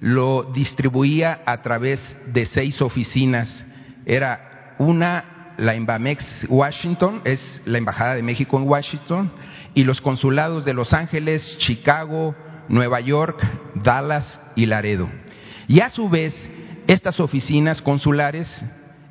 lo 0.00 0.44
distribuía 0.52 1.40
a 1.46 1.62
través 1.62 2.00
de 2.26 2.44
seis 2.46 2.82
oficinas. 2.82 3.66
Era 4.04 4.76
una, 4.78 5.54
la 5.56 5.74
Embamex 5.74 6.46
Washington, 6.50 7.22
es 7.24 7.62
la 7.64 7.78
Embajada 7.78 8.14
de 8.14 8.22
México 8.22 8.58
en 8.58 8.68
Washington, 8.68 9.32
y 9.74 9.84
los 9.84 10.02
consulados 10.02 10.66
de 10.66 10.74
Los 10.74 10.92
Ángeles, 10.92 11.56
Chicago, 11.58 12.36
Nueva 12.68 13.00
York, 13.00 13.42
Dallas 13.74 14.38
y 14.54 14.66
Laredo. 14.66 15.08
Y 15.68 15.80
a 15.80 15.90
su 15.90 16.08
vez, 16.08 16.34
estas 16.86 17.18
oficinas 17.20 17.82
consulares 17.82 18.64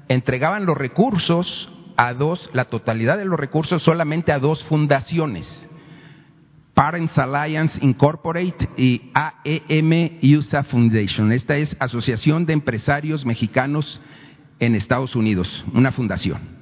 entregaban 0.07 0.65
los 0.65 0.77
recursos 0.77 1.71
a 1.97 2.13
dos, 2.13 2.49
la 2.53 2.65
totalidad 2.65 3.17
de 3.17 3.25
los 3.25 3.39
recursos 3.39 3.83
solamente 3.83 4.31
a 4.31 4.39
dos 4.39 4.63
fundaciones, 4.65 5.69
Parents 6.73 7.17
Alliance 7.17 7.79
Incorporate 7.81 8.69
y 8.77 9.11
AEM 9.13 10.19
USA 10.37 10.63
Foundation. 10.63 11.31
Esta 11.31 11.55
es 11.57 11.75
Asociación 11.79 12.45
de 12.45 12.53
Empresarios 12.53 13.25
Mexicanos 13.25 14.01
en 14.59 14.75
Estados 14.75 15.15
Unidos, 15.15 15.65
una 15.73 15.91
fundación. 15.91 16.55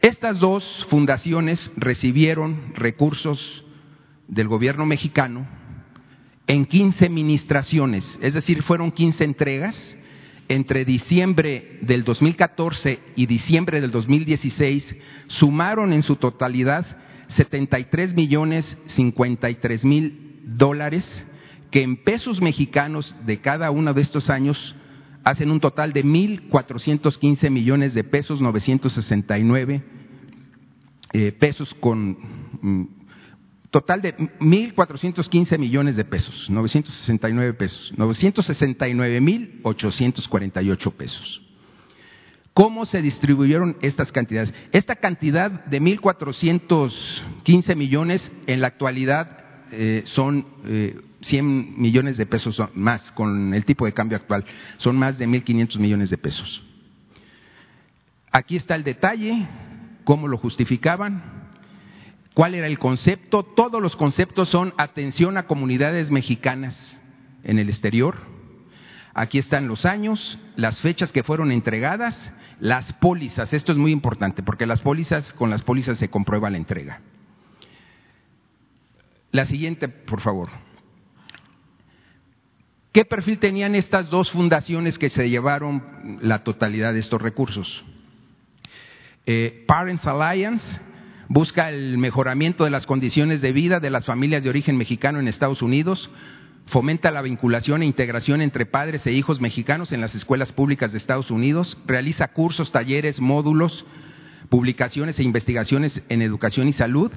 Estas 0.00 0.40
dos 0.40 0.86
fundaciones 0.90 1.72
recibieron 1.76 2.74
recursos 2.74 3.64
del 4.28 4.48
gobierno 4.48 4.84
mexicano 4.84 5.46
en 6.46 6.66
15 6.66 7.08
ministraciones, 7.08 8.18
es 8.20 8.34
decir, 8.34 8.62
fueron 8.62 8.92
15 8.92 9.24
entregas 9.24 9.96
entre 10.48 10.84
diciembre 10.84 11.78
del 11.82 12.04
2014 12.04 13.00
y 13.16 13.26
diciembre 13.26 13.80
del 13.80 13.90
2016, 13.90 14.96
sumaron 15.28 15.92
en 15.92 16.02
su 16.02 16.16
totalidad 16.16 16.84
73 17.28 18.14
millones 18.14 18.76
53 18.86 19.84
mil 19.84 20.40
dólares, 20.44 21.26
que 21.70 21.82
en 21.82 21.96
pesos 21.96 22.42
mexicanos 22.42 23.16
de 23.24 23.40
cada 23.40 23.70
uno 23.70 23.94
de 23.94 24.02
estos 24.02 24.28
años 24.28 24.74
hacen 25.24 25.50
un 25.50 25.60
total 25.60 25.92
de 25.92 26.04
1.415 26.04 27.48
millones 27.50 27.94
de 27.94 28.04
pesos, 28.04 28.42
969 28.42 29.82
eh, 31.14 31.32
pesos 31.32 31.74
con 31.74 32.16
mm, 32.60 33.01
total 33.72 34.02
de 34.02 34.16
1.415 34.16 35.58
millones 35.58 35.96
de 35.96 36.04
pesos, 36.04 36.48
969 36.50 37.54
pesos, 37.54 37.92
969.848 37.96 40.92
pesos. 40.92 41.42
¿Cómo 42.52 42.84
se 42.84 43.00
distribuyeron 43.00 43.78
estas 43.80 44.12
cantidades? 44.12 44.52
Esta 44.72 44.96
cantidad 44.96 45.64
de 45.64 45.80
1.415 45.80 47.74
millones 47.74 48.30
en 48.46 48.60
la 48.60 48.66
actualidad 48.66 49.38
eh, 49.72 50.02
son 50.04 50.44
100 51.22 51.48
eh, 51.48 51.72
millones 51.74 52.18
de 52.18 52.26
pesos 52.26 52.62
más 52.74 53.10
con 53.12 53.54
el 53.54 53.64
tipo 53.64 53.86
de 53.86 53.94
cambio 53.94 54.18
actual, 54.18 54.44
son 54.76 54.98
más 54.98 55.16
de 55.16 55.26
1.500 55.26 55.78
millones 55.78 56.10
de 56.10 56.18
pesos. 56.18 56.62
Aquí 58.30 58.56
está 58.56 58.74
el 58.74 58.84
detalle, 58.84 59.48
cómo 60.04 60.28
lo 60.28 60.36
justificaban, 60.36 61.41
¿Cuál 62.34 62.54
era 62.54 62.66
el 62.66 62.78
concepto? 62.78 63.42
Todos 63.42 63.82
los 63.82 63.96
conceptos 63.96 64.48
son 64.48 64.72
atención 64.78 65.36
a 65.36 65.46
comunidades 65.46 66.10
mexicanas 66.10 66.98
en 67.44 67.58
el 67.58 67.68
exterior. 67.68 68.16
Aquí 69.14 69.38
están 69.38 69.68
los 69.68 69.84
años, 69.84 70.38
las 70.56 70.80
fechas 70.80 71.12
que 71.12 71.22
fueron 71.22 71.52
entregadas, 71.52 72.32
las 72.58 72.90
pólizas. 72.94 73.52
Esto 73.52 73.72
es 73.72 73.78
muy 73.78 73.92
importante 73.92 74.42
porque 74.42 74.66
las 74.66 74.80
pólizas, 74.80 75.34
con 75.34 75.50
las 75.50 75.62
pólizas 75.62 75.98
se 75.98 76.08
comprueba 76.08 76.48
la 76.48 76.56
entrega. 76.56 77.00
La 79.30 79.44
siguiente, 79.44 79.88
por 79.88 80.20
favor. 80.20 80.48
¿Qué 82.92 83.04
perfil 83.04 83.38
tenían 83.38 83.74
estas 83.74 84.08
dos 84.08 84.30
fundaciones 84.30 84.98
que 84.98 85.10
se 85.10 85.28
llevaron 85.28 86.18
la 86.22 86.44
totalidad 86.44 86.94
de 86.94 87.00
estos 87.00 87.20
recursos? 87.20 87.84
Eh, 89.26 89.64
Parents 89.66 90.06
Alliance 90.06 90.80
busca 91.28 91.70
el 91.70 91.98
mejoramiento 91.98 92.64
de 92.64 92.70
las 92.70 92.86
condiciones 92.86 93.40
de 93.40 93.52
vida 93.52 93.80
de 93.80 93.90
las 93.90 94.06
familias 94.06 94.42
de 94.42 94.50
origen 94.50 94.76
mexicano 94.76 95.20
en 95.20 95.28
Estados 95.28 95.62
Unidos, 95.62 96.10
fomenta 96.66 97.10
la 97.10 97.22
vinculación 97.22 97.82
e 97.82 97.86
integración 97.86 98.40
entre 98.40 98.66
padres 98.66 99.06
e 99.06 99.12
hijos 99.12 99.40
mexicanos 99.40 99.92
en 99.92 100.00
las 100.00 100.14
escuelas 100.14 100.52
públicas 100.52 100.92
de 100.92 100.98
Estados 100.98 101.30
Unidos, 101.30 101.78
realiza 101.86 102.28
cursos, 102.28 102.72
talleres, 102.72 103.20
módulos, 103.20 103.84
publicaciones 104.48 105.18
e 105.18 105.22
investigaciones 105.22 106.02
en 106.08 106.22
educación 106.22 106.68
y 106.68 106.72
salud. 106.72 107.10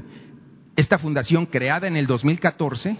Esta 0.75 0.97
fundación, 0.97 1.45
creada 1.45 1.87
en 1.87 1.95
el 1.97 2.07
2014, 2.07 2.97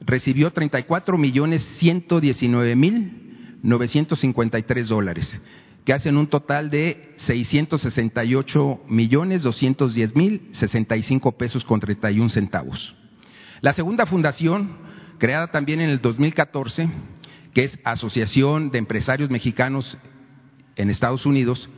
recibió 0.00 0.50
34 0.50 1.16
millones 1.18 1.62
119 1.78 2.76
mil 2.76 3.58
953 3.62 4.88
dólares 4.88 5.40
que 5.84 5.92
hacen 5.92 6.16
un 6.16 6.28
total 6.28 6.70
de 6.70 7.14
668 7.16 8.80
millones 8.88 9.42
210 9.42 10.14
mil 10.14 10.48
65 10.52 11.32
pesos 11.32 11.64
con 11.64 11.80
31 11.80 12.28
centavos. 12.30 12.94
La 13.60 13.72
segunda 13.72 14.06
fundación, 14.06 14.76
creada 15.18 15.50
también 15.50 15.80
en 15.80 15.90
el 15.90 16.00
2014, 16.00 16.88
que 17.54 17.64
es 17.64 17.78
Asociación 17.84 18.70
de 18.70 18.78
Empresarios 18.78 19.30
Mexicanos 19.30 19.98
en 20.76 20.90
Estados 20.90 21.26
Unidos, 21.26 21.68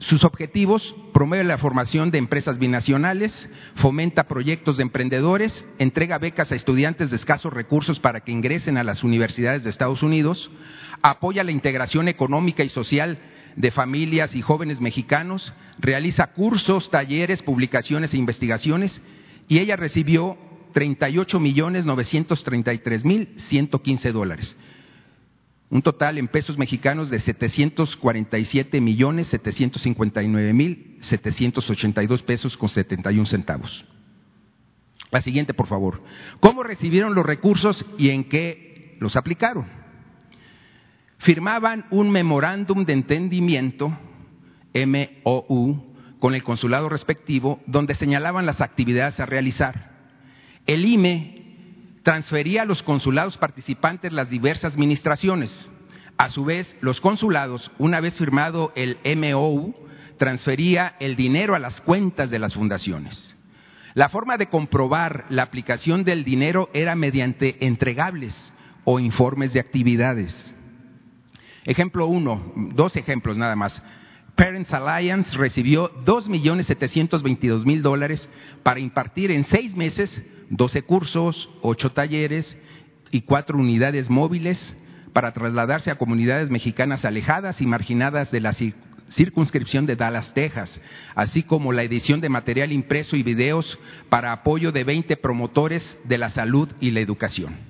sus 0.00 0.24
objetivos 0.24 0.94
promueve 1.12 1.44
la 1.44 1.58
formación 1.58 2.10
de 2.10 2.16
empresas 2.16 2.58
binacionales, 2.58 3.50
fomenta 3.74 4.28
proyectos 4.28 4.78
de 4.78 4.84
emprendedores, 4.84 5.66
entrega 5.78 6.16
becas 6.16 6.50
a 6.50 6.54
estudiantes 6.54 7.10
de 7.10 7.16
escasos 7.16 7.52
recursos 7.52 8.00
para 8.00 8.20
que 8.20 8.32
ingresen 8.32 8.78
a 8.78 8.84
las 8.84 9.04
universidades 9.04 9.62
de 9.62 9.68
Estados 9.68 10.02
Unidos, 10.02 10.50
apoya 11.02 11.44
la 11.44 11.52
integración 11.52 12.08
económica 12.08 12.64
y 12.64 12.68
social 12.68 13.18
de 13.56 13.70
familias 13.70 14.34
y 14.34 14.42
jóvenes 14.42 14.80
mexicanos, 14.80 15.52
realiza 15.78 16.28
cursos, 16.28 16.90
talleres, 16.90 17.42
publicaciones 17.42 18.14
e 18.14 18.18
investigaciones 18.18 19.00
y 19.48 19.58
ella 19.58 19.76
recibió 19.76 20.38
38 20.72 21.40
millones 21.40 21.84
933 21.84 23.04
mil 23.04 23.34
115 23.36 24.12
dólares 24.12 24.56
un 25.70 25.82
total 25.82 26.18
en 26.18 26.26
pesos 26.26 26.58
mexicanos 26.58 27.10
de 27.10 27.20
747 27.20 28.80
millones 28.80 29.28
759 29.28 30.52
mil 30.52 30.98
782 31.00 32.22
pesos 32.24 32.56
con 32.56 32.68
71 32.68 33.24
centavos. 33.26 33.84
La 35.12 35.20
siguiente, 35.22 35.54
por 35.54 35.68
favor. 35.68 36.02
¿Cómo 36.40 36.62
recibieron 36.62 37.14
los 37.14 37.24
recursos 37.24 37.86
y 37.98 38.10
en 38.10 38.24
qué 38.24 38.96
los 39.00 39.16
aplicaron? 39.16 39.79
Firmaban 41.20 41.84
un 41.90 42.10
memorándum 42.10 42.86
de 42.86 42.94
entendimiento, 42.94 43.96
MOU, 44.74 45.94
con 46.18 46.34
el 46.34 46.42
consulado 46.42 46.88
respectivo, 46.88 47.60
donde 47.66 47.94
señalaban 47.94 48.46
las 48.46 48.62
actividades 48.62 49.20
a 49.20 49.26
realizar. 49.26 49.90
El 50.66 50.86
IME 50.86 51.98
transfería 52.04 52.62
a 52.62 52.64
los 52.64 52.82
consulados 52.82 53.36
participantes 53.36 54.14
las 54.14 54.30
diversas 54.30 54.72
administraciones. 54.72 55.50
A 56.16 56.30
su 56.30 56.46
vez, 56.46 56.74
los 56.80 57.02
consulados, 57.02 57.70
una 57.78 58.00
vez 58.00 58.14
firmado 58.16 58.72
el 58.74 58.96
MOU, 59.18 59.74
transfería 60.16 60.96
el 61.00 61.16
dinero 61.16 61.54
a 61.54 61.58
las 61.58 61.82
cuentas 61.82 62.30
de 62.30 62.38
las 62.38 62.54
fundaciones. 62.54 63.36
La 63.92 64.08
forma 64.08 64.38
de 64.38 64.48
comprobar 64.48 65.26
la 65.28 65.42
aplicación 65.42 66.02
del 66.02 66.24
dinero 66.24 66.70
era 66.72 66.94
mediante 66.94 67.66
entregables 67.66 68.54
o 68.84 68.98
informes 69.00 69.52
de 69.52 69.60
actividades. 69.60 70.54
Ejemplo 71.70 72.08
uno, 72.08 72.52
dos 72.74 72.96
ejemplos 72.96 73.36
nada 73.36 73.54
más. 73.54 73.80
Parents 74.34 74.74
Alliance 74.74 75.38
recibió 75.38 75.92
2.722.000 76.04 77.80
dólares 77.80 78.28
para 78.64 78.80
impartir 78.80 79.30
en 79.30 79.44
seis 79.44 79.76
meses 79.76 80.20
12 80.48 80.82
cursos, 80.82 81.48
8 81.62 81.92
talleres 81.92 82.58
y 83.12 83.20
4 83.20 83.56
unidades 83.56 84.10
móviles 84.10 84.76
para 85.12 85.32
trasladarse 85.32 85.92
a 85.92 85.94
comunidades 85.94 86.50
mexicanas 86.50 87.04
alejadas 87.04 87.60
y 87.60 87.66
marginadas 87.66 88.32
de 88.32 88.40
la 88.40 88.52
circunscripción 89.12 89.86
de 89.86 89.94
Dallas, 89.94 90.34
Texas, 90.34 90.80
así 91.14 91.44
como 91.44 91.72
la 91.72 91.84
edición 91.84 92.20
de 92.20 92.30
material 92.30 92.72
impreso 92.72 93.14
y 93.14 93.22
videos 93.22 93.78
para 94.08 94.32
apoyo 94.32 94.72
de 94.72 94.82
20 94.82 95.16
promotores 95.18 96.00
de 96.02 96.18
la 96.18 96.30
salud 96.30 96.68
y 96.80 96.90
la 96.90 96.98
educación. 96.98 97.69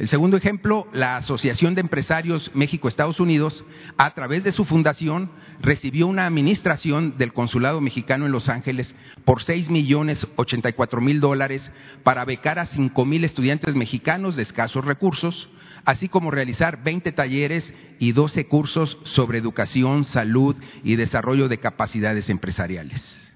El 0.00 0.08
segundo 0.08 0.38
ejemplo, 0.38 0.86
la 0.94 1.16
Asociación 1.18 1.74
de 1.74 1.82
Empresarios 1.82 2.50
México-Estados 2.54 3.20
Unidos, 3.20 3.66
a 3.98 4.14
través 4.14 4.42
de 4.42 4.50
su 4.50 4.64
fundación, 4.64 5.30
recibió 5.60 6.06
una 6.06 6.24
administración 6.24 7.18
del 7.18 7.34
Consulado 7.34 7.82
Mexicano 7.82 8.24
en 8.24 8.32
Los 8.32 8.48
Ángeles 8.48 8.94
por 9.26 9.42
seis 9.42 9.68
millones 9.68 10.26
ochenta 10.36 10.70
y 10.70 10.72
cuatro 10.72 11.02
mil 11.02 11.20
dólares 11.20 11.70
para 12.02 12.24
becar 12.24 12.58
a 12.58 12.64
cinco 12.64 13.04
mil 13.04 13.24
estudiantes 13.24 13.74
mexicanos 13.74 14.36
de 14.36 14.42
escasos 14.44 14.86
recursos, 14.86 15.50
así 15.84 16.08
como 16.08 16.30
realizar 16.30 16.82
20 16.82 17.12
talleres 17.12 17.74
y 17.98 18.12
12 18.12 18.46
cursos 18.46 18.98
sobre 19.02 19.36
educación, 19.36 20.04
salud 20.04 20.56
y 20.82 20.96
desarrollo 20.96 21.46
de 21.46 21.58
capacidades 21.58 22.30
empresariales. 22.30 23.34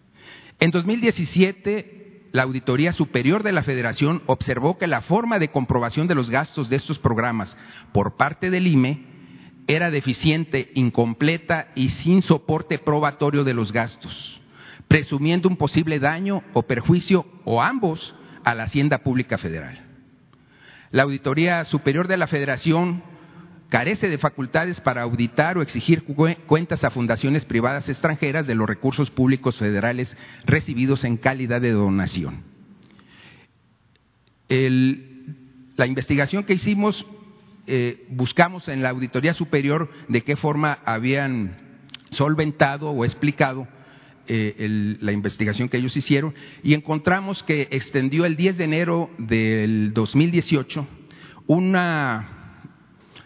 En 0.60 0.70
2017, 0.70 2.03
la 2.34 2.42
Auditoría 2.42 2.92
Superior 2.92 3.44
de 3.44 3.52
la 3.52 3.62
Federación 3.62 4.20
observó 4.26 4.76
que 4.76 4.88
la 4.88 5.02
forma 5.02 5.38
de 5.38 5.52
comprobación 5.52 6.08
de 6.08 6.16
los 6.16 6.30
gastos 6.30 6.68
de 6.68 6.74
estos 6.74 6.98
programas 6.98 7.56
por 7.92 8.16
parte 8.16 8.50
del 8.50 8.66
IME 8.66 9.06
era 9.68 9.92
deficiente, 9.92 10.72
incompleta 10.74 11.68
y 11.76 11.90
sin 11.90 12.22
soporte 12.22 12.80
probatorio 12.80 13.44
de 13.44 13.54
los 13.54 13.70
gastos, 13.72 14.40
presumiendo 14.88 15.48
un 15.48 15.56
posible 15.56 16.00
daño 16.00 16.42
o 16.54 16.64
perjuicio 16.64 17.24
o 17.44 17.62
ambos 17.62 18.16
a 18.42 18.56
la 18.56 18.64
Hacienda 18.64 19.04
Pública 19.04 19.38
Federal. 19.38 19.84
La 20.90 21.04
Auditoría 21.04 21.64
Superior 21.64 22.08
de 22.08 22.16
la 22.16 22.26
Federación 22.26 23.04
carece 23.74 24.08
de 24.08 24.18
facultades 24.18 24.80
para 24.80 25.02
auditar 25.02 25.58
o 25.58 25.62
exigir 25.62 26.04
cuentas 26.04 26.84
a 26.84 26.92
fundaciones 26.92 27.44
privadas 27.44 27.88
extranjeras 27.88 28.46
de 28.46 28.54
los 28.54 28.68
recursos 28.68 29.10
públicos 29.10 29.56
federales 29.56 30.16
recibidos 30.46 31.02
en 31.02 31.16
calidad 31.16 31.60
de 31.60 31.72
donación. 31.72 32.44
la 34.48 35.86
investigación 35.88 36.44
que 36.44 36.54
hicimos, 36.54 37.04
eh, 37.66 38.06
buscamos 38.10 38.68
en 38.68 38.80
la 38.80 38.90
Auditoría 38.90 39.34
Superior 39.34 39.90
de 40.06 40.22
qué 40.22 40.36
forma 40.36 40.78
habían 40.84 41.56
solventado 42.10 42.90
o 42.90 43.04
explicado 43.04 43.66
eh, 44.28 44.96
la 45.00 45.10
investigación 45.10 45.68
que 45.68 45.78
ellos 45.78 45.96
hicieron 45.96 46.32
y 46.62 46.74
encontramos 46.74 47.42
que 47.42 47.66
extendió 47.72 48.24
el 48.24 48.36
10 48.36 48.56
de 48.56 48.64
enero 48.66 49.10
del 49.18 49.92
2018 49.94 50.86
una 51.48 52.33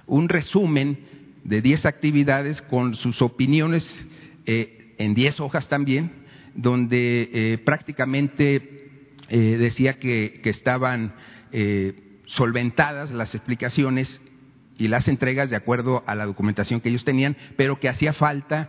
un 0.09 0.29
resumen 0.29 0.99
de 1.45 1.63
10 1.63 1.87
actividades 1.87 2.63
con 2.63 2.95
sus 2.95 3.23
opiniones 3.23 4.07
eh, 4.47 4.95
en 4.99 5.15
10 5.15 5.41
hojas 5.41 5.69
también, 5.69 6.11
donde 6.55 7.31
eh, 7.33 7.59
prácticamente 7.59 9.13
eh, 9.29 9.39
decía 9.59 9.99
que, 10.01 10.41
que 10.43 10.51
estaban 10.51 11.15
solventadas 12.27 13.11
las 13.11 13.35
explicaciones 13.35 14.21
y 14.77 14.89
las 14.89 15.09
entregas 15.09 15.49
de 15.49 15.57
acuerdo 15.57 16.05
a 16.07 16.15
la 16.15 16.27
documentación 16.27 16.83
que 16.83 16.91
ellos 16.91 17.07
tenían, 17.07 17.39
pero 17.57 17.81
que 17.81 17.89
hacía 17.89 18.13
falta 18.13 18.69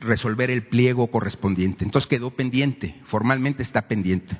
resolver 0.00 0.50
el 0.50 0.64
pliego 0.64 1.06
correspondiente. 1.06 1.82
Entonces 1.82 2.06
quedó 2.10 2.32
pendiente, 2.32 3.00
formalmente 3.06 3.62
está 3.62 3.88
pendiente. 3.88 4.36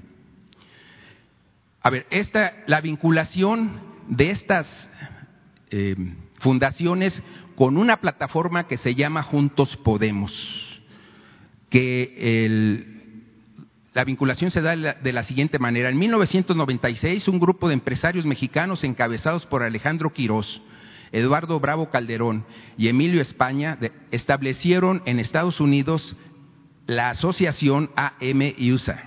A 1.80 1.88
ver, 1.88 2.06
esta, 2.10 2.52
la 2.66 2.82
vinculación 2.82 3.80
de 4.08 4.30
estas 4.30 4.66
eh, 5.70 5.96
fundaciones 6.40 7.22
con 7.56 7.76
una 7.76 7.98
plataforma 7.98 8.66
que 8.66 8.76
se 8.76 8.94
llama 8.94 9.22
Juntos 9.22 9.76
Podemos, 9.76 10.32
que 11.68 12.88
la 13.92 14.04
vinculación 14.04 14.50
se 14.50 14.62
da 14.62 14.76
de 14.76 15.12
la, 15.12 15.22
siguiente 15.24 15.58
manera. 15.58 15.90
En 15.90 15.98
1996, 15.98 17.28
un 17.28 17.38
grupo 17.38 17.68
de 17.68 17.74
empresarios 17.74 18.24
mexicanos 18.24 18.84
encabezados 18.84 19.46
por 19.46 19.62
Alejandro 19.62 20.12
Quirós, 20.12 20.62
Eduardo 21.12 21.58
Bravo 21.60 21.90
Calderón 21.90 22.44
y 22.78 22.88
Emilio 22.88 23.20
España 23.20 23.78
establecieron 24.10 25.02
en 25.06 25.18
Estados 25.18 25.60
Unidos 25.60 26.16
la 26.86 27.10
asociación 27.10 27.90
AMUSA, 27.96 29.02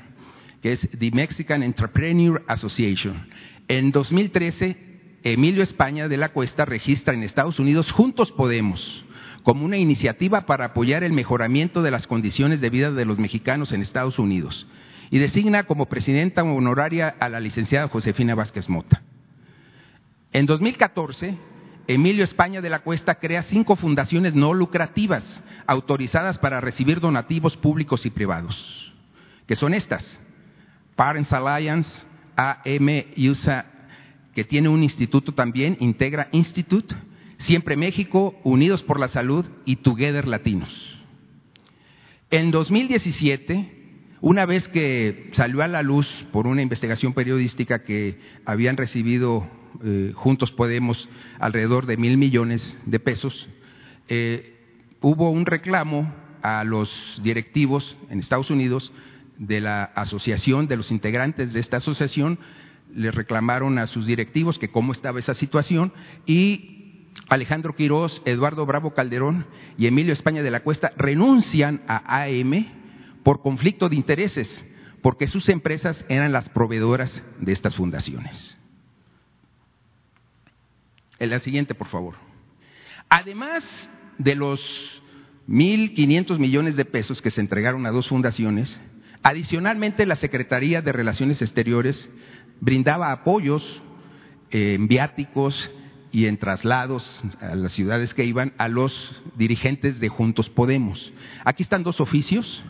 que 0.61 0.73
es 0.73 0.89
The 0.97 1.11
Mexican 1.11 1.63
Entrepreneur 1.63 2.43
Association. 2.47 3.27
En 3.67 3.91
2013 3.91 4.92
Emilio 5.23 5.63
España 5.63 6.09
de 6.09 6.17
la 6.17 6.29
Cuesta 6.29 6.65
registra 6.65 7.13
en 7.13 7.23
Estados 7.23 7.57
Unidos 7.57 7.91
Juntos 7.93 8.33
Podemos 8.33 9.05
como 9.43 9.63
una 9.65 9.77
iniciativa 9.77 10.41
para 10.45 10.65
apoyar 10.65 11.03
el 11.03 11.13
mejoramiento 11.13 11.81
de 11.81 11.91
las 11.91 12.07
condiciones 12.07 12.59
de 12.59 12.69
vida 12.69 12.91
de 12.91 13.05
los 13.05 13.19
mexicanos 13.19 13.71
en 13.71 13.81
Estados 13.81 14.19
Unidos 14.19 14.67
y 15.11 15.19
designa 15.19 15.63
como 15.63 15.85
presidenta 15.85 16.43
honoraria 16.43 17.15
a 17.19 17.29
la 17.29 17.39
licenciada 17.39 17.87
Josefina 17.87 18.35
Vázquez 18.35 18.67
Mota. 18.67 19.01
En 20.33 20.45
2014, 20.45 21.37
Emilio 21.87 22.23
España 22.25 22.59
de 22.59 22.69
la 22.69 22.79
Cuesta 22.79 23.15
crea 23.15 23.43
cinco 23.43 23.77
fundaciones 23.77 24.35
no 24.35 24.53
lucrativas 24.53 25.43
autorizadas 25.67 26.37
para 26.37 26.59
recibir 26.59 26.99
donativos 26.99 27.55
públicos 27.55 28.05
y 28.05 28.09
privados, 28.09 28.93
que 29.45 29.55
son 29.55 29.73
estas: 29.73 30.19
Parents 30.95 31.31
Alliance, 31.31 32.05
AM 32.35 33.05
USA 33.17 33.72
que 34.33 34.43
tiene 34.43 34.69
un 34.69 34.83
instituto 34.83 35.33
también, 35.33 35.77
Integra 35.79 36.29
Institute, 36.31 36.95
Siempre 37.39 37.75
México, 37.75 38.39
Unidos 38.43 38.83
por 38.83 38.99
la 38.99 39.09
Salud 39.09 39.45
y 39.65 39.77
Together 39.77 40.27
Latinos. 40.27 40.69
En 42.29 42.51
2017, 42.51 43.83
una 44.21 44.45
vez 44.45 44.67
que 44.69 45.29
salió 45.33 45.61
a 45.61 45.67
la 45.67 45.83
luz 45.83 46.07
por 46.31 46.47
una 46.47 46.61
investigación 46.61 47.13
periodística 47.13 47.83
que 47.83 48.17
habían 48.45 48.77
recibido 48.77 49.47
eh, 49.83 50.13
Juntos 50.15 50.51
Podemos 50.51 51.09
alrededor 51.39 51.85
de 51.85 51.97
mil 51.97 52.17
millones 52.17 52.79
de 52.85 52.99
pesos, 52.99 53.49
eh, 54.07 54.55
hubo 55.01 55.29
un 55.29 55.45
reclamo 55.45 56.13
a 56.41 56.63
los 56.63 56.89
directivos 57.21 57.97
en 58.09 58.19
Estados 58.19 58.49
Unidos 58.49 58.91
de 59.37 59.61
la 59.61 59.83
asociación, 59.83 60.67
de 60.67 60.77
los 60.77 60.91
integrantes 60.91 61.53
de 61.53 61.59
esta 61.59 61.77
asociación, 61.77 62.39
le 62.95 63.11
reclamaron 63.11 63.77
a 63.77 63.87
sus 63.87 64.05
directivos 64.05 64.59
que 64.59 64.71
cómo 64.71 64.91
estaba 64.91 65.19
esa 65.19 65.33
situación 65.33 65.93
y 66.25 66.73
Alejandro 67.29 67.75
Quirós, 67.75 68.21
Eduardo 68.25 68.65
Bravo 68.65 68.93
Calderón 68.93 69.45
y 69.77 69.87
Emilio 69.87 70.13
España 70.13 70.43
de 70.43 70.51
la 70.51 70.61
Cuesta 70.61 70.91
renuncian 70.97 71.81
a 71.87 72.23
AM 72.23 72.67
por 73.23 73.41
conflicto 73.41 73.89
de 73.89 73.95
intereses, 73.95 74.65
porque 75.01 75.27
sus 75.27 75.49
empresas 75.49 76.05
eran 76.09 76.31
las 76.31 76.49
proveedoras 76.49 77.21
de 77.39 77.51
estas 77.51 77.75
fundaciones. 77.75 78.57
En 81.19 81.29
la 81.29 81.39
siguiente, 81.39 81.73
por 81.73 81.87
favor. 81.87 82.15
Además 83.09 83.63
de 84.17 84.35
los 84.35 85.01
1.500 85.47 86.37
millones 86.39 86.75
de 86.75 86.85
pesos 86.85 87.21
que 87.21 87.31
se 87.31 87.41
entregaron 87.41 87.85
a 87.85 87.91
dos 87.91 88.07
fundaciones, 88.07 88.81
adicionalmente 89.21 90.05
la 90.05 90.15
Secretaría 90.15 90.81
de 90.81 90.91
Relaciones 90.91 91.41
Exteriores 91.41 92.09
brindaba 92.59 93.11
apoyos 93.11 93.81
en 94.51 94.87
viáticos 94.87 95.71
y 96.11 96.27
en 96.27 96.37
traslados 96.37 97.09
a 97.41 97.55
las 97.55 97.71
ciudades 97.71 98.13
que 98.13 98.23
iban 98.23 98.53
a 98.57 98.67
los 98.67 99.21
dirigentes 99.35 99.99
de 99.99 100.09
Juntos 100.09 100.49
Podemos. 100.49 101.11
Aquí 101.43 101.63
están 101.63 101.83
dos 101.83 101.99
oficios, 101.99 102.63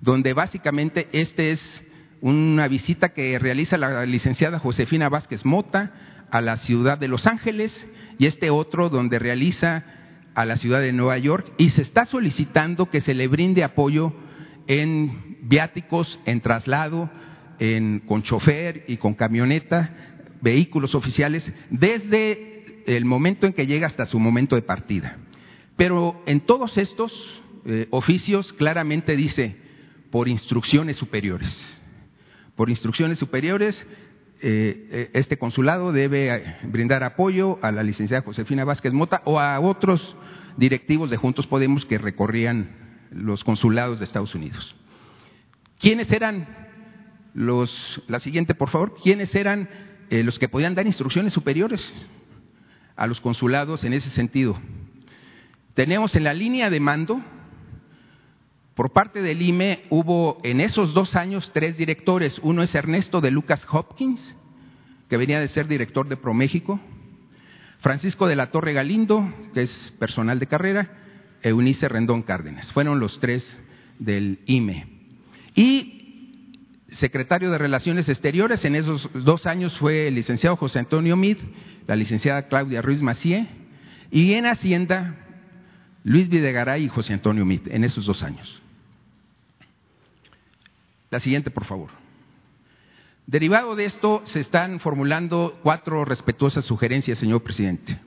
donde 0.00 0.34
básicamente 0.34 1.08
este 1.12 1.52
es 1.52 1.84
una 2.20 2.68
visita 2.68 3.10
que 3.10 3.38
realiza 3.38 3.78
la 3.78 4.04
licenciada 4.04 4.58
Josefina 4.58 5.08
Vázquez 5.08 5.44
Mota 5.44 6.26
a 6.30 6.40
la 6.40 6.58
ciudad 6.58 6.98
de 6.98 7.08
Los 7.08 7.26
Ángeles 7.26 7.86
y 8.18 8.26
este 8.26 8.50
otro 8.50 8.90
donde 8.90 9.18
realiza 9.18 9.84
a 10.34 10.44
la 10.44 10.56
ciudad 10.56 10.80
de 10.80 10.92
Nueva 10.92 11.18
York 11.18 11.50
y 11.56 11.70
se 11.70 11.82
está 11.82 12.04
solicitando 12.04 12.90
que 12.90 13.00
se 13.00 13.14
le 13.14 13.26
brinde 13.26 13.64
apoyo 13.64 14.12
en 14.66 15.38
viáticos, 15.42 16.20
en 16.26 16.40
traslado, 16.40 17.10
con 18.06 18.22
chofer 18.22 18.84
y 18.86 18.96
con 18.98 19.14
camioneta, 19.14 19.90
vehículos 20.40 20.94
oficiales, 20.94 21.52
desde 21.70 22.84
el 22.86 23.04
momento 23.04 23.46
en 23.46 23.52
que 23.52 23.66
llega 23.66 23.86
hasta 23.86 24.06
su 24.06 24.18
momento 24.18 24.56
de 24.56 24.62
partida. 24.62 25.18
Pero 25.76 26.22
en 26.26 26.40
todos 26.40 26.78
estos 26.78 27.42
eh, 27.64 27.86
oficios 27.90 28.52
claramente 28.52 29.16
dice 29.16 29.56
por 30.10 30.28
instrucciones 30.28 30.96
superiores. 30.96 31.80
Por 32.56 32.70
instrucciones 32.70 33.18
superiores, 33.18 33.86
eh, 34.40 34.88
eh, 34.90 35.10
este 35.12 35.36
consulado 35.36 35.92
debe 35.92 36.56
brindar 36.64 37.04
apoyo 37.04 37.58
a 37.62 37.70
la 37.72 37.82
licenciada 37.82 38.24
Josefina 38.24 38.64
Vázquez 38.64 38.92
Mota 38.92 39.22
o 39.24 39.38
a 39.38 39.60
otros 39.60 40.16
directivos 40.56 41.10
de 41.10 41.16
Juntos 41.16 41.46
Podemos 41.46 41.84
que 41.84 41.98
recorrían 41.98 42.70
los 43.10 43.44
consulados 43.44 43.98
de 43.98 44.04
Estados 44.04 44.34
Unidos. 44.34 44.74
¿Quiénes 45.78 46.10
eran 46.10 46.67
los, 47.34 48.02
la 48.08 48.20
siguiente, 48.20 48.54
por 48.54 48.70
favor. 48.70 48.96
¿Quiénes 49.02 49.34
eran 49.34 49.68
eh, 50.10 50.22
los 50.22 50.38
que 50.38 50.48
podían 50.48 50.74
dar 50.74 50.86
instrucciones 50.86 51.32
superiores? 51.32 51.92
a 52.98 53.06
los 53.06 53.20
consulados 53.20 53.84
en 53.84 53.94
ese 53.94 54.10
sentido. 54.10 54.60
Tenemos 55.74 56.16
en 56.16 56.24
la 56.24 56.34
línea 56.34 56.68
de 56.68 56.80
mando, 56.80 57.22
por 58.74 58.92
parte 58.92 59.22
del 59.22 59.40
IME 59.40 59.84
hubo 59.88 60.40
en 60.42 60.60
esos 60.60 60.92
dos 60.94 61.14
años 61.14 61.50
tres 61.54 61.76
directores. 61.76 62.40
Uno 62.42 62.62
es 62.62 62.74
Ernesto 62.74 63.20
de 63.20 63.30
Lucas 63.30 63.64
Hopkins, 63.70 64.36
que 65.08 65.16
venía 65.16 65.40
de 65.40 65.48
ser 65.48 65.68
director 65.68 66.08
de 66.08 66.16
ProMéxico, 66.16 66.80
Francisco 67.78 68.26
de 68.26 68.34
la 68.34 68.50
Torre 68.50 68.72
Galindo, 68.72 69.32
que 69.54 69.62
es 69.62 69.94
personal 70.00 70.40
de 70.40 70.48
carrera, 70.48 70.90
Eunice 71.42 71.88
Rendón 71.88 72.22
Cárdenas. 72.22 72.72
Fueron 72.72 72.98
los 72.98 73.20
tres 73.20 73.58
del 74.00 74.40
IME. 74.46 74.86
Y 75.54 75.97
secretario 76.98 77.50
de 77.50 77.58
Relaciones 77.58 78.08
Exteriores 78.08 78.64
en 78.64 78.74
esos 78.74 79.08
dos 79.12 79.46
años 79.46 79.76
fue 79.78 80.08
el 80.08 80.16
licenciado 80.16 80.56
José 80.56 80.80
Antonio 80.80 81.16
Mid, 81.16 81.38
la 81.86 81.96
licenciada 81.96 82.48
Claudia 82.48 82.82
Ruiz 82.82 83.00
Macié, 83.02 83.46
y 84.10 84.32
en 84.34 84.46
Hacienda 84.46 85.14
Luis 86.02 86.28
Videgaray 86.28 86.84
y 86.84 86.88
José 86.88 87.14
Antonio 87.14 87.44
Mid, 87.44 87.68
en 87.68 87.84
esos 87.84 88.04
dos 88.04 88.22
años. 88.22 88.62
La 91.10 91.20
siguiente, 91.20 91.50
por 91.50 91.64
favor. 91.64 91.90
Derivado 93.26 93.76
de 93.76 93.84
esto, 93.84 94.22
se 94.24 94.40
están 94.40 94.80
formulando 94.80 95.58
cuatro 95.62 96.04
respetuosas 96.04 96.64
sugerencias, 96.64 97.18
señor 97.18 97.42
presidente. 97.42 97.98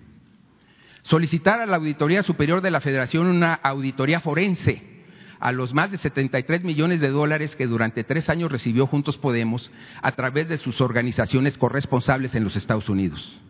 Solicitar 1.04 1.62
a 1.62 1.66
la 1.66 1.78
Auditoría 1.78 2.24
Superior 2.24 2.62
de 2.62 2.72
la 2.72 2.82
Federación 2.82 3.28
una 3.28 3.54
auditoría 3.54 4.20
forense 4.20 4.91
a 5.42 5.52
los 5.52 5.74
más 5.74 5.92
de 5.92 5.98
73 5.98 6.64
millones 6.64 7.02
de 7.02 7.10
dólares 7.10 7.58
que 7.58 7.68
durante 7.68 8.06
tres 8.06 8.30
años 8.30 8.52
recibió 8.52 8.88
Juntos 8.88 9.18
Podemos 9.18 9.72
a 10.02 10.14
través 10.14 10.48
de 10.48 10.58
sus 10.58 10.80
organizaciones 10.80 11.58
corresponsables 11.58 12.34
en 12.36 12.46
los 12.46 12.56
Estados 12.56 12.88
Unidos 12.88 13.42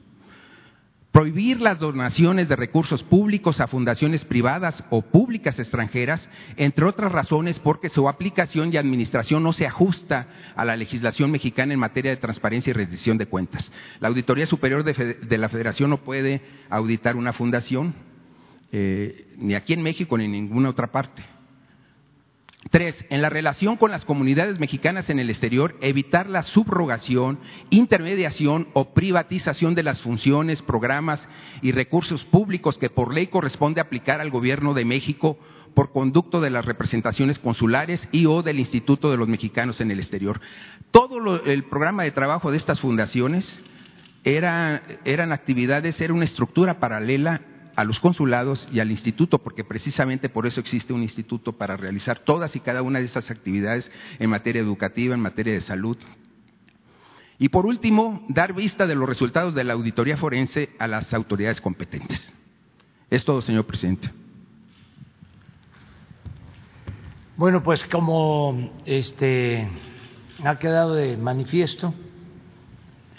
prohibir 1.11 1.59
las 1.59 1.80
donaciones 1.80 2.47
de 2.47 2.55
recursos 2.55 3.03
públicos 3.03 3.59
a 3.59 3.68
fundaciones 3.68 4.23
privadas 4.26 4.84
o 4.89 5.01
públicas 5.01 5.59
extranjeras, 5.59 6.27
entre 6.55 6.85
otras 6.85 7.11
razones 7.11 7.59
porque 7.59 7.89
su 7.89 8.07
aplicación 8.07 8.73
y 8.73 8.77
administración 8.77 9.43
no 9.43 9.53
se 9.53 9.68
ajusta 9.68 10.27
a 10.55 10.63
la 10.63 10.76
legislación 10.76 11.31
mexicana 11.31 11.73
en 11.73 11.80
materia 11.80 12.11
de 12.11 12.18
transparencia 12.18 12.72
y 12.72 12.73
rendición 12.73 13.18
de 13.18 13.26
cuentas. 13.26 13.72
La 13.99 14.07
Auditoría 14.07 14.45
Superior 14.45 14.84
de, 14.84 15.38
la 15.38 15.49
Federación 15.49 15.89
no 15.89 15.97
puede 15.97 16.41
auditar 16.69 17.18
una 17.18 17.34
fundación, 17.34 17.93
eh, 18.72 19.35
ni 19.38 19.53
aquí 19.53 19.73
en 19.73 19.84
México 19.84 20.18
ni 20.18 20.26
en 20.26 20.31
ninguna 20.31 20.69
otra 20.69 20.91
parte. 20.91 21.23
Tres, 22.69 22.95
en 23.09 23.23
la 23.23 23.29
relación 23.29 23.75
con 23.75 23.89
las 23.89 24.05
comunidades 24.05 24.59
mexicanas 24.59 25.09
en 25.09 25.19
el 25.19 25.31
exterior, 25.31 25.75
evitar 25.81 26.29
la 26.29 26.43
subrogación, 26.43 27.39
intermediación 27.71 28.67
o 28.73 28.93
privatización 28.93 29.73
de 29.73 29.81
las 29.83 30.01
funciones, 30.01 30.61
programas 30.61 31.27
y 31.63 31.71
recursos 31.71 32.23
públicos 32.25 32.77
que 32.77 32.91
por 32.91 33.13
ley 33.13 33.27
corresponde 33.27 33.81
aplicar 33.81 34.21
al 34.21 34.29
Gobierno 34.29 34.75
de 34.75 34.85
México 34.85 35.39
por 35.73 35.91
conducto 35.91 36.39
de 36.39 36.51
las 36.51 36.65
representaciones 36.65 37.39
consulares 37.39 38.07
y 38.11 38.27
o 38.27 38.43
del 38.43 38.59
Instituto 38.59 39.09
de 39.09 39.17
los 39.17 39.27
Mexicanos 39.27 39.81
en 39.81 39.89
el 39.89 39.99
exterior. 39.99 40.39
Todo 40.91 41.43
el 41.43 41.63
programa 41.63 42.03
de 42.03 42.11
trabajo 42.11 42.51
de 42.51 42.57
estas 42.57 42.79
fundaciones 42.79 43.63
eran 44.23 45.31
actividades, 45.31 45.99
era 45.99 46.13
una 46.13 46.25
estructura 46.25 46.79
paralela 46.79 47.41
a 47.76 47.84
los 47.84 47.99
consulados 47.99 48.68
y 48.72 48.80
al 48.80 48.91
instituto, 48.91 49.39
porque 49.39 49.64
precisamente 49.64 50.30
por 50.30 50.45
eso 50.45 50.60
existe 50.60 50.93
un 50.93 51.02
instituto 51.02 51.53
para 51.53 51.77
realizar 51.77 52.19
todas 52.19 52.56
y 52.56 52.60
cada 52.60 52.81
una 52.81 52.99
de 52.99 53.06
estas 53.06 53.31
actividades 53.31 53.91
en 54.19 54.30
materia 54.30 54.61
educativa, 54.61 55.14
en 55.14 55.22
materia 55.22 55.53
de 55.53 55.61
salud. 55.61 55.98
Y 57.39 57.49
por 57.49 57.65
último, 57.65 58.23
dar 58.30 58.53
vista 58.53 58.85
de 58.85 58.95
los 58.95 59.10
resultados 59.10 59.56
de 59.56 59.64
la 59.64 59.73
auditoría 59.73 60.18
forense 60.18 60.69
a 60.77 60.88
las 60.88 61.14
autoridades 61.14 61.60
competentes. 61.60 62.34
Es 63.10 63.26
todo, 63.26 63.41
señor 63.41 63.65
presidente. 63.65 64.11
Bueno, 67.35 67.64
pues 67.64 67.84
como 67.85 68.81
este 68.85 69.68
ha 70.43 70.60
quedado 70.60 70.93
de 70.93 71.18
manifiesto, 71.18 71.93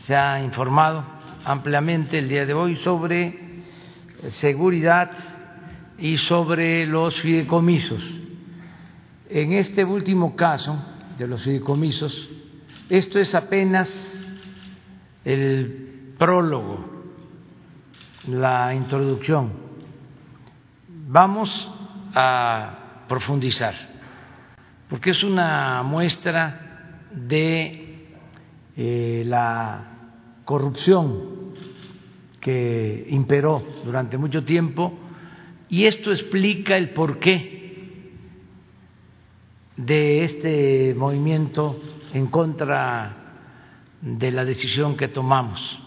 se 0.06 0.14
ha 0.14 0.42
informado 0.42 1.04
ampliamente 1.44 2.18
el 2.18 2.28
día 2.28 2.46
de 2.46 2.54
hoy 2.54 2.76
sobre 2.76 3.51
seguridad 4.30 5.10
y 5.98 6.16
sobre 6.16 6.86
los 6.86 7.20
fideicomisos. 7.20 8.02
En 9.28 9.52
este 9.52 9.84
último 9.84 10.36
caso 10.36 10.78
de 11.16 11.26
los 11.26 11.42
fideicomisos, 11.42 12.28
esto 12.88 13.18
es 13.18 13.34
apenas 13.34 13.88
el 15.24 16.14
prólogo, 16.18 16.84
la 18.28 18.74
introducción. 18.74 19.52
Vamos 20.88 21.70
a 22.14 23.04
profundizar, 23.08 23.74
porque 24.88 25.10
es 25.10 25.22
una 25.22 25.82
muestra 25.82 26.98
de 27.12 28.08
eh, 28.76 29.22
la 29.26 29.84
corrupción 30.44 31.31
que 32.42 33.06
imperó 33.08 33.64
durante 33.84 34.18
mucho 34.18 34.44
tiempo 34.44 34.92
y 35.68 35.84
esto 35.84 36.10
explica 36.10 36.76
el 36.76 36.90
porqué 36.90 38.00
de 39.76 40.24
este 40.24 40.92
movimiento 40.94 41.80
en 42.12 42.26
contra 42.26 43.16
de 44.00 44.32
la 44.32 44.44
decisión 44.44 44.96
que 44.96 45.06
tomamos 45.06 45.78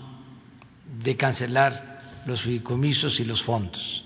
de 1.04 1.18
cancelar 1.18 2.24
los 2.26 2.42
fideicomisos 2.42 3.20
y 3.20 3.26
los 3.26 3.44
fondos. 3.44 4.06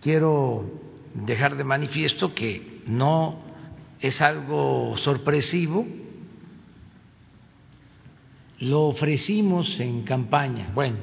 Quiero 0.00 0.64
dejar 1.12 1.58
de 1.58 1.64
manifiesto 1.64 2.34
que 2.34 2.80
no 2.86 3.42
es 4.00 4.22
algo 4.22 4.96
sorpresivo, 4.96 5.86
lo 8.60 8.86
ofrecimos 8.86 9.78
en 9.80 10.02
campaña, 10.02 10.70
bueno, 10.74 10.96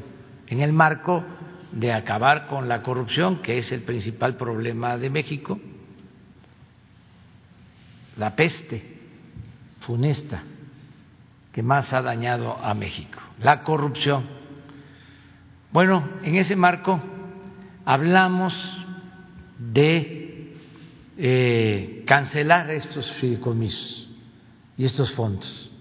en 0.48 0.61
el 0.61 0.73
marco 0.73 1.23
de 1.72 1.94
acabar 1.94 2.48
con 2.48 2.68
la 2.68 2.82
corrupción, 2.82 3.41
que 3.41 3.57
es 3.57 3.72
el 3.72 3.84
principal 3.84 4.36
problema 4.36 4.98
de 4.98 5.10
México, 5.10 5.60
la 8.18 8.36
peste 8.36 8.99
funesta 9.82 10.44
que 11.52 11.64
más 11.64 11.91
ha 11.94 12.02
dañado 12.02 12.57
a 12.61 12.73
México, 12.73 13.19
la 13.40 13.64
corrupción. 13.64 14.26
Bueno, 15.72 16.07
en 16.23 16.36
ese 16.36 16.56
marco 16.56 17.02
hablamos 17.86 18.53
de 19.57 20.57
eh, 21.18 22.03
cancelar 22.06 22.72
estos 22.72 23.11
fideicomisos 23.14 24.10
y 24.77 24.84
estos 24.84 25.14
fondos 25.14 25.72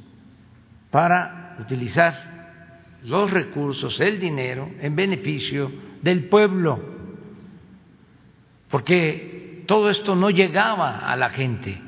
para 0.90 1.43
utilizar 1.58 2.34
los 3.04 3.30
recursos, 3.30 4.00
el 4.00 4.18
dinero, 4.18 4.70
en 4.80 4.96
beneficio 4.96 5.70
del 6.02 6.28
pueblo, 6.28 6.80
porque 8.70 9.64
todo 9.66 9.90
esto 9.90 10.16
no 10.16 10.30
llegaba 10.30 10.98
a 10.98 11.16
la 11.16 11.30
gente, 11.30 11.80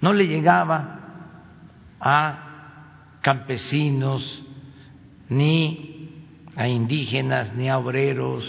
no 0.00 0.12
le 0.12 0.26
llegaba 0.26 0.98
a 2.00 3.18
campesinos, 3.22 4.44
ni 5.28 6.10
a 6.56 6.68
indígenas, 6.68 7.54
ni 7.54 7.70
a 7.70 7.78
obreros, 7.78 8.44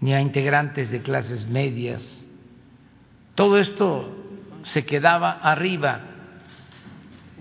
ni 0.00 0.14
a 0.14 0.20
integrantes 0.20 0.90
de 0.90 1.00
clases 1.02 1.48
medias. 1.48 2.26
Todo 3.34 3.58
esto 3.58 4.16
se 4.62 4.86
quedaba 4.86 5.32
arriba 5.32 6.07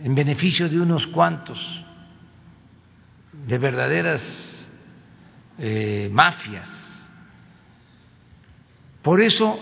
en 0.03 0.15
beneficio 0.15 0.69
de 0.69 0.79
unos 0.79 1.07
cuantos, 1.07 1.59
de 3.47 3.57
verdaderas 3.57 4.71
eh, 5.57 6.09
mafias. 6.11 6.69
Por 9.01 9.21
eso, 9.21 9.59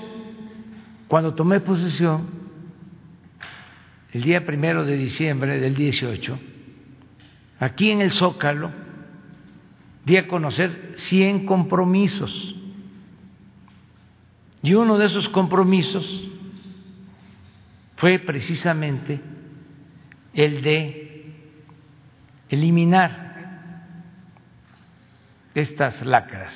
cuando 1.07 1.35
tomé 1.35 1.59
posesión, 1.59 2.27
el 4.11 4.23
día 4.23 4.45
primero 4.45 4.85
de 4.85 4.97
diciembre 4.97 5.59
del 5.59 5.75
18, 5.75 6.39
aquí 7.59 7.91
en 7.91 8.01
el 8.01 8.11
Zócalo, 8.11 8.71
di 10.05 10.17
a 10.17 10.27
conocer 10.27 10.93
100 10.95 11.45
compromisos. 11.45 12.55
Y 14.61 14.73
uno 14.73 14.97
de 14.97 15.05
esos 15.05 15.29
compromisos 15.29 16.27
fue 17.97 18.19
precisamente 18.19 19.21
el 20.35 20.61
de 20.61 21.33
eliminar 22.49 23.25
estas 25.55 26.05
lacras, 26.05 26.53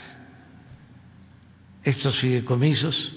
estos 1.84 2.20
fideicomisos 2.20 3.16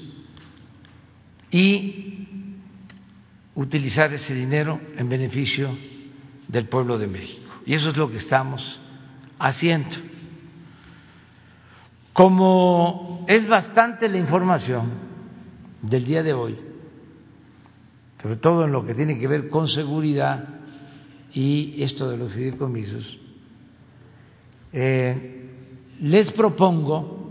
y 1.50 2.28
utilizar 3.56 4.12
ese 4.14 4.34
dinero 4.34 4.80
en 4.96 5.08
beneficio 5.08 5.76
del 6.46 6.68
pueblo 6.68 6.98
de 6.98 7.08
México. 7.08 7.52
Y 7.66 7.74
eso 7.74 7.90
es 7.90 7.96
lo 7.96 8.08
que 8.08 8.18
estamos 8.18 8.80
asiento. 9.38 9.96
Como 12.12 13.24
es 13.28 13.46
bastante 13.48 14.08
la 14.08 14.18
información 14.18 14.90
del 15.82 16.04
día 16.04 16.22
de 16.22 16.32
hoy, 16.32 16.56
sobre 18.22 18.36
todo 18.36 18.64
en 18.64 18.72
lo 18.72 18.86
que 18.86 18.94
tiene 18.94 19.18
que 19.18 19.26
ver 19.26 19.48
con 19.48 19.66
seguridad 19.66 20.48
y 21.32 21.82
esto 21.82 22.08
de 22.08 22.16
los 22.16 22.32
fideicomisos, 22.32 23.18
eh, 24.72 25.50
les 26.00 26.30
propongo, 26.32 27.30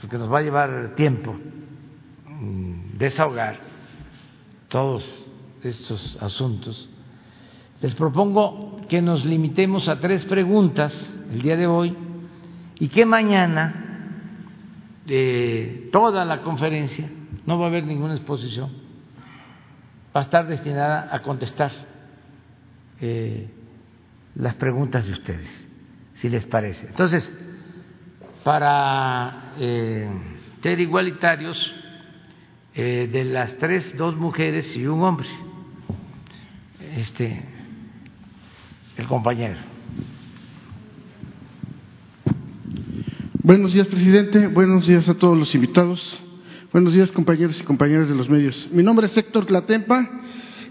porque 0.00 0.18
nos 0.18 0.32
va 0.32 0.38
a 0.38 0.42
llevar 0.42 0.94
tiempo 0.96 1.34
mm, 1.34 2.98
desahogar 2.98 3.60
todos 4.68 5.26
estos 5.62 6.20
asuntos, 6.20 6.90
les 7.80 7.94
propongo 7.94 8.80
que 8.88 9.02
nos 9.02 9.24
limitemos 9.24 9.88
a 9.88 10.00
tres 10.00 10.24
preguntas 10.24 11.14
el 11.30 11.42
día 11.42 11.56
de 11.56 11.66
hoy 11.66 11.94
y 12.78 12.88
que 12.88 13.04
mañana 13.04 13.84
de 15.06 15.88
toda 15.92 16.24
la 16.24 16.42
conferencia 16.42 17.08
no 17.44 17.58
va 17.58 17.66
a 17.66 17.68
haber 17.68 17.84
ninguna 17.84 18.14
exposición, 18.14 18.85
va 20.16 20.20
a 20.20 20.24
estar 20.24 20.46
destinada 20.46 21.14
a 21.14 21.20
contestar 21.20 21.70
eh, 23.02 23.50
las 24.36 24.54
preguntas 24.54 25.06
de 25.06 25.12
ustedes, 25.12 25.68
si 26.14 26.30
les 26.30 26.46
parece. 26.46 26.86
Entonces, 26.86 27.30
para 28.42 29.52
eh, 29.58 30.08
ser 30.62 30.80
igualitarios, 30.80 31.74
eh, 32.74 33.10
de 33.12 33.24
las 33.24 33.58
tres, 33.58 33.94
dos 33.98 34.16
mujeres 34.16 34.74
y 34.74 34.86
un 34.86 35.02
hombre. 35.02 35.28
Este, 36.94 37.42
el 38.96 39.06
compañero. 39.06 39.58
Buenos 43.42 43.74
días, 43.74 43.86
presidente. 43.86 44.46
Buenos 44.46 44.86
días 44.86 45.06
a 45.10 45.14
todos 45.14 45.36
los 45.36 45.54
invitados. 45.54 46.25
Buenos 46.76 46.92
días, 46.92 47.10
compañeros 47.10 47.58
y 47.58 47.64
compañeras 47.64 48.06
de 48.06 48.14
los 48.14 48.28
medios. 48.28 48.68
Mi 48.70 48.82
nombre 48.82 49.06
es 49.06 49.16
Héctor 49.16 49.46
Tlatempa 49.46 50.10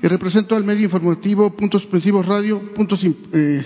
y 0.04 0.08
represento 0.08 0.56
al 0.56 0.64
medio 0.64 0.84
informativo 0.84 1.56
Puntos 1.56 1.82
Suspensivos 1.82 2.28
Radio, 2.28 2.76
Puntos, 2.76 3.04
eh, 3.04 3.66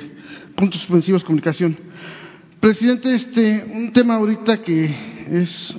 Puntos 0.55 0.79
Suspensivos 0.79 1.25
Comunicación. 1.25 1.75
Presidente, 2.61 3.13
este, 3.13 3.69
un 3.73 3.91
tema 3.91 4.15
ahorita 4.15 4.61
que 4.61 4.85
es, 5.29 5.77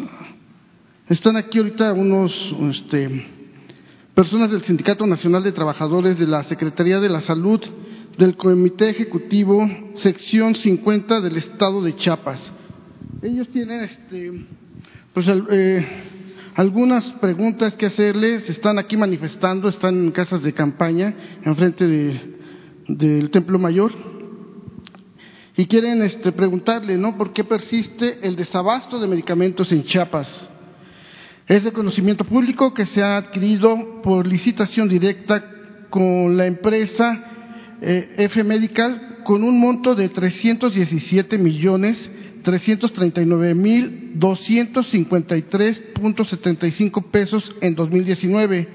están 1.08 1.38
aquí 1.38 1.56
ahorita 1.56 1.94
unos, 1.94 2.54
este, 2.68 3.26
personas 4.14 4.50
del 4.50 4.60
Sindicato 4.62 5.06
Nacional 5.06 5.42
de 5.42 5.52
Trabajadores 5.52 6.18
de 6.18 6.26
la 6.26 6.42
Secretaría 6.42 7.00
de 7.00 7.08
la 7.08 7.22
Salud 7.22 7.62
del 8.18 8.36
Comité 8.36 8.90
Ejecutivo, 8.90 9.66
sección 9.94 10.54
50 10.54 11.22
del 11.22 11.38
Estado 11.38 11.82
de 11.82 11.96
Chiapas. 11.96 12.52
Ellos 13.22 13.48
tienen, 13.48 13.84
este, 13.84 14.44
pues, 15.14 15.26
eh, 15.26 16.18
algunas 16.60 17.06
preguntas 17.12 17.72
que 17.72 17.86
hacerles, 17.86 18.50
están 18.50 18.78
aquí 18.78 18.94
manifestando, 18.94 19.70
están 19.70 19.94
en 19.94 20.10
casas 20.10 20.42
de 20.42 20.52
campaña, 20.52 21.14
enfrente 21.42 21.86
de, 21.86 22.36
del 22.86 23.30
Templo 23.30 23.58
Mayor, 23.58 23.92
y 25.56 25.64
quieren 25.64 26.02
este, 26.02 26.32
preguntarle, 26.32 26.98
¿no? 26.98 27.16
¿Por 27.16 27.32
qué 27.32 27.44
persiste 27.44 28.18
el 28.20 28.36
desabasto 28.36 29.00
de 29.00 29.08
medicamentos 29.08 29.72
en 29.72 29.84
Chiapas? 29.84 30.50
Es 31.48 31.64
de 31.64 31.72
conocimiento 31.72 32.24
público 32.24 32.74
que 32.74 32.84
se 32.84 33.02
ha 33.02 33.16
adquirido 33.16 34.02
por 34.02 34.26
licitación 34.26 34.86
directa 34.86 35.42
con 35.88 36.36
la 36.36 36.44
empresa 36.44 37.24
eh, 37.80 38.16
F 38.18 38.44
Medical 38.44 39.20
con 39.24 39.44
un 39.44 39.58
monto 39.58 39.94
de 39.94 40.10
317 40.10 41.38
millones 41.38 42.10
339 42.50 43.54
mil 43.54 44.18
253.75 44.18 47.10
pesos 47.12 47.54
en 47.60 47.76
2019 47.76 48.66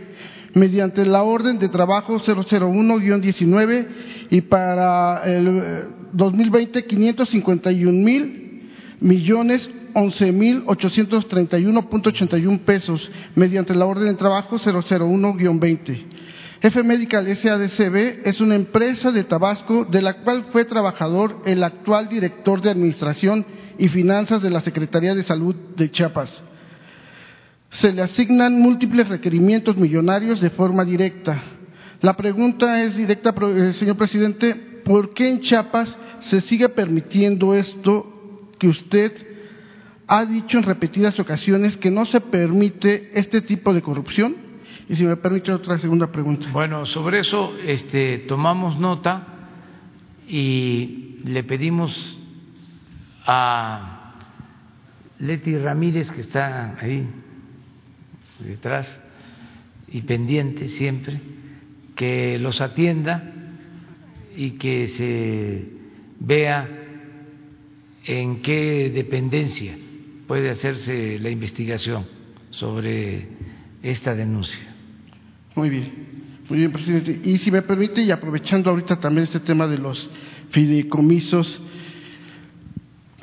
mediante 0.53 1.05
la 1.05 1.23
orden 1.23 1.59
de 1.59 1.67
trabajo 1.67 2.21
001-19 2.21 3.87
y 4.29 4.39
para 4.41 5.23
el 5.25 5.89
2020 6.13 6.79
eh, 6.79 6.85
551 6.85 7.91
mil 7.91 8.69
millones 9.01 9.69
11 9.93 10.31
mil 10.31 10.63
831.81 10.67 12.59
pesos 12.59 13.11
mediante 13.35 13.75
la 13.75 13.85
orden 13.85 14.07
de 14.07 14.13
trabajo 14.13 14.57
001-20. 14.57 15.99
F 16.61 16.83
Medical 16.83 17.27
SADCB 17.27 18.21
es 18.23 18.39
una 18.39 18.55
empresa 18.55 19.11
de 19.11 19.25
Tabasco 19.25 19.83
de 19.83 20.01
la 20.01 20.13
cual 20.23 20.45
fue 20.53 20.63
trabajador 20.63 21.41
el 21.45 21.61
actual 21.61 22.07
director 22.07 22.61
de 22.61 22.71
Administración 22.71 23.45
y 23.77 23.87
Finanzas 23.89 24.41
de 24.41 24.49
la 24.49 24.61
Secretaría 24.61 25.15
de 25.15 25.23
Salud 25.23 25.55
de 25.75 25.91
Chiapas 25.91 26.43
se 27.75 27.91
le 27.91 28.01
asignan 28.01 28.59
múltiples 28.59 29.09
requerimientos 29.09 29.75
millonarios 29.77 30.39
de 30.39 30.49
forma 30.49 30.85
directa. 30.85 31.41
La 32.01 32.15
pregunta 32.15 32.83
es 32.83 32.95
directa, 32.95 33.33
eh, 33.41 33.73
señor 33.73 33.97
presidente, 33.97 34.55
¿por 34.85 35.13
qué 35.13 35.29
en 35.29 35.41
Chiapas 35.41 35.97
se 36.19 36.41
sigue 36.41 36.69
permitiendo 36.69 37.53
esto 37.53 38.49
que 38.59 38.67
usted 38.67 39.11
ha 40.07 40.25
dicho 40.25 40.57
en 40.57 40.63
repetidas 40.63 41.19
ocasiones 41.19 41.77
que 41.77 41.91
no 41.91 42.05
se 42.05 42.21
permite 42.21 43.09
este 43.13 43.41
tipo 43.41 43.73
de 43.73 43.81
corrupción? 43.81 44.35
Y 44.87 44.95
si 44.95 45.03
me 45.03 45.17
permite 45.17 45.51
otra 45.51 45.79
segunda 45.79 46.11
pregunta. 46.11 46.47
Bueno, 46.53 46.85
sobre 46.85 47.19
eso 47.19 47.55
este, 47.65 48.19
tomamos 48.19 48.79
nota 48.79 49.27
y 50.27 51.17
le 51.23 51.43
pedimos 51.43 51.91
a 53.25 54.13
Leti 55.19 55.57
Ramírez, 55.57 56.11
que 56.11 56.21
está 56.21 56.77
ahí 56.79 57.07
detrás 58.39 58.87
y 59.87 60.01
pendiente 60.01 60.67
siempre, 60.69 61.19
que 61.95 62.37
los 62.39 62.61
atienda 62.61 63.33
y 64.35 64.51
que 64.51 64.87
se 64.89 65.65
vea 66.19 66.69
en 68.05 68.41
qué 68.41 68.91
dependencia 68.93 69.77
puede 70.27 70.49
hacerse 70.49 71.19
la 71.19 71.29
investigación 71.29 72.05
sobre 72.49 73.27
esta 73.81 74.13
denuncia. 74.15 74.75
Muy 75.55 75.69
bien, 75.69 75.91
muy 76.49 76.59
bien, 76.59 76.71
presidente. 76.71 77.21
Y 77.23 77.37
si 77.37 77.51
me 77.51 77.61
permite, 77.61 78.01
y 78.01 78.11
aprovechando 78.11 78.69
ahorita 78.69 78.99
también 78.99 79.23
este 79.23 79.39
tema 79.39 79.67
de 79.67 79.77
los 79.77 80.09
fideicomisos, 80.49 81.61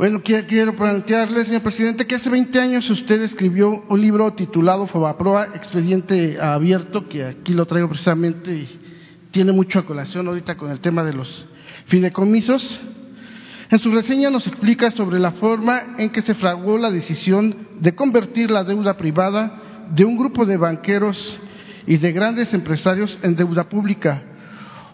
bueno, 0.02 0.20
quiero 0.20 0.74
plantearle, 0.74 1.44
señor 1.44 1.62
presidente, 1.62 2.08
que 2.08 2.16
hace 2.16 2.28
20 2.28 2.58
años 2.58 2.90
usted 2.90 3.22
escribió 3.22 3.84
un 3.88 4.00
libro 4.00 4.32
titulado 4.32 4.88
Fobaproa, 4.88 5.50
Expediente 5.54 6.40
Abierto, 6.40 7.08
que 7.08 7.24
aquí 7.24 7.54
lo 7.54 7.66
traigo 7.66 7.88
precisamente 7.88 8.52
y 8.52 8.80
tiene 9.30 9.52
mucho 9.52 9.78
a 9.78 9.86
colación 9.86 10.26
ahorita 10.26 10.56
con 10.56 10.72
el 10.72 10.80
tema 10.80 11.04
de 11.04 11.12
los 11.12 11.46
fideicomisos. 11.86 12.80
En 13.70 13.78
su 13.78 13.92
reseña 13.92 14.28
nos 14.28 14.44
explica 14.48 14.90
sobre 14.90 15.20
la 15.20 15.30
forma 15.30 15.94
en 15.98 16.10
que 16.10 16.22
se 16.22 16.34
fraguó 16.34 16.78
la 16.78 16.90
decisión 16.90 17.68
de 17.78 17.94
convertir 17.94 18.50
la 18.50 18.64
deuda 18.64 18.96
privada 18.96 19.86
de 19.94 20.04
un 20.04 20.16
grupo 20.16 20.44
de 20.46 20.56
banqueros 20.56 21.38
y 21.86 21.98
de 21.98 22.10
grandes 22.10 22.52
empresarios 22.52 23.20
en 23.22 23.36
deuda 23.36 23.68
pública 23.68 24.31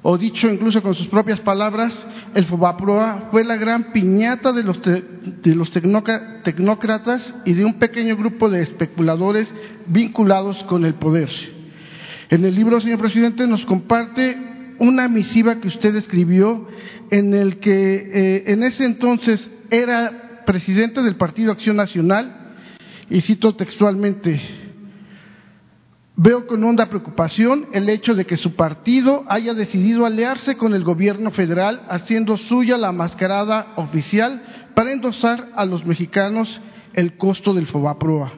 o 0.03 0.17
dicho 0.17 0.49
incluso 0.49 0.83
con 0.83 0.95
sus 0.95 1.09
propias 1.09 1.41
palabras, 1.41 2.07
el 2.35 2.47
FOBAPROA 2.47 3.29
fue 3.31 3.45
la 3.45 3.57
gran 3.57 3.93
piñata 3.93 4.53
de 4.53 4.63
los, 4.63 4.81
de 4.83 5.55
los 5.55 5.71
tecnócratas 5.73 7.35
y 7.45 7.53
de 7.55 7.65
un 7.65 7.75
pequeño 7.75 8.17
grupo 8.17 8.49
de 8.49 8.63
especuladores 8.63 9.53
vinculados 9.87 10.63
con 10.65 10.85
el 10.85 10.95
poder. 10.95 11.31
En 12.31 12.45
el 12.45 12.55
libro, 12.55 12.81
señor 12.81 12.99
presidente, 12.99 13.47
nos 13.47 13.65
comparte 13.65 14.37
una 14.79 15.09
misiva 15.09 15.61
que 15.61 15.69
usted 15.69 15.97
escribió 15.97 16.69
en 17.11 17.35
el 17.35 17.59
que 17.59 18.11
eh, 18.13 18.45
en 18.47 18.63
ese 18.63 18.85
entonces 18.85 19.51
era 19.71 20.43
presidente 20.47 21.03
del 21.03 21.17
Partido 21.17 21.53
Acción 21.53 21.77
Nacional 21.77 22.55
y 23.11 23.21
cito 23.21 23.55
textualmente, 23.55 24.41
Veo 26.21 26.49
con 26.49 26.65
honda 26.65 26.87
preocupación 26.87 27.69
el 27.73 27.89
hecho 27.89 28.13
de 28.17 28.27
que 28.27 28.37
su 28.37 28.57
partido 28.57 29.23
haya 29.29 29.55
decidido 29.55 30.05
aliarse 30.05 30.57
con 30.57 30.75
el 30.75 30.83
gobierno 30.83 31.31
federal 31.31 31.83
haciendo 31.89 32.37
suya 32.37 32.77
la 32.77 32.91
mascarada 32.91 33.75
oficial 33.77 34.43
para 34.75 34.91
endosar 34.91 35.53
a 35.55 35.65
los 35.65 35.87
mexicanos 35.87 36.61
el 36.95 37.17
costo 37.17 37.55
del 37.55 37.69
FOBAPROA. 37.69 38.33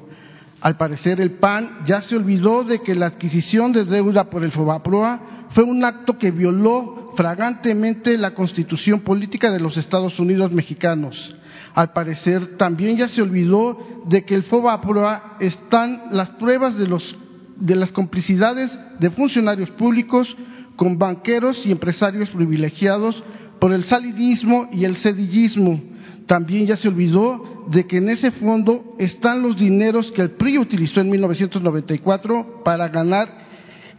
Al 0.60 0.76
parecer 0.76 1.22
el 1.22 1.38
PAN 1.38 1.78
ya 1.86 2.02
se 2.02 2.16
olvidó 2.16 2.64
de 2.64 2.82
que 2.82 2.94
la 2.94 3.06
adquisición 3.06 3.72
de 3.72 3.86
deuda 3.86 4.28
por 4.28 4.44
el 4.44 4.52
FOBAPROA 4.52 5.48
fue 5.54 5.64
un 5.64 5.82
acto 5.82 6.18
que 6.18 6.32
violó 6.32 7.14
fragantemente 7.16 8.18
la 8.18 8.34
constitución 8.34 9.00
política 9.00 9.50
de 9.50 9.60
los 9.60 9.78
Estados 9.78 10.20
Unidos 10.20 10.52
mexicanos. 10.52 11.34
Al 11.74 11.94
parecer 11.94 12.58
también 12.58 12.98
ya 12.98 13.08
se 13.08 13.22
olvidó 13.22 14.04
de 14.04 14.26
que 14.26 14.34
el 14.34 14.42
FOBAPROA 14.42 15.38
están 15.40 16.08
las 16.10 16.28
pruebas 16.28 16.76
de 16.76 16.86
los 16.86 17.16
de 17.60 17.76
las 17.76 17.92
complicidades 17.92 18.70
de 18.98 19.10
funcionarios 19.10 19.70
públicos 19.70 20.36
con 20.76 20.98
banqueros 20.98 21.64
y 21.64 21.72
empresarios 21.72 22.30
privilegiados 22.30 23.22
por 23.60 23.72
el 23.72 23.84
salinismo 23.84 24.68
y 24.72 24.84
el 24.84 24.96
sedillismo. 24.96 25.80
También 26.26 26.66
ya 26.66 26.76
se 26.76 26.88
olvidó 26.88 27.64
de 27.70 27.86
que 27.86 27.98
en 27.98 28.08
ese 28.08 28.30
fondo 28.30 28.96
están 28.98 29.42
los 29.42 29.56
dineros 29.56 30.10
que 30.12 30.22
el 30.22 30.30
PRI 30.32 30.58
utilizó 30.58 31.00
en 31.00 31.10
1994 31.10 32.62
para 32.64 32.88
ganar 32.88 33.48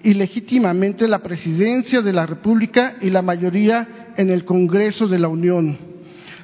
ilegítimamente 0.04 1.08
la 1.08 1.20
presidencia 1.20 2.02
de 2.02 2.14
la 2.14 2.26
República 2.26 2.96
y 3.02 3.10
la 3.10 3.22
mayoría 3.22 4.14
en 4.18 4.30
el 4.30 4.46
Congreso 4.46 5.08
de 5.08 5.20
la 5.20 5.28
Unión. 5.28 5.78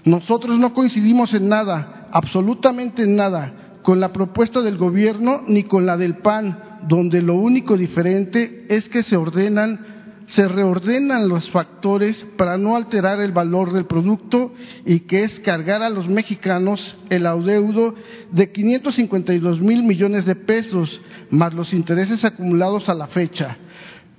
Nosotros 0.06 0.60
no 0.60 0.74
coincidimos 0.74 1.34
en 1.34 1.50
nada, 1.50 2.08
absolutamente 2.12 3.04
en 3.04 3.16
nada, 3.16 3.80
con 3.82 4.00
la 4.00 4.14
propuesta 4.14 4.62
del 4.62 4.78
gobierno 4.78 5.42
ni 5.48 5.64
con 5.64 5.86
la 5.86 5.98
del 5.98 6.18
PAN, 6.18 6.67
donde 6.88 7.22
lo 7.22 7.36
único 7.36 7.78
diferente 7.78 8.66
es 8.70 8.90
que 8.90 9.04
se 9.04 9.18
ordenan 9.18 9.98
se 10.28 10.46
reordenan 10.48 11.30
los 11.30 11.50
factores 11.50 12.26
para 12.36 12.58
no 12.58 12.76
alterar 12.76 13.22
el 13.22 13.32
valor 13.32 13.72
del 13.72 13.86
producto 13.86 14.54
y 14.86 15.02
que 15.02 15.24
es 15.24 15.40
cargar 15.40 15.82
a 15.82 15.90
los 15.90 16.10
mexicanos 16.10 16.98
el 17.10 17.26
adeudo 17.26 17.96
de 18.32 18.52
552 18.52 19.62
mil 19.62 19.84
millones 19.84 20.26
de 20.26 20.36
pesos, 20.36 21.02
más 21.30 21.54
los 21.54 21.74
intereses 21.74 22.26
acumulados 22.26 22.90
a 22.90 22.94
la 22.94 23.08
fecha. 23.08 23.58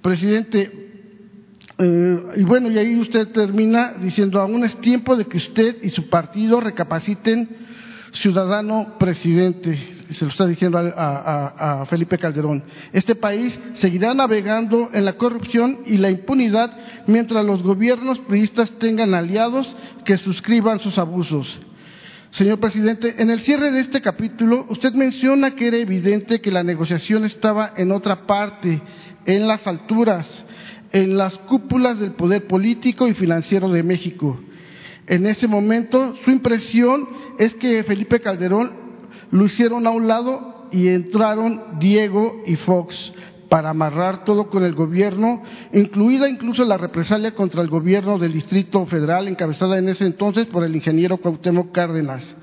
Presidente, 0.00 0.88
eh, 1.76 2.22
y 2.36 2.42
bueno, 2.42 2.70
y 2.70 2.78
ahí 2.78 2.98
usted 2.98 3.28
termina 3.28 3.92
diciendo, 4.00 4.40
aún 4.40 4.64
es 4.64 4.80
tiempo 4.80 5.14
de 5.14 5.26
que 5.26 5.36
usted 5.36 5.76
y 5.82 5.90
su 5.90 6.08
partido 6.08 6.58
recapaciten 6.60 7.50
ciudadano 8.12 8.96
presidente, 8.98 9.78
se 10.10 10.24
lo 10.24 10.30
está 10.30 10.46
diciendo 10.46 10.78
a, 10.78 11.86
Felipe 11.88 12.18
Calderón. 12.18 12.64
Este 12.92 13.14
país 13.14 13.58
seguirá 13.74 14.14
navegando 14.14 14.90
en 14.92 15.04
la 15.04 15.14
corrupción 15.14 15.80
y 15.86 15.98
la 15.98 16.10
impunidad 16.10 16.76
mientras 17.06 17.44
los 17.44 17.62
gobiernos 17.62 18.18
priistas 18.20 18.70
tengan 18.78 19.14
aliados 19.14 19.68
que 20.04 20.16
suscriban 20.16 20.80
sus 20.80 20.98
abusos. 20.98 21.58
Señor 22.30 22.60
presidente, 22.60 23.14
en 23.18 23.30
el 23.30 23.40
cierre 23.40 23.70
de 23.70 23.80
este 23.80 24.02
capítulo, 24.02 24.66
usted 24.68 24.92
menciona 24.92 25.54
que 25.54 25.68
era 25.68 25.78
evidente 25.78 26.40
que 26.40 26.50
la 26.50 26.62
negociación 26.62 27.24
estaba 27.24 27.72
en 27.76 27.90
otra 27.90 28.26
parte, 28.26 28.82
en 29.24 29.48
las 29.48 29.66
alturas, 29.66 30.44
en 30.92 31.16
las 31.16 31.36
cúpulas 31.38 31.98
del 31.98 32.12
poder 32.12 32.46
político 32.46 33.08
y 33.08 33.14
financiero 33.14 33.70
de 33.70 33.82
México. 33.82 34.38
En 35.08 35.26
ese 35.26 35.48
momento, 35.48 36.14
su 36.24 36.30
impresión 36.30 37.08
es 37.38 37.54
que 37.54 37.82
Felipe 37.82 38.20
Calderón 38.20 38.72
lo 39.30 39.46
hicieron 39.46 39.86
a 39.86 39.90
un 39.90 40.06
lado 40.06 40.68
y 40.70 40.88
entraron 40.88 41.78
Diego 41.78 42.42
y 42.46 42.56
Fox 42.56 43.12
para 43.48 43.70
amarrar 43.70 44.24
todo 44.24 44.50
con 44.50 44.64
el 44.64 44.74
gobierno, 44.74 45.42
incluida 45.72 46.28
incluso 46.28 46.64
la 46.64 46.76
represalia 46.76 47.34
contra 47.34 47.62
el 47.62 47.68
gobierno 47.68 48.18
del 48.18 48.34
Distrito 48.34 48.84
Federal, 48.84 49.26
encabezada 49.26 49.78
en 49.78 49.88
ese 49.88 50.04
entonces 50.04 50.46
por 50.46 50.64
el 50.64 50.76
ingeniero 50.76 51.16
Cuauhtémoc 51.16 51.72
Cárdenas. 51.72 52.36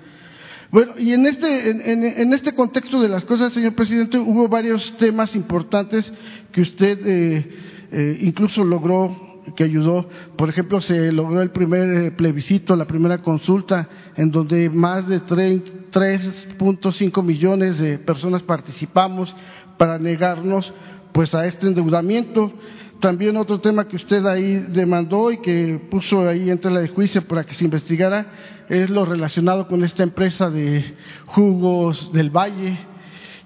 Bueno, 0.71 0.93
y 0.97 1.13
en 1.13 1.27
este, 1.27 1.69
en, 1.69 2.33
este 2.33 2.55
contexto 2.55 2.99
de 2.99 3.07
las 3.07 3.23
cosas, 3.23 3.53
señor 3.53 3.75
presidente, 3.75 4.17
hubo 4.17 4.47
varios 4.47 4.97
temas 4.97 5.35
importantes 5.35 6.11
que 6.51 6.61
usted 6.61 6.99
eh, 7.05 7.49
eh, 7.91 8.17
incluso 8.21 8.63
logró 8.63 9.24
que 9.55 9.63
ayudó. 9.63 10.07
Por 10.38 10.49
ejemplo, 10.49 10.81
se 10.81 11.11
logró 11.11 11.41
el 11.41 11.51
primer 11.51 11.89
eh, 11.89 12.11
plebiscito, 12.11 12.76
la 12.76 12.85
primera 12.85 13.19
consulta, 13.19 13.89
en 14.15 14.31
donde 14.31 14.69
más 14.69 15.07
de 15.07 15.22
3.5 15.22 17.23
millones 17.23 17.77
de 17.77 17.99
personas 17.99 18.43
participamos 18.43 19.35
para 19.77 19.99
negarnos 19.99 20.73
pues 21.11 21.34
a 21.34 21.45
este 21.45 21.67
endeudamiento. 21.67 22.53
También 22.99 23.38
otro 23.38 23.59
tema 23.59 23.88
que 23.88 23.97
usted 23.97 24.26
ahí 24.26 24.65
demandó 24.69 25.31
y 25.31 25.41
que 25.41 25.80
puso 25.91 26.27
ahí 26.27 26.49
entre 26.49 26.72
la 26.72 26.80
de 26.80 26.88
juicio 26.88 27.27
para 27.27 27.43
que 27.43 27.53
se 27.53 27.65
investigara 27.65 28.27
es 28.69 28.89
lo 28.89 29.05
relacionado 29.05 29.67
con 29.67 29.84
esta 29.84 30.03
empresa 30.03 30.49
de 30.49 30.95
jugos 31.26 32.11
del 32.13 32.30
Valle 32.30 32.77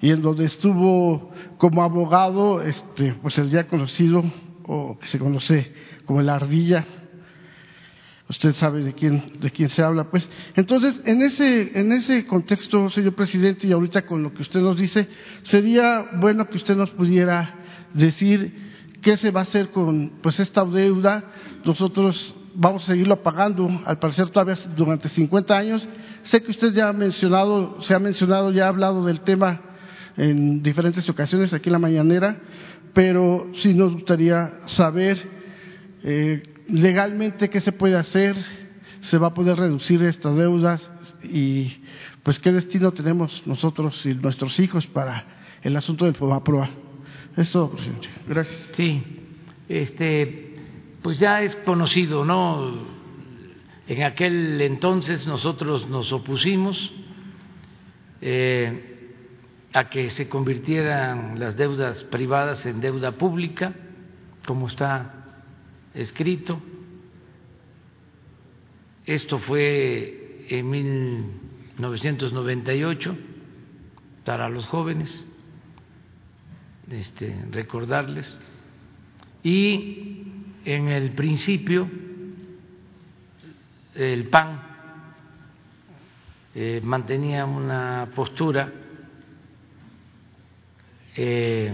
y 0.00 0.10
en 0.10 0.22
donde 0.22 0.46
estuvo 0.46 1.30
como 1.58 1.82
abogado 1.82 2.62
este 2.62 3.14
pues 3.20 3.38
el 3.38 3.50
ya 3.50 3.66
conocido 3.66 4.24
o 4.64 4.96
que 4.98 5.06
se 5.06 5.18
conoce 5.18 5.72
como 6.10 6.22
la 6.22 6.34
ardilla. 6.34 6.84
Usted 8.28 8.52
sabe 8.56 8.82
de 8.82 8.94
quién, 8.94 9.34
de 9.38 9.48
quién 9.52 9.68
se 9.68 9.80
habla, 9.80 10.10
pues. 10.10 10.28
Entonces, 10.56 11.00
en 11.04 11.22
ese, 11.22 11.78
en 11.78 11.92
ese 11.92 12.26
contexto, 12.26 12.90
señor 12.90 13.14
presidente, 13.14 13.68
y 13.68 13.72
ahorita 13.72 14.02
con 14.02 14.20
lo 14.20 14.34
que 14.34 14.42
usted 14.42 14.60
nos 14.60 14.76
dice, 14.76 15.06
sería 15.44 16.10
bueno 16.14 16.48
que 16.48 16.56
usted 16.56 16.74
nos 16.74 16.90
pudiera 16.90 17.54
decir 17.94 18.72
qué 19.00 19.16
se 19.16 19.30
va 19.30 19.38
a 19.38 19.42
hacer 19.44 19.70
con, 19.70 20.14
pues, 20.20 20.40
esta 20.40 20.64
deuda. 20.64 21.30
Nosotros 21.64 22.34
vamos 22.56 22.82
a 22.82 22.86
seguirlo 22.86 23.22
pagando, 23.22 23.70
al 23.84 24.00
parecer 24.00 24.30
todavía 24.30 24.56
durante 24.74 25.08
50 25.08 25.56
años. 25.56 25.88
Sé 26.24 26.42
que 26.42 26.50
usted 26.50 26.72
ya 26.72 26.88
ha 26.88 26.92
mencionado, 26.92 27.80
se 27.82 27.94
ha 27.94 28.00
mencionado, 28.00 28.50
ya 28.50 28.64
ha 28.64 28.68
hablado 28.68 29.06
del 29.06 29.20
tema 29.20 29.60
en 30.16 30.60
diferentes 30.60 31.08
ocasiones 31.08 31.54
aquí 31.54 31.68
en 31.68 31.74
la 31.74 31.78
mañanera, 31.78 32.40
pero 32.94 33.46
sí 33.54 33.74
nos 33.74 33.92
gustaría 33.92 34.50
saber 34.66 35.38
eh, 36.02 36.42
legalmente, 36.68 37.50
¿qué 37.50 37.60
se 37.60 37.72
puede 37.72 37.96
hacer? 37.96 38.36
¿Se 39.02 39.18
va 39.18 39.28
a 39.28 39.34
poder 39.34 39.58
reducir 39.58 40.02
estas 40.02 40.36
deudas? 40.36 40.90
Y 41.22 41.82
pues, 42.22 42.38
¿qué 42.38 42.52
destino 42.52 42.92
tenemos 42.92 43.46
nosotros 43.46 44.04
y 44.04 44.14
nuestros 44.14 44.58
hijos 44.60 44.86
para 44.86 45.26
el 45.62 45.76
asunto 45.76 46.04
del 46.04 46.14
FOBAPROA? 46.14 46.70
Es 47.36 47.50
todo, 47.50 47.70
presidente. 47.70 48.08
Gracias. 48.28 48.70
Sí, 48.74 49.02
este, 49.68 50.54
pues 51.02 51.18
ya 51.18 51.42
es 51.42 51.56
conocido, 51.56 52.24
¿no? 52.24 53.00
En 53.86 54.02
aquel 54.02 54.60
entonces 54.60 55.26
nosotros 55.26 55.88
nos 55.88 56.12
opusimos 56.12 56.92
eh, 58.20 59.12
a 59.72 59.88
que 59.88 60.10
se 60.10 60.28
convirtieran 60.28 61.38
las 61.38 61.56
deudas 61.56 62.04
privadas 62.04 62.64
en 62.66 62.80
deuda 62.80 63.12
pública, 63.12 63.72
como 64.46 64.68
está 64.68 65.19
escrito. 65.94 66.60
Esto 69.06 69.38
fue 69.40 70.46
en 70.48 70.70
1998 70.70 73.16
para 74.24 74.48
los 74.48 74.66
jóvenes, 74.66 75.26
este, 76.90 77.44
recordarles. 77.50 78.40
Y 79.42 80.22
en 80.64 80.88
el 80.88 81.10
principio 81.12 81.90
el 83.94 84.28
PAN 84.28 84.62
eh, 86.54 86.80
mantenía 86.82 87.44
una 87.46 88.10
postura 88.14 88.72
eh, 91.16 91.72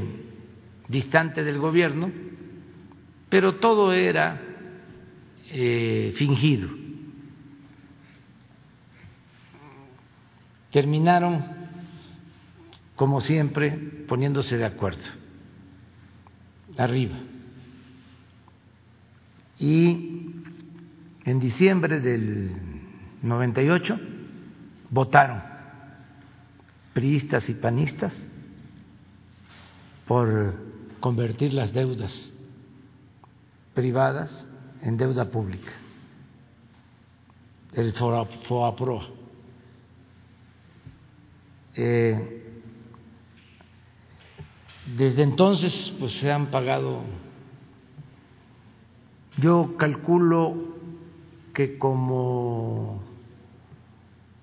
distante 0.88 1.44
del 1.44 1.58
gobierno 1.58 2.10
pero 3.28 3.56
todo 3.56 3.92
era 3.92 4.40
eh, 5.50 6.14
fingido. 6.16 6.68
Terminaron, 10.70 11.44
como 12.94 13.20
siempre, 13.20 13.70
poniéndose 14.08 14.56
de 14.58 14.64
acuerdo, 14.64 15.02
arriba. 16.76 17.16
Y 19.58 20.32
en 21.24 21.40
diciembre 21.40 22.00
del 22.00 22.52
98 23.22 23.98
votaron 24.90 25.42
priistas 26.92 27.48
y 27.48 27.54
panistas 27.54 28.14
por 30.06 30.54
convertir 31.00 31.52
las 31.52 31.72
deudas 31.72 32.35
privadas 33.76 34.48
en 34.80 34.96
deuda 34.96 35.30
pública, 35.30 35.70
el 37.74 37.92
FOAPROA. 37.92 39.06
Eh, 41.74 42.42
desde 44.96 45.22
entonces, 45.22 45.92
pues 46.00 46.18
se 46.18 46.32
han 46.32 46.46
pagado, 46.50 47.02
yo 49.36 49.76
calculo 49.76 50.54
que 51.52 51.76
como 51.76 53.02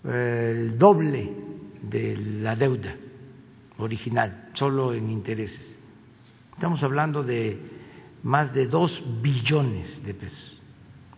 el 0.03 0.77
doble 0.77 1.33
de 1.81 2.17
la 2.17 2.55
deuda 2.55 2.95
original, 3.79 4.51
solo 4.53 4.93
en 4.93 5.09
intereses. 5.09 5.79
Estamos 6.53 6.83
hablando 6.83 7.23
de 7.23 7.72
más 8.23 8.53
de 8.53 8.67
dos 8.67 9.03
billones 9.21 10.03
de 10.03 10.13
pesos. 10.13 10.61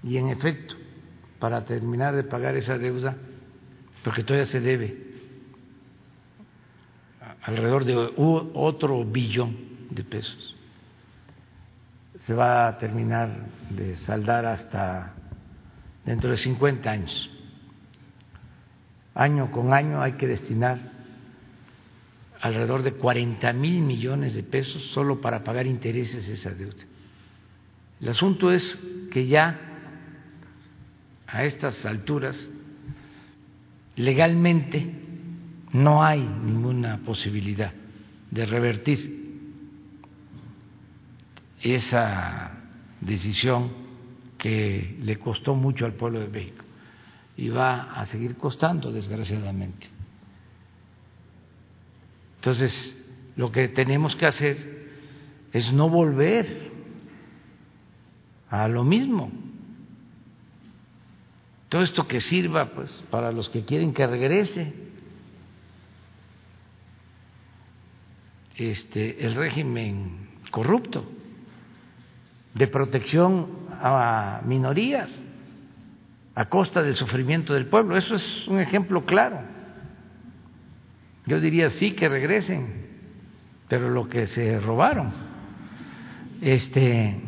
Y 0.03 0.17
en 0.17 0.29
efecto, 0.29 0.75
para 1.39 1.63
terminar 1.63 2.15
de 2.15 2.23
pagar 2.23 2.55
esa 2.57 2.77
deuda, 2.77 3.15
porque 4.03 4.23
todavía 4.23 4.45
se 4.47 4.59
debe 4.59 5.05
alrededor 7.43 7.85
de 7.85 8.11
otro 8.15 9.05
billón 9.05 9.55
de 9.91 10.03
pesos, 10.03 10.55
se 12.21 12.33
va 12.33 12.67
a 12.67 12.77
terminar 12.79 13.29
de 13.69 13.95
saldar 13.95 14.47
hasta 14.47 15.13
dentro 16.03 16.31
de 16.31 16.37
50 16.37 16.89
años. 16.89 17.29
Año 19.13 19.51
con 19.51 19.73
año 19.73 20.01
hay 20.01 20.13
que 20.13 20.27
destinar 20.27 20.79
alrededor 22.41 22.81
de 22.81 22.93
40 22.93 23.53
mil 23.53 23.81
millones 23.81 24.33
de 24.33 24.43
pesos 24.43 24.83
solo 24.87 25.21
para 25.21 25.43
pagar 25.43 25.67
intereses 25.67 26.27
de 26.27 26.33
esa 26.33 26.49
deuda. 26.51 26.83
El 28.05 28.11
asunto 28.11 28.51
es 28.51 28.77
que 29.09 29.25
ya 29.25 29.59
a 31.25 31.43
estas 31.43 31.83
alturas 31.87 32.37
legalmente 33.95 34.93
no 35.71 36.03
hay 36.05 36.19
ninguna 36.19 36.99
posibilidad 36.99 37.73
de 38.29 38.45
revertir 38.45 39.39
esa 41.63 42.51
decisión 43.01 43.71
que 44.37 44.99
le 45.01 45.17
costó 45.17 45.55
mucho 45.55 45.87
al 45.87 45.93
pueblo 45.93 46.19
de 46.19 46.27
México 46.27 46.63
y 47.35 47.49
va 47.49 47.91
a 47.99 48.05
seguir 48.05 48.35
costando, 48.37 48.91
desgraciadamente. 48.91 49.87
Entonces, 52.35 53.03
lo 53.35 53.51
que 53.51 53.67
tenemos 53.67 54.15
que 54.15 54.27
hacer 54.27 54.89
es 55.51 55.73
no 55.73 55.89
volver 55.89 56.64
a 58.63 58.67
lo 58.67 58.83
mismo. 58.83 59.31
Todo 61.69 61.81
esto 61.81 62.07
que 62.07 62.19
sirva 62.19 62.71
pues 62.71 63.05
para 63.09 63.31
los 63.31 63.49
que 63.49 63.65
quieren 63.65 63.93
que 63.93 64.07
regrese 64.07 64.73
este 68.55 69.25
el 69.25 69.35
régimen 69.35 70.29
corrupto 70.51 71.05
de 72.53 72.67
protección 72.67 73.47
a 73.71 74.41
minorías 74.45 75.11
a 76.35 76.45
costa 76.45 76.81
del 76.81 76.95
sufrimiento 76.95 77.53
del 77.53 77.65
pueblo. 77.65 77.97
Eso 77.97 78.15
es 78.15 78.47
un 78.47 78.59
ejemplo 78.59 79.05
claro. 79.05 79.41
Yo 81.25 81.39
diría 81.39 81.69
sí 81.71 81.91
que 81.91 82.07
regresen, 82.07 82.87
pero 83.67 83.89
lo 83.89 84.07
que 84.07 84.27
se 84.27 84.59
robaron. 84.59 85.11
Este 86.41 87.24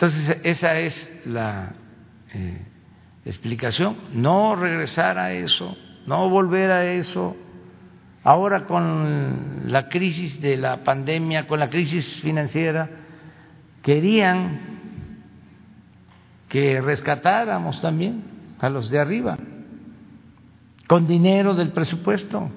entonces 0.00 0.36
esa 0.44 0.78
es 0.78 1.12
la 1.24 1.72
eh, 2.32 2.64
explicación, 3.24 3.96
no 4.12 4.54
regresar 4.54 5.18
a 5.18 5.32
eso, 5.32 5.76
no 6.06 6.28
volver 6.28 6.70
a 6.70 6.84
eso. 6.84 7.36
Ahora 8.22 8.64
con 8.66 9.72
la 9.72 9.88
crisis 9.88 10.40
de 10.40 10.56
la 10.56 10.84
pandemia, 10.84 11.48
con 11.48 11.58
la 11.58 11.68
crisis 11.68 12.20
financiera, 12.20 12.88
querían 13.82 14.60
que 16.48 16.80
rescatáramos 16.80 17.80
también 17.80 18.22
a 18.60 18.68
los 18.68 18.90
de 18.90 19.00
arriba, 19.00 19.36
con 20.86 21.08
dinero 21.08 21.54
del 21.56 21.70
presupuesto. 21.72 22.48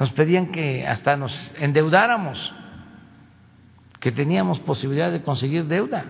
Nos 0.00 0.10
pedían 0.10 0.48
que 0.48 0.84
hasta 0.88 1.16
nos 1.16 1.54
endeudáramos 1.56 2.52
que 4.00 4.12
teníamos 4.12 4.60
posibilidad 4.60 5.10
de 5.10 5.22
conseguir 5.22 5.64
deuda. 5.66 6.04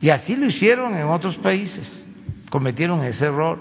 Y 0.00 0.10
así 0.10 0.36
lo 0.36 0.46
hicieron 0.46 0.94
en 0.96 1.06
otros 1.06 1.36
países, 1.38 2.06
cometieron 2.50 3.02
ese 3.04 3.26
error. 3.26 3.58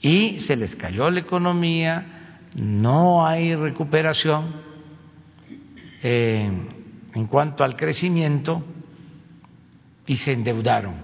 Y 0.00 0.40
se 0.40 0.56
les 0.56 0.76
cayó 0.76 1.10
la 1.10 1.20
economía, 1.20 2.48
no 2.54 3.26
hay 3.26 3.54
recuperación 3.54 4.52
eh, 6.02 6.50
en 7.14 7.26
cuanto 7.26 7.64
al 7.64 7.76
crecimiento 7.76 8.62
y 10.06 10.16
se 10.16 10.32
endeudaron 10.32 10.94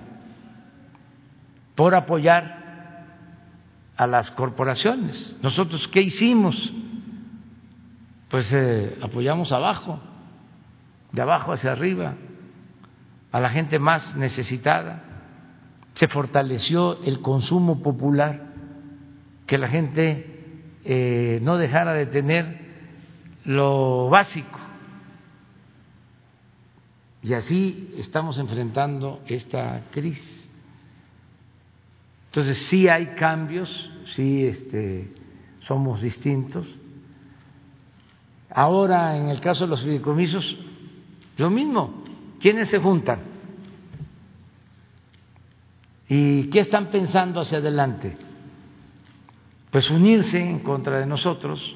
por 1.75 1.95
apoyar 1.95 2.63
a 3.97 4.07
las 4.07 4.31
corporaciones. 4.31 5.37
Nosotros, 5.43 5.89
¿qué 5.89 6.03
hicimos? 6.03 6.73
Pues 8.35 8.53
eh, 8.53 8.99
apoyamos 9.01 9.53
abajo, 9.53 10.01
de 11.13 11.23
abajo 11.23 11.53
hacia 11.53 11.71
arriba, 11.71 12.17
a 13.31 13.39
la 13.39 13.49
gente 13.49 13.79
más 13.79 14.17
necesitada. 14.17 15.05
Se 15.93 16.09
fortaleció 16.09 17.01
el 17.05 17.21
consumo 17.21 17.81
popular, 17.81 18.41
que 19.47 19.57
la 19.57 19.69
gente 19.69 20.67
eh, 20.85 21.39
no 21.45 21.59
dejara 21.59 21.93
de 21.93 22.07
tener 22.07 22.59
lo 23.45 24.09
básico. 24.09 24.59
Y 27.23 27.35
así 27.35 27.95
estamos 27.97 28.41
enfrentando 28.41 29.23
esta 29.29 29.85
crisis. 29.93 30.51
Entonces 32.31 32.59
sí 32.67 32.89
hay 32.89 33.15
cambios, 33.15 33.71
sí 34.07 34.45
este, 34.45 35.15
somos 35.61 36.03
distintos 36.03 36.81
Ahora, 38.55 39.17
en 39.17 39.31
el 39.31 39.41
caso 39.41 39.65
de 39.65 39.71
los 39.71 39.83
fideicomisos, 39.83 40.57
lo 41.37 41.51
mismo. 41.51 42.05
¿Quiénes 42.41 42.69
se 42.69 42.79
juntan? 42.79 43.19
¿Y 46.09 46.45
qué 46.45 46.61
están 46.61 46.87
pensando 46.87 47.41
hacia 47.41 47.59
adelante? 47.59 48.17
Pues 49.73 49.91
unirse 49.91 50.39
en 50.39 50.61
contra 50.61 51.01
de 51.01 51.07
nosotros. 51.07 51.75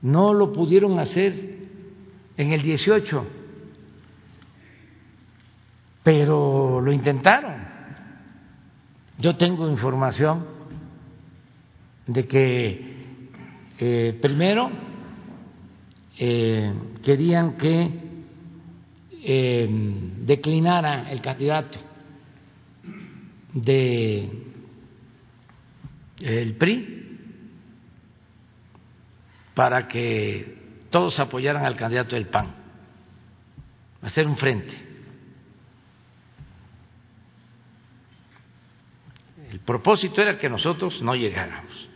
No 0.00 0.32
lo 0.32 0.50
pudieron 0.52 0.98
hacer 0.98 1.58
en 2.38 2.52
el 2.52 2.62
18, 2.62 3.26
pero 6.02 6.80
lo 6.80 6.90
intentaron. 6.90 7.54
Yo 9.18 9.36
tengo 9.36 9.68
información 9.68 10.46
de 12.06 12.26
que 12.26 12.93
eh, 13.78 14.18
primero, 14.20 14.70
eh, 16.18 16.72
querían 17.02 17.56
que 17.56 17.90
eh, 19.22 19.68
declinara 20.18 21.10
el 21.10 21.20
candidato 21.20 21.78
de 23.52 24.30
el 26.20 26.54
PRI 26.56 27.18
para 29.54 29.88
que 29.88 30.58
todos 30.90 31.18
apoyaran 31.18 31.64
al 31.64 31.76
candidato 31.76 32.14
del 32.16 32.26
PAN, 32.26 32.54
hacer 34.02 34.26
un 34.26 34.36
frente. 34.36 34.74
El 39.50 39.60
propósito 39.60 40.20
era 40.20 40.38
que 40.38 40.48
nosotros 40.48 41.00
no 41.02 41.14
llegáramos. 41.14 41.93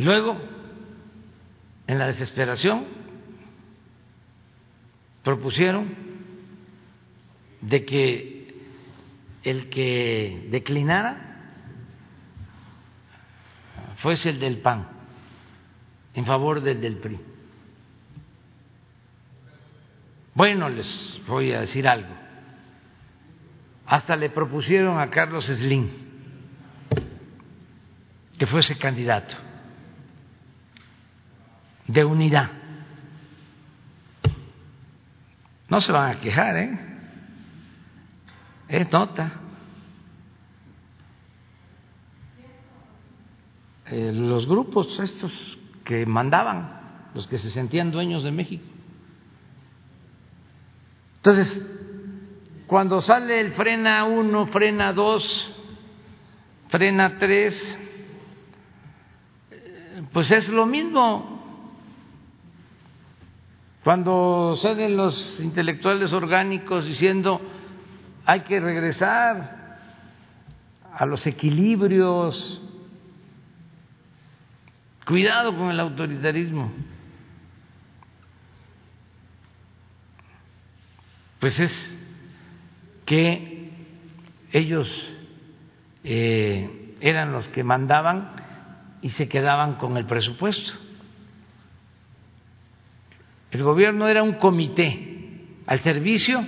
Luego, 0.00 0.40
en 1.86 1.98
la 1.98 2.06
desesperación, 2.06 2.86
propusieron 5.22 5.94
de 7.60 7.84
que 7.84 8.54
el 9.42 9.68
que 9.68 10.48
declinara 10.50 11.26
fuese 13.96 14.30
el 14.30 14.40
del 14.40 14.62
PAN 14.62 14.88
en 16.14 16.24
favor 16.24 16.62
del 16.62 16.80
del 16.80 16.96
PRI. 16.96 17.20
Bueno, 20.32 20.70
les 20.70 21.20
voy 21.26 21.52
a 21.52 21.60
decir 21.60 21.86
algo. 21.86 22.14
Hasta 23.84 24.16
le 24.16 24.30
propusieron 24.30 24.98
a 24.98 25.10
Carlos 25.10 25.44
Slim 25.44 25.90
que 28.38 28.46
fuese 28.46 28.78
candidato 28.78 29.49
de 31.92 32.04
unidad. 32.04 32.50
No 35.68 35.80
se 35.80 35.92
van 35.92 36.10
a 36.10 36.20
quejar, 36.20 36.56
¿eh? 36.56 36.78
Es 38.68 38.90
nota. 38.92 39.32
Eh, 43.86 44.12
los 44.12 44.46
grupos 44.46 44.98
estos 45.00 45.32
que 45.84 46.06
mandaban, 46.06 47.08
los 47.14 47.26
que 47.26 47.38
se 47.38 47.50
sentían 47.50 47.90
dueños 47.90 48.22
de 48.22 48.30
México. 48.30 48.64
Entonces, 51.16 51.66
cuando 52.66 53.00
sale 53.00 53.40
el 53.40 53.52
frena 53.52 54.04
uno, 54.04 54.46
frena 54.46 54.92
dos, 54.92 55.52
frena 56.68 57.18
tres, 57.18 57.78
eh, 59.50 60.02
pues 60.12 60.30
es 60.30 60.48
lo 60.48 60.66
mismo. 60.66 61.39
Cuando 63.84 64.56
salen 64.60 64.96
los 64.96 65.40
intelectuales 65.40 66.12
orgánicos 66.12 66.84
diciendo 66.84 67.40
hay 68.26 68.40
que 68.40 68.60
regresar 68.60 69.78
a 70.92 71.06
los 71.06 71.26
equilibrios, 71.26 72.60
cuidado 75.06 75.56
con 75.56 75.70
el 75.70 75.80
autoritarismo. 75.80 76.70
Pues 81.38 81.58
es 81.58 81.98
que 83.06 83.72
ellos 84.52 85.16
eh, 86.04 86.96
eran 87.00 87.32
los 87.32 87.48
que 87.48 87.64
mandaban 87.64 88.32
y 89.00 89.08
se 89.08 89.26
quedaban 89.26 89.76
con 89.76 89.96
el 89.96 90.04
presupuesto. 90.04 90.89
El 93.50 93.62
gobierno 93.62 94.08
era 94.08 94.22
un 94.22 94.34
comité 94.34 95.46
al 95.66 95.80
servicio 95.80 96.40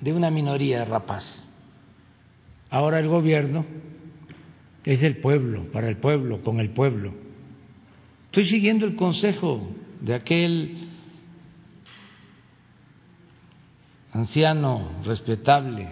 de 0.00 0.12
una 0.12 0.30
minoría 0.30 0.84
rapaz. 0.84 1.48
Ahora 2.70 2.98
el 2.98 3.08
gobierno 3.08 3.64
es 4.84 5.00
del 5.00 5.18
pueblo, 5.18 5.64
para 5.72 5.88
el 5.88 5.96
pueblo, 5.96 6.42
con 6.42 6.58
el 6.60 6.70
pueblo. 6.70 7.14
Estoy 8.26 8.44
siguiendo 8.44 8.86
el 8.86 8.96
consejo 8.96 9.68
de 10.00 10.14
aquel 10.14 10.88
anciano 14.12 14.90
respetable, 15.04 15.88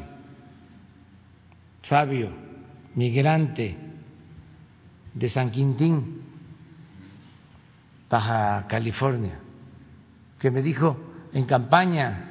sabio, 1.83 2.31
migrante 2.95 3.77
de 5.15 5.29
San 5.29 5.51
Quintín, 5.51 6.23
Baja 8.11 8.67
California, 8.69 9.39
que 10.41 10.51
me 10.51 10.63
dijo 10.63 10.97
en 11.33 11.45
campaña, 11.45 12.27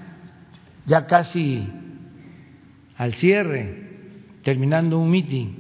ya 0.86 1.06
casi 1.06 1.70
al 2.98 3.14
cierre, 3.14 3.88
terminando 4.44 5.00
un 5.00 5.12
meeting, 5.12 5.54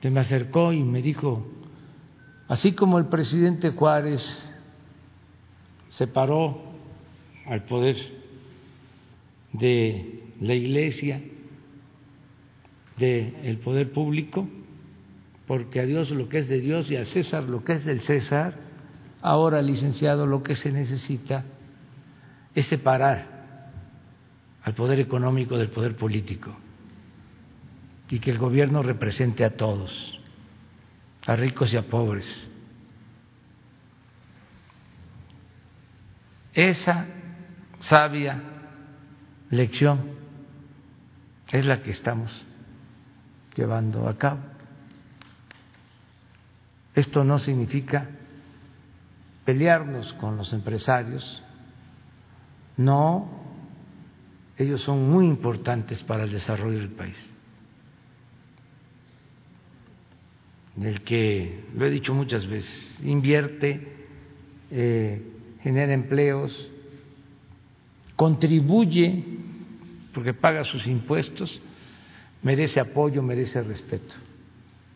se 0.00 0.10
me 0.10 0.20
acercó 0.20 0.72
y 0.72 0.82
me 0.82 1.02
dijo, 1.02 1.46
así 2.48 2.72
como 2.72 2.98
el 2.98 3.06
presidente 3.06 3.70
Juárez 3.70 4.46
separó 5.90 6.62
al 7.46 7.64
poder 7.64 7.96
de 9.52 10.22
la 10.40 10.54
iglesia, 10.54 11.20
del 12.96 13.58
poder 13.64 13.92
público, 13.92 14.48
porque 15.46 15.80
a 15.80 15.86
Dios 15.86 16.12
lo 16.12 16.28
que 16.28 16.38
es 16.38 16.48
de 16.48 16.60
Dios 16.60 16.90
y 16.90 16.96
a 16.96 17.04
César 17.04 17.44
lo 17.44 17.64
que 17.64 17.72
es 17.72 17.84
del 17.84 18.02
César, 18.02 18.59
ahora, 19.22 19.62
licenciado, 19.62 20.26
lo 20.26 20.42
que 20.42 20.54
se 20.54 20.72
necesita 20.72 21.44
es 22.54 22.66
separar 22.66 23.40
al 24.62 24.74
poder 24.74 25.00
económico 25.00 25.56
del 25.56 25.70
poder 25.70 25.96
político 25.96 26.54
y 28.08 28.18
que 28.18 28.30
el 28.30 28.38
gobierno 28.38 28.82
represente 28.82 29.44
a 29.44 29.56
todos, 29.56 30.20
a 31.26 31.36
ricos 31.36 31.72
y 31.72 31.76
a 31.76 31.82
pobres. 31.82 32.26
Esa 36.52 37.06
sabia 37.78 38.42
lección 39.50 40.00
es 41.52 41.64
la 41.64 41.82
que 41.82 41.92
estamos 41.92 42.44
llevando 43.54 44.08
a 44.08 44.18
cabo. 44.18 44.40
Esto 46.94 47.22
no 47.24 47.38
significa 47.38 48.08
pelearnos 49.50 50.12
con 50.12 50.36
los 50.36 50.52
empresarios, 50.52 51.42
no, 52.76 53.28
ellos 54.56 54.80
son 54.80 55.10
muy 55.10 55.26
importantes 55.26 56.04
para 56.04 56.22
el 56.22 56.30
desarrollo 56.30 56.78
del 56.78 56.90
país. 56.90 57.18
El 60.80 61.00
que, 61.00 61.64
lo 61.74 61.84
he 61.84 61.90
dicho 61.90 62.14
muchas 62.14 62.46
veces, 62.46 62.96
invierte, 63.02 64.06
eh, 64.70 65.20
genera 65.62 65.94
empleos, 65.94 66.70
contribuye, 68.14 69.24
porque 70.14 70.32
paga 70.32 70.62
sus 70.62 70.86
impuestos, 70.86 71.60
merece 72.44 72.78
apoyo, 72.78 73.20
merece 73.20 73.60
respeto. 73.64 74.14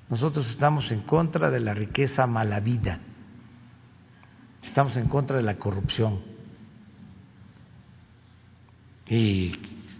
Nosotros 0.08 0.48
estamos 0.48 0.92
en 0.92 1.00
contra 1.00 1.50
de 1.50 1.58
la 1.58 1.74
riqueza 1.74 2.28
mala 2.28 2.60
vida, 2.60 3.00
estamos 4.66 4.96
en 4.96 5.08
contra 5.08 5.36
de 5.36 5.42
la 5.42 5.56
corrupción. 5.56 6.20
Y 9.08 9.54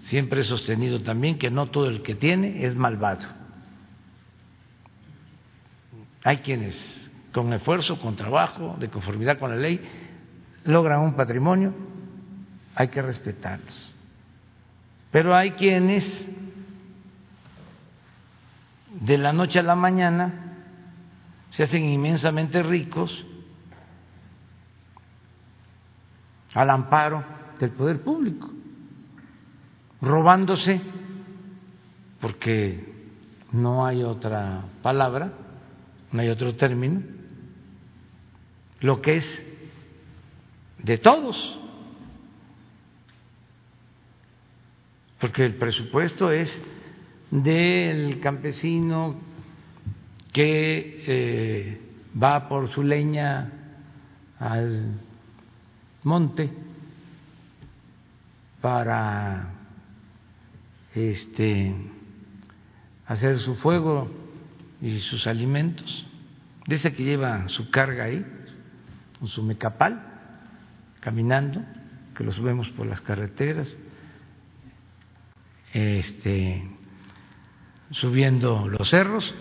siempre 0.05 0.41
he 0.41 0.45
sostenido 0.45 1.03
también 1.03 1.39
que 1.39 1.51
no 1.51 1.67
todo 1.67 1.89
el 1.89 2.03
que 2.03 2.15
tiene 2.15 2.65
es 2.65 2.75
malvado. 2.75 3.29
Hay 6.25 6.39
quienes 6.39 7.11
con 7.33 7.53
esfuerzo, 7.53 8.01
con 8.01 8.17
trabajo, 8.17 8.77
de 8.79 8.89
conformidad 8.89 9.39
con 9.39 9.51
la 9.51 9.57
ley, 9.57 9.81
logran 10.65 11.01
un 11.01 11.15
patrimonio, 11.15 11.75
hay 12.75 12.89
que 12.89 13.03
respetarlos. 13.03 13.93
Pero 15.11 15.35
hay 15.35 15.53
quienes 15.53 16.29
de 19.01 19.19
la 19.19 19.33
noche 19.33 19.59
a 19.59 19.63
la 19.63 19.75
mañana 19.75 20.33
se 21.51 21.65
hacen 21.65 21.85
inmensamente 21.85 22.63
ricos 22.63 23.27
al 26.55 26.71
amparo 26.71 27.25
del 27.59 27.71
poder 27.71 28.03
público, 28.03 28.51
robándose, 30.01 30.81
porque 32.21 32.95
no 33.53 33.85
hay 33.85 34.03
otra 34.03 34.65
palabra, 34.83 35.33
no 36.13 36.21
hay 36.23 36.29
otro 36.29 36.55
término, 36.55 37.03
lo 38.81 39.03
que 39.03 39.17
es 39.17 39.43
de 40.79 40.99
todos, 40.99 41.59
porque 45.19 45.45
el 45.45 45.55
presupuesto 45.57 46.31
es 46.31 46.51
del 47.31 48.21
campesino 48.21 49.17
que 50.33 51.05
eh, 51.07 51.81
va 52.21 52.49
por 52.49 52.69
su 52.69 52.83
leña 52.83 53.51
al 54.39 55.01
monte 56.05 56.53
para 58.61 59.51
este 60.95 61.75
hacer 63.07 63.39
su 63.39 63.57
fuego 63.57 64.11
y 64.81 64.99
sus 65.01 65.27
alimentos, 65.27 66.07
de 66.67 66.77
ese 66.77 66.93
que 66.93 67.05
lleva 67.05 67.49
su 67.49 67.71
carga 67.71 68.05
ahí, 68.05 68.25
con 69.19 69.29
su 69.29 69.43
mecapal, 69.43 70.01
caminando, 71.01 71.63
que 72.15 72.25
los 72.25 72.41
vemos 72.41 72.71
por 72.71 72.87
las 72.87 73.01
carreteras, 73.01 73.77
este, 75.73 76.67
subiendo 77.91 78.69
los 78.69 78.89
cerros, 78.89 79.35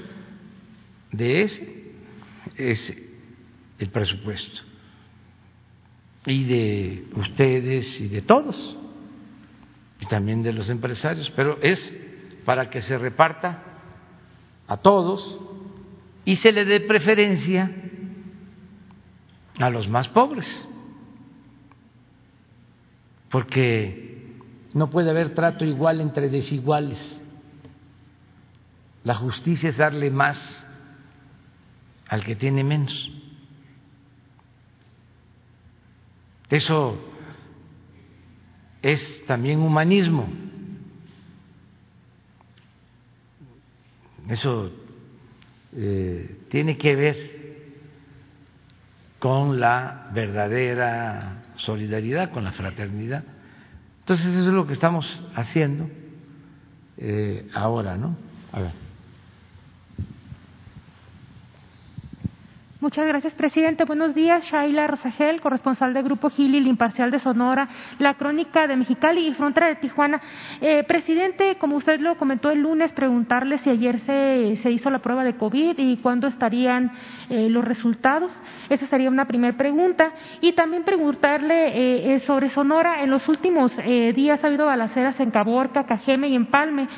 de 1.12 1.44
ese 1.44 1.94
es 2.58 2.94
el 3.80 3.90
presupuesto. 3.90 4.73
Y 6.26 6.44
de 6.46 7.08
ustedes 7.16 8.00
y 8.00 8.08
de 8.08 8.22
todos, 8.22 8.78
y 10.00 10.06
también 10.06 10.42
de 10.44 10.54
los 10.54 10.70
empresarios, 10.70 11.32
pero 11.36 11.58
es 11.62 11.94
para 12.46 12.70
que 12.70 12.82
se 12.82 12.98
reparta 12.98 13.64
a 14.68 14.78
todos 14.78 15.40
y 16.26 16.36
se 16.36 16.52
le 16.52 16.66
dé 16.66 16.80
preferencia 16.82 17.72
a 19.60 19.70
los 19.70 19.88
más 19.88 20.08
pobres 20.10 20.68
porque 23.34 24.38
no 24.76 24.92
puede 24.92 25.10
haber 25.10 25.34
trato 25.34 25.66
igual 25.66 26.02
entre 26.02 26.30
desiguales. 26.30 27.20
La 29.04 29.16
justicia 29.16 29.72
es 29.72 29.78
darle 29.78 30.12
más 30.12 30.68
al 32.08 32.24
que 32.24 32.36
tiene 32.36 32.64
menos. 32.64 33.12
Eso 36.54 36.96
es 38.84 39.26
también 39.26 39.60
humanismo. 39.60 40.28
Eso 44.30 44.72
eh, 45.76 46.42
tiene 46.50 46.78
que 46.78 46.96
ver 46.96 47.18
con 49.18 49.60
la 49.60 50.12
verdadera 50.14 51.42
solidaridad, 51.56 52.30
con 52.30 52.44
la 52.44 52.52
fraternidad. 52.52 53.24
Entonces 54.02 54.28
eso 54.28 54.50
es 54.50 54.54
lo 54.54 54.68
que 54.68 54.74
estamos 54.74 55.24
haciendo 55.34 55.90
eh, 56.98 57.48
ahora, 57.56 57.98
¿no? 57.98 58.16
A 58.52 58.62
ver. 58.62 58.83
Muchas 62.84 63.08
gracias, 63.08 63.32
presidente. 63.36 63.86
Buenos 63.86 64.14
días. 64.14 64.44
Shaila 64.44 64.88
Rosagel, 64.88 65.40
corresponsal 65.40 65.94
del 65.94 66.04
Grupo 66.04 66.30
Gili, 66.30 66.58
Imparcial 66.68 67.12
de 67.12 67.22
Sonora, 67.22 67.70
La 67.98 68.16
Crónica 68.16 68.68
de 68.68 68.76
Mexicali 68.76 69.26
y 69.26 69.34
Frontera 69.36 69.68
de 69.68 69.76
Tijuana. 69.78 70.22
Eh, 70.60 70.84
presidente, 70.84 71.56
como 71.56 71.78
usted 71.78 72.02
lo 72.02 72.18
comentó 72.18 72.52
el 72.52 72.60
lunes, 72.60 72.92
preguntarle 72.92 73.60
si 73.60 73.70
ayer 73.70 74.02
se, 74.02 74.58
se 74.62 74.70
hizo 74.70 74.90
la 74.90 75.00
prueba 75.00 75.24
de 75.24 75.38
COVID 75.38 75.76
y 75.78 75.96
cuándo 75.96 76.28
estarían 76.28 76.92
eh, 77.30 77.48
los 77.50 77.64
resultados. 77.64 78.34
Esa 78.68 78.86
sería 78.88 79.10
una 79.10 79.30
primera 79.30 79.56
pregunta. 79.56 80.12
Y 80.42 80.52
también 80.52 80.84
preguntarle 80.84 82.16
eh, 82.16 82.20
sobre 82.28 82.50
Sonora. 82.50 83.02
En 83.02 83.10
los 83.10 83.26
últimos 83.30 83.72
días 83.78 84.44
ha 84.44 84.48
habido 84.48 84.66
balaceras 84.66 85.18
en 85.22 85.32
Caborca, 85.32 85.86
Cajeme 85.86 86.28
y 86.28 86.36
Empalme. 86.36 86.90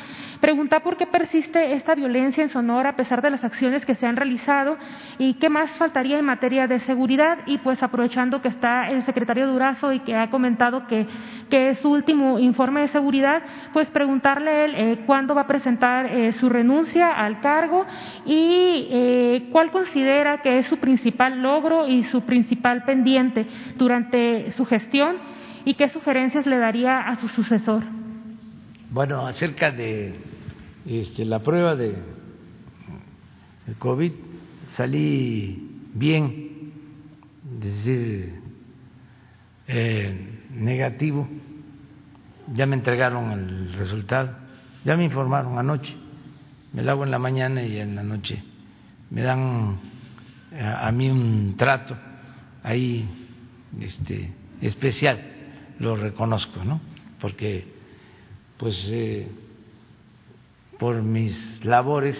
Preguntar 0.41 0.83
por 0.83 0.97
qué 0.97 1.07
persiste 1.07 1.73
esta 1.73 1.95
violencia 1.95 2.43
en 2.43 2.49
Sonora 2.49 2.89
a 2.89 2.95
pesar 2.95 3.21
de 3.21 3.29
las 3.29 3.43
acciones 3.43 3.85
que 3.85 3.95
se 3.95 4.05
han 4.05 4.15
realizado 4.15 4.77
y 5.17 5.35
qué 5.35 5.49
más 5.49 5.69
faltaría 5.71 6.19
en 6.19 6.25
materia 6.25 6.67
de 6.67 6.79
seguridad 6.81 7.39
y 7.45 7.57
pues 7.59 7.81
aprovechando 7.81 8.41
que 8.41 8.49
está 8.49 8.89
el 8.89 9.03
secretario 9.03 9.47
Durazo 9.47 9.93
y 9.93 9.99
que 9.99 10.15
ha 10.15 10.29
comentado 10.29 10.87
que, 10.87 11.07
que 11.49 11.69
es 11.69 11.79
su 11.79 11.91
último 11.91 12.37
informe 12.39 12.81
de 12.81 12.87
seguridad, 12.89 13.43
pues 13.73 13.87
preguntarle 13.89 14.65
él 14.65 14.73
eh, 14.75 15.03
cuándo 15.05 15.35
va 15.35 15.41
a 15.41 15.47
presentar 15.47 16.07
eh, 16.07 16.33
su 16.33 16.49
renuncia 16.49 17.11
al 17.11 17.39
cargo 17.39 17.85
y 18.25 18.87
eh, 18.91 19.47
cuál 19.51 19.71
considera 19.71 20.41
que 20.41 20.59
es 20.59 20.67
su 20.67 20.77
principal 20.77 21.41
logro 21.41 21.87
y 21.87 22.03
su 22.05 22.21
principal 22.21 22.83
pendiente 22.83 23.47
durante 23.77 24.51
su 24.51 24.65
gestión 24.65 25.17
y 25.63 25.75
qué 25.75 25.89
sugerencias 25.89 26.45
le 26.45 26.57
daría 26.57 26.99
a 26.99 27.15
su 27.17 27.27
sucesor. 27.29 27.94
Bueno, 28.95 29.27
acerca 29.27 29.71
de 29.71 30.15
este, 30.85 31.25
la 31.25 31.39
prueba 31.39 31.75
de 31.75 31.97
COVID, 33.77 34.13
salí 34.67 35.81
bien, 35.93 36.71
es 37.59 37.59
decir, 37.61 38.41
eh, 39.67 40.39
negativo. 40.49 41.27
Ya 42.53 42.65
me 42.65 42.77
entregaron 42.77 43.33
el 43.33 43.73
resultado, 43.73 44.33
ya 44.85 44.95
me 44.95 45.03
informaron 45.03 45.59
anoche. 45.59 45.93
Me 46.71 46.81
lo 46.81 46.91
hago 46.91 47.03
en 47.03 47.11
la 47.11 47.19
mañana 47.19 47.63
y 47.63 47.77
en 47.77 47.97
la 47.97 48.03
noche 48.03 48.41
me 49.09 49.23
dan 49.23 49.77
a, 50.57 50.87
a 50.87 50.91
mí 50.93 51.09
un 51.09 51.55
trato 51.57 51.97
ahí 52.63 53.09
este, 53.77 54.33
especial, 54.61 55.19
lo 55.79 55.97
reconozco, 55.97 56.63
¿no? 56.63 56.79
Porque 57.19 57.74
pues 58.57 58.87
eh, 58.89 59.27
por 60.79 61.01
mis 61.01 61.63
labores, 61.63 62.17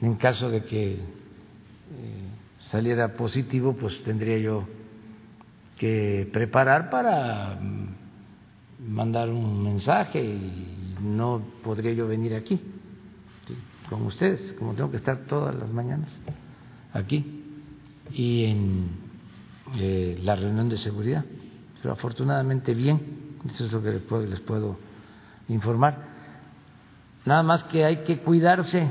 en 0.00 0.14
caso 0.16 0.50
de 0.50 0.64
que 0.64 0.92
eh, 0.92 0.98
saliera 2.56 3.14
positivo, 3.14 3.74
pues 3.74 4.02
tendría 4.02 4.38
yo 4.38 4.66
que 5.76 6.28
preparar 6.32 6.90
para 6.90 7.58
mm, 7.60 8.92
mandar 8.92 9.30
un 9.30 9.62
mensaje 9.62 10.22
y 10.22 10.96
no 11.00 11.42
podría 11.62 11.92
yo 11.92 12.06
venir 12.06 12.34
aquí 12.34 12.60
con 13.88 14.02
ustedes, 14.06 14.54
como 14.58 14.74
tengo 14.74 14.90
que 14.90 14.98
estar 14.98 15.26
todas 15.26 15.54
las 15.54 15.70
mañanas 15.72 16.20
aquí 16.92 17.42
y 18.12 18.44
en 18.44 18.88
eh, 19.76 20.18
la 20.22 20.36
reunión 20.36 20.68
de 20.68 20.76
seguridad. 20.76 21.24
Pero 21.82 21.94
afortunadamente 21.94 22.74
bien 22.74 23.19
eso 23.48 23.64
es 23.64 23.72
lo 23.72 23.82
que 23.82 23.92
les 23.92 24.02
puedo, 24.02 24.26
les 24.26 24.40
puedo 24.40 24.78
informar. 25.48 25.98
Nada 27.24 27.42
más 27.42 27.64
que 27.64 27.84
hay 27.84 27.98
que 28.04 28.18
cuidarse, 28.18 28.90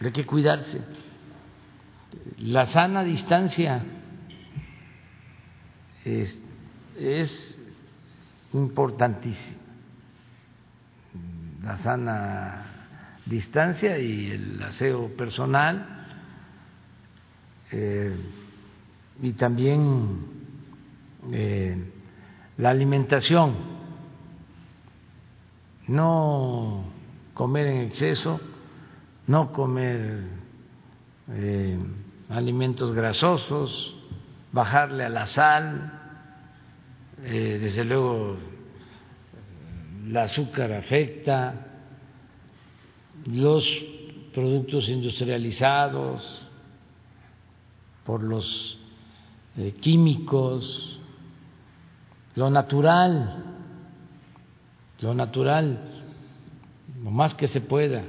hay 0.00 0.12
que 0.12 0.24
cuidarse. 0.24 0.80
La 2.38 2.66
sana 2.66 3.02
distancia 3.02 3.84
es, 6.04 6.38
es 6.98 7.58
importantísima. 8.52 9.58
La 11.62 11.76
sana 11.78 12.66
distancia 13.26 13.98
y 13.98 14.30
el 14.30 14.62
aseo 14.62 15.08
personal 15.16 16.06
eh, 17.72 18.14
y 19.22 19.32
también 19.32 20.18
eh, 21.32 21.93
la 22.56 22.70
alimentación, 22.70 23.54
no 25.88 26.84
comer 27.34 27.66
en 27.66 27.82
exceso, 27.82 28.40
no 29.26 29.52
comer 29.52 30.24
eh, 31.30 31.78
alimentos 32.28 32.92
grasosos, 32.92 33.94
bajarle 34.52 35.04
a 35.04 35.08
la 35.08 35.26
sal, 35.26 36.00
eh, 37.24 37.58
desde 37.60 37.84
luego 37.84 38.36
el 40.06 40.16
azúcar 40.16 40.72
afecta, 40.72 41.66
los 43.26 43.66
productos 44.34 44.88
industrializados 44.88 46.48
por 48.04 48.22
los 48.22 48.78
eh, 49.56 49.72
químicos, 49.80 51.00
lo 52.36 52.50
natural, 52.50 53.44
lo 55.00 55.14
natural, 55.14 56.02
lo 57.02 57.10
más 57.10 57.34
que 57.34 57.46
se 57.48 57.60
pueda. 57.60 58.02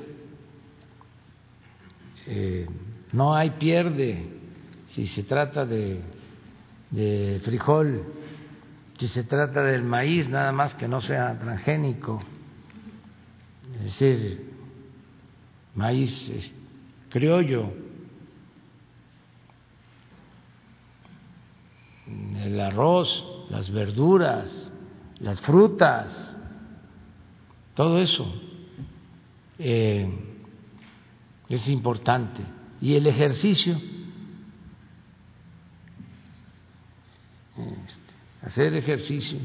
Eh, 2.28 2.68
no 3.12 3.36
hay 3.36 3.52
pierde 3.52 4.28
si 4.90 5.06
se 5.06 5.24
trata 5.24 5.66
de, 5.66 6.02
de 6.90 7.40
frijol, 7.44 8.04
si 8.98 9.08
se 9.08 9.24
trata 9.24 9.62
del 9.62 9.84
maíz, 9.84 10.30
nada 10.30 10.52
más 10.52 10.74
que 10.76 10.88
no 10.88 11.02
sea 11.02 11.38
transgénico, 11.38 12.22
es 13.76 13.84
decir, 13.84 14.54
maíz 15.76 16.54
criollo, 17.10 17.72
el 22.08 22.60
arroz, 22.60 23.35
las 23.50 23.72
verduras, 23.72 24.72
las 25.20 25.42
frutas, 25.42 26.36
todo 27.74 28.00
eso 28.00 28.26
eh, 29.60 30.10
es 31.50 31.70
importante. 31.70 32.42
Y 32.82 32.96
el 32.96 33.08
ejercicio, 33.08 33.76
este, 37.86 38.14
hacer 38.42 38.74
ejercicio, 38.76 39.40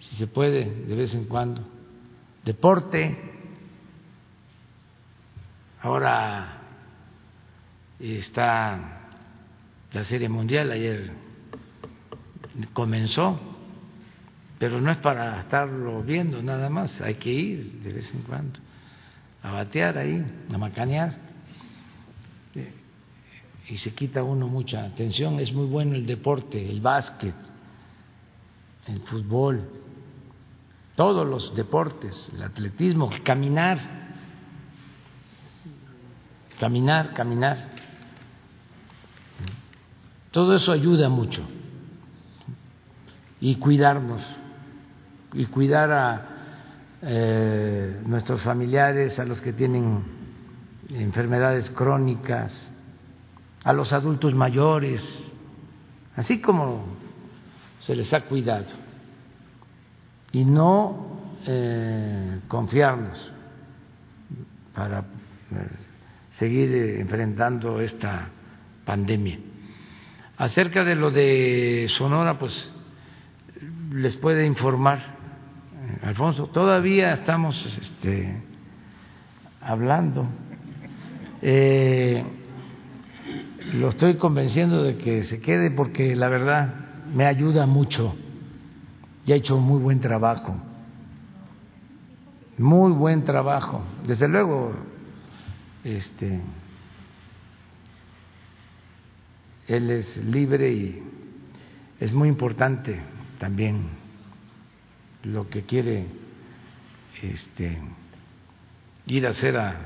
si 0.00 0.16
se 0.16 0.26
puede, 0.26 0.64
de 0.64 0.94
vez 0.94 1.14
en 1.14 1.24
cuando, 1.24 1.62
deporte. 2.44 3.24
Ahora 5.80 6.62
está 8.00 9.10
la 9.92 10.04
Serie 10.04 10.28
Mundial, 10.28 10.70
ayer 10.70 11.27
comenzó, 12.72 13.38
pero 14.58 14.80
no 14.80 14.90
es 14.90 14.98
para 14.98 15.40
estarlo 15.40 16.02
viendo 16.02 16.42
nada 16.42 16.68
más, 16.68 17.00
hay 17.00 17.14
que 17.14 17.30
ir 17.30 17.80
de 17.82 17.92
vez 17.92 18.12
en 18.12 18.22
cuando 18.22 18.58
a 19.42 19.52
batear 19.52 19.98
ahí, 19.98 20.24
a 20.52 20.58
macanear. 20.58 21.28
Y 23.70 23.76
se 23.76 23.92
quita 23.92 24.22
uno 24.22 24.48
mucha 24.48 24.84
atención, 24.84 25.38
es 25.40 25.52
muy 25.52 25.66
bueno 25.66 25.94
el 25.94 26.06
deporte, 26.06 26.70
el 26.70 26.80
básquet, 26.80 27.34
el 28.86 29.00
fútbol, 29.00 29.68
todos 30.96 31.26
los 31.26 31.54
deportes, 31.54 32.30
el 32.34 32.42
atletismo, 32.42 33.10
caminar, 33.22 33.78
caminar, 36.58 37.12
caminar. 37.12 37.68
Todo 40.30 40.56
eso 40.56 40.72
ayuda 40.72 41.10
mucho 41.10 41.46
y 43.40 43.56
cuidarnos 43.56 44.22
y 45.32 45.46
cuidar 45.46 45.92
a 45.92 46.28
eh, 47.02 48.00
nuestros 48.06 48.42
familiares, 48.42 49.18
a 49.18 49.24
los 49.24 49.40
que 49.40 49.52
tienen 49.52 50.02
enfermedades 50.90 51.70
crónicas, 51.70 52.72
a 53.64 53.72
los 53.72 53.92
adultos 53.92 54.34
mayores, 54.34 55.02
así 56.16 56.40
como 56.40 56.84
se 57.80 57.94
les 57.94 58.12
ha 58.14 58.22
cuidado, 58.22 58.66
y 60.32 60.44
no 60.44 61.20
eh, 61.46 62.40
confiarnos 62.48 63.32
para 64.74 65.04
pues, 65.50 65.88
seguir 66.30 66.98
enfrentando 67.00 67.80
esta 67.80 68.28
pandemia. 68.84 69.38
Acerca 70.36 70.84
de 70.84 70.94
lo 70.94 71.10
de 71.10 71.86
Sonora, 71.88 72.38
pues 72.38 72.72
les 73.90 74.16
puede 74.16 74.46
informar, 74.46 74.98
eh, 74.98 76.06
Alfonso. 76.06 76.46
Todavía 76.48 77.12
estamos 77.12 77.64
este, 77.80 78.42
hablando. 79.60 80.26
Eh, 81.40 82.24
lo 83.74 83.90
estoy 83.90 84.14
convenciendo 84.14 84.82
de 84.82 84.96
que 84.96 85.22
se 85.22 85.40
quede 85.40 85.70
porque 85.70 86.16
la 86.16 86.28
verdad 86.28 86.74
me 87.14 87.26
ayuda 87.26 87.66
mucho 87.66 88.14
y 89.26 89.32
ha 89.32 89.36
hecho 89.36 89.58
muy 89.58 89.80
buen 89.80 90.00
trabajo. 90.00 90.56
Muy 92.56 92.90
buen 92.92 93.24
trabajo. 93.24 93.82
Desde 94.06 94.26
luego, 94.26 94.72
este, 95.84 96.40
él 99.68 99.90
es 99.90 100.24
libre 100.24 100.72
y 100.72 101.02
es 102.00 102.12
muy 102.12 102.28
importante 102.28 103.00
también 103.38 103.88
lo 105.24 105.48
que 105.48 105.62
quiere 105.62 106.06
este, 107.22 107.78
ir 109.06 109.26
a 109.26 109.30
hacer 109.30 109.56
a, 109.56 109.76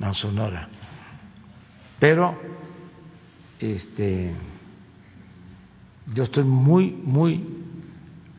a 0.00 0.12
Sonora. 0.12 0.68
Pero 1.98 2.38
este, 3.58 4.32
yo 6.14 6.22
estoy 6.22 6.44
muy, 6.44 6.90
muy 6.90 7.44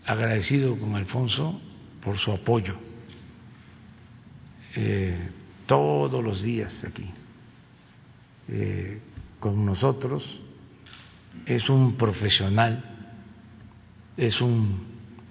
agradecido 0.05 0.77
con 0.77 0.95
Alfonso 0.95 1.61
por 2.01 2.17
su 2.17 2.31
apoyo 2.31 2.75
eh, 4.75 5.29
todos 5.65 6.23
los 6.23 6.41
días 6.41 6.83
aquí 6.83 7.11
eh, 8.47 9.01
con 9.39 9.65
nosotros. 9.65 10.41
Es 11.45 11.69
un 11.69 11.95
profesional, 11.95 12.98
es 14.19 14.41
un 14.41 14.81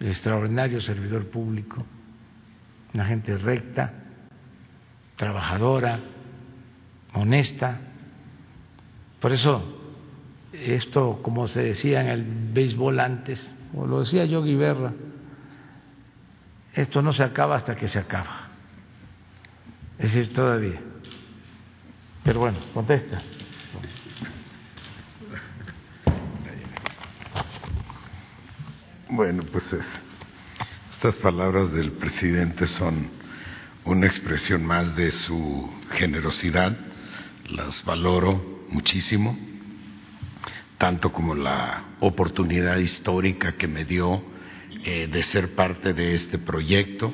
extraordinario 0.00 0.81
servidor 0.81 1.26
público, 1.26 1.84
una 2.94 3.05
gente 3.05 3.36
recta, 3.36 3.92
trabajadora, 5.17 6.00
honesta. 7.12 7.81
Por 9.20 9.33
eso, 9.33 9.62
esto, 10.52 11.20
como 11.23 11.47
se 11.49 11.62
decía 11.65 12.00
en 12.00 12.08
el 12.08 12.25
béisbol 12.25 12.99
antes, 12.99 13.47
o 13.75 13.86
lo 13.86 14.00
decía 14.00 14.25
yo 14.25 14.42
Guiberra, 14.42 14.94
esto 16.73 17.02
no 17.02 17.12
se 17.12 17.25
acaba 17.25 17.57
hasta 17.57 17.76
que 17.76 17.89
se 17.89 17.99
acaba. 17.99 18.49
Es 19.99 20.15
decir, 20.15 20.33
todavía. 20.33 20.81
Pero 22.23 22.41
bueno, 22.41 22.58
contesta. 22.73 23.20
Bueno, 29.10 29.42
pues 29.50 29.64
estas 30.92 31.14
palabras 31.14 31.72
del 31.72 31.92
presidente 31.92 32.66
son 32.66 33.08
una 33.86 34.06
expresión 34.06 34.66
más 34.66 34.94
de 34.96 35.10
su 35.12 35.66
generosidad, 35.92 36.76
las 37.48 37.82
valoro 37.86 38.66
muchísimo, 38.68 39.34
tanto 40.76 41.10
como 41.10 41.34
la 41.34 41.84
oportunidad 42.00 42.76
histórica 42.76 43.52
que 43.52 43.66
me 43.66 43.86
dio 43.86 44.22
eh, 44.84 45.08
de 45.10 45.22
ser 45.22 45.54
parte 45.54 45.94
de 45.94 46.12
este 46.12 46.36
proyecto 46.36 47.10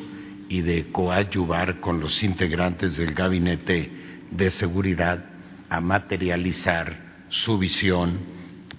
y 0.48 0.62
de 0.62 0.90
coadyuvar 0.90 1.78
con 1.78 2.00
los 2.00 2.24
integrantes 2.24 2.96
del 2.96 3.14
Gabinete 3.14 4.26
de 4.32 4.50
Seguridad 4.50 5.26
a 5.68 5.80
materializar 5.80 7.26
su 7.28 7.56
visión 7.56 8.18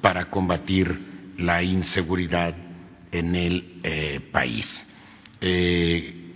para 0.01 0.29
combatir 0.29 1.33
la 1.37 1.63
inseguridad 1.63 2.64
en 3.11 3.35
el 3.35 3.79
eh, 3.83 4.19
país. 4.31 4.85
Eh, 5.41 6.33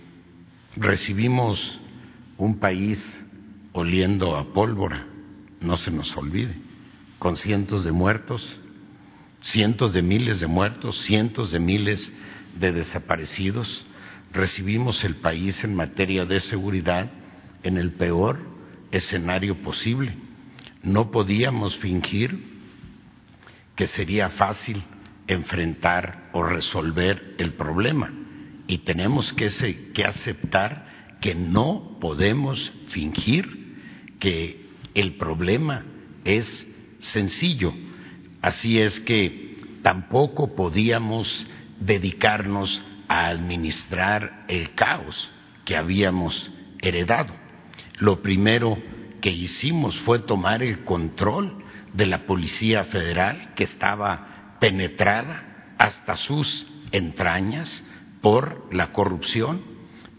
recibimos 0.76 1.80
un 2.38 2.58
país 2.58 3.20
oliendo 3.72 4.36
a 4.36 4.52
pólvora, 4.52 5.06
no 5.60 5.76
se 5.76 5.90
nos 5.90 6.16
olvide, 6.16 6.54
con 7.18 7.36
cientos 7.36 7.84
de 7.84 7.92
muertos, 7.92 8.58
cientos 9.40 9.92
de 9.92 10.02
miles 10.02 10.40
de 10.40 10.46
muertos, 10.46 11.00
cientos 11.02 11.50
de 11.50 11.60
miles 11.60 12.12
de 12.58 12.72
desaparecidos. 12.72 13.86
Recibimos 14.32 15.04
el 15.04 15.16
país 15.16 15.62
en 15.64 15.74
materia 15.74 16.24
de 16.24 16.40
seguridad 16.40 17.10
en 17.62 17.78
el 17.78 17.92
peor 17.92 18.38
escenario 18.90 19.60
posible. 19.62 20.14
No 20.82 21.10
podíamos 21.10 21.76
fingir 21.76 22.50
que 23.76 23.86
sería 23.86 24.30
fácil 24.30 24.82
enfrentar 25.30 26.28
o 26.32 26.42
resolver 26.42 27.36
el 27.38 27.54
problema 27.54 28.12
y 28.66 28.78
tenemos 28.78 29.32
que, 29.32 29.46
aceptar 30.04 31.18
que 31.20 31.34
no 31.34 31.98
podemos 32.00 32.72
fingir 32.88 33.76
que 34.18 34.66
el 34.94 35.14
problema 35.14 35.84
es 36.24 36.66
sencillo. 36.98 37.72
Así 38.42 38.80
es 38.80 39.00
que 39.00 39.56
tampoco 39.82 40.54
podíamos 40.54 41.46
dedicarnos 41.80 42.82
a 43.08 43.26
administrar 43.26 44.44
el 44.48 44.74
caos 44.74 45.30
que 45.64 45.76
habíamos 45.76 46.50
heredado. 46.80 47.34
Lo 47.98 48.22
primero 48.22 48.78
que 49.20 49.30
hicimos 49.30 49.96
fue 49.98 50.20
tomar 50.20 50.62
el 50.62 50.84
control 50.84 51.64
de 51.92 52.06
la 52.06 52.26
Policía 52.26 52.84
Federal, 52.84 53.52
que 53.54 53.64
estaba 53.64 54.29
penetrada 54.60 55.74
hasta 55.78 56.16
sus 56.16 56.66
entrañas 56.92 57.82
por 58.20 58.68
la 58.72 58.92
corrupción. 58.92 59.62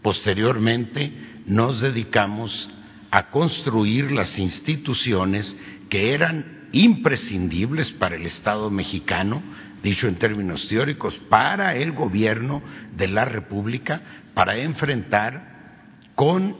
Posteriormente 0.02 1.12
nos 1.46 1.80
dedicamos 1.80 2.68
a 3.10 3.30
construir 3.30 4.10
las 4.10 4.38
instituciones 4.38 5.56
que 5.88 6.12
eran 6.12 6.68
imprescindibles 6.72 7.90
para 7.92 8.16
el 8.16 8.26
Estado 8.26 8.70
mexicano, 8.70 9.42
dicho 9.82 10.08
en 10.08 10.16
términos 10.16 10.66
teóricos, 10.68 11.16
para 11.28 11.76
el 11.76 11.92
gobierno 11.92 12.62
de 12.92 13.08
la 13.08 13.24
República, 13.24 14.00
para 14.34 14.56
enfrentar 14.56 16.00
con 16.14 16.56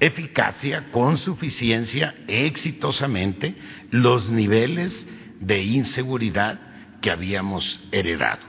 eficacia, 0.00 0.90
con 0.90 1.16
suficiencia, 1.18 2.14
exitosamente 2.26 3.54
los 3.90 4.28
niveles 4.28 5.06
de 5.40 5.62
inseguridad 5.62 6.67
que 7.00 7.10
habíamos 7.10 7.80
heredado. 7.92 8.40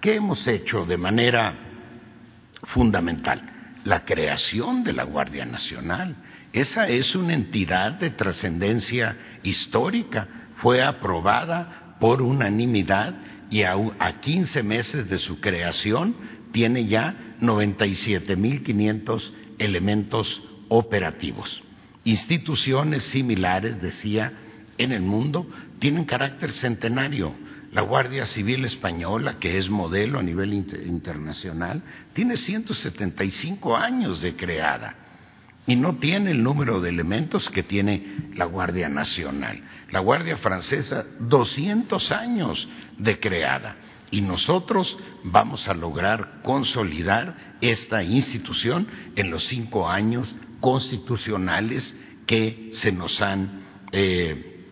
¿Qué 0.00 0.14
hemos 0.14 0.46
hecho 0.48 0.86
de 0.86 0.96
manera 0.96 1.54
fundamental? 2.64 3.42
La 3.84 4.04
creación 4.04 4.84
de 4.84 4.92
la 4.92 5.04
Guardia 5.04 5.44
Nacional. 5.46 6.16
Esa 6.52 6.88
es 6.88 7.14
una 7.14 7.34
entidad 7.34 7.92
de 7.92 8.10
trascendencia 8.10 9.16
histórica. 9.42 10.26
Fue 10.56 10.82
aprobada 10.82 11.96
por 12.00 12.22
unanimidad 12.22 13.14
y 13.50 13.62
a, 13.62 13.74
a 13.98 14.20
15 14.20 14.62
meses 14.62 15.08
de 15.08 15.18
su 15.18 15.40
creación 15.40 16.14
tiene 16.52 16.86
ya 16.86 17.36
97.500 17.40 19.32
elementos 19.58 20.42
operativos. 20.68 21.62
Instituciones 22.04 23.02
similares, 23.04 23.80
decía, 23.80 24.32
en 24.78 24.92
el 24.92 25.02
mundo 25.02 25.46
tienen 25.78 26.04
carácter 26.06 26.52
centenario 26.52 27.34
la 27.72 27.82
Guardia 27.82 28.26
Civil 28.26 28.64
Española, 28.64 29.38
que 29.38 29.56
es 29.58 29.70
modelo 29.70 30.18
a 30.18 30.22
nivel 30.22 30.52
internacional, 30.52 31.82
tiene 32.12 32.36
175 32.36 33.76
años 33.76 34.22
de 34.22 34.34
creada 34.34 34.96
y 35.66 35.76
no 35.76 35.96
tiene 35.96 36.32
el 36.32 36.42
número 36.42 36.80
de 36.80 36.88
elementos 36.88 37.48
que 37.50 37.62
tiene 37.62 38.30
la 38.34 38.46
Guardia 38.46 38.88
Nacional. 38.88 39.62
La 39.92 40.00
Guardia 40.00 40.36
Francesa, 40.38 41.04
200 41.20 42.10
años 42.10 42.68
de 42.98 43.20
creada. 43.20 43.76
Y 44.10 44.22
nosotros 44.22 44.98
vamos 45.22 45.68
a 45.68 45.74
lograr 45.74 46.40
consolidar 46.42 47.56
esta 47.60 48.02
institución 48.02 48.88
en 49.14 49.30
los 49.30 49.44
cinco 49.44 49.88
años 49.88 50.34
constitucionales 50.58 51.96
que 52.26 52.70
se 52.72 52.90
nos 52.90 53.20
han 53.20 53.62
eh, 53.92 54.64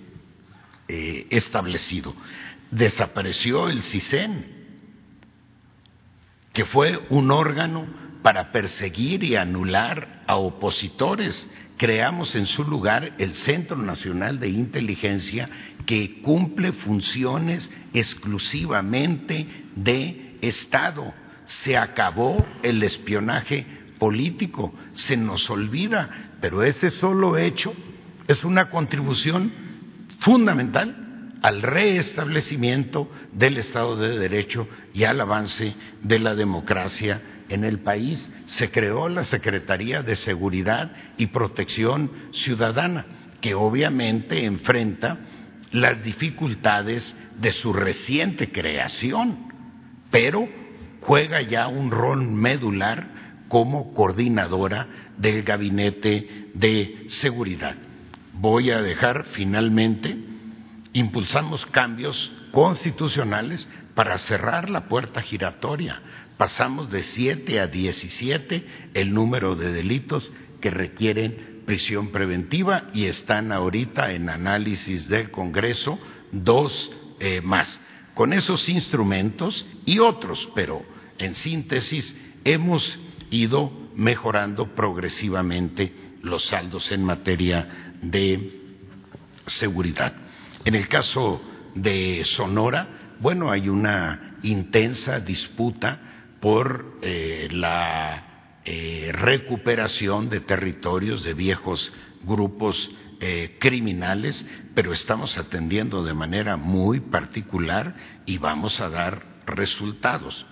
eh, 0.89 1.27
establecido 1.31 2.15
desapareció 2.71 3.69
el 3.69 3.83
CISEN, 3.83 4.59
que 6.53 6.65
fue 6.65 7.07
un 7.11 7.31
órgano 7.31 7.87
para 8.23 8.53
perseguir 8.53 9.25
y 9.25 9.37
anular 9.37 10.25
a 10.27 10.37
opositores. 10.37 11.49
Creamos 11.77 12.35
en 12.35 12.47
su 12.47 12.65
lugar 12.65 13.15
el 13.19 13.35
Centro 13.35 13.77
Nacional 13.77 14.41
de 14.41 14.49
Inteligencia 14.49 15.49
que 15.87 16.21
cumple 16.21 16.73
funciones 16.73 17.71
exclusivamente 17.95 19.47
de 19.77 20.37
Estado. 20.43 21.15
Se 21.45 21.77
acabó 21.77 22.45
el 22.63 22.83
espionaje 22.83 23.65
político, 23.99 24.75
se 24.93 25.17
nos 25.17 25.49
olvida, 25.49 26.33
pero 26.41 26.63
ese 26.63 26.91
solo 26.91 27.37
hecho 27.39 27.73
es 28.27 28.45
una 28.45 28.69
contribución 28.69 29.53
fundamental 30.19 31.08
al 31.43 31.63
reestablecimiento 31.63 33.11
del 33.33 33.59
Estado 33.59 33.97
de 33.97 34.19
Derecho 34.19 34.69
y 34.93 35.05
al 35.05 35.21
avance 35.21 35.75
de 36.03 36.19
la 36.19 36.35
democracia 36.35 37.21
en 37.49 37.65
el 37.65 37.81
país. 37.81 38.33
Se 38.47 38.71
creó 38.71 39.09
la 39.09 39.25
Secretaría 39.25 40.03
de 40.03 40.17
Seguridad 40.17 40.93
y 41.17 41.27
Protección 41.27 42.11
Ciudadana, 42.33 43.07
que 43.41 43.55
obviamente 43.55 44.45
enfrenta 44.45 45.19
las 45.73 46.03
dificultades 46.03 47.15
de 47.37 47.53
su 47.53 47.73
reciente 47.73 48.51
creación, 48.51 49.53
pero 50.11 50.49
juega 51.01 51.41
ya 51.43 51.69
un 51.69 51.91
rol 51.91 52.23
medular 52.23 53.19
como 53.49 53.95
coordinadora 53.95 54.89
del 55.17 55.43
Gabinete 55.43 56.51
de 56.55 57.05
Seguridad. 57.09 57.77
Voy 58.35 58.71
a 58.71 58.83
dejar 58.83 59.27
finalmente, 59.33 60.17
impulsamos 60.99 61.65
cambios 61.67 62.33
constitucionales 62.53 63.69
para 63.95 64.19
cerrar 64.19 64.69
la 64.69 64.89
puerta 64.89 65.23
giratoria. 65.23 66.03
Pasamos 66.37 66.91
de 66.91 67.03
7 67.03 67.61
a 67.61 67.67
17 67.67 68.67
el 68.95 69.15
número 69.15 69.55
de 69.55 69.73
delitos 69.73 70.33
que 70.61 70.71
requieren 70.71 71.63
prisión 71.67 72.09
preventiva 72.09 72.91
y 72.95 73.05
están 73.05 73.53
ahorita 73.53 74.13
en 74.13 74.29
análisis 74.29 75.09
del 75.09 75.31
Congreso 75.31 75.99
dos 76.33 76.91
eh, 77.21 77.41
más. 77.43 77.81
Con 78.15 78.33
esos 78.33 78.69
instrumentos 78.69 79.67
y 79.85 80.01
otros, 80.01 80.49
pero 80.55 80.85
en 81.19 81.35
síntesis 81.35 82.17
hemos 82.45 82.99
ido 83.31 83.71
mejorando 83.95 84.75
progresivamente 84.75 85.93
los 86.23 86.45
saldos 86.47 86.91
en 86.91 87.05
materia 87.05 87.95
de 88.03 88.61
seguridad. 89.47 90.28
En 90.69 90.75
el 90.75 90.87
caso 90.87 91.41
de 91.75 92.27
Sonora, 92.27 93.15
bueno, 93.21 93.51
hay 93.51 93.71
una 93.71 94.37
intensa 94.43 95.19
disputa 95.19 95.99
por 96.41 96.99
eh, 97.01 97.49
la 97.51 98.59
eh, 98.67 99.11
recuperación 99.15 100.29
de 100.29 100.41
territorios 100.41 101.25
de 101.25 101.33
viejos 101.33 101.91
grupos 102.23 102.91
eh, 103.21 103.57
criminales, 103.59 104.45
pero 104.75 104.93
estamos 104.93 105.39
atendiendo 105.39 106.05
de 106.05 106.13
manera 106.13 106.59
muy 106.59 107.01
particular 107.01 107.95
y 108.27 108.37
vamos 108.37 108.79
a 108.83 108.91
dar 108.91 109.25
resultados. 109.47 110.45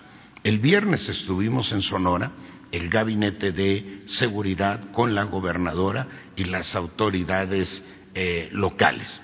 El 0.43 0.57
viernes 0.57 1.07
estuvimos 1.09 1.71
en 1.73 1.83
Sonora, 1.83 2.31
el 2.71 2.89
gabinete 2.89 3.51
de 3.51 4.01
seguridad 4.07 4.89
con 4.93 5.13
la 5.13 5.25
gobernadora 5.25 6.07
y 6.35 6.45
las 6.45 6.73
autoridades 6.73 7.85
locales. 8.49 9.21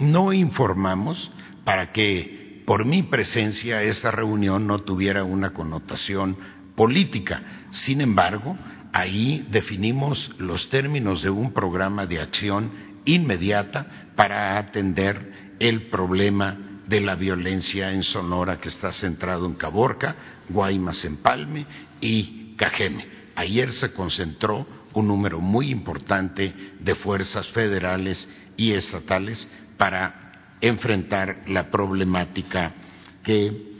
No 0.00 0.32
informamos 0.32 1.30
para 1.64 1.92
que 1.92 2.62
por 2.66 2.84
mi 2.84 3.02
presencia 3.02 3.82
esa 3.82 4.10
reunión 4.10 4.66
no 4.66 4.80
tuviera 4.80 5.24
una 5.24 5.50
connotación 5.50 6.36
política. 6.74 7.66
Sin 7.70 8.00
embargo, 8.00 8.56
ahí 8.92 9.46
definimos 9.50 10.30
los 10.38 10.70
términos 10.70 11.22
de 11.22 11.30
un 11.30 11.52
programa 11.52 12.06
de 12.06 12.20
acción 12.20 12.72
inmediata 13.04 14.10
para 14.16 14.58
atender 14.58 15.54
el 15.58 15.88
problema 15.90 16.82
de 16.86 17.00
la 17.00 17.14
violencia 17.14 17.92
en 17.92 18.02
Sonora 18.02 18.58
que 18.58 18.68
está 18.68 18.92
centrado 18.92 19.46
en 19.46 19.54
Caborca, 19.54 20.16
Guaymas, 20.48 21.04
Empalme 21.04 21.66
y 22.00 22.54
Cajeme. 22.56 23.06
Ayer 23.36 23.70
se 23.72 23.92
concentró 23.92 24.66
un 24.92 25.06
número 25.06 25.40
muy 25.40 25.70
importante 25.70 26.54
de 26.80 26.94
fuerzas 26.96 27.46
federales 27.48 28.28
y 28.56 28.72
estatales 28.72 29.48
para 29.80 30.58
enfrentar 30.60 31.44
la 31.46 31.70
problemática 31.70 32.74
que 33.22 33.78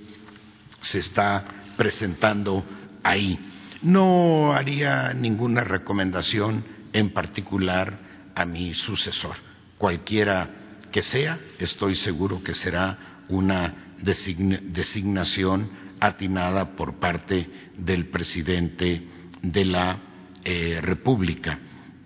se 0.80 1.00
está 1.00 1.44
presentando 1.76 2.64
ahí. 3.02 3.38
No 3.82 4.54
haría 4.54 5.12
ninguna 5.12 5.62
recomendación 5.62 6.64
en 6.94 7.10
particular 7.10 7.98
a 8.34 8.46
mi 8.46 8.72
sucesor. 8.72 9.36
Cualquiera 9.76 10.48
que 10.90 11.02
sea, 11.02 11.38
estoy 11.58 11.96
seguro 11.96 12.42
que 12.42 12.54
será 12.54 13.26
una 13.28 13.92
designación 13.98 15.70
atinada 16.00 16.76
por 16.76 16.98
parte 16.98 17.46
del 17.76 18.06
presidente 18.06 19.06
de 19.42 19.64
la 19.66 19.98
eh, 20.44 20.78
República. 20.80 21.58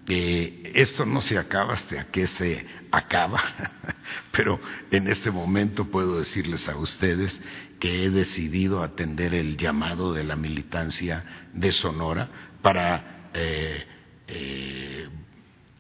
Eh, 0.09 0.73
esto 0.75 1.07
no 1.07 1.21
se 1.21 1.39
acaba 1.39 1.75
hasta 1.75 2.07
que 2.07 2.27
se 2.27 2.84
acaba, 2.97 3.43
pero 4.33 4.61
en 4.91 5.09
este 5.09 5.31
momento 5.31 5.87
puedo 5.87 6.19
decirles 6.19 6.69
a 6.69 6.77
ustedes 6.77 7.41
que 7.81 8.05
he 8.05 8.11
decidido 8.11 8.83
atender 8.83 9.35
el 9.35 9.57
llamado 9.57 10.13
de 10.13 10.25
la 10.25 10.37
militancia 10.37 11.25
de 11.53 11.73
Sonora 11.73 12.29
para 12.63 13.31
eh, 13.35 13.85
eh, 14.29 15.09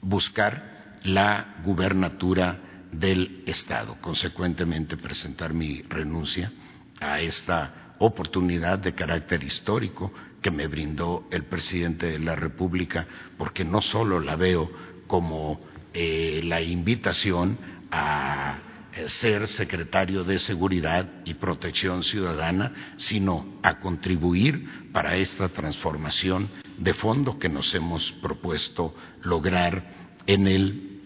buscar 0.00 0.98
la 1.04 1.56
gubernatura 1.64 2.88
del 2.90 3.42
Estado, 3.46 3.96
consecuentemente 4.00 4.96
presentar 4.96 5.54
mi 5.54 5.82
renuncia 5.82 6.52
a 7.00 7.20
esta 7.20 7.94
oportunidad 7.98 8.78
de 8.78 8.94
carácter 8.94 9.44
histórico 9.44 10.12
que 10.42 10.50
me 10.50 10.66
brindó 10.66 11.26
el 11.30 11.44
presidente 11.44 12.06
de 12.06 12.18
la 12.18 12.36
República, 12.36 13.06
porque 13.38 13.64
no 13.64 13.80
solo 13.80 14.20
la 14.20 14.36
veo 14.36 14.70
como 15.06 15.60
eh, 15.94 16.40
la 16.44 16.60
invitación 16.60 17.56
a 17.90 18.58
eh, 18.92 19.08
ser 19.08 19.46
secretario 19.46 20.24
de 20.24 20.38
Seguridad 20.38 21.08
y 21.24 21.34
Protección 21.34 22.02
Ciudadana, 22.02 22.94
sino 22.96 23.58
a 23.62 23.78
contribuir 23.78 24.90
para 24.92 25.16
esta 25.16 25.48
transformación 25.48 26.50
de 26.78 26.94
fondo 26.94 27.38
que 27.38 27.48
nos 27.48 27.74
hemos 27.74 28.10
propuesto 28.22 28.94
lograr 29.22 29.84
en 30.26 30.48
el 30.48 31.00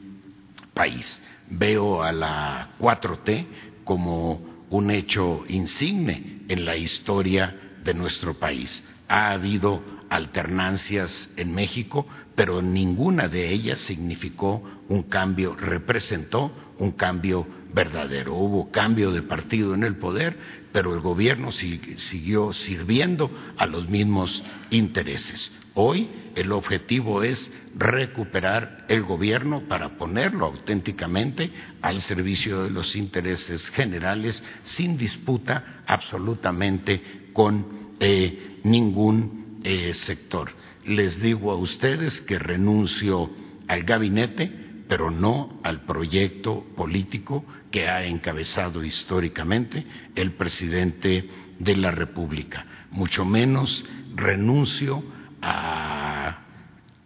país. 0.75 1.23
Veo 1.50 2.02
a 2.02 2.12
la 2.12 2.70
4T 2.78 3.47
como 3.84 4.67
un 4.70 4.91
hecho 4.91 5.44
insigne 5.49 6.42
en 6.49 6.65
la 6.65 6.76
historia 6.76 7.76
de 7.84 7.94
nuestro 7.94 8.34
país. 8.34 8.84
Ha 9.08 9.33
habido 9.33 9.83
alternancias 10.10 11.31
en 11.36 11.55
México, 11.55 12.07
pero 12.39 12.62
ninguna 12.62 13.26
de 13.26 13.52
ellas 13.52 13.81
significó 13.81 14.62
un 14.89 15.02
cambio, 15.02 15.57
representó 15.57 16.52
un 16.78 16.92
cambio 16.92 17.44
verdadero. 17.75 18.36
Hubo 18.36 18.70
cambio 18.70 19.10
de 19.10 19.23
partido 19.23 19.75
en 19.75 19.83
el 19.83 19.97
poder, 19.97 20.39
pero 20.70 20.94
el 20.94 21.00
gobierno 21.00 21.50
siguió 21.50 22.52
sirviendo 22.52 23.28
a 23.57 23.67
los 23.67 23.89
mismos 23.89 24.41
intereses. 24.70 25.50
Hoy 25.75 26.08
el 26.36 26.52
objetivo 26.52 27.25
es 27.25 27.52
recuperar 27.75 28.84
el 28.86 29.02
gobierno 29.02 29.62
para 29.62 29.99
ponerlo 29.99 30.47
auténticamente 30.47 31.50
al 31.83 32.00
servicio 32.02 32.62
de 32.62 32.70
los 32.70 32.94
intereses 32.94 33.68
generales 33.70 34.44
sin 34.62 34.97
disputa 34.97 35.83
absolutamente 35.89 37.31
con 37.33 37.97
eh, 37.99 38.60
ningún 38.62 39.58
eh, 39.65 39.92
sector 39.92 40.52
les 40.89 41.20
digo 41.20 41.52
a 41.52 41.57
ustedes 41.57 42.20
que 42.23 42.39
renuncio 42.39 43.31
al 43.67 43.83
gabinete, 43.83 44.50
pero 44.89 45.10
no 45.10 45.60
al 45.62 45.83
proyecto 45.83 46.65
político 46.75 47.44
que 47.70 47.89
ha 47.89 48.05
encabezado 48.05 48.83
históricamente 48.83 49.86
el 50.15 50.33
presidente 50.33 51.28
de 51.58 51.76
la 51.76 51.91
República. 51.91 52.65
Mucho 52.91 53.26
menos 53.26 53.84
renuncio 54.15 55.05
a 55.42 56.39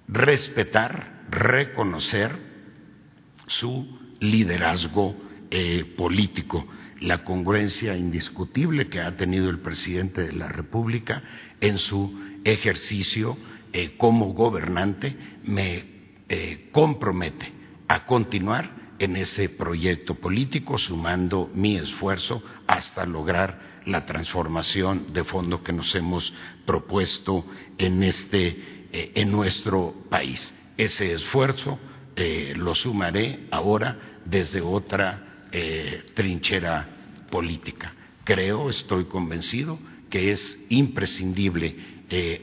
respetar, 0.06 1.24
reconocer 1.28 2.38
su 3.48 3.98
liderazgo 4.20 5.16
eh, 5.50 5.92
político, 5.96 6.68
la 7.00 7.24
congruencia 7.24 7.96
indiscutible 7.96 8.86
que 8.86 9.00
ha 9.00 9.16
tenido 9.16 9.50
el 9.50 9.58
presidente 9.58 10.22
de 10.22 10.32
la 10.32 10.48
República 10.48 11.24
en 11.60 11.78
su 11.78 12.16
ejercicio 12.44 13.36
eh, 13.74 13.94
como 13.96 14.34
gobernante 14.34 15.16
me 15.44 15.84
eh, 16.28 16.68
compromete 16.72 17.50
a 17.88 18.04
continuar 18.04 18.94
en 18.98 19.16
ese 19.16 19.48
proyecto 19.48 20.14
político, 20.14 20.76
sumando 20.76 21.50
mi 21.54 21.76
esfuerzo 21.76 22.42
hasta 22.66 23.06
lograr 23.06 23.80
la 23.86 24.04
transformación 24.04 25.14
de 25.14 25.24
fondo 25.24 25.62
que 25.62 25.72
nos 25.72 25.94
hemos 25.94 26.32
propuesto 26.66 27.46
en 27.78 28.02
este 28.02 28.88
eh, 28.92 29.12
en 29.14 29.32
nuestro 29.32 30.04
país. 30.10 30.54
Ese 30.76 31.14
esfuerzo 31.14 31.78
lo 32.56 32.74
sumaré 32.74 33.46
ahora 33.50 34.20
desde 34.26 34.60
otra 34.60 35.48
trinchera 36.14 36.86
política. 37.30 37.94
Creo, 38.22 38.68
estoy 38.68 39.06
convencido 39.06 39.78
que 40.10 40.30
es 40.30 40.58
imprescindible 40.68 41.74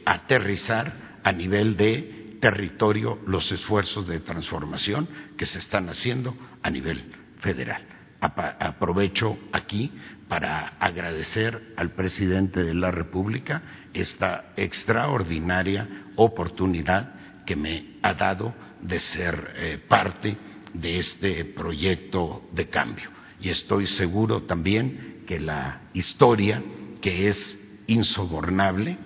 aterrizar 0.06 1.09
a 1.24 1.32
nivel 1.32 1.78
de 1.78 2.38
territorio 2.42 3.20
los 3.26 3.52
esfuerzos 3.52 4.08
de 4.08 4.20
transformación 4.20 5.08
que 5.38 5.46
se 5.46 5.60
están 5.60 5.90
haciendo 5.90 6.36
a 6.62 6.70
nivel 6.70 7.12
federal. 7.40 7.86
Aprovecho 8.22 9.38
aquí 9.54 9.92
para 10.28 10.76
agradecer 10.80 11.74
al 11.78 11.92
presidente 11.92 12.64
de 12.64 12.74
la 12.74 12.92
República 12.92 13.62
esta 13.94 14.54
extraordinaria 14.58 15.88
oportunidad 16.16 17.44
que 17.46 17.56
me 17.56 17.98
ha 18.02 18.14
dado 18.14 18.54
de 18.82 19.00
ser 19.00 19.54
eh, 19.56 19.80
parte 19.88 20.38
de 20.74 21.00
este 21.00 21.46
proyecto 21.46 22.48
de 22.54 22.68
cambio. 22.68 23.10
Y 23.42 23.50
estoy 23.50 23.88
seguro 23.88 24.44
también 24.44 25.24
que 25.26 25.40
la 25.40 25.82
historia, 25.94 26.62
que 27.02 27.30
es 27.30 27.58
insobornable, 27.88 28.98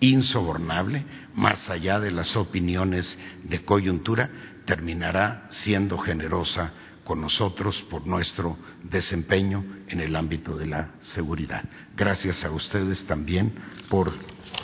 insobornable, 0.00 1.04
más 1.34 1.68
allá 1.70 1.98
de 2.00 2.10
las 2.10 2.36
opiniones 2.36 3.18
de 3.44 3.64
coyuntura, 3.64 4.30
terminará 4.64 5.46
siendo 5.50 5.98
generosa 5.98 6.72
con 7.04 7.20
nosotros 7.20 7.82
por 7.90 8.06
nuestro 8.06 8.56
desempeño 8.84 9.64
en 9.88 10.00
el 10.00 10.14
ámbito 10.14 10.56
de 10.56 10.66
la 10.66 10.90
seguridad. 11.00 11.64
Gracias 11.96 12.44
a 12.44 12.50
ustedes 12.50 13.04
también 13.06 13.54
por 13.88 14.12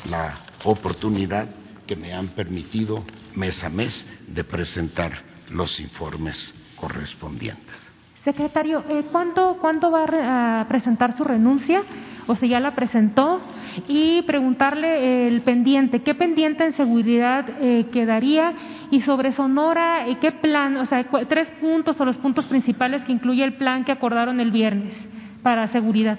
la 0.04 0.38
oportunidad 0.64 1.48
que 1.86 1.96
me 1.96 2.12
han 2.12 2.28
permitido 2.28 3.04
mes 3.34 3.62
a 3.64 3.68
mes 3.68 4.06
de 4.26 4.44
presentar 4.44 5.22
los 5.50 5.80
informes 5.80 6.52
correspondientes. 6.76 7.97
Secretario, 8.28 8.84
eh, 8.90 9.04
¿cuándo, 9.10 9.56
¿cuándo, 9.58 9.90
va 9.90 10.60
a 10.60 10.68
presentar 10.68 11.16
su 11.16 11.24
renuncia? 11.24 11.82
O 12.26 12.36
sea, 12.36 12.46
ya 12.46 12.60
la 12.60 12.74
presentó. 12.74 13.40
Y 13.86 14.20
preguntarle 14.22 15.28
el 15.28 15.40
pendiente, 15.40 16.02
¿qué 16.02 16.14
pendiente 16.14 16.62
en 16.66 16.74
seguridad 16.74 17.46
eh, 17.58 17.86
quedaría? 17.90 18.52
Y 18.90 19.00
sobre 19.00 19.32
Sonora, 19.32 20.06
eh, 20.06 20.18
¿qué 20.20 20.30
plan? 20.30 20.76
O 20.76 20.84
sea, 20.84 21.06
tres 21.26 21.48
puntos 21.58 21.98
o 21.98 22.04
los 22.04 22.18
puntos 22.18 22.44
principales 22.44 23.02
que 23.04 23.12
incluye 23.12 23.42
el 23.42 23.54
plan 23.54 23.86
que 23.86 23.92
acordaron 23.92 24.40
el 24.40 24.50
viernes 24.50 24.94
para 25.42 25.66
seguridad. 25.68 26.18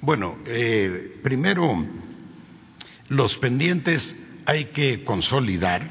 Bueno, 0.00 0.38
primero, 1.22 1.86
los 3.10 3.36
pendientes 3.36 4.16
hay 4.44 4.64
que 4.74 5.04
consolidar 5.04 5.82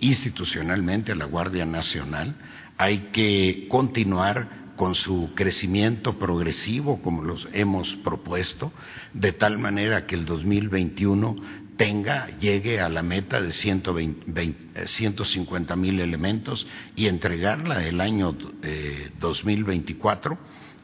institucionalmente 0.00 1.12
a 1.12 1.14
la 1.14 1.26
Guardia 1.26 1.66
Nacional 1.66 2.34
hay 2.80 3.10
que 3.12 3.66
continuar 3.68 4.72
con 4.76 4.94
su 4.94 5.32
crecimiento 5.34 6.18
progresivo 6.18 7.02
como 7.02 7.22
los 7.22 7.46
hemos 7.52 7.94
propuesto, 7.96 8.72
de 9.12 9.32
tal 9.32 9.58
manera 9.58 10.06
que 10.06 10.14
el 10.14 10.24
2021 10.24 11.36
tenga, 11.76 12.28
llegue 12.38 12.80
a 12.80 12.88
la 12.88 13.02
meta 13.02 13.42
de 13.42 13.52
150 13.52 15.76
mil 15.76 16.00
elementos 16.00 16.66
y 16.96 17.08
entregarla 17.08 17.86
el 17.86 18.00
año 18.00 18.34
2024 19.20 20.32
eh, 20.32 20.38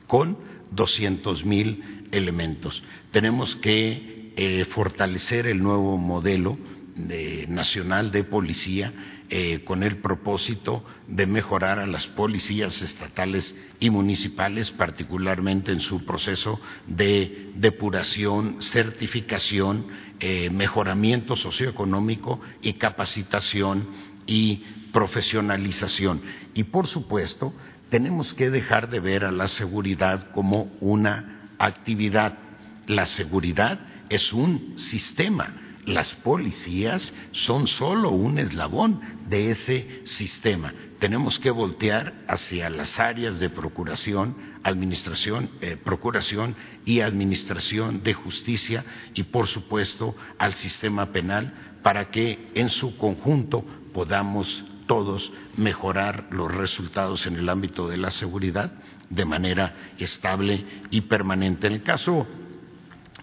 con 0.07 0.37
200 0.73 1.47
mil 1.47 2.09
elementos. 2.13 2.85
Tenemos 3.11 3.57
que 3.57 4.35
eh, 4.37 4.67
fortalecer 4.67 5.47
el 5.47 5.63
nuevo 5.63 5.97
modelo 5.97 6.59
nacional 6.97 8.11
de 8.11 8.25
policía 8.25 8.93
eh, 9.29 9.65
con 9.65 9.83
el 9.83 9.99
propósito 9.99 10.85
de 11.09 11.27
mejorar 11.27 11.79
a 11.79 11.87
las 11.87 12.07
policías 12.07 12.81
estatales 12.81 13.55
y 13.81 13.91
municipales, 13.91 14.71
particularmente 14.71 15.73
en 15.73 15.81
su 15.81 16.05
proceso 16.05 16.61
de 16.87 17.51
depuración, 17.57 18.63
certificación, 18.63 19.89
eh, 20.21 20.49
mejoramiento 20.51 21.37
socioeconómico 21.37 22.41
y 22.63 22.75
capacitación 22.75 23.89
y 24.27 24.63
profesionalización. 24.93 26.23
Y 26.55 26.65
por 26.65 26.87
supuesto, 26.87 27.53
tenemos 27.91 28.33
que 28.33 28.51
dejar 28.51 28.89
de 28.89 29.01
ver 29.01 29.25
a 29.25 29.33
la 29.33 29.49
seguridad 29.49 30.31
como 30.31 30.73
una 30.81 31.51
actividad. 31.59 32.39
La 32.87 33.07
seguridad 33.07 33.81
es 34.09 34.33
un 34.33 34.79
sistema 34.79 35.66
las 35.87 36.15
policías 36.17 37.15
son 37.31 37.69
solo 37.69 38.11
un 38.11 38.39
eslabón 38.39 39.01
de 39.29 39.51
ese 39.51 40.03
sistema. 40.05 40.75
Tenemos 40.99 41.39
que 41.39 41.51
voltear 41.51 42.25
hacia 42.27 42.69
las 42.71 42.99
áreas 42.99 43.39
de 43.39 43.51
procuración, 43.51 44.37
administración, 44.65 45.51
eh, 45.61 45.77
procuración 45.83 46.57
y 46.85 47.01
administración 47.01 48.03
de 48.03 48.15
justicia 48.15 48.85
y, 49.15 49.23
por 49.25 49.47
supuesto, 49.47 50.17
al 50.39 50.55
sistema 50.55 51.13
penal 51.13 51.79
para 51.83 52.11
que 52.11 52.51
en 52.55 52.69
su 52.69 52.97
conjunto 52.97 53.65
podamos 53.95 54.65
todos 54.89 55.33
mejorar 55.57 56.27
los 56.31 56.53
resultados 56.53 57.27
en 57.27 57.37
el 57.37 57.49
ámbito 57.49 57.89
de 57.89 57.97
la 57.97 58.11
seguridad 58.11 58.73
de 59.09 59.25
manera 59.25 59.75
estable 59.99 60.65
y 60.91 61.03
permanente. 61.03 61.69
En 61.69 61.75
el 61.75 61.83
caso 61.83 62.27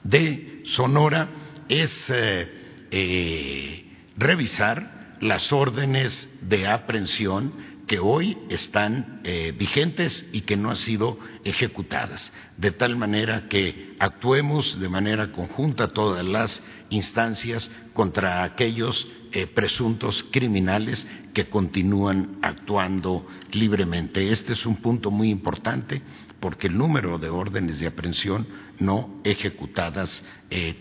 de 0.03 0.63
Sonora, 0.65 1.29
es 1.69 2.09
eh, 2.09 2.87
eh, 2.91 3.85
revisar 4.17 5.17
las 5.21 5.51
órdenes 5.51 6.29
de 6.41 6.67
aprehensión 6.67 7.73
que 7.87 7.99
hoy 7.99 8.37
están 8.49 9.21
eh, 9.23 9.53
vigentes 9.57 10.25
y 10.31 10.41
que 10.41 10.55
no 10.55 10.69
han 10.69 10.77
sido 10.77 11.19
ejecutadas, 11.43 12.31
de 12.57 12.71
tal 12.71 12.95
manera 12.95 13.47
que 13.49 13.95
actuemos 13.99 14.79
de 14.79 14.89
manera 14.89 15.31
conjunta 15.31 15.89
todas 15.89 16.23
las 16.25 16.63
instancias 16.89 17.69
contra 17.93 18.43
aquellos 18.43 19.07
presuntos 19.55 20.23
criminales 20.29 21.07
que 21.33 21.49
continúan 21.49 22.37
actuando 22.43 23.25
libremente. 23.51 24.31
Este 24.31 24.53
es 24.53 24.63
un 24.67 24.75
punto 24.75 25.09
muy 25.09 25.31
importante 25.31 26.03
porque 26.43 26.67
el 26.67 26.77
número 26.77 27.19
de 27.19 27.29
órdenes 27.29 27.79
de 27.79 27.87
aprehensión 27.87 28.45
no 28.77 29.21
ejecutadas 29.23 30.25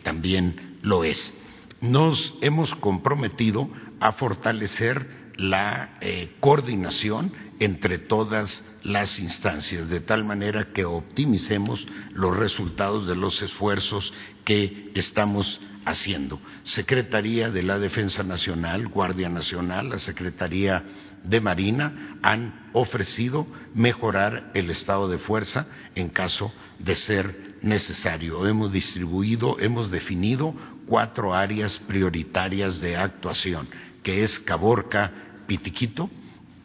también 0.02 0.78
lo 0.82 1.04
es. 1.04 1.32
Nos 1.80 2.34
hemos 2.40 2.74
comprometido 2.74 3.70
a 4.00 4.10
fortalecer 4.14 5.22
la 5.36 5.98
eh, 6.00 6.34
coordinación 6.40 7.32
entre 7.60 7.98
todas 7.98 8.64
las 8.82 9.20
instancias, 9.20 9.88
de 9.88 10.00
tal 10.00 10.24
manera 10.24 10.72
que 10.72 10.84
optimicemos 10.84 11.86
los 12.12 12.36
resultados 12.36 13.06
de 13.06 13.14
los 13.14 13.40
esfuerzos 13.40 14.12
que 14.44 14.90
estamos 14.94 15.60
haciendo. 15.84 16.40
Secretaría 16.64 17.50
de 17.50 17.62
la 17.62 17.78
Defensa 17.78 18.24
Nacional, 18.24 18.88
Guardia 18.88 19.28
Nacional, 19.28 19.90
la 19.90 20.00
Secretaría 20.00 20.84
de 21.24 21.40
Marina 21.40 22.18
han 22.22 22.68
ofrecido 22.72 23.46
mejorar 23.74 24.50
el 24.54 24.70
estado 24.70 25.08
de 25.08 25.18
fuerza 25.18 25.66
en 25.94 26.08
caso 26.08 26.52
de 26.78 26.96
ser 26.96 27.56
necesario. 27.62 28.46
Hemos 28.46 28.72
distribuido, 28.72 29.58
hemos 29.60 29.90
definido 29.90 30.54
cuatro 30.86 31.34
áreas 31.34 31.78
prioritarias 31.80 32.80
de 32.80 32.96
actuación, 32.96 33.68
que 34.02 34.22
es 34.22 34.40
Caborca, 34.40 35.12
Pitiquito, 35.46 36.10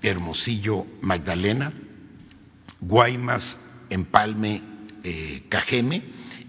Hermosillo, 0.02 0.86
Magdalena, 1.02 1.74
Guaymas, 2.80 3.60
Empalme, 3.90 4.62
eh, 5.04 5.44
Cajeme 5.50 6.04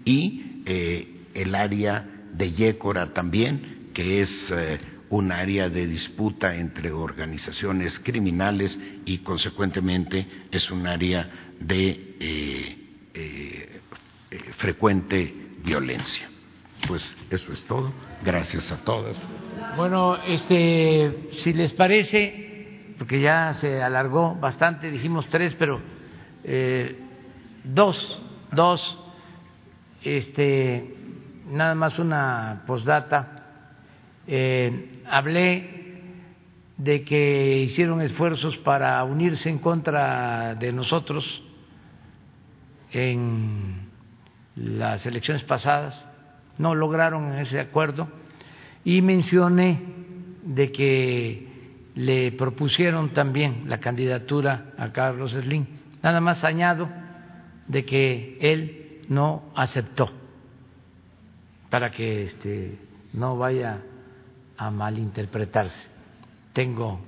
y 0.05 0.63
eh, 0.65 1.25
el 1.33 1.55
área 1.55 2.05
de 2.33 2.51
Yécora 2.53 3.13
también, 3.13 3.89
que 3.93 4.21
es 4.21 4.51
eh, 4.51 4.79
un 5.09 5.31
área 5.31 5.69
de 5.69 5.87
disputa 5.87 6.55
entre 6.55 6.91
organizaciones 6.91 7.99
criminales 7.99 8.79
y 9.05 9.19
consecuentemente 9.19 10.27
es 10.51 10.69
un 10.69 10.85
área 10.85 11.29
de 11.59 12.15
eh, 12.19 12.77
eh, 13.13 13.81
frecuente 14.57 15.33
violencia. 15.63 16.29
Pues 16.87 17.03
eso 17.29 17.51
es 17.51 17.65
todo. 17.65 17.91
Gracias 18.23 18.71
a 18.71 18.77
todas. 18.77 19.21
Bueno, 19.75 20.15
este, 20.23 21.29
si 21.31 21.53
les 21.53 21.73
parece, 21.73 22.93
porque 22.97 23.19
ya 23.19 23.53
se 23.53 23.81
alargó 23.81 24.35
bastante, 24.35 24.89
dijimos 24.89 25.27
tres, 25.29 25.55
pero 25.55 25.81
eh, 26.43 26.97
dos, 27.63 28.21
dos, 28.51 28.97
este, 30.03 30.95
nada 31.49 31.75
más 31.75 31.99
una 31.99 32.63
postdata 32.65 33.38
eh, 34.31 35.01
hablé 35.07 35.79
de 36.77 37.03
que 37.03 37.61
hicieron 37.63 37.99
esfuerzos 38.01 38.57
para 38.57 39.03
unirse 39.03 39.49
en 39.49 39.57
contra 39.57 40.53
de 40.53 40.71
nosotros 40.71 41.43
en 42.91 43.89
las 44.55 45.03
elecciones 45.07 45.43
pasadas, 45.43 46.05
no 46.59 46.75
lograron 46.75 47.33
ese 47.39 47.59
acuerdo 47.59 48.07
y 48.83 49.01
mencioné 49.01 49.81
de 50.43 50.71
que 50.71 51.47
le 51.95 52.31
propusieron 52.33 53.09
también 53.09 53.63
la 53.65 53.79
candidatura 53.79 54.73
a 54.77 54.91
Carlos 54.91 55.31
Slim. 55.31 55.65
Nada 56.03 56.21
más 56.21 56.43
añado 56.43 56.87
de 57.67 57.83
que 57.83 58.37
él 58.41 59.01
no 59.09 59.51
aceptó 59.55 60.11
para 61.71 61.89
que 61.89 62.23
este 62.23 62.77
no 63.11 63.35
vaya 63.35 63.81
a 64.59 64.69
malinterpretarse. 64.69 65.87
Tengo 66.53 66.99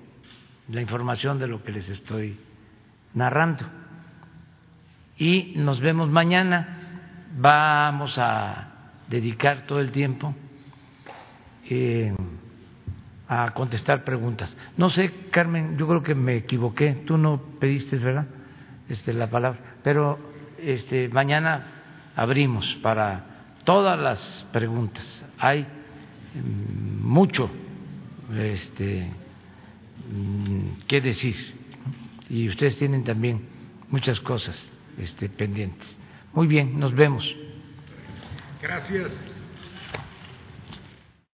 la 0.70 0.82
información 0.82 1.38
de 1.38 1.48
lo 1.48 1.64
que 1.64 1.74
les 1.74 1.88
estoy 1.90 2.40
narrando. 3.14 3.66
Y 5.18 5.54
nos 5.58 5.82
vemos 5.82 6.10
mañana. 6.10 6.78
Vamos 7.38 8.18
a 8.18 8.68
dedicar 9.08 9.68
todo 9.68 9.80
el 9.82 9.92
tiempo 9.92 10.34
eh, 11.70 12.16
a 13.28 13.52
contestar 13.52 14.04
preguntas. 14.06 14.56
No 14.78 14.90
sé, 14.90 15.12
Carmen, 15.30 15.78
yo 15.78 15.88
creo 15.88 16.04
que 16.04 16.16
me 16.16 16.38
equivoqué. 16.38 17.04
Tú 17.06 17.18
no 17.18 17.42
pediste, 17.60 17.98
¿verdad? 17.98 18.28
Este, 18.88 19.14
la 19.14 19.30
palabra. 19.30 19.60
Pero 19.84 20.20
este, 20.58 21.10
mañana 21.10 21.64
abrimos 22.16 22.76
para 22.82 23.26
todas 23.66 24.00
las 24.00 24.48
preguntas. 24.54 25.26
Hay 25.38 25.68
mucho 27.02 27.50
este, 28.36 29.10
mm, 30.14 30.86
que 30.88 31.02
decir 31.02 31.36
y 32.30 32.48
ustedes 32.48 32.78
tienen 32.78 33.04
también 33.04 33.42
muchas 33.90 34.22
cosas 34.22 34.58
este, 34.98 35.28
pendientes. 35.30 35.98
Muy 36.34 36.48
bien, 36.48 36.80
nos 36.80 36.94
vemos. 36.96 37.36
Gracias. 38.62 39.12